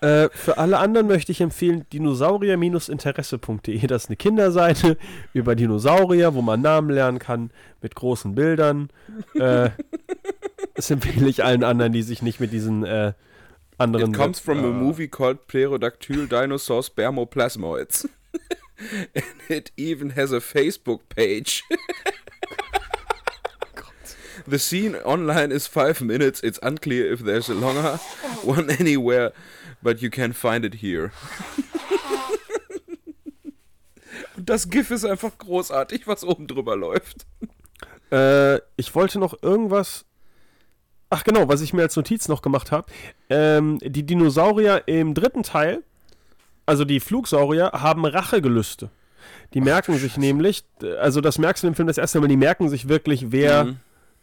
Äh, 0.00 0.28
für 0.32 0.58
alle 0.58 0.78
anderen 0.78 1.06
möchte 1.06 1.32
ich 1.32 1.40
empfehlen 1.40 1.84
dinosaurier-interesse.de. 1.92 3.86
Das 3.86 4.04
ist 4.04 4.08
eine 4.08 4.16
Kinderseite 4.16 4.96
über 5.34 5.54
Dinosaurier, 5.54 6.34
wo 6.34 6.42
man 6.42 6.62
Namen 6.62 6.90
lernen 6.90 7.18
kann 7.18 7.50
mit 7.82 7.94
großen 7.94 8.34
Bildern. 8.34 8.88
Äh, 9.34 9.70
das 10.74 10.90
empfehle 10.90 11.28
ich 11.28 11.44
allen 11.44 11.64
anderen, 11.64 11.92
die 11.92 12.02
sich 12.02 12.22
nicht 12.22 12.40
mit 12.40 12.52
diesen 12.52 12.84
äh, 12.84 13.12
anderen. 13.76 14.12
It 14.12 14.16
comes 14.16 14.40
from 14.40 14.64
a 14.64 14.68
movie 14.68 15.08
called 15.08 15.46
Pterodactyl 15.46 16.26
Dinosaurs 16.28 16.86
Spermoplasmoids. 16.86 18.08
and 19.14 19.24
it 19.48 19.70
even 19.76 20.10
has 20.10 20.32
a 20.32 20.40
Facebook 20.40 21.00
page. 21.08 21.62
the 24.46 24.58
scene 24.58 24.96
online 24.96 25.52
is 25.52 25.66
five 25.66 26.00
minutes. 26.00 26.40
It's 26.42 26.58
unclear 26.62 27.12
if 27.12 27.20
there's 27.20 27.48
a 27.48 27.54
longer 27.54 27.96
one 28.42 28.70
anywhere, 28.70 29.32
but 29.82 30.00
you 30.00 30.10
can 30.10 30.32
find 30.32 30.64
it 30.64 30.74
here. 30.82 31.10
Und 34.36 34.48
das 34.50 34.68
GIF 34.70 34.90
ist 34.90 35.04
einfach 35.04 35.36
großartig, 35.38 36.06
was 36.06 36.24
oben 36.24 36.46
drüber 36.46 36.76
läuft. 36.76 37.26
Äh, 38.12 38.56
ich 38.76 38.94
wollte 38.94 39.18
noch 39.18 39.42
irgendwas. 39.42 40.04
Ach 41.10 41.24
genau, 41.24 41.48
was 41.48 41.60
ich 41.60 41.72
mir 41.72 41.82
als 41.82 41.96
Notiz 41.96 42.28
noch 42.28 42.40
gemacht 42.42 42.70
habe. 42.70 42.86
Ähm, 43.28 43.78
die 43.82 44.04
Dinosaurier 44.04 44.84
im 44.86 45.14
dritten 45.14 45.42
Teil, 45.42 45.82
also 46.66 46.84
die 46.84 47.00
Flugsaurier, 47.00 47.72
haben 47.72 48.04
Rachegelüste. 48.06 48.90
Die 49.54 49.60
merken 49.60 49.98
sich 49.98 50.16
nämlich, 50.16 50.64
also 51.00 51.20
das 51.20 51.38
merkst 51.38 51.64
du 51.64 51.66
im 51.66 51.74
Film 51.74 51.88
das 51.88 51.98
erste 51.98 52.20
Mal, 52.20 52.28
die 52.28 52.36
merken 52.36 52.68
sich 52.68 52.88
wirklich, 52.88 53.32
wer, 53.32 53.64
Mhm. 53.64 53.76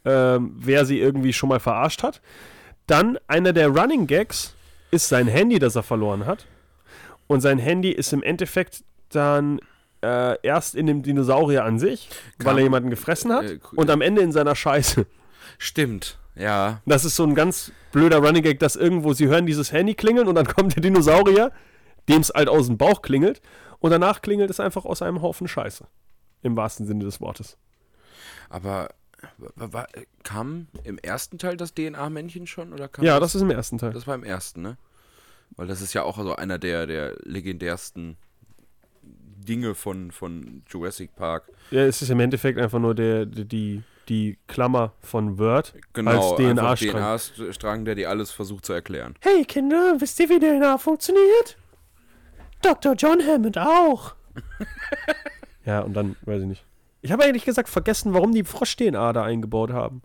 ähm, 0.05 0.51
wer 0.57 0.85
sie 0.85 0.99
irgendwie 0.99 1.33
schon 1.33 1.49
mal 1.49 1.59
verarscht 1.59 2.03
hat. 2.03 2.21
Dann 2.87 3.19
einer 3.27 3.51
der 3.51 3.67
Running 3.67 4.07
Gags 4.07 4.53
ist 4.91 5.07
sein 5.09 5.27
Handy, 5.27 5.59
das 5.59 5.75
er 5.75 5.83
verloren 5.83 6.25
hat. 6.25 6.45
Und 7.27 7.41
sein 7.41 7.59
Handy 7.59 7.91
ist 7.91 8.13
im 8.13 8.23
Endeffekt 8.23 8.83
dann 9.09 9.59
äh, 10.01 10.37
erst 10.43 10.75
in 10.75 10.85
dem 10.85 11.03
Dinosaurier 11.03 11.63
an 11.65 11.79
sich, 11.79 12.09
weil 12.37 12.45
Kam- 12.45 12.57
er 12.57 12.63
jemanden 12.63 12.89
gefressen 12.89 13.31
hat. 13.33 13.43
äh, 13.45 13.59
und 13.75 13.89
am 13.89 14.01
Ende 14.01 14.21
in 14.21 14.31
seiner 14.31 14.55
Scheiße. 14.55 15.05
Stimmt, 15.57 16.19
ja. 16.35 16.81
Das 16.85 17.03
ist 17.03 17.15
so 17.15 17.23
ein 17.23 17.35
ganz 17.35 17.71
blöder 17.91 18.17
Running 18.19 18.43
Gag, 18.43 18.59
dass 18.59 18.75
irgendwo 18.75 19.13
sie 19.13 19.27
hören 19.27 19.45
dieses 19.45 19.71
Handy 19.71 19.95
klingeln 19.95 20.27
und 20.27 20.35
dann 20.35 20.45
kommt 20.55 20.75
der 20.75 20.83
Dinosaurier, 20.83 21.51
dem 22.07 22.21
es 22.21 22.29
halt 22.33 22.47
aus 22.49 22.67
dem 22.67 22.77
Bauch 22.77 23.01
klingelt. 23.01 23.41
Und 23.79 23.91
danach 23.91 24.21
klingelt 24.21 24.49
es 24.49 24.59
einfach 24.59 24.85
aus 24.85 25.01
einem 25.01 25.21
Haufen 25.21 25.47
Scheiße. 25.47 25.85
Im 26.43 26.55
wahrsten 26.55 26.85
Sinne 26.87 27.03
des 27.05 27.19
Wortes. 27.21 27.57
Aber 28.49 28.89
kam 30.23 30.67
im 30.83 30.97
ersten 30.97 31.37
Teil 31.37 31.57
das 31.57 31.73
DNA-Männchen 31.73 32.47
schon? 32.47 32.73
Oder 32.73 32.87
kam 32.87 33.03
Ja, 33.03 33.19
das 33.19 33.35
ist 33.35 33.41
im 33.41 33.49
ersten 33.49 33.77
Teil. 33.77 33.93
Das 33.93 34.07
war 34.07 34.15
im 34.15 34.23
ersten, 34.23 34.61
ne? 34.61 34.77
Weil 35.55 35.67
das 35.67 35.81
ist 35.81 35.93
ja 35.93 36.03
auch 36.03 36.17
so 36.17 36.35
einer 36.35 36.59
der, 36.59 36.85
der 36.87 37.15
legendärsten 37.23 38.17
Dinge 39.03 39.75
von, 39.75 40.11
von 40.11 40.63
Jurassic 40.69 41.15
Park. 41.15 41.49
Ja, 41.71 41.81
es 41.85 42.01
ist 42.01 42.09
im 42.09 42.19
Endeffekt 42.19 42.59
einfach 42.59 42.79
nur 42.79 42.93
der, 42.93 43.25
der, 43.25 43.45
die, 43.45 43.81
die 44.09 44.37
Klammer 44.47 44.93
von 44.99 45.39
Word 45.39 45.73
Genau, 45.93 46.33
als 46.33 46.41
DNA-Strang. 46.41 47.17
DNA-Strang, 47.39 47.85
der 47.85 47.95
dir 47.95 48.09
alles 48.09 48.31
versucht 48.31 48.65
zu 48.65 48.73
erklären. 48.73 49.15
Hey 49.21 49.45
Kinder, 49.45 49.95
wisst 49.99 50.19
ihr, 50.19 50.29
wie 50.29 50.39
DNA 50.39 50.77
funktioniert? 50.77 51.57
Dr. 52.61 52.93
John 52.93 53.21
Hammond 53.25 53.57
auch. 53.57 54.15
ja, 55.65 55.81
und 55.81 55.93
dann, 55.93 56.15
weiß 56.23 56.41
ich 56.41 56.47
nicht. 56.47 56.65
Ich 57.07 57.13
habe 57.13 57.23
eigentlich 57.23 57.45
gesagt, 57.45 57.69
vergessen, 57.69 58.13
warum 58.13 58.33
die 58.33 58.43
Frosch-DNA 58.43 59.13
da 59.13 59.23
eingebaut 59.23 59.71
haben. 59.71 60.01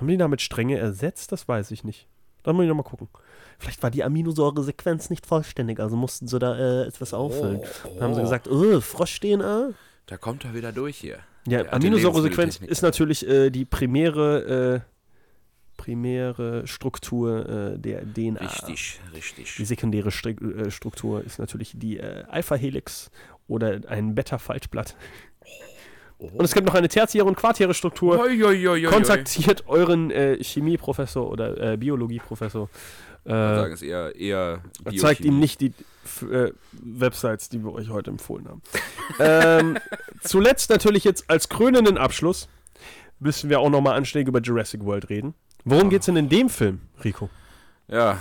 Haben 0.00 0.08
die 0.08 0.16
damit 0.16 0.40
Stränge 0.40 0.78
ersetzt? 0.78 1.30
Das 1.30 1.46
weiß 1.46 1.70
ich 1.72 1.84
nicht. 1.84 2.08
Da 2.42 2.54
muss 2.54 2.62
ich 2.62 2.70
nochmal 2.70 2.86
gucken. 2.86 3.10
Vielleicht 3.58 3.82
war 3.82 3.90
die 3.90 4.02
Aminosäure-Sequenz 4.02 5.10
nicht 5.10 5.26
vollständig, 5.26 5.78
also 5.78 5.94
mussten 5.94 6.28
sie 6.28 6.38
da 6.38 6.56
äh, 6.56 6.86
etwas 6.86 7.12
auffüllen. 7.12 7.60
Dann 7.84 8.02
haben 8.02 8.14
sie 8.14 8.22
gesagt, 8.22 8.48
oh, 8.48 8.80
Frosch-DNA? 8.80 9.74
Da 10.06 10.16
kommt 10.16 10.46
er 10.46 10.54
wieder 10.54 10.72
durch 10.72 10.96
hier. 10.96 11.18
Ja, 11.46 11.64
Der 11.64 11.74
Aminosäure-Sequenz 11.74 12.56
ist 12.56 12.80
natürlich 12.80 13.28
äh, 13.28 13.50
die 13.50 13.66
primäre, 13.66 14.80
äh, 14.80 14.80
primäre 15.76 16.66
Struktur 16.66 17.74
äh, 17.74 17.78
der 17.78 18.10
DNA. 18.10 18.40
Richtig, 18.40 19.00
Die 19.10 19.16
richtig. 19.16 19.68
sekundäre 19.68 20.10
Stri 20.10 20.30
äh, 20.30 20.70
Struktur 20.70 21.22
ist 21.22 21.38
natürlich 21.38 21.74
die 21.76 21.98
äh, 21.98 22.24
Alpha-Helix 22.26 23.10
oder 23.48 23.82
ein 23.86 24.14
Beta-Faltblatt. 24.14 24.96
Und 26.30 26.44
es 26.44 26.54
gibt 26.54 26.66
noch 26.66 26.74
eine 26.74 26.88
tertiäre 26.88 27.26
und 27.26 27.36
quartiäre 27.36 27.74
Struktur. 27.74 28.20
Oi, 28.20 28.44
oi, 28.44 28.68
oi. 28.68 28.82
Kontaktiert 28.82 29.64
euren 29.66 30.10
äh, 30.10 30.42
Chemieprofessor 30.42 31.28
oder 31.28 31.72
äh, 31.72 31.76
Biologieprofessor. 31.76 32.68
Äh, 33.24 33.30
sagen, 33.30 33.72
ist 33.72 33.82
eher, 33.82 34.14
eher 34.16 34.62
zeigt 34.96 35.20
ihm 35.20 35.24
Biochemie. 35.24 35.40
nicht 35.40 35.60
die 35.60 35.72
äh, 36.30 36.52
Websites, 36.72 37.48
die 37.48 37.62
wir 37.62 37.72
euch 37.72 37.88
heute 37.88 38.10
empfohlen 38.10 38.48
haben. 38.48 38.62
ähm, 39.18 39.78
zuletzt 40.22 40.70
natürlich 40.70 41.04
jetzt 41.04 41.28
als 41.28 41.48
krönenden 41.48 41.98
Abschluss 41.98 42.48
müssen 43.18 43.50
wir 43.50 43.60
auch 43.60 43.70
nochmal 43.70 43.96
anständig 43.96 44.28
über 44.28 44.40
Jurassic 44.40 44.84
World 44.84 45.08
reden. 45.08 45.34
Worum 45.64 45.90
geht's 45.90 46.06
denn 46.06 46.16
in 46.16 46.28
dem 46.28 46.48
Film, 46.48 46.80
Rico? 47.04 47.30
Ja. 47.86 48.18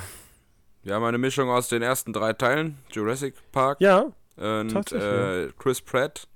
Wir 0.83 0.95
haben 0.95 1.03
eine 1.03 1.17
Mischung 1.17 1.49
aus 1.49 1.67
den 1.67 1.81
ersten 1.81 2.13
drei 2.13 2.33
Teilen. 2.33 2.77
Jurassic 2.91 3.35
Park. 3.51 3.79
Ja, 3.81 4.05
Und 4.35 4.91
äh, 4.91 5.49
Chris 5.57 5.81
Pratt 5.81 6.27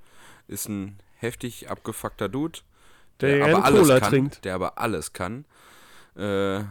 ist 0.48 0.70
ein 0.70 0.98
heftig 1.16 1.70
abgefuckter 1.70 2.30
Dude. 2.30 2.60
der 3.22 3.36
aber 3.38 3.46
gerne 3.52 3.64
alles 3.64 3.82
Cola 3.82 4.00
kann, 4.00 4.10
trinkt. 4.10 4.46
Der 4.46 4.56
aber 4.56 4.78
alles 4.78 5.14
kann. 5.14 5.46
Äh, 6.16 6.64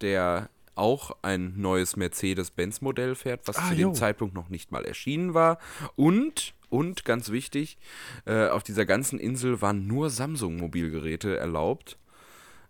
der 0.00 0.48
auch 0.74 1.16
ein 1.22 1.60
neues 1.60 1.96
Mercedes-Benz-Modell 1.96 3.14
fährt, 3.14 3.46
was 3.46 3.58
Ah, 3.58 3.68
zu 3.68 3.74
jo. 3.74 3.90
dem 3.90 3.94
Zeitpunkt 3.94 4.34
noch 4.34 4.48
nicht 4.48 4.72
mal 4.72 4.84
erschienen 4.84 5.34
war. 5.34 5.58
Und, 5.96 6.54
und 6.70 7.04
ganz 7.04 7.30
wichtig, 7.30 7.76
äh, 8.24 8.48
auf 8.48 8.62
dieser 8.62 8.86
ganzen 8.86 9.18
Insel 9.18 9.60
waren 9.60 9.86
nur 9.86 10.08
Samsung-Mobilgeräte 10.10 11.36
erlaubt. 11.36 11.98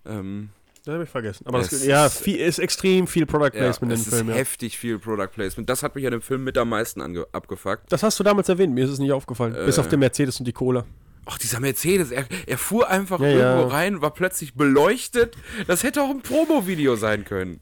Ähm, 0.05 0.51
Das 0.85 0.95
habe 0.95 1.05
ich 1.05 1.11
vergessen. 1.11 1.47
Aber 1.47 1.61
Es 1.61 1.69
das, 1.71 1.85
ja, 1.85 2.07
ist- 2.07 2.19
viel, 2.19 2.37
ist 2.39 2.59
extrem 2.59 3.07
viel 3.07 3.25
Product 3.25 3.51
ja, 3.55 3.61
Placement 3.63 3.93
es 3.93 4.01
im 4.01 4.09
ist 4.09 4.15
Film. 4.17 4.29
Ja. 4.31 4.35
heftig 4.35 4.77
viel 4.79 4.99
Product 4.99 5.29
Placement. 5.33 5.69
Das 5.71 5.83
hat 5.85 5.95
mich 5.95 6.05
an 6.07 6.11
dem 6.13 6.23
Film 6.23 6.43
mit 6.45 6.59
am 6.59 6.69
meisten 6.71 7.01
ange 7.01 7.27
abgefuckt. 7.33 7.85
Das 7.93 8.03
hast 8.03 8.19
du 8.19 8.25
damals 8.25 8.49
erwähnt, 8.49 8.75
mir 8.75 8.85
ist 8.85 8.91
es 8.91 8.99
nicht 8.99 9.13
aufgefallen. 9.13 9.55
Bis 9.65 9.79
Äh. 9.79 9.81
auf 9.81 9.89
den 9.89 10.01
Mercedes 10.01 10.39
und 10.41 10.47
die 10.47 10.53
Cola. 10.53 10.85
Ach, 11.25 11.39
dieser 11.39 11.61
Mercedes, 11.61 12.11
er, 12.11 12.25
er 12.47 12.59
fuhr 12.59 12.89
einfach 12.89 13.21
Ja, 13.21 13.29
irgendwo 13.29 13.63
ja. 13.63 13.67
rein, 13.69 14.03
war 14.03 14.13
plötzlich 14.13 14.55
beleuchtet. 14.55 15.37
Das 15.69 15.85
hätte 15.85 16.03
auch 16.03 16.11
ein 16.11 16.21
Promo-Video 16.23 16.97
sein 16.97 17.25
können. 17.25 17.61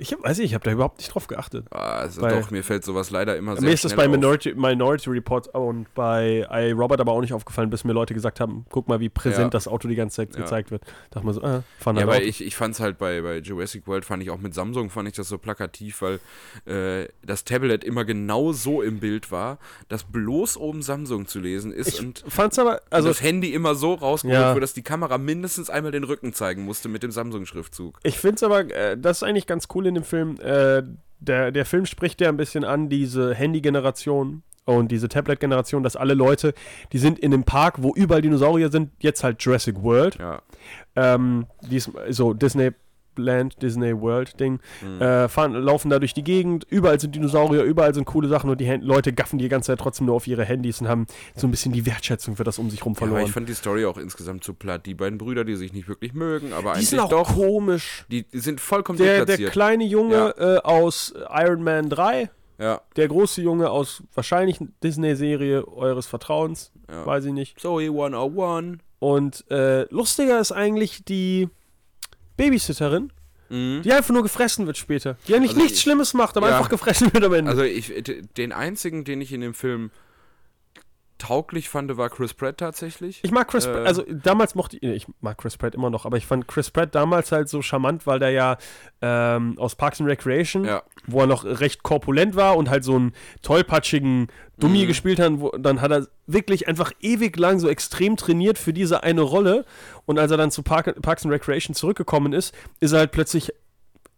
Ich 0.00 0.12
hab, 0.12 0.22
weiß 0.24 0.38
nicht, 0.38 0.46
ich 0.46 0.54
habe 0.54 0.64
da 0.64 0.72
überhaupt 0.72 0.98
nicht 0.98 1.14
drauf 1.14 1.26
geachtet. 1.26 1.66
Also 1.70 2.22
Bei- 2.22 2.40
doch, 2.40 2.50
mir 2.50 2.64
fällt 2.64 2.84
sowas 2.84 3.10
leider 3.10 3.36
immer 3.36 3.56
sehr 3.56 3.64
mir 3.68 3.74
ist 3.74 3.84
das 3.84 3.94
bei. 3.94 4.08
Minority, 4.08 4.54
Minority 4.54 5.10
Report 5.10 5.48
und 5.54 5.92
bei 5.94 6.46
iRobot 6.50 7.00
aber 7.00 7.12
auch 7.12 7.20
nicht 7.20 7.34
aufgefallen, 7.34 7.68
bis 7.68 7.84
mir 7.84 7.92
Leute 7.92 8.14
gesagt 8.14 8.40
haben, 8.40 8.64
guck 8.70 8.88
mal, 8.88 8.98
wie 9.00 9.10
präsent 9.10 9.44
Ja. 9.44 9.50
das 9.50 9.68
Auto 9.68 9.88
die 9.88 9.94
ganze 9.96 10.16
Zeit 10.16 10.34
Ja. 10.34 10.40
gezeigt 10.42 10.70
wird. 10.70 10.82
Dachte 11.10 11.26
man 11.26 11.34
so, 11.34 11.42
ah, 11.42 11.62
fahren 11.78 11.96
Ja, 11.96 12.04
aber 12.04 12.22
ich, 12.22 12.42
ich 12.42 12.56
fand 12.56 12.74
es 12.74 12.80
halt 12.80 12.96
bei, 12.96 13.20
bei 13.20 13.38
Jurassic 13.38 13.86
World, 13.86 14.04
fand 14.06 14.22
ich 14.22 14.30
auch 14.30 14.38
mit 14.38 14.54
Samsung, 14.54 14.88
fand 14.88 15.06
ich 15.08 15.14
das 15.14 15.28
so 15.28 15.36
plakativ, 15.36 16.00
weil 16.00 16.18
äh, 16.64 17.08
das 17.22 17.44
Tablet 17.44 17.84
immer 17.84 18.06
genau 18.06 18.52
so 18.52 18.80
im 18.80 19.00
Bild 19.00 19.30
war, 19.30 19.58
dass 19.88 20.04
bloß 20.04 20.56
oben 20.56 20.80
Samsung 20.80 21.26
zu 21.26 21.40
lesen 21.40 21.72
ist 21.72 21.88
Ich 21.88 22.00
und 22.00 22.24
fand's 22.26 22.58
aber, 22.58 22.80
also 22.88 23.08
das 23.08 23.20
Handy 23.22 23.52
immer 23.52 23.74
so 23.74 23.92
rausgeholt 23.94 24.40
Ja. 24.40 24.50
wurde, 24.52 24.60
dass 24.62 24.72
die 24.72 24.82
Kamera 24.82 25.18
mindestens 25.18 25.68
einmal 25.68 25.92
den 25.92 26.04
Rücken 26.04 26.32
zeigen 26.32 26.64
musste 26.64 26.88
mit 26.88 27.02
dem 27.02 27.10
Samsung-Schriftzug. 27.10 27.98
Ich 28.02 28.18
finde 28.18 28.36
es 28.36 28.42
aber, 28.42 28.60
äh, 28.74 28.96
das 28.98 29.18
ist 29.18 29.22
eigentlich 29.24 29.46
ganz 29.46 29.68
cool 29.74 29.89
in 29.90 29.96
dem 29.96 30.04
Film. 30.04 30.38
Äh, 30.40 30.82
der, 31.20 31.52
der 31.52 31.66
Film 31.66 31.84
spricht 31.84 32.20
ja 32.22 32.30
ein 32.30 32.38
bisschen 32.38 32.64
an 32.64 32.88
diese 32.88 33.34
Handy-Generation, 33.34 34.42
und 34.66 34.90
diese 34.90 35.08
Tablet-Generation, 35.08 35.82
dass 35.82 35.96
alle 35.96 36.14
Leute, 36.14 36.54
die 36.92 36.98
sind 36.98 37.18
in 37.18 37.30
dem 37.30 37.44
Park, 37.44 37.82
wo 37.82 37.92
überall 37.94 38.22
Dinosaurier 38.22 38.70
sind, 38.70 38.90
jetzt 39.00 39.24
halt 39.24 39.42
Jurassic 39.42 39.82
World. 39.82 40.18
Ja. 40.18 40.42
Ähm, 40.96 41.46
dies, 41.68 41.90
so 42.10 42.34
Disneyland, 43.16 43.60
Disney 43.62 44.00
World 44.00 44.38
Ding, 44.40 44.60
Mhm. 44.82 45.00
äh, 45.00 45.28
fahren, 45.28 45.52
laufen 45.54 45.90
da 45.90 45.98
durch 45.98 46.14
die 46.14 46.22
Gegend, 46.24 46.64
überall 46.68 47.00
sind 47.00 47.14
Dinosaurier, 47.14 47.62
überall 47.64 47.94
sind 47.94 48.04
coole 48.04 48.28
Sachen 48.28 48.50
und 48.50 48.60
die 48.60 48.68
Hand 48.70 48.84
Leute 48.84 49.12
gaffen 49.12 49.38
die 49.38 49.48
ganze 49.48 49.68
Zeit 49.68 49.78
trotzdem 49.80 50.06
nur 50.06 50.14
auf 50.16 50.26
ihre 50.26 50.44
Handys 50.44 50.80
und 50.80 50.88
haben 50.88 51.06
so 51.34 51.46
ein 51.46 51.50
bisschen 51.50 51.72
die 51.72 51.86
Wertschätzung 51.86 52.36
für 52.36 52.44
das 52.44 52.58
um 52.58 52.70
sich 52.70 52.84
rum 52.84 52.92
Ja, 52.94 52.98
verloren. 52.98 53.22
ich 53.24 53.32
fand 53.32 53.48
die 53.48 53.54
Story 53.54 53.84
auch 53.84 53.98
insgesamt 53.98 54.44
zu 54.44 54.54
platt. 54.54 54.86
Die 54.86 54.94
beiden 54.94 55.18
Brüder, 55.18 55.44
die 55.44 55.56
sich 55.56 55.72
nicht 55.72 55.88
wirklich 55.88 56.12
mögen, 56.14 56.52
aber 56.52 56.70
die 56.72 56.76
eigentlich 56.76 56.88
sind 56.90 57.00
auch 57.00 57.08
doch. 57.10 57.34
komisch. 57.34 58.04
Die, 58.10 58.26
sind 58.32 58.60
vollkommen 58.60 58.98
Der, 58.98 59.24
der 59.24 59.36
kleine 59.50 59.84
Junge 59.84 60.34
äh, 60.38 60.58
aus 60.58 61.14
Iron 61.30 61.62
Man 61.62 61.90
3, 61.90 62.30
ja, 62.58 62.80
der 62.96 63.08
große 63.08 63.40
Junge 63.42 63.70
aus 63.70 64.02
wahrscheinlich 64.14 64.58
Disney-Serie 64.82 65.66
eures 65.68 66.06
Vertrauens, 66.06 66.72
Ja. 66.90 67.06
weiß 67.06 67.24
ich 67.26 67.32
nicht. 67.32 67.58
Zoe 67.60 67.84
101. 67.90 68.78
Und 68.98 69.50
äh, 69.50 69.84
lustiger 69.92 70.38
ist 70.40 70.52
eigentlich 70.52 71.04
die 71.06 71.48
Babysitterin, 72.44 73.12
Mhm. 73.50 73.82
die 73.82 73.92
einfach 73.92 74.14
nur 74.14 74.22
gefressen 74.22 74.66
wird 74.66 74.76
später. 74.76 75.16
Die 75.28 75.34
eigentlich 75.34 75.50
Also 75.50 75.62
nichts 75.62 75.78
ich- 75.78 75.82
Schlimmes 75.82 76.14
macht, 76.14 76.36
aber 76.36 76.48
ja. 76.50 76.56
einfach 76.56 76.70
gefressen 76.70 77.12
wird 77.12 77.24
am 77.24 77.32
Ende. 77.34 77.50
Also 77.50 77.62
ich, 77.62 77.92
den 78.36 78.52
einzigen, 78.52 79.04
den 79.04 79.20
ich 79.20 79.32
in 79.32 79.40
dem 79.40 79.54
Film 79.54 79.90
tauglich 81.20 81.68
fand, 81.68 81.96
war 81.96 82.10
Chris 82.10 82.34
Pratt 82.34 82.58
tatsächlich. 82.58 83.20
ich 83.22 83.30
mag 83.30 83.46
Chris 83.48 83.66
äh, 83.66 83.72
Pratt, 83.72 83.86
also 83.86 84.04
damals 84.08 84.54
mochte 84.56 84.76
ich, 84.78 84.82
ich 84.82 85.06
mag 85.20 85.38
Chris 85.38 85.56
Pratt 85.56 85.74
immer 85.76 85.90
noch, 85.90 86.04
aber 86.06 86.16
ich 86.16 86.26
fand 86.26 86.48
Chris 86.48 86.70
Pratt 86.70 86.94
damals 86.94 87.30
halt 87.30 87.48
so 87.48 87.62
charmant, 87.62 88.06
weil 88.06 88.18
der 88.18 88.30
ja 88.30 88.56
ähm, 89.02 89.56
aus 89.58 89.76
Parks 89.76 90.00
and 90.00 90.08
Recreation, 90.10 90.64
Ja. 90.64 90.82
wo 91.06 91.20
er 91.20 91.26
noch 91.26 91.44
recht 91.44 91.82
korpulent 91.82 92.34
war 92.34 92.56
und 92.56 92.68
halt 92.70 92.82
so 92.84 92.96
einen 92.96 93.12
tollpatschigen 93.42 94.28
Dummy 94.58 94.82
Mhm. 94.84 94.88
gespielt 94.88 95.20
hat, 95.20 95.32
wo, 95.40 95.50
dann 95.50 95.80
hat 95.80 95.90
er 95.90 96.06
wirklich 96.26 96.68
einfach 96.68 96.92
ewig 97.00 97.36
lang 97.36 97.58
so 97.60 97.68
extrem 97.68 98.16
trainiert 98.16 98.58
für 98.58 98.72
diese 98.72 99.02
eine 99.02 99.20
Rolle 99.22 99.64
und 100.06 100.18
als 100.18 100.30
er 100.30 100.36
dann 100.36 100.50
zu 100.50 100.62
Park, 100.62 101.00
Parks 101.02 101.24
and 101.24 101.32
Recreation 101.32 101.74
zurückgekommen 101.74 102.32
ist, 102.32 102.54
ist 102.80 102.92
er 102.92 103.00
halt 103.00 103.12
plötzlich 103.12 103.52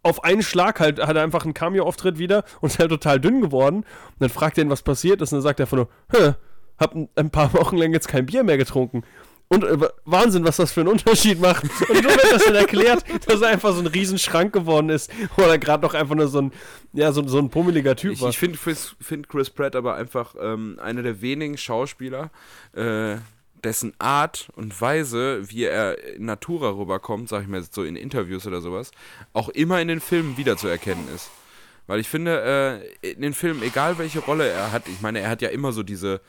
auf 0.05 0.23
einen 0.25 0.41
Schlag 0.43 0.81
halt, 0.81 0.99
hat 0.99 1.15
er 1.15 1.23
einfach 1.23 1.45
einen 1.45 1.53
Cameo-Auftritt 1.53 2.17
wieder 2.19 2.43
und 2.59 2.71
ist 2.71 2.79
halt 2.79 2.89
total 2.89 3.21
dünn 3.21 3.39
geworden. 3.39 3.77
Und 3.77 3.85
dann 4.19 4.29
fragt 4.29 4.57
er 4.57 4.65
ihn, 4.65 4.69
was 4.69 4.81
passiert 4.83 5.21
ist, 5.21 5.31
und 5.31 5.37
dann 5.37 5.43
sagt 5.43 5.61
er 5.61 5.63
einfach 5.63 5.77
nur, 5.77 5.87
Hä, 6.11 6.33
hab 6.83 6.95
ein, 6.95 7.09
ein 7.15 7.31
paar 7.31 7.53
Wochen 7.53 7.77
lang 7.77 7.93
jetzt 7.93 8.07
kein 8.07 8.25
Bier 8.25 8.43
mehr 8.43 8.57
getrunken. 8.57 9.03
Und 9.49 9.63
äh, 9.63 9.77
Wahnsinn, 10.05 10.43
was 10.45 10.57
das 10.57 10.71
für 10.71 10.81
einen 10.81 10.89
Unterschied 10.89 11.39
macht. 11.39 11.63
Und 11.63 11.71
so 11.97 12.03
wird 12.03 12.31
das 12.31 12.45
dann 12.45 12.55
erklärt, 12.55 13.03
dass 13.27 13.41
er 13.41 13.49
einfach 13.49 13.73
so 13.73 13.81
ein 13.81 13.87
Riesenschrank 13.87 14.53
geworden 14.53 14.89
ist. 14.89 15.11
Oder 15.37 15.57
gerade 15.57 15.83
noch 15.83 15.93
einfach 15.93 16.15
nur 16.15 16.27
so 16.27 16.41
ein, 16.41 16.51
ja, 16.93 17.11
so, 17.11 17.27
so 17.27 17.37
ein 17.37 17.49
pummeliger 17.49 17.95
Typ 17.95 18.13
Ich, 18.13 18.21
war. 18.21 18.29
ich 18.29 18.37
finde 18.37 18.57
Chris, 18.57 18.95
find 18.99 19.29
Chris 19.29 19.49
Pratt 19.49 19.75
aber 19.75 19.95
einfach 19.95 20.35
ähm, 20.41 20.79
einer 20.81 21.03
der 21.03 21.21
wenigen 21.21 21.57
Schauspieler, 21.57 22.31
äh, 22.73 23.17
dessen 23.63 23.93
Art 23.99 24.49
und 24.55 24.79
Weise, 24.81 25.49
wie 25.49 25.63
er 25.63 26.15
in 26.15 26.25
Natura 26.25 26.69
rüberkommt, 26.71 27.29
sag 27.29 27.43
ich 27.43 27.47
mal 27.47 27.63
so 27.63 27.83
in 27.83 27.95
Interviews 27.95 28.45
oder 28.47 28.59
sowas, 28.59 28.91
auch 29.33 29.49
immer 29.49 29.79
in 29.81 29.87
den 29.87 29.99
Filmen 29.99 30.37
wiederzuerkennen 30.37 31.07
ist. 31.13 31.29
Weil 31.85 31.99
ich 31.99 32.07
finde, 32.07 32.81
äh, 33.01 33.11
in 33.11 33.21
den 33.21 33.33
Filmen, 33.33 33.61
egal 33.61 33.97
welche 33.97 34.19
Rolle 34.19 34.47
er 34.47 34.71
hat, 34.71 34.87
ich 34.87 35.01
meine, 35.01 35.19
er 35.19 35.29
hat 35.29 35.41
ja 35.41 35.49
immer 35.49 35.73
so 35.73 35.83
diese, 35.83 36.21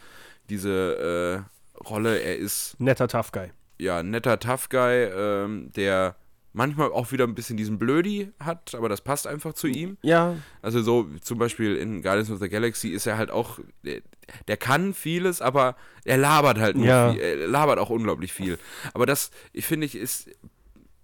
diese 0.51 1.45
äh, 1.79 1.85
Rolle, 1.89 2.19
er 2.21 2.37
ist 2.37 2.79
Netter 2.81 3.09
Tough 3.09 3.33
Guy. 3.33 3.51
ja 3.79 4.03
netter 4.03 4.39
Tough 4.39 4.69
Guy, 4.69 5.05
ähm, 5.05 5.71
der 5.77 6.17
manchmal 6.57 6.93
auch 6.93 7.11
wieder 7.11 7.25
ein 7.25 7.35
bisschen 7.35 7.57
diesen 7.57 7.81
Blödi 7.81 8.31
hat, 8.39 8.77
aber 8.77 8.89
das 8.89 9.01
passt 9.01 9.27
einfach 9.27 9.55
zu 9.55 9.67
ihm. 9.67 9.97
Ja, 10.03 10.37
Also 10.63 10.83
so 10.83 11.09
zum 11.21 11.39
Beispiel 11.39 11.75
in 11.77 12.01
Guardians 12.01 12.31
of 12.31 12.39
the 12.39 12.49
Galaxy 12.49 12.91
ist 12.91 13.07
er 13.09 13.19
halt 13.19 13.33
auch, 13.33 13.59
der, 13.83 14.03
der 14.47 14.57
kann 14.57 14.95
vieles, 14.95 15.43
aber 15.43 15.75
er 16.05 16.17
labert 16.17 16.59
halt 16.59 16.77
nur 16.77 16.87
Ja. 16.87 17.11
viel, 17.13 17.21
er 17.21 17.49
labert 17.49 17.81
auch 17.81 17.91
unglaublich 17.91 18.33
viel. 18.33 18.57
Aber 18.93 19.05
das, 19.05 19.33
ich 19.53 19.67
finde 19.67 19.87
ich, 19.87 19.97
ist, 19.97 20.31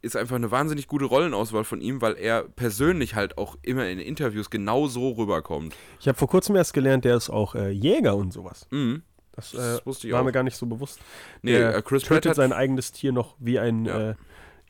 ist 0.02 0.16
einfach 0.16 0.36
eine 0.36 0.52
wahnsinnig 0.52 0.86
gute 0.86 1.04
Rollenauswahl 1.06 1.64
von 1.64 1.80
ihm, 1.80 2.00
weil 2.00 2.14
er 2.16 2.44
persönlich 2.44 3.16
halt 3.16 3.36
auch 3.36 3.58
immer 3.62 3.88
in 3.88 3.98
Interviews 3.98 4.50
genau 4.50 4.86
so 4.86 5.10
rüberkommt. 5.10 5.74
ich 5.98 6.06
habe 6.06 6.16
vor 6.16 6.28
kurzem 6.28 6.54
erst 6.54 6.72
gelernt, 6.74 7.04
der 7.04 7.16
ist 7.16 7.28
auch 7.28 7.56
äh, 7.56 7.70
Jäger 7.70 8.14
und 8.14 8.32
sowas. 8.32 8.68
Mhm. 8.70 9.02
Das, 9.40 9.54
äh, 9.54 9.56
Das 9.76 9.86
wusste 9.86 10.06
ich 10.06 10.12
war 10.12 10.20
auch. 10.20 10.24
mir 10.24 10.32
gar 10.32 10.42
nicht 10.42 10.56
so 10.56 10.66
bewusst. 10.66 11.00
Nee, 11.42 11.52
der 11.52 11.76
äh, 11.76 11.82
Chris 11.82 12.04
Pratt 12.04 12.26
hat, 12.26 12.36
sein 12.36 12.52
eigenes 12.52 12.92
Tier 12.92 13.12
noch 13.12 13.36
wie 13.38 13.58
ein 13.58 13.84
Ja. 13.86 14.10
äh, 14.10 14.14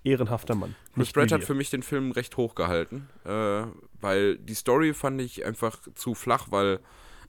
ehrenhafter 0.05 0.55
Mann. 0.55 0.75
Chris 0.95 1.13
Pratt 1.13 1.31
wie 1.31 1.35
hat 1.35 1.45
für 1.45 1.55
mich 1.55 1.71
den 1.71 1.83
Film 1.83 2.11
recht 2.13 2.37
hoch 2.37 2.55
gehalten, 2.55 3.09
äh, 3.25 3.63
weil 4.01 4.39
die 4.39 4.55
Story 4.55 4.95
fand 4.95 5.21
ich 5.21 5.45
einfach 5.45 5.79
zu 5.95 6.15
flach, 6.15 6.47
weil 6.51 6.81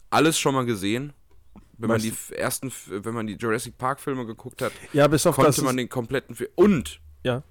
alles 0.09 0.39
schon 0.39 0.53
mal 0.55 0.65
gesehen. 0.65 1.13
Wenn 1.77 1.89
man 1.89 1.99
die 2.01 2.13
ersten, 2.35 2.71
wenn 2.87 3.13
man 3.15 3.25
die 3.25 3.33
Jurassic 3.33 3.75
Park 3.77 3.99
Filme 3.99 4.25
geguckt 4.27 4.61
hat, 4.61 4.71
Ja, 4.93 5.07
bis 5.07 5.25
auf 5.25 5.35
konnte 5.35 5.63
man 5.63 5.77
den 5.77 5.89
kompletten 5.89 6.35
Film. 6.35 6.51
Und 6.53 6.99
ja. 7.23 7.41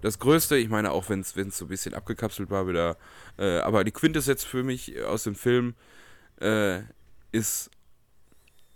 das 0.00 0.18
Größte, 0.18 0.56
ich 0.56 0.70
meine, 0.70 0.92
auch 0.92 1.10
wenn 1.10 1.20
es 1.20 1.34
so 1.34 1.66
ein 1.66 1.68
bisschen 1.68 1.92
abgekapselt 1.92 2.48
war 2.50 2.66
wieder, 2.66 2.96
äh, 3.36 3.58
aber 3.58 3.84
die 3.84 3.90
Quintessenz 3.92 4.44
für 4.44 4.62
mich 4.62 4.98
aus 5.02 5.24
dem 5.24 5.34
Film 5.34 5.74
äh, 6.40 6.80
ist, 7.32 7.70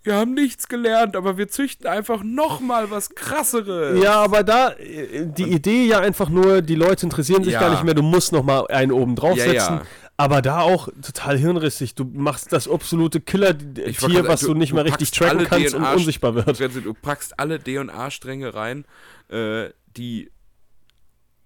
wir 0.02 0.14
haben 0.14 0.34
nichts 0.34 0.68
gelernt, 0.68 1.16
aber 1.16 1.36
wir 1.36 1.48
züchten 1.48 1.86
einfach 1.86 2.22
noch 2.22 2.60
mal 2.60 2.90
was 2.90 3.10
krasseres. 3.14 4.02
Ja, 4.02 4.14
aber 4.22 4.42
da, 4.44 4.70
äh, 4.72 5.26
die 5.26 5.44
Idee 5.52 5.84
ja 5.86 6.00
einfach 6.00 6.28
nur, 6.28 6.62
die 6.62 6.74
Leute 6.76 7.04
interessieren 7.06 7.44
sich 7.44 7.52
Ja. 7.54 7.60
gar 7.60 7.70
nicht 7.70 7.84
mehr, 7.84 7.94
du 7.94 8.02
musst 8.02 8.32
noch 8.32 8.42
mal 8.42 8.66
einen 8.68 8.92
oben 8.92 9.16
draufsetzen. 9.16 9.54
Ja, 9.54 9.76
ja. 9.80 9.82
Aber 10.16 10.42
da 10.42 10.62
auch 10.62 10.88
total 11.00 11.38
hirnrissig. 11.38 11.94
Du 11.94 12.04
machst 12.04 12.52
das 12.52 12.68
absolute 12.68 13.20
Killer-Tier, 13.20 14.26
was 14.26 14.40
sagen, 14.40 14.52
du 14.54 14.58
nicht 14.58 14.72
mehr 14.72 14.84
richtig 14.84 15.12
tracken 15.12 15.44
kannst 15.44 15.74
und 15.74 15.84
unsichtbar 15.84 16.34
wird. 16.34 16.58
Du 16.58 16.92
packst 16.94 17.38
alle 17.38 17.60
D&A-Stränge 17.60 18.52
rein, 18.52 18.84
äh, 19.28 19.68
die 19.96 20.30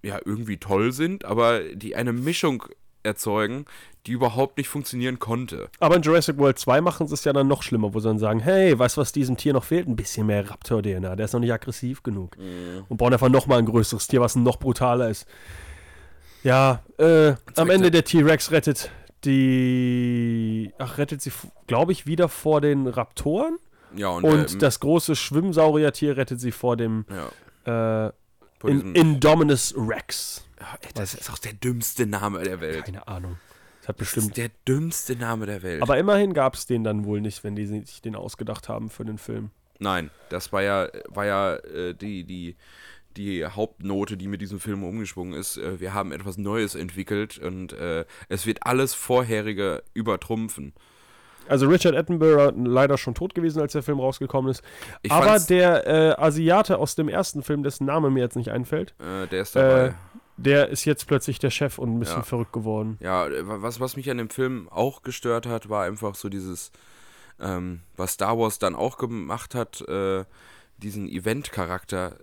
ja 0.01 0.19
irgendwie 0.25 0.57
toll 0.57 0.91
sind, 0.91 1.23
aber 1.23 1.59
die 1.59 1.95
eine 1.95 2.13
Mischung 2.13 2.65
erzeugen, 3.03 3.65
die 4.05 4.11
überhaupt 4.11 4.57
nicht 4.57 4.67
funktionieren 4.67 5.19
konnte. 5.19 5.69
Aber 5.79 5.95
in 5.95 6.01
Jurassic 6.01 6.37
World 6.37 6.59
2 6.59 6.81
machen 6.81 7.07
sie 7.07 7.13
es 7.13 7.23
ja 7.23 7.31
dann 7.33 7.47
noch 7.47 7.63
schlimmer, 7.63 7.93
wo 7.93 7.99
sie 7.99 8.07
dann 8.09 8.19
sagen, 8.19 8.39
hey, 8.39 8.77
weißt 8.77 8.97
du, 8.97 9.01
was 9.01 9.11
diesem 9.11 9.37
Tier 9.37 9.53
noch 9.53 9.63
fehlt? 9.63 9.87
Ein 9.87 9.95
bisschen 9.95 10.27
mehr 10.27 10.49
Raptor-DNA, 10.49 11.15
der 11.15 11.25
ist 11.25 11.33
noch 11.33 11.39
nicht 11.39 11.53
aggressiv 11.53 12.03
genug. 12.03 12.37
Mhm. 12.37 12.83
Und 12.89 12.97
bauen 12.97 13.13
einfach 13.13 13.29
noch 13.29 13.47
mal 13.47 13.59
ein 13.59 13.65
größeres 13.65 14.07
Tier, 14.07 14.19
was 14.21 14.35
noch 14.35 14.57
brutaler 14.57 15.09
ist. 15.09 15.25
Ja, 16.43 16.81
äh, 16.97 17.35
am 17.55 17.69
Ende 17.69 17.87
er- 17.87 17.91
der 17.91 18.03
T-Rex 18.03 18.51
rettet 18.51 18.91
die, 19.23 20.73
ach, 20.77 20.97
rettet 20.97 21.21
sie, 21.21 21.31
glaube 21.67 21.91
ich, 21.91 22.05
wieder 22.05 22.29
vor 22.29 22.61
den 22.61 22.87
Raptoren. 22.87 23.57
Ja, 23.95 24.09
und, 24.09 24.23
Und 24.23 24.53
ähm, 24.53 24.59
das 24.59 24.79
große 24.79 25.15
Schwimmsauriertier 25.15 26.17
rettet 26.17 26.39
sie 26.41 26.51
vor 26.51 26.75
dem 26.77 27.05
ja, 27.65 28.07
äh, 28.07 28.11
in, 28.63 28.95
Indominus 28.95 29.73
Rex. 29.77 30.45
Ja, 30.59 30.77
ey, 30.81 30.89
das 30.93 31.13
ist 31.13 31.29
auch 31.29 31.37
der 31.37 31.53
dümmste 31.53 32.05
Name 32.05 32.43
der 32.43 32.61
Welt. 32.61 32.85
Keine 32.85 33.07
Ahnung. 33.07 33.37
Das 33.81 33.89
hat 33.89 33.99
Das 33.99 34.07
ist 34.07 34.15
bestimmt. 34.15 34.37
der 34.37 34.49
dümmste 34.67 35.15
Name 35.15 35.45
der 35.45 35.61
Welt. 35.61 35.81
Aber 35.81 35.97
immerhin 35.97 36.33
gab 36.33 36.55
es 36.55 36.65
den 36.65 36.83
dann 36.83 37.03
wohl 37.03 37.19
nicht, 37.19 37.43
wenn 37.43 37.55
die 37.55 37.65
sich 37.65 38.01
den 38.01 38.15
ausgedacht 38.15 38.69
haben 38.69 38.89
für 38.89 39.03
den 39.03 39.17
Film. 39.17 39.49
Nein, 39.79 40.09
das 40.29 40.53
war 40.53 40.61
ja, 40.61 40.87
war 41.09 41.25
ja 41.25 41.55
äh, 41.55 41.93
die, 41.93 42.23
die, 42.23 42.55
die 43.17 43.45
Hauptnote, 43.45 44.15
die 44.15 44.27
mit 44.27 44.41
diesem 44.41 44.59
Film 44.61 44.83
umgeschwungen 44.83 45.33
ist. 45.33 45.57
Äh, 45.57 45.81
wir 45.81 45.93
haben 45.93 46.13
etwas 46.13 46.37
Neues 46.37 46.75
entwickelt 46.75 47.37
und 47.39 47.73
äh, 47.73 48.05
es 48.29 48.45
wird 48.45 48.65
alles 48.65 48.93
Vorherige 48.93 49.83
übertrumpfen. 49.93 50.73
Also 51.47 51.67
Richard 51.67 51.95
Attenborough 51.95 52.53
leider 52.55 52.97
schon 52.97 53.15
tot 53.15 53.35
gewesen, 53.35 53.61
als 53.61 53.73
der 53.73 53.83
Film 53.83 53.99
rausgekommen 53.99 54.49
ist. 54.51 54.63
Ich 55.01 55.11
Aber 55.11 55.39
der 55.39 55.87
äh, 55.87 56.21
Asiate 56.21 56.77
aus 56.77 56.95
dem 56.95 57.09
ersten 57.09 57.43
Film, 57.43 57.63
dessen 57.63 57.85
Name 57.85 58.09
mir 58.09 58.21
jetzt 58.21 58.35
nicht 58.35 58.49
einfällt, 58.51 58.93
Äh, 58.99 59.27
der 59.27 59.41
ist 59.41 59.55
dabei. 59.55 59.85
Äh, 59.87 59.93
der 60.37 60.69
ist 60.69 60.85
jetzt 60.85 61.05
plötzlich 61.07 61.37
der 61.39 61.51
Chef 61.51 61.77
und 61.77 61.93
ein 61.93 61.99
bisschen 61.99 62.17
Ja. 62.17 62.23
verrückt 62.23 62.53
geworden. 62.53 62.97
Ja, 63.01 63.27
äh, 63.27 63.41
was, 63.43 63.79
was 63.79 63.95
mich 63.95 64.09
an 64.09 64.17
dem 64.17 64.29
Film 64.29 64.67
auch 64.69 65.03
gestört 65.03 65.45
hat, 65.45 65.69
war 65.69 65.83
einfach 65.83 66.15
so 66.15 66.29
dieses, 66.29 66.71
ähm, 67.39 67.81
was 67.97 68.13
Star 68.13 68.37
Wars 68.39 68.57
dann 68.57 68.75
auch 68.75 68.97
gemacht 68.97 69.53
hat, 69.53 69.81
äh, 69.87 70.23
diesen 70.77 71.07
Event-Charakter 71.07 72.17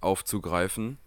aufzugreifen. 0.00 0.98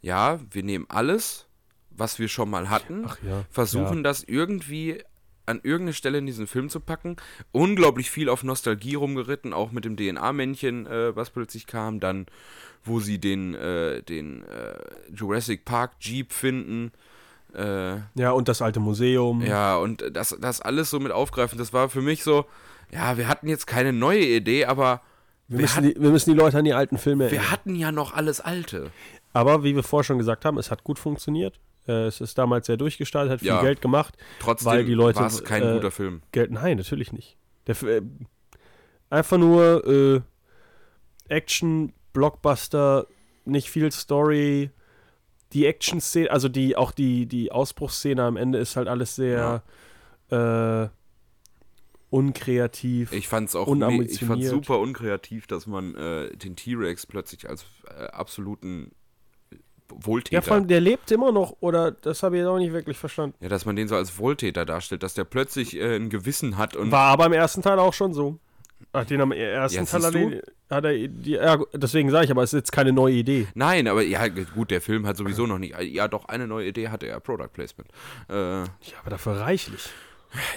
Ja, 0.00 0.38
wir 0.50 0.62
nehmen 0.62 0.86
alles, 0.88 1.46
was 1.90 2.18
wir 2.18 2.28
schon 2.28 2.50
mal 2.50 2.70
hatten, 2.70 3.04
ja. 3.26 3.44
versuchen 3.50 4.04
das 4.04 4.22
irgendwie 4.22 5.02
an 5.46 5.60
irgendeine 5.62 5.94
Stelle 5.94 6.18
in 6.18 6.26
diesen 6.26 6.46
Film 6.46 6.68
zu 6.68 6.80
packen. 6.80 7.16
Unglaublich 7.52 8.10
viel 8.10 8.28
auf 8.28 8.42
Nostalgie 8.44 8.94
rumgeritten, 8.94 9.52
auch 9.52 9.72
mit 9.72 9.84
dem 9.84 9.96
DNA-Männchen, 9.96 10.86
äh, 10.86 11.14
was 11.16 11.30
plötzlich 11.30 11.66
kam. 11.66 12.00
Dann, 12.00 12.26
wo 12.84 13.00
sie 13.00 13.18
den, 13.18 13.54
äh, 13.54 14.02
den 14.02 14.42
äh, 14.44 14.78
Jurassic 15.14 15.64
Park 15.64 15.92
Jeep 16.00 16.32
finden. 16.32 16.92
Äh, 17.54 17.96
Ja, 18.14 18.32
und 18.32 18.48
das 18.48 18.62
alte 18.62 18.80
Museum. 18.80 19.42
ja, 19.42 19.76
und 19.76 20.04
das, 20.12 20.36
das 20.40 20.60
alles 20.60 20.90
so 20.90 21.00
mit 21.00 21.12
aufgreifen, 21.12 21.58
das 21.58 21.72
war 21.72 21.88
für 21.88 22.02
mich 22.02 22.22
so, 22.22 22.44
ja, 22.92 23.16
wir 23.16 23.28
hatten 23.28 23.48
jetzt 23.48 23.66
keine 23.66 23.92
neue 23.92 24.24
Idee, 24.24 24.66
aber 24.66 25.00
wir, 25.48 25.58
wir, 25.58 25.62
müssen 25.62 25.76
hat, 25.76 25.84
die, 25.84 25.94
wir 26.00 26.10
müssen 26.10 26.30
die 26.30 26.36
Leute 26.36 26.58
an 26.58 26.64
die 26.64 26.74
alten 26.74 26.98
Filme 26.98 27.24
erinnern. 27.24 27.42
wir 27.42 27.50
hatten 27.50 27.74
ja 27.74 27.92
noch 27.92 28.14
alles 28.14 28.40
Alte. 28.40 28.90
Aber 29.32 29.64
wie 29.64 29.74
wir 29.74 29.82
vorher 29.82 30.04
schon 30.04 30.18
gesagt 30.18 30.44
haben, 30.44 30.58
es 30.58 30.70
hat 30.70 30.82
gut 30.82 30.98
funktioniert. 30.98 31.60
Äh, 31.88 32.06
es 32.06 32.20
ist 32.20 32.36
damals 32.38 32.66
sehr 32.66 32.76
durchgestaltet, 32.76 33.32
hat 33.32 33.38
viel 33.40 33.48
Ja. 33.48 33.62
Geld 33.62 33.80
gemacht. 33.80 34.16
Trotzdem 34.40 34.66
Weil 34.72 34.84
die 34.84 34.94
Leute, 34.94 35.20
war 35.20 35.26
es 35.26 35.44
kein 35.44 35.62
äh, 35.62 35.72
guter 35.74 35.90
Film. 35.90 36.22
Geld, 36.32 36.50
nein, 36.50 36.76
natürlich 36.78 37.12
nicht. 37.12 37.36
Der, 37.66 37.80
äh, 37.82 38.02
einfach 39.10 39.38
nur 39.38 39.86
äh, 39.86 40.20
Action, 41.28 41.92
Blockbuster, 42.12 43.06
nicht 43.44 43.70
viel 43.70 43.90
Story. 43.92 44.70
Die 45.52 45.66
Action-Szene, 45.66 46.30
also 46.30 46.48
die, 46.48 46.76
auch 46.76 46.90
die, 46.90 47.26
die 47.26 47.52
Ausbruchsszene 47.52 48.22
am 48.22 48.36
Ende 48.36 48.58
ist 48.58 48.74
halt 48.76 48.88
alles 48.88 49.14
sehr 49.14 49.62
äh, 50.30 50.88
unkreativ. 52.10 53.12
Ich 53.12 53.28
fand's 53.28 53.54
auch 53.54 53.72
me- 53.74 54.04
ich 54.04 54.24
fand's 54.24 54.48
super 54.48 54.78
unkreativ, 54.78 55.46
dass 55.46 55.66
man 55.66 55.94
äh, 55.94 56.36
den 56.36 56.56
T-Rex 56.56 57.06
plötzlich 57.06 57.48
als 57.48 57.64
absoluten 58.12 58.92
Wohltäter. 59.88 60.34
ja, 60.34 60.40
vor 60.42 60.54
allem, 60.54 60.66
der 60.68 60.80
lebt 60.80 61.10
immer 61.10 61.32
noch, 61.32 61.56
oder 61.60 61.90
das 61.92 62.22
habe 62.22 62.36
ich 62.36 62.40
jetzt 62.40 62.48
auch 62.48 62.58
nicht 62.58 62.72
wirklich 62.72 62.96
verstanden. 62.98 63.36
Ja, 63.40 63.48
dass 63.48 63.64
man 63.64 63.76
den 63.76 63.88
so 63.88 63.94
als 63.96 64.18
Wohltäter 64.18 64.64
darstellt, 64.64 65.02
dass 65.02 65.14
der 65.14 65.24
plötzlich 65.24 65.76
äh, 65.76 65.96
ein 65.96 66.10
Gewissen 66.10 66.56
hat 66.58 66.76
und 66.76 66.90
War 66.90 67.08
aber 67.10 67.26
im 67.26 67.32
ersten 67.32 67.62
Teil 67.62 67.78
auch 67.78 67.94
schon 67.94 68.12
so. 68.14 68.38
Ach, 68.92 69.04
den 69.04 69.20
am 69.20 69.32
ersten 69.32 69.78
Ja, 69.78 69.84
Teil 69.84 70.02
hat 70.04 70.14
er, 70.14 70.42
hat 70.76 70.84
er 70.84 71.08
die, 71.08 71.30
ja, 71.32 71.58
deswegen 71.72 72.10
sage 72.10 72.26
ich, 72.26 72.30
aber 72.30 72.42
es 72.42 72.52
ist 72.52 72.58
jetzt 72.58 72.72
keine 72.72 72.92
neue 72.92 73.14
Idee. 73.14 73.46
Nein, 73.54 73.88
aber 73.88 74.02
ja, 74.02 74.26
gut, 74.28 74.70
der 74.70 74.80
Film 74.80 75.06
hat 75.06 75.16
sowieso 75.16 75.46
noch 75.46 75.58
nicht. 75.58 75.74
Ja, 75.80 76.08
doch, 76.08 76.26
eine 76.26 76.46
neue 76.46 76.68
Idee 76.68 76.88
hatte 76.88 77.06
er, 77.06 77.20
Product 77.20 77.48
Placement. 77.52 77.90
Äh, 78.28 78.34
Ja, 78.34 78.66
aber 79.00 79.10
dafür 79.10 79.40
reichlich. 79.40 79.88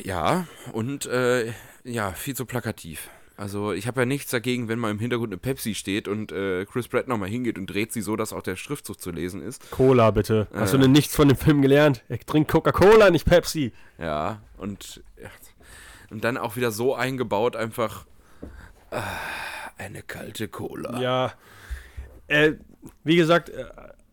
ja, 0.04 0.48
und 0.74 1.06
äh, 1.06 1.54
ja, 1.84 2.12
viel 2.12 2.36
zu 2.36 2.46
plakativ. 2.46 3.10
Also 3.40 3.72
ich 3.72 3.88
habe 3.88 4.02
ja 4.02 4.06
nichts 4.06 4.32
dagegen, 4.32 4.68
wenn 4.68 4.80
mal 4.80 4.92
im 4.92 5.00
Hintergrund 5.00 5.32
eine 5.32 5.38
Pepsi 5.38 5.74
steht 5.74 6.10
und 6.10 6.34
äh, 6.34 6.66
Chris 6.66 6.90
Pratt 6.90 7.08
nochmal 7.08 7.30
hingeht 7.30 7.58
und 7.58 7.68
dreht 7.68 7.94
sie 7.94 8.02
so, 8.02 8.18
dass 8.18 8.34
auch 8.34 8.42
der 8.42 8.58
Schriftzug 8.58 9.00
zu 9.00 9.12
lesen 9.12 9.42
ist. 9.42 9.72
Cola, 9.72 10.12
bitte. 10.12 10.50
Hast 10.54 10.74
Äh. 10.74 10.76
du 10.76 10.84
denn 10.84 10.92
nichts 10.92 11.16
von 11.16 11.30
dem 11.30 11.38
Film 11.38 11.62
gelernt? 11.62 12.04
Er 12.10 12.20
trinkt 12.20 12.52
Coca-Cola, 12.52 13.10
nicht 13.12 13.26
Pepsi. 13.26 13.72
Ja, 13.98 14.42
und, 14.58 15.02
und 16.10 16.26
dann 16.26 16.36
auch 16.36 16.58
wieder 16.58 16.72
so 16.72 16.96
eingebaut, 16.96 17.56
einfach 17.56 18.06
ah, 18.92 19.04
eine 19.78 20.02
kalte 20.02 20.50
Cola. 20.50 21.00
Ja. 21.00 21.32
Äh, 22.28 22.56
wie 23.06 23.16
gesagt, 23.16 23.48
äh, 23.52 23.64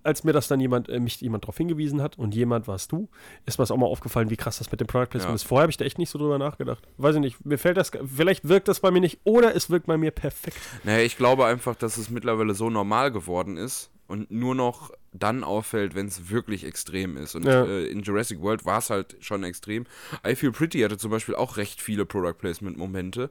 als 0.06 0.24
mir 0.24 0.32
das 0.32 0.48
dann 0.48 0.60
jemand, 0.60 0.88
äh, 0.88 1.00
mich 1.00 1.20
jemand 1.20 1.44
darauf 1.44 1.56
hingewiesen 1.58 2.00
hat 2.00 2.16
und 2.18 2.34
jemand 2.34 2.68
warst 2.68 2.92
du, 2.92 3.08
ist 3.44 3.58
mir 3.58 3.62
das 3.62 3.70
auch 3.70 3.76
mal 3.76 3.86
aufgefallen, 3.86 4.30
wie 4.30 4.36
krass 4.36 4.58
das 4.58 4.70
mit 4.70 4.80
dem 4.80 4.86
Product 4.86 5.08
Placement 5.10 5.30
Ja. 5.32 5.34
ist. 5.34 5.42
Vorher 5.42 5.62
habe 5.62 5.70
ich 5.70 5.76
da 5.76 5.84
echt 5.84 5.98
nicht 5.98 6.10
so 6.10 6.18
drüber 6.18 6.38
nachgedacht. 6.38 6.86
Weiß 6.96 7.14
ich 7.16 7.20
nicht, 7.20 7.44
mir 7.44 7.58
fällt 7.58 7.76
das, 7.76 7.90
vielleicht 8.14 8.48
wirkt 8.48 8.68
das 8.68 8.80
bei 8.80 8.90
mir 8.90 9.00
nicht 9.00 9.18
oder 9.24 9.54
es 9.54 9.68
wirkt 9.68 9.86
bei 9.86 9.96
mir 9.98 10.10
perfekt. 10.12 10.58
Naja, 10.84 11.04
ich 11.04 11.16
glaube 11.16 11.44
einfach, 11.44 11.74
dass 11.74 11.96
es 11.96 12.08
mittlerweile 12.10 12.54
so 12.54 12.70
normal 12.70 13.10
geworden 13.12 13.56
ist 13.56 13.90
und 14.06 14.30
nur 14.30 14.54
noch 14.54 14.92
dann 15.12 15.44
auffällt, 15.44 15.94
wenn 15.94 16.06
es 16.06 16.30
wirklich 16.30 16.64
extrem 16.64 17.16
ist. 17.16 17.34
Und 17.34 17.44
Ja. 17.46 17.64
äh, 17.64 17.86
in 17.86 18.02
Jurassic 18.02 18.40
World 18.40 18.64
war 18.64 18.78
es 18.78 18.90
halt 18.90 19.16
schon 19.20 19.42
extrem. 19.44 19.84
I 20.26 20.34
Feel 20.36 20.52
Pretty 20.52 20.80
hatte 20.80 20.98
zum 20.98 21.10
Beispiel 21.10 21.34
auch 21.34 21.56
recht 21.56 21.80
viele 21.80 22.04
Product 22.06 22.34
Placement-Momente, 22.38 23.30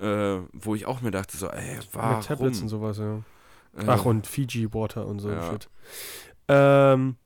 äh, 0.00 0.38
wo 0.52 0.74
ich 0.74 0.86
auch 0.86 1.00
mir 1.00 1.10
dachte, 1.12 1.36
so, 1.36 1.48
ey, 1.48 1.78
warum? 1.92 2.16
Mit 2.18 2.26
Tablets 2.26 2.60
und 2.60 2.68
sowas, 2.68 2.98
ja. 2.98 3.20
Äh, 3.76 3.84
Ach, 3.86 4.04
und 4.04 4.26
Fiji 4.26 4.72
Water 4.74 5.06
und 5.06 5.20
so 5.20 5.30
Ja. 5.30 5.50
Shit. 5.50 5.68
Ähm, 6.48 7.16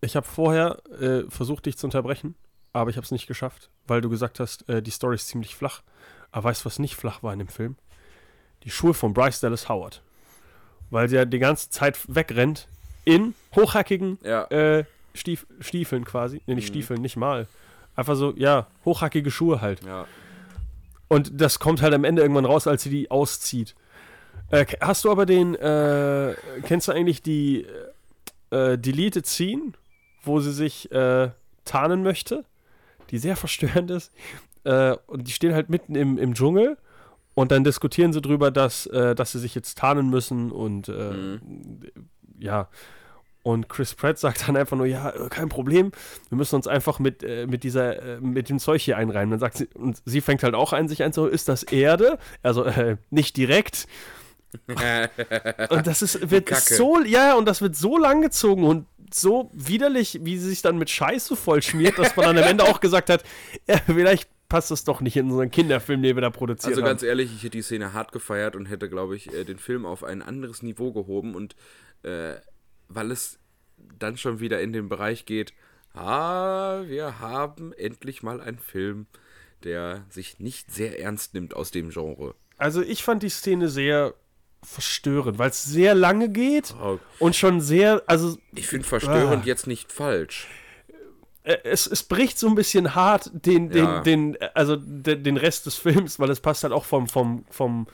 ich 0.00 0.16
habe 0.16 0.26
vorher 0.26 0.82
äh, 1.00 1.22
versucht, 1.30 1.66
dich 1.66 1.78
zu 1.78 1.86
unterbrechen, 1.86 2.34
aber 2.72 2.90
ich 2.90 2.96
habe 2.96 3.04
es 3.04 3.10
nicht 3.12 3.26
geschafft, 3.26 3.70
weil 3.86 4.00
du 4.00 4.08
gesagt 4.10 4.40
hast, 4.40 4.68
äh, 4.68 4.82
die 4.82 4.90
Story 4.90 5.14
ist 5.14 5.28
ziemlich 5.28 5.54
flach. 5.54 5.82
Aber 6.32 6.44
weißt 6.44 6.62
du, 6.62 6.66
was 6.66 6.78
nicht 6.78 6.96
flach 6.96 7.22
war 7.22 7.32
in 7.32 7.38
dem 7.38 7.48
Film? 7.48 7.76
Die 8.64 8.70
Schuhe 8.70 8.94
von 8.94 9.12
Bryce 9.12 9.40
Dallas 9.40 9.68
Howard. 9.68 10.02
Weil 10.90 11.08
sie 11.08 11.16
ja 11.16 11.24
die 11.24 11.38
ganze 11.38 11.70
Zeit 11.70 11.98
wegrennt 12.08 12.68
in 13.04 13.34
hochhackigen 13.54 14.18
Ja, 14.22 14.44
äh, 14.46 14.84
Stief 15.14 15.46
Stiefeln 15.60 16.04
quasi. 16.04 16.40
Nee, 16.46 16.54
nicht 16.54 16.64
Mhm. 16.64 16.68
Stiefeln, 16.68 17.02
nicht 17.02 17.16
mal. 17.16 17.46
Einfach 17.94 18.16
so, 18.16 18.32
ja, 18.36 18.66
hochhackige 18.84 19.30
Schuhe 19.30 19.60
halt. 19.60 19.84
ja. 19.84 20.06
Und 21.08 21.38
das 21.38 21.58
kommt 21.58 21.82
halt 21.82 21.92
am 21.92 22.04
Ende 22.04 22.22
irgendwann 22.22 22.46
raus, 22.46 22.66
als 22.66 22.82
sie 22.84 22.88
die 22.90 23.10
auszieht. 23.10 23.74
Äh, 24.52 24.66
hast 24.80 25.04
du 25.04 25.10
aber 25.10 25.26
den, 25.26 25.54
äh, 25.56 26.34
kennst 26.64 26.86
du 26.86 26.92
eigentlich 26.92 27.22
die 27.22 27.66
äh, 28.50 28.78
Deleted 28.78 29.26
Scene, 29.26 29.72
wo 30.22 30.38
sie 30.40 30.52
sich 30.52 30.92
äh, 30.92 31.30
tarnen 31.64 32.02
möchte, 32.02 32.44
die 33.10 33.18
sehr 33.18 33.36
verstörend 33.44 33.90
ist? 33.90 34.12
Äh, 34.64 34.96
und 35.08 35.26
die 35.26 35.32
stehen 35.32 35.54
halt 35.54 35.70
mitten 35.70 35.96
im, 35.96 36.18
im 36.18 36.34
Dschungel 36.34 36.76
und 37.34 37.50
dann 37.50 37.64
diskutieren 37.64 38.12
sie 38.12 38.20
drüber, 38.20 38.50
dass, 38.50 38.86
äh, 38.86 39.14
dass 39.14 39.32
sie 39.32 39.38
sich 39.40 39.54
jetzt 39.54 39.78
tarnen 39.78 40.10
müssen 40.10 40.52
und 40.52 40.88
äh, 40.88 40.92
Mhm. 40.92 41.40
ja. 42.38 42.68
Und 43.44 43.68
Chris 43.68 43.96
Pratt 43.96 44.20
sagt 44.20 44.46
dann 44.46 44.56
einfach 44.56 44.76
nur, 44.76 44.86
ja, 44.86 45.10
äh, 45.10 45.28
kein 45.28 45.48
Problem, 45.48 45.90
wir 46.28 46.38
müssen 46.38 46.54
uns 46.54 46.68
einfach 46.68 47.00
mit, 47.00 47.24
äh, 47.24 47.46
mit 47.48 47.64
dieser, 47.64 48.00
äh, 48.00 48.20
mit 48.20 48.48
dem 48.48 48.60
Zeug 48.60 48.82
hier 48.82 48.96
einreimen. 48.96 49.30
Dann 49.30 49.40
sagt 49.40 49.56
sie, 49.56 49.66
und 49.74 50.00
sie 50.04 50.20
fängt 50.20 50.44
halt 50.44 50.54
auch 50.54 50.72
an, 50.72 50.86
sich 50.86 51.02
einzuholen, 51.02 51.34
ist 51.34 51.48
das 51.48 51.64
Erde? 51.64 52.18
Also, 52.44 52.62
äh, 52.64 52.98
nicht 53.10 53.36
direkt. 53.36 53.88
Und 55.70 55.86
das 55.86 56.02
ist, 56.02 56.30
wird 56.30 56.46
Kacke. 56.46 56.74
so, 56.74 57.00
ja, 57.02 57.34
und 57.36 57.46
das 57.46 57.60
wird 57.62 57.76
so 57.76 57.96
langgezogen 57.98 58.64
und 58.64 58.86
so 59.12 59.50
widerlich, 59.52 60.20
wie 60.22 60.38
sie 60.38 60.48
sich 60.50 60.62
dann 60.62 60.78
mit 60.78 60.90
Scheiße 60.90 61.36
vollschmiert, 61.36 61.98
dass 61.98 62.16
man 62.16 62.26
dann 62.26 62.38
am 62.38 62.44
Ende 62.50 62.64
auch 62.64 62.80
gesagt 62.80 63.10
hat, 63.10 63.24
ja, 63.66 63.78
vielleicht 63.86 64.28
passt 64.48 64.70
das 64.70 64.84
doch 64.84 65.00
nicht 65.00 65.16
in 65.16 65.30
unseren 65.30 65.50
Kinderfilm, 65.50 66.02
den 66.02 66.16
wir 66.16 66.20
da 66.20 66.30
produziert 66.30 66.72
Also 66.72 66.82
haben. 66.82 66.88
ganz 66.88 67.02
ehrlich, 67.02 67.30
ich 67.34 67.42
hätte 67.42 67.50
die 67.56 67.62
Szene 67.62 67.92
hart 67.94 68.12
gefeiert 68.12 68.56
und 68.56 68.66
hätte, 68.66 68.88
glaube 68.88 69.16
ich, 69.16 69.32
äh, 69.32 69.44
den 69.44 69.58
Film 69.58 69.86
auf 69.86 70.04
ein 70.04 70.22
anderes 70.22 70.62
Niveau 70.62 70.92
gehoben 70.92 71.34
und 71.34 71.56
äh, 72.02 72.34
weil 72.88 73.10
es 73.10 73.38
dann 73.98 74.16
schon 74.16 74.40
wieder 74.40 74.60
in 74.60 74.72
den 74.72 74.88
Bereich 74.88 75.24
geht, 75.26 75.52
ah, 75.94 76.82
wir 76.86 77.18
haben 77.20 77.72
endlich 77.72 78.22
mal 78.22 78.40
einen 78.40 78.58
Film, 78.58 79.06
der 79.64 80.04
sich 80.10 80.38
nicht 80.38 80.70
sehr 80.70 81.00
ernst 81.00 81.34
nimmt 81.34 81.54
aus 81.54 81.70
dem 81.70 81.90
Genre. 81.90 82.34
Also 82.58 82.82
ich 82.82 83.02
fand 83.02 83.22
die 83.22 83.28
Szene 83.30 83.68
sehr 83.68 84.14
verstörend, 84.64 85.38
weil 85.38 85.50
es 85.50 85.64
sehr 85.64 85.94
lange 85.94 86.28
geht 86.28 86.74
Oh. 86.82 86.98
und 87.18 87.34
schon 87.36 87.60
sehr, 87.60 88.02
also 88.06 88.36
Ich 88.54 88.68
finde 88.68 88.86
verstörend 88.86 89.44
Ah. 89.44 89.46
jetzt 89.46 89.66
nicht 89.66 89.92
falsch. 89.92 90.46
äh, 91.44 91.56
es, 91.64 91.86
es 91.88 92.04
bricht 92.04 92.38
so 92.38 92.46
ein 92.46 92.54
bisschen 92.54 92.94
hart 92.94 93.30
den, 93.32 93.70
den, 93.70 93.84
Ja. 93.84 94.00
den, 94.00 94.36
also 94.54 94.76
den, 94.76 95.24
den 95.24 95.36
Rest 95.36 95.66
des 95.66 95.74
Films, 95.74 96.20
weil 96.20 96.30
es 96.30 96.40
passt 96.40 96.62
halt 96.62 96.72
auch 96.72 96.84
vom, 96.84 97.08
vom, 97.08 97.44
vom, 97.50 97.86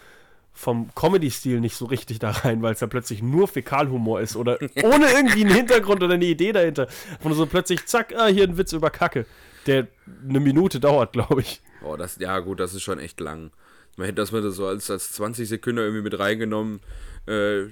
vom 0.52 0.90
Comedy-Stil 0.94 1.58
nicht 1.60 1.74
so 1.76 1.86
richtig 1.86 2.18
da 2.18 2.30
rein, 2.32 2.60
weil 2.62 2.74
es 2.74 2.80
dann 2.80 2.90
plötzlich 2.90 3.22
nur 3.22 3.48
Fäkalhumor 3.48 4.20
ist 4.20 4.36
oder 4.36 4.58
ohne 4.82 5.10
irgendwie 5.10 5.44
einen 5.46 5.54
Hintergrund 5.54 6.02
oder 6.02 6.14
eine 6.14 6.26
Idee 6.26 6.52
dahinter. 6.52 6.88
Und 7.24 7.32
so 7.32 7.46
plötzlich, 7.46 7.86
zack, 7.86 8.12
ah, 8.14 8.26
hier 8.26 8.44
ein 8.44 8.58
Witz 8.58 8.72
über 8.74 8.90
Kacke, 8.90 9.24
der 9.66 9.86
eine 10.28 10.40
Minute 10.40 10.78
dauert, 10.80 11.12
glaube 11.14 11.40
ich. 11.40 11.62
Oh, 11.82 11.96
das, 11.96 12.18
ja 12.18 12.38
gut, 12.40 12.60
das 12.60 12.74
ist 12.74 12.82
schon 12.82 12.98
echt 12.98 13.18
lang. 13.20 13.50
Man 13.98 14.06
hätte 14.06 14.16
das 14.22 14.32
mal 14.32 14.48
so 14.50 14.66
als, 14.66 14.90
als 14.90 15.12
20 15.12 15.46
Sekunden 15.48 15.78
irgendwie 15.80 16.02
mit 16.02 16.18
reingenommen. 16.18 16.80
Äh, 17.26 17.64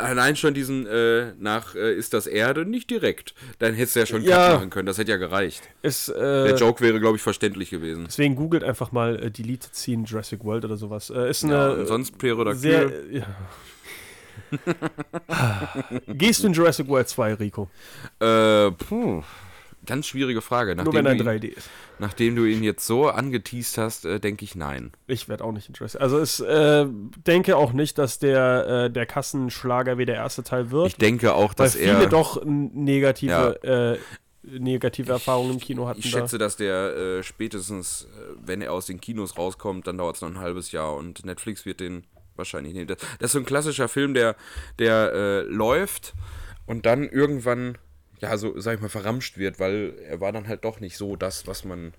allein 0.00 0.34
schon 0.34 0.52
diesen 0.52 0.84
äh, 0.88 1.32
nach 1.38 1.76
äh, 1.76 1.94
ist 1.94 2.12
das 2.12 2.26
Erde 2.26 2.64
nicht 2.66 2.90
direkt. 2.90 3.34
Dann 3.60 3.74
hättest 3.74 3.94
du 3.94 4.00
ja 4.00 4.06
schon 4.06 4.22
Ja. 4.24 4.54
machen 4.54 4.70
können. 4.70 4.86
Das 4.86 4.98
hätte 4.98 5.12
ja 5.12 5.16
gereicht. 5.16 5.62
Es, 5.82 6.06
Der 6.06 6.44
äh, 6.46 6.56
Joke 6.56 6.80
wäre, 6.82 6.98
glaube 6.98 7.16
ich, 7.16 7.22
verständlich 7.22 7.70
gewesen. 7.70 8.06
deswegen 8.08 8.34
googelt 8.34 8.64
einfach 8.64 8.90
mal 8.90 9.22
äh, 9.22 9.30
Deleted 9.30 9.76
Scene 9.76 10.04
Jurassic 10.04 10.42
World 10.42 10.64
oder 10.64 10.76
sowas. 10.76 11.08
Äh, 11.10 11.30
ist 11.30 11.44
Ja, 11.44 11.70
eine 11.72 11.80
und 11.82 11.86
sonst 11.86 12.18
Pterodactyl. 12.18 12.60
sehr. 12.60 12.92
Ja. 13.12 13.26
Gehst 16.08 16.42
du 16.42 16.48
in 16.48 16.52
Jurassic 16.52 16.88
World 16.88 17.08
2, 17.08 17.34
Rico? 17.34 17.68
Äh, 18.18 18.70
puh, 18.72 19.22
ganz 19.90 20.06
schwierige 20.06 20.40
Frage. 20.40 20.74
Nur 20.74 20.84
Nachdem, 20.86 20.98
wenn 21.04 21.06
er 21.06 21.14
du, 21.14 21.30
in 21.30 21.42
ihn, 21.42 21.42
3D 21.42 21.56
ist. 21.58 21.68
nachdem 21.98 22.36
du 22.36 22.44
ihn 22.44 22.62
jetzt 22.62 22.86
so 22.86 23.08
angeteased 23.08 23.76
hast, 23.78 24.04
äh, 24.06 24.18
denke 24.20 24.44
ich 24.44 24.54
nein. 24.54 24.92
Ich 25.06 25.28
werde 25.28 25.44
auch 25.44 25.52
nicht 25.52 25.68
interessiert. 25.68 26.02
Also 26.02 26.22
ich 26.22 26.40
äh, 26.40 26.86
denke 27.26 27.56
auch 27.56 27.72
nicht, 27.72 27.98
dass 27.98 28.18
der, 28.18 28.66
äh, 28.86 28.90
der 28.90 29.06
Kassenschlager 29.06 29.98
wie 29.98 30.06
der 30.06 30.16
erste 30.16 30.42
Teil 30.42 30.70
wird, 30.70 30.86
Ich 30.88 30.96
denke 30.96 31.34
auch, 31.34 31.50
weil 31.56 31.66
dass 31.66 31.76
viele 31.76 32.04
er. 32.04 32.08
doch 32.08 32.40
n- 32.42 32.70
negative, 32.74 33.62
äh, 33.62 33.98
negative 34.42 35.12
Erfahrungen 35.12 35.52
im 35.52 35.60
Kino 35.60 35.86
hatten. 35.86 36.00
Ich 36.00 36.08
schätze, 36.10 36.38
dass 36.38 36.56
der 36.56 36.96
äh, 36.96 37.22
spätestens, 37.22 38.04
äh, 38.16 38.34
wenn 38.44 38.62
er 38.62 38.72
aus 38.72 38.86
den 38.86 39.00
Kinos 39.00 39.36
rauskommt, 39.36 39.86
dann 39.86 39.98
dauert 39.98 40.16
es 40.16 40.22
noch 40.22 40.30
ein 40.30 40.38
halbes 40.40 40.72
Jahr 40.72 40.94
und 40.96 41.24
Netflix 41.26 41.66
wird 41.66 41.80
den 41.80 42.04
wahrscheinlich 42.36 42.72
nehmen. 42.72 42.86
Das, 42.86 42.98
das 43.18 43.26
ist 43.28 43.32
so 43.32 43.38
ein 43.38 43.44
klassischer 43.44 43.88
Film, 43.88 44.14
der, 44.14 44.34
der 44.78 45.44
läuft 45.44 46.14
und 46.64 46.86
dann 46.86 47.06
irgendwann, 47.06 47.76
ja, 48.20 48.36
so, 48.36 48.58
sag 48.58 48.74
ich 48.76 48.80
mal, 48.80 48.88
verramscht 48.88 49.38
wird, 49.38 49.58
weil 49.60 49.94
er 50.08 50.20
war 50.20 50.32
dann 50.32 50.48
halt 50.48 50.64
doch 50.64 50.80
nicht 50.80 50.96
so 50.96 51.16
das, 51.16 51.46
was 51.46 51.64
man 51.64 51.92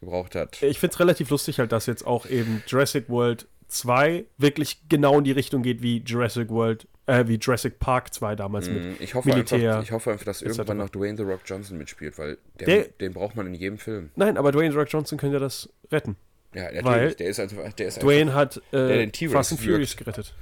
gebraucht 0.00 0.34
hat. 0.34 0.62
Ich 0.62 0.78
finde 0.78 0.92
es 0.94 1.00
relativ 1.00 1.30
lustig 1.30 1.58
halt, 1.58 1.72
dass 1.72 1.86
jetzt 1.86 2.06
auch 2.06 2.26
eben 2.26 2.62
Jurassic 2.66 3.08
World 3.08 3.46
2 3.68 4.24
wirklich 4.38 4.82
genau 4.88 5.18
in 5.18 5.24
die 5.24 5.32
Richtung 5.32 5.62
geht 5.62 5.82
wie 5.82 5.98
Jurassic 6.04 6.50
World, 6.50 6.86
äh, 7.06 7.24
wie 7.26 7.34
Jurassic 7.36 7.78
Park 7.78 8.12
2 8.14 8.36
damals 8.36 8.68
mit. 8.68 8.82
Mm, 8.84 9.02
Ich 9.02 9.14
hoffe, 9.14 9.28
Militär, 9.30 9.70
einfach, 9.72 9.82
ich 9.84 9.92
hoffe 9.92 10.12
einfach, 10.12 10.24
dass 10.24 10.42
irgendwann 10.42 10.76
noch 10.76 10.90
Dwayne 10.90 11.16
The 11.16 11.22
Rock 11.24 11.40
Johnson 11.46 11.78
mitspielt, 11.78 12.16
weil 12.18 12.38
der, 12.60 12.66
Der- 12.66 12.84
den 13.00 13.12
braucht 13.12 13.34
man 13.36 13.46
in 13.46 13.54
jedem 13.54 13.78
Film. 13.78 14.10
Nein, 14.14 14.36
aber 14.36 14.52
Dwayne 14.52 14.70
The 14.72 14.78
Rock 14.78 14.88
Johnson 14.92 15.18
könnte 15.18 15.38
das 15.40 15.68
retten. 15.90 16.16
Ja, 16.54 16.64
natürlich. 16.64 16.84
Weil 16.84 17.14
der 17.14 17.26
ist 17.28 17.40
einfach, 17.40 17.72
der 17.72 17.88
ist 17.88 18.02
Dwayne 18.02 18.34
hat 18.34 18.62
Der 18.72 19.00
äh, 19.00 19.28
Fast 19.28 19.52
and. 19.52 19.60
Furious 19.60 19.96
gerettet. 19.96 20.32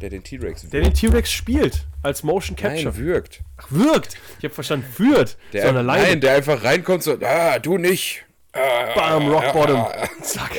Der 0.00 0.10
den 0.10 0.22
T-Rex 0.22 0.68
Der 0.70 0.82
den 0.82 0.94
T-Rex 0.94 1.30
spielt 1.30 1.86
als 2.02 2.22
Motion 2.22 2.56
Capture. 2.56 2.84
Nein, 2.92 2.96
wirkt. 2.96 3.40
Ach, 3.56 3.66
wirkt. 3.70 4.16
Ich 4.38 4.44
habe 4.44 4.54
verstanden, 4.54 4.86
führt. 4.92 5.36
Der, 5.52 5.72
so 5.72 5.82
nein, 5.82 6.20
der 6.20 6.34
einfach 6.34 6.62
reinkommt 6.64 7.02
so, 7.02 7.16
ah, 7.22 7.58
du 7.58 7.78
nicht. 7.78 8.24
Bam, 8.52 9.28
Rock 9.28 9.52
Bottom. 9.52 9.86
Zack. 10.22 10.54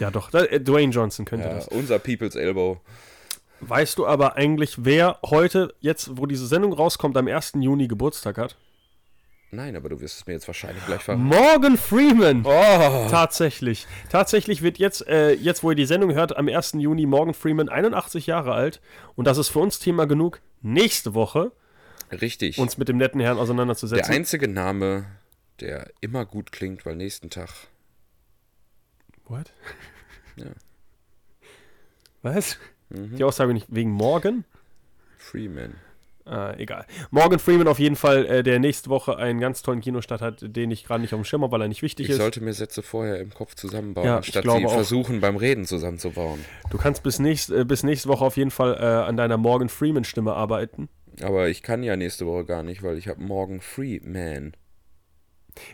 Ja, 0.00 0.10
doch, 0.10 0.30
da, 0.30 0.44
äh, 0.44 0.60
Dwayne 0.60 0.92
Johnson 0.92 1.24
könnte 1.24 1.48
Ja, 1.48 1.54
das. 1.54 1.68
unser 1.68 1.98
People's 1.98 2.34
Elbow. 2.34 2.80
Weißt 3.60 3.98
du 3.98 4.06
aber 4.06 4.36
eigentlich, 4.36 4.84
wer 4.84 5.18
heute, 5.24 5.74
jetzt, 5.80 6.16
wo 6.16 6.26
diese 6.26 6.46
Sendung 6.46 6.72
rauskommt, 6.72 7.16
am 7.16 7.26
1. 7.26 7.54
Juni 7.60 7.88
Geburtstag 7.88 8.38
hat? 8.38 8.56
Nein, 9.50 9.76
aber 9.76 9.88
du 9.88 10.00
wirst 10.00 10.18
es 10.18 10.26
mir 10.26 10.34
jetzt 10.34 10.46
wahrscheinlich 10.46 10.84
gleich 10.84 11.00
verraten. 11.02 11.24
Morgan 11.24 11.78
Freeman! 11.78 12.42
Oh, 12.44 13.08
Tatsächlich. 13.10 13.86
Tatsächlich 14.10 14.60
wird 14.60 14.78
jetzt, 14.78 15.06
äh, 15.08 15.32
jetzt, 15.32 15.62
wo 15.62 15.70
ihr 15.70 15.76
die 15.76 15.86
Sendung 15.86 16.12
hört, 16.12 16.36
am 16.36 16.48
1. 16.48 16.72
Juni 16.74 17.06
Morgan 17.06 17.32
Freeman 17.32 17.70
81 17.70 18.26
Jahre 18.26 18.52
alt. 18.52 18.82
Und 19.16 19.24
das 19.26 19.38
ist 19.38 19.48
für 19.48 19.60
uns 19.60 19.78
Thema 19.78 20.06
genug, 20.06 20.40
nächste 20.60 21.14
Woche 21.14 21.52
richtig. 22.12 22.58
uns 22.58 22.76
mit 22.76 22.88
dem 22.88 22.98
netten 22.98 23.20
Herrn 23.20 23.36
der 23.36 23.42
auseinanderzusetzen. 23.42 24.12
einzige 24.12 24.48
Name, 24.48 25.06
der 25.60 25.90
immer 26.00 26.26
gut 26.26 26.52
klingt, 26.52 26.84
weil 26.84 26.96
nächsten 26.96 27.30
Tag. 27.30 27.50
What? 29.26 29.52
Ja. 30.36 30.52
Was? 32.22 32.58
Die 32.90 33.24
Aussage 33.24 33.52
nicht 33.52 33.66
wegen 33.70 33.90
Morgan? 33.90 34.44
Freeman. 35.16 35.74
Äh, 36.30 36.62
egal. 36.62 36.84
Morgan 37.10 37.38
Freeman 37.38 37.68
auf 37.68 37.78
jeden 37.78 37.96
Fall, 37.96 38.26
äh, 38.26 38.42
der 38.42 38.58
nächste 38.58 38.90
Woche 38.90 39.16
einen 39.16 39.40
ganz 39.40 39.62
tollen 39.62 39.80
Kinostart 39.80 40.20
hat, 40.20 40.36
den 40.42 40.70
ich 40.70 40.84
gerade 40.84 41.00
nicht 41.00 41.14
auf 41.14 41.20
dem 41.20 41.24
Schirm 41.24 41.42
habe, 41.42 41.52
weil 41.52 41.62
er 41.62 41.68
nicht 41.68 41.82
wichtig 41.82 42.06
Ich 42.06 42.10
ist. 42.12 42.18
sollte 42.18 42.40
mir 42.42 42.52
Sätze 42.52 42.82
vorher 42.82 43.18
im 43.20 43.30
Kopf 43.32 43.54
zusammenbauen, 43.54 44.06
Ja, 44.06 44.18
ich 44.20 44.26
statt 44.26 44.44
sie 44.44 44.50
auch. 44.50 44.72
versuchen 44.72 45.20
beim 45.20 45.36
Reden 45.36 45.64
zusammenzubauen. 45.64 46.44
Du 46.70 46.76
kannst 46.78 47.02
bis, 47.02 47.18
nächst, 47.18 47.50
äh, 47.50 47.64
bis 47.64 47.82
nächste 47.82 48.08
Woche 48.08 48.24
auf 48.24 48.36
jeden 48.36 48.50
Fall 48.50 48.74
äh, 48.74 48.84
an 49.08 49.16
deiner 49.16 49.36
Morgan 49.38 49.68
Freeman 49.68 50.04
Stimme 50.04 50.34
arbeiten. 50.34 50.88
Aber 51.22 51.48
ich 51.48 51.62
kann 51.62 51.82
ja 51.82 51.96
nächste 51.96 52.26
Woche 52.26 52.44
gar 52.44 52.62
nicht, 52.62 52.82
weil 52.82 52.98
ich 52.98 53.08
habe 53.08 53.20
morgen 53.22 53.60
Freeman. 53.60 54.52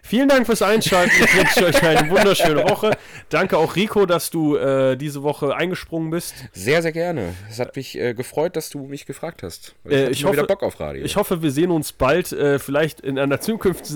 Vielen 0.02 0.28
Dank 0.28 0.46
fürs 0.46 0.62
Einschalten. 0.62 1.12
Ich 1.24 1.36
wünsche 1.36 1.64
euch 1.66 1.82
eine 1.82 2.08
wunderschöne 2.10 2.64
Woche. 2.68 2.92
Danke 3.28 3.56
auch 3.58 3.74
Rico, 3.76 4.06
dass 4.06 4.30
du 4.30 4.56
äh, 4.56 4.96
diese 4.96 5.22
Woche 5.22 5.54
eingesprungen 5.56 6.10
bist. 6.10 6.34
Sehr, 6.52 6.82
sehr 6.82 6.92
gerne. 6.92 7.34
Es 7.50 7.58
hat 7.58 7.74
mich 7.76 7.98
äh, 7.98 8.14
gefreut, 8.14 8.56
dass 8.56 8.70
du 8.70 8.80
mich 8.86 9.06
gefragt 9.06 9.42
hast. 9.42 9.74
Weil 9.84 9.92
Äh, 9.92 10.10
ich 10.10 10.22
mal 10.24 10.32
wieder 10.32 10.42
hoffe- 10.42 10.48
Bock 10.48 10.62
auf 10.62 10.80
Radio. 10.80 11.04
Ich 11.04 11.16
hoffe, 11.16 11.42
wir 11.42 11.50
sehen 11.50 11.70
uns 11.70 11.92
bald, 11.92 12.32
äh, 12.32 12.58
vielleicht 12.58 13.00
in 13.00 13.18
einer 13.18 13.40
zukünft 13.40 13.86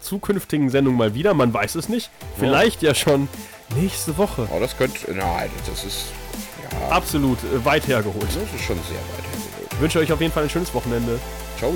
zukünftigen 0.00 0.70
Sendung 0.70 0.94
mal 0.96 1.14
wieder. 1.14 1.34
Man 1.34 1.52
weiß 1.52 1.74
es 1.74 1.88
nicht. 1.88 2.10
Vielleicht 2.38 2.82
ja 2.82 2.94
schon 2.94 3.28
nächste 3.76 4.16
Woche. 4.18 4.48
oh, 4.52 4.58
das 4.60 4.76
könnte. 4.76 5.12
Nein, 5.12 5.50
das 5.66 5.84
ist. 5.84 6.06
Ja, 6.72 6.88
Absolut 6.90 7.38
äh, 7.44 7.64
weit 7.64 7.86
hergeholt. 7.88 8.22
das 8.24 8.36
ist 8.36 8.64
schon 8.64 8.76
sehr 8.76 8.96
weit 8.96 9.24
hergeholt. 9.24 9.72
Ich 9.72 9.80
wünsche 9.80 9.98
euch 9.98 10.12
auf 10.12 10.20
jeden 10.20 10.32
Fall 10.32 10.44
ein 10.44 10.50
schönes 10.50 10.72
Wochenende. 10.74 11.18
Ciao. 11.58 11.72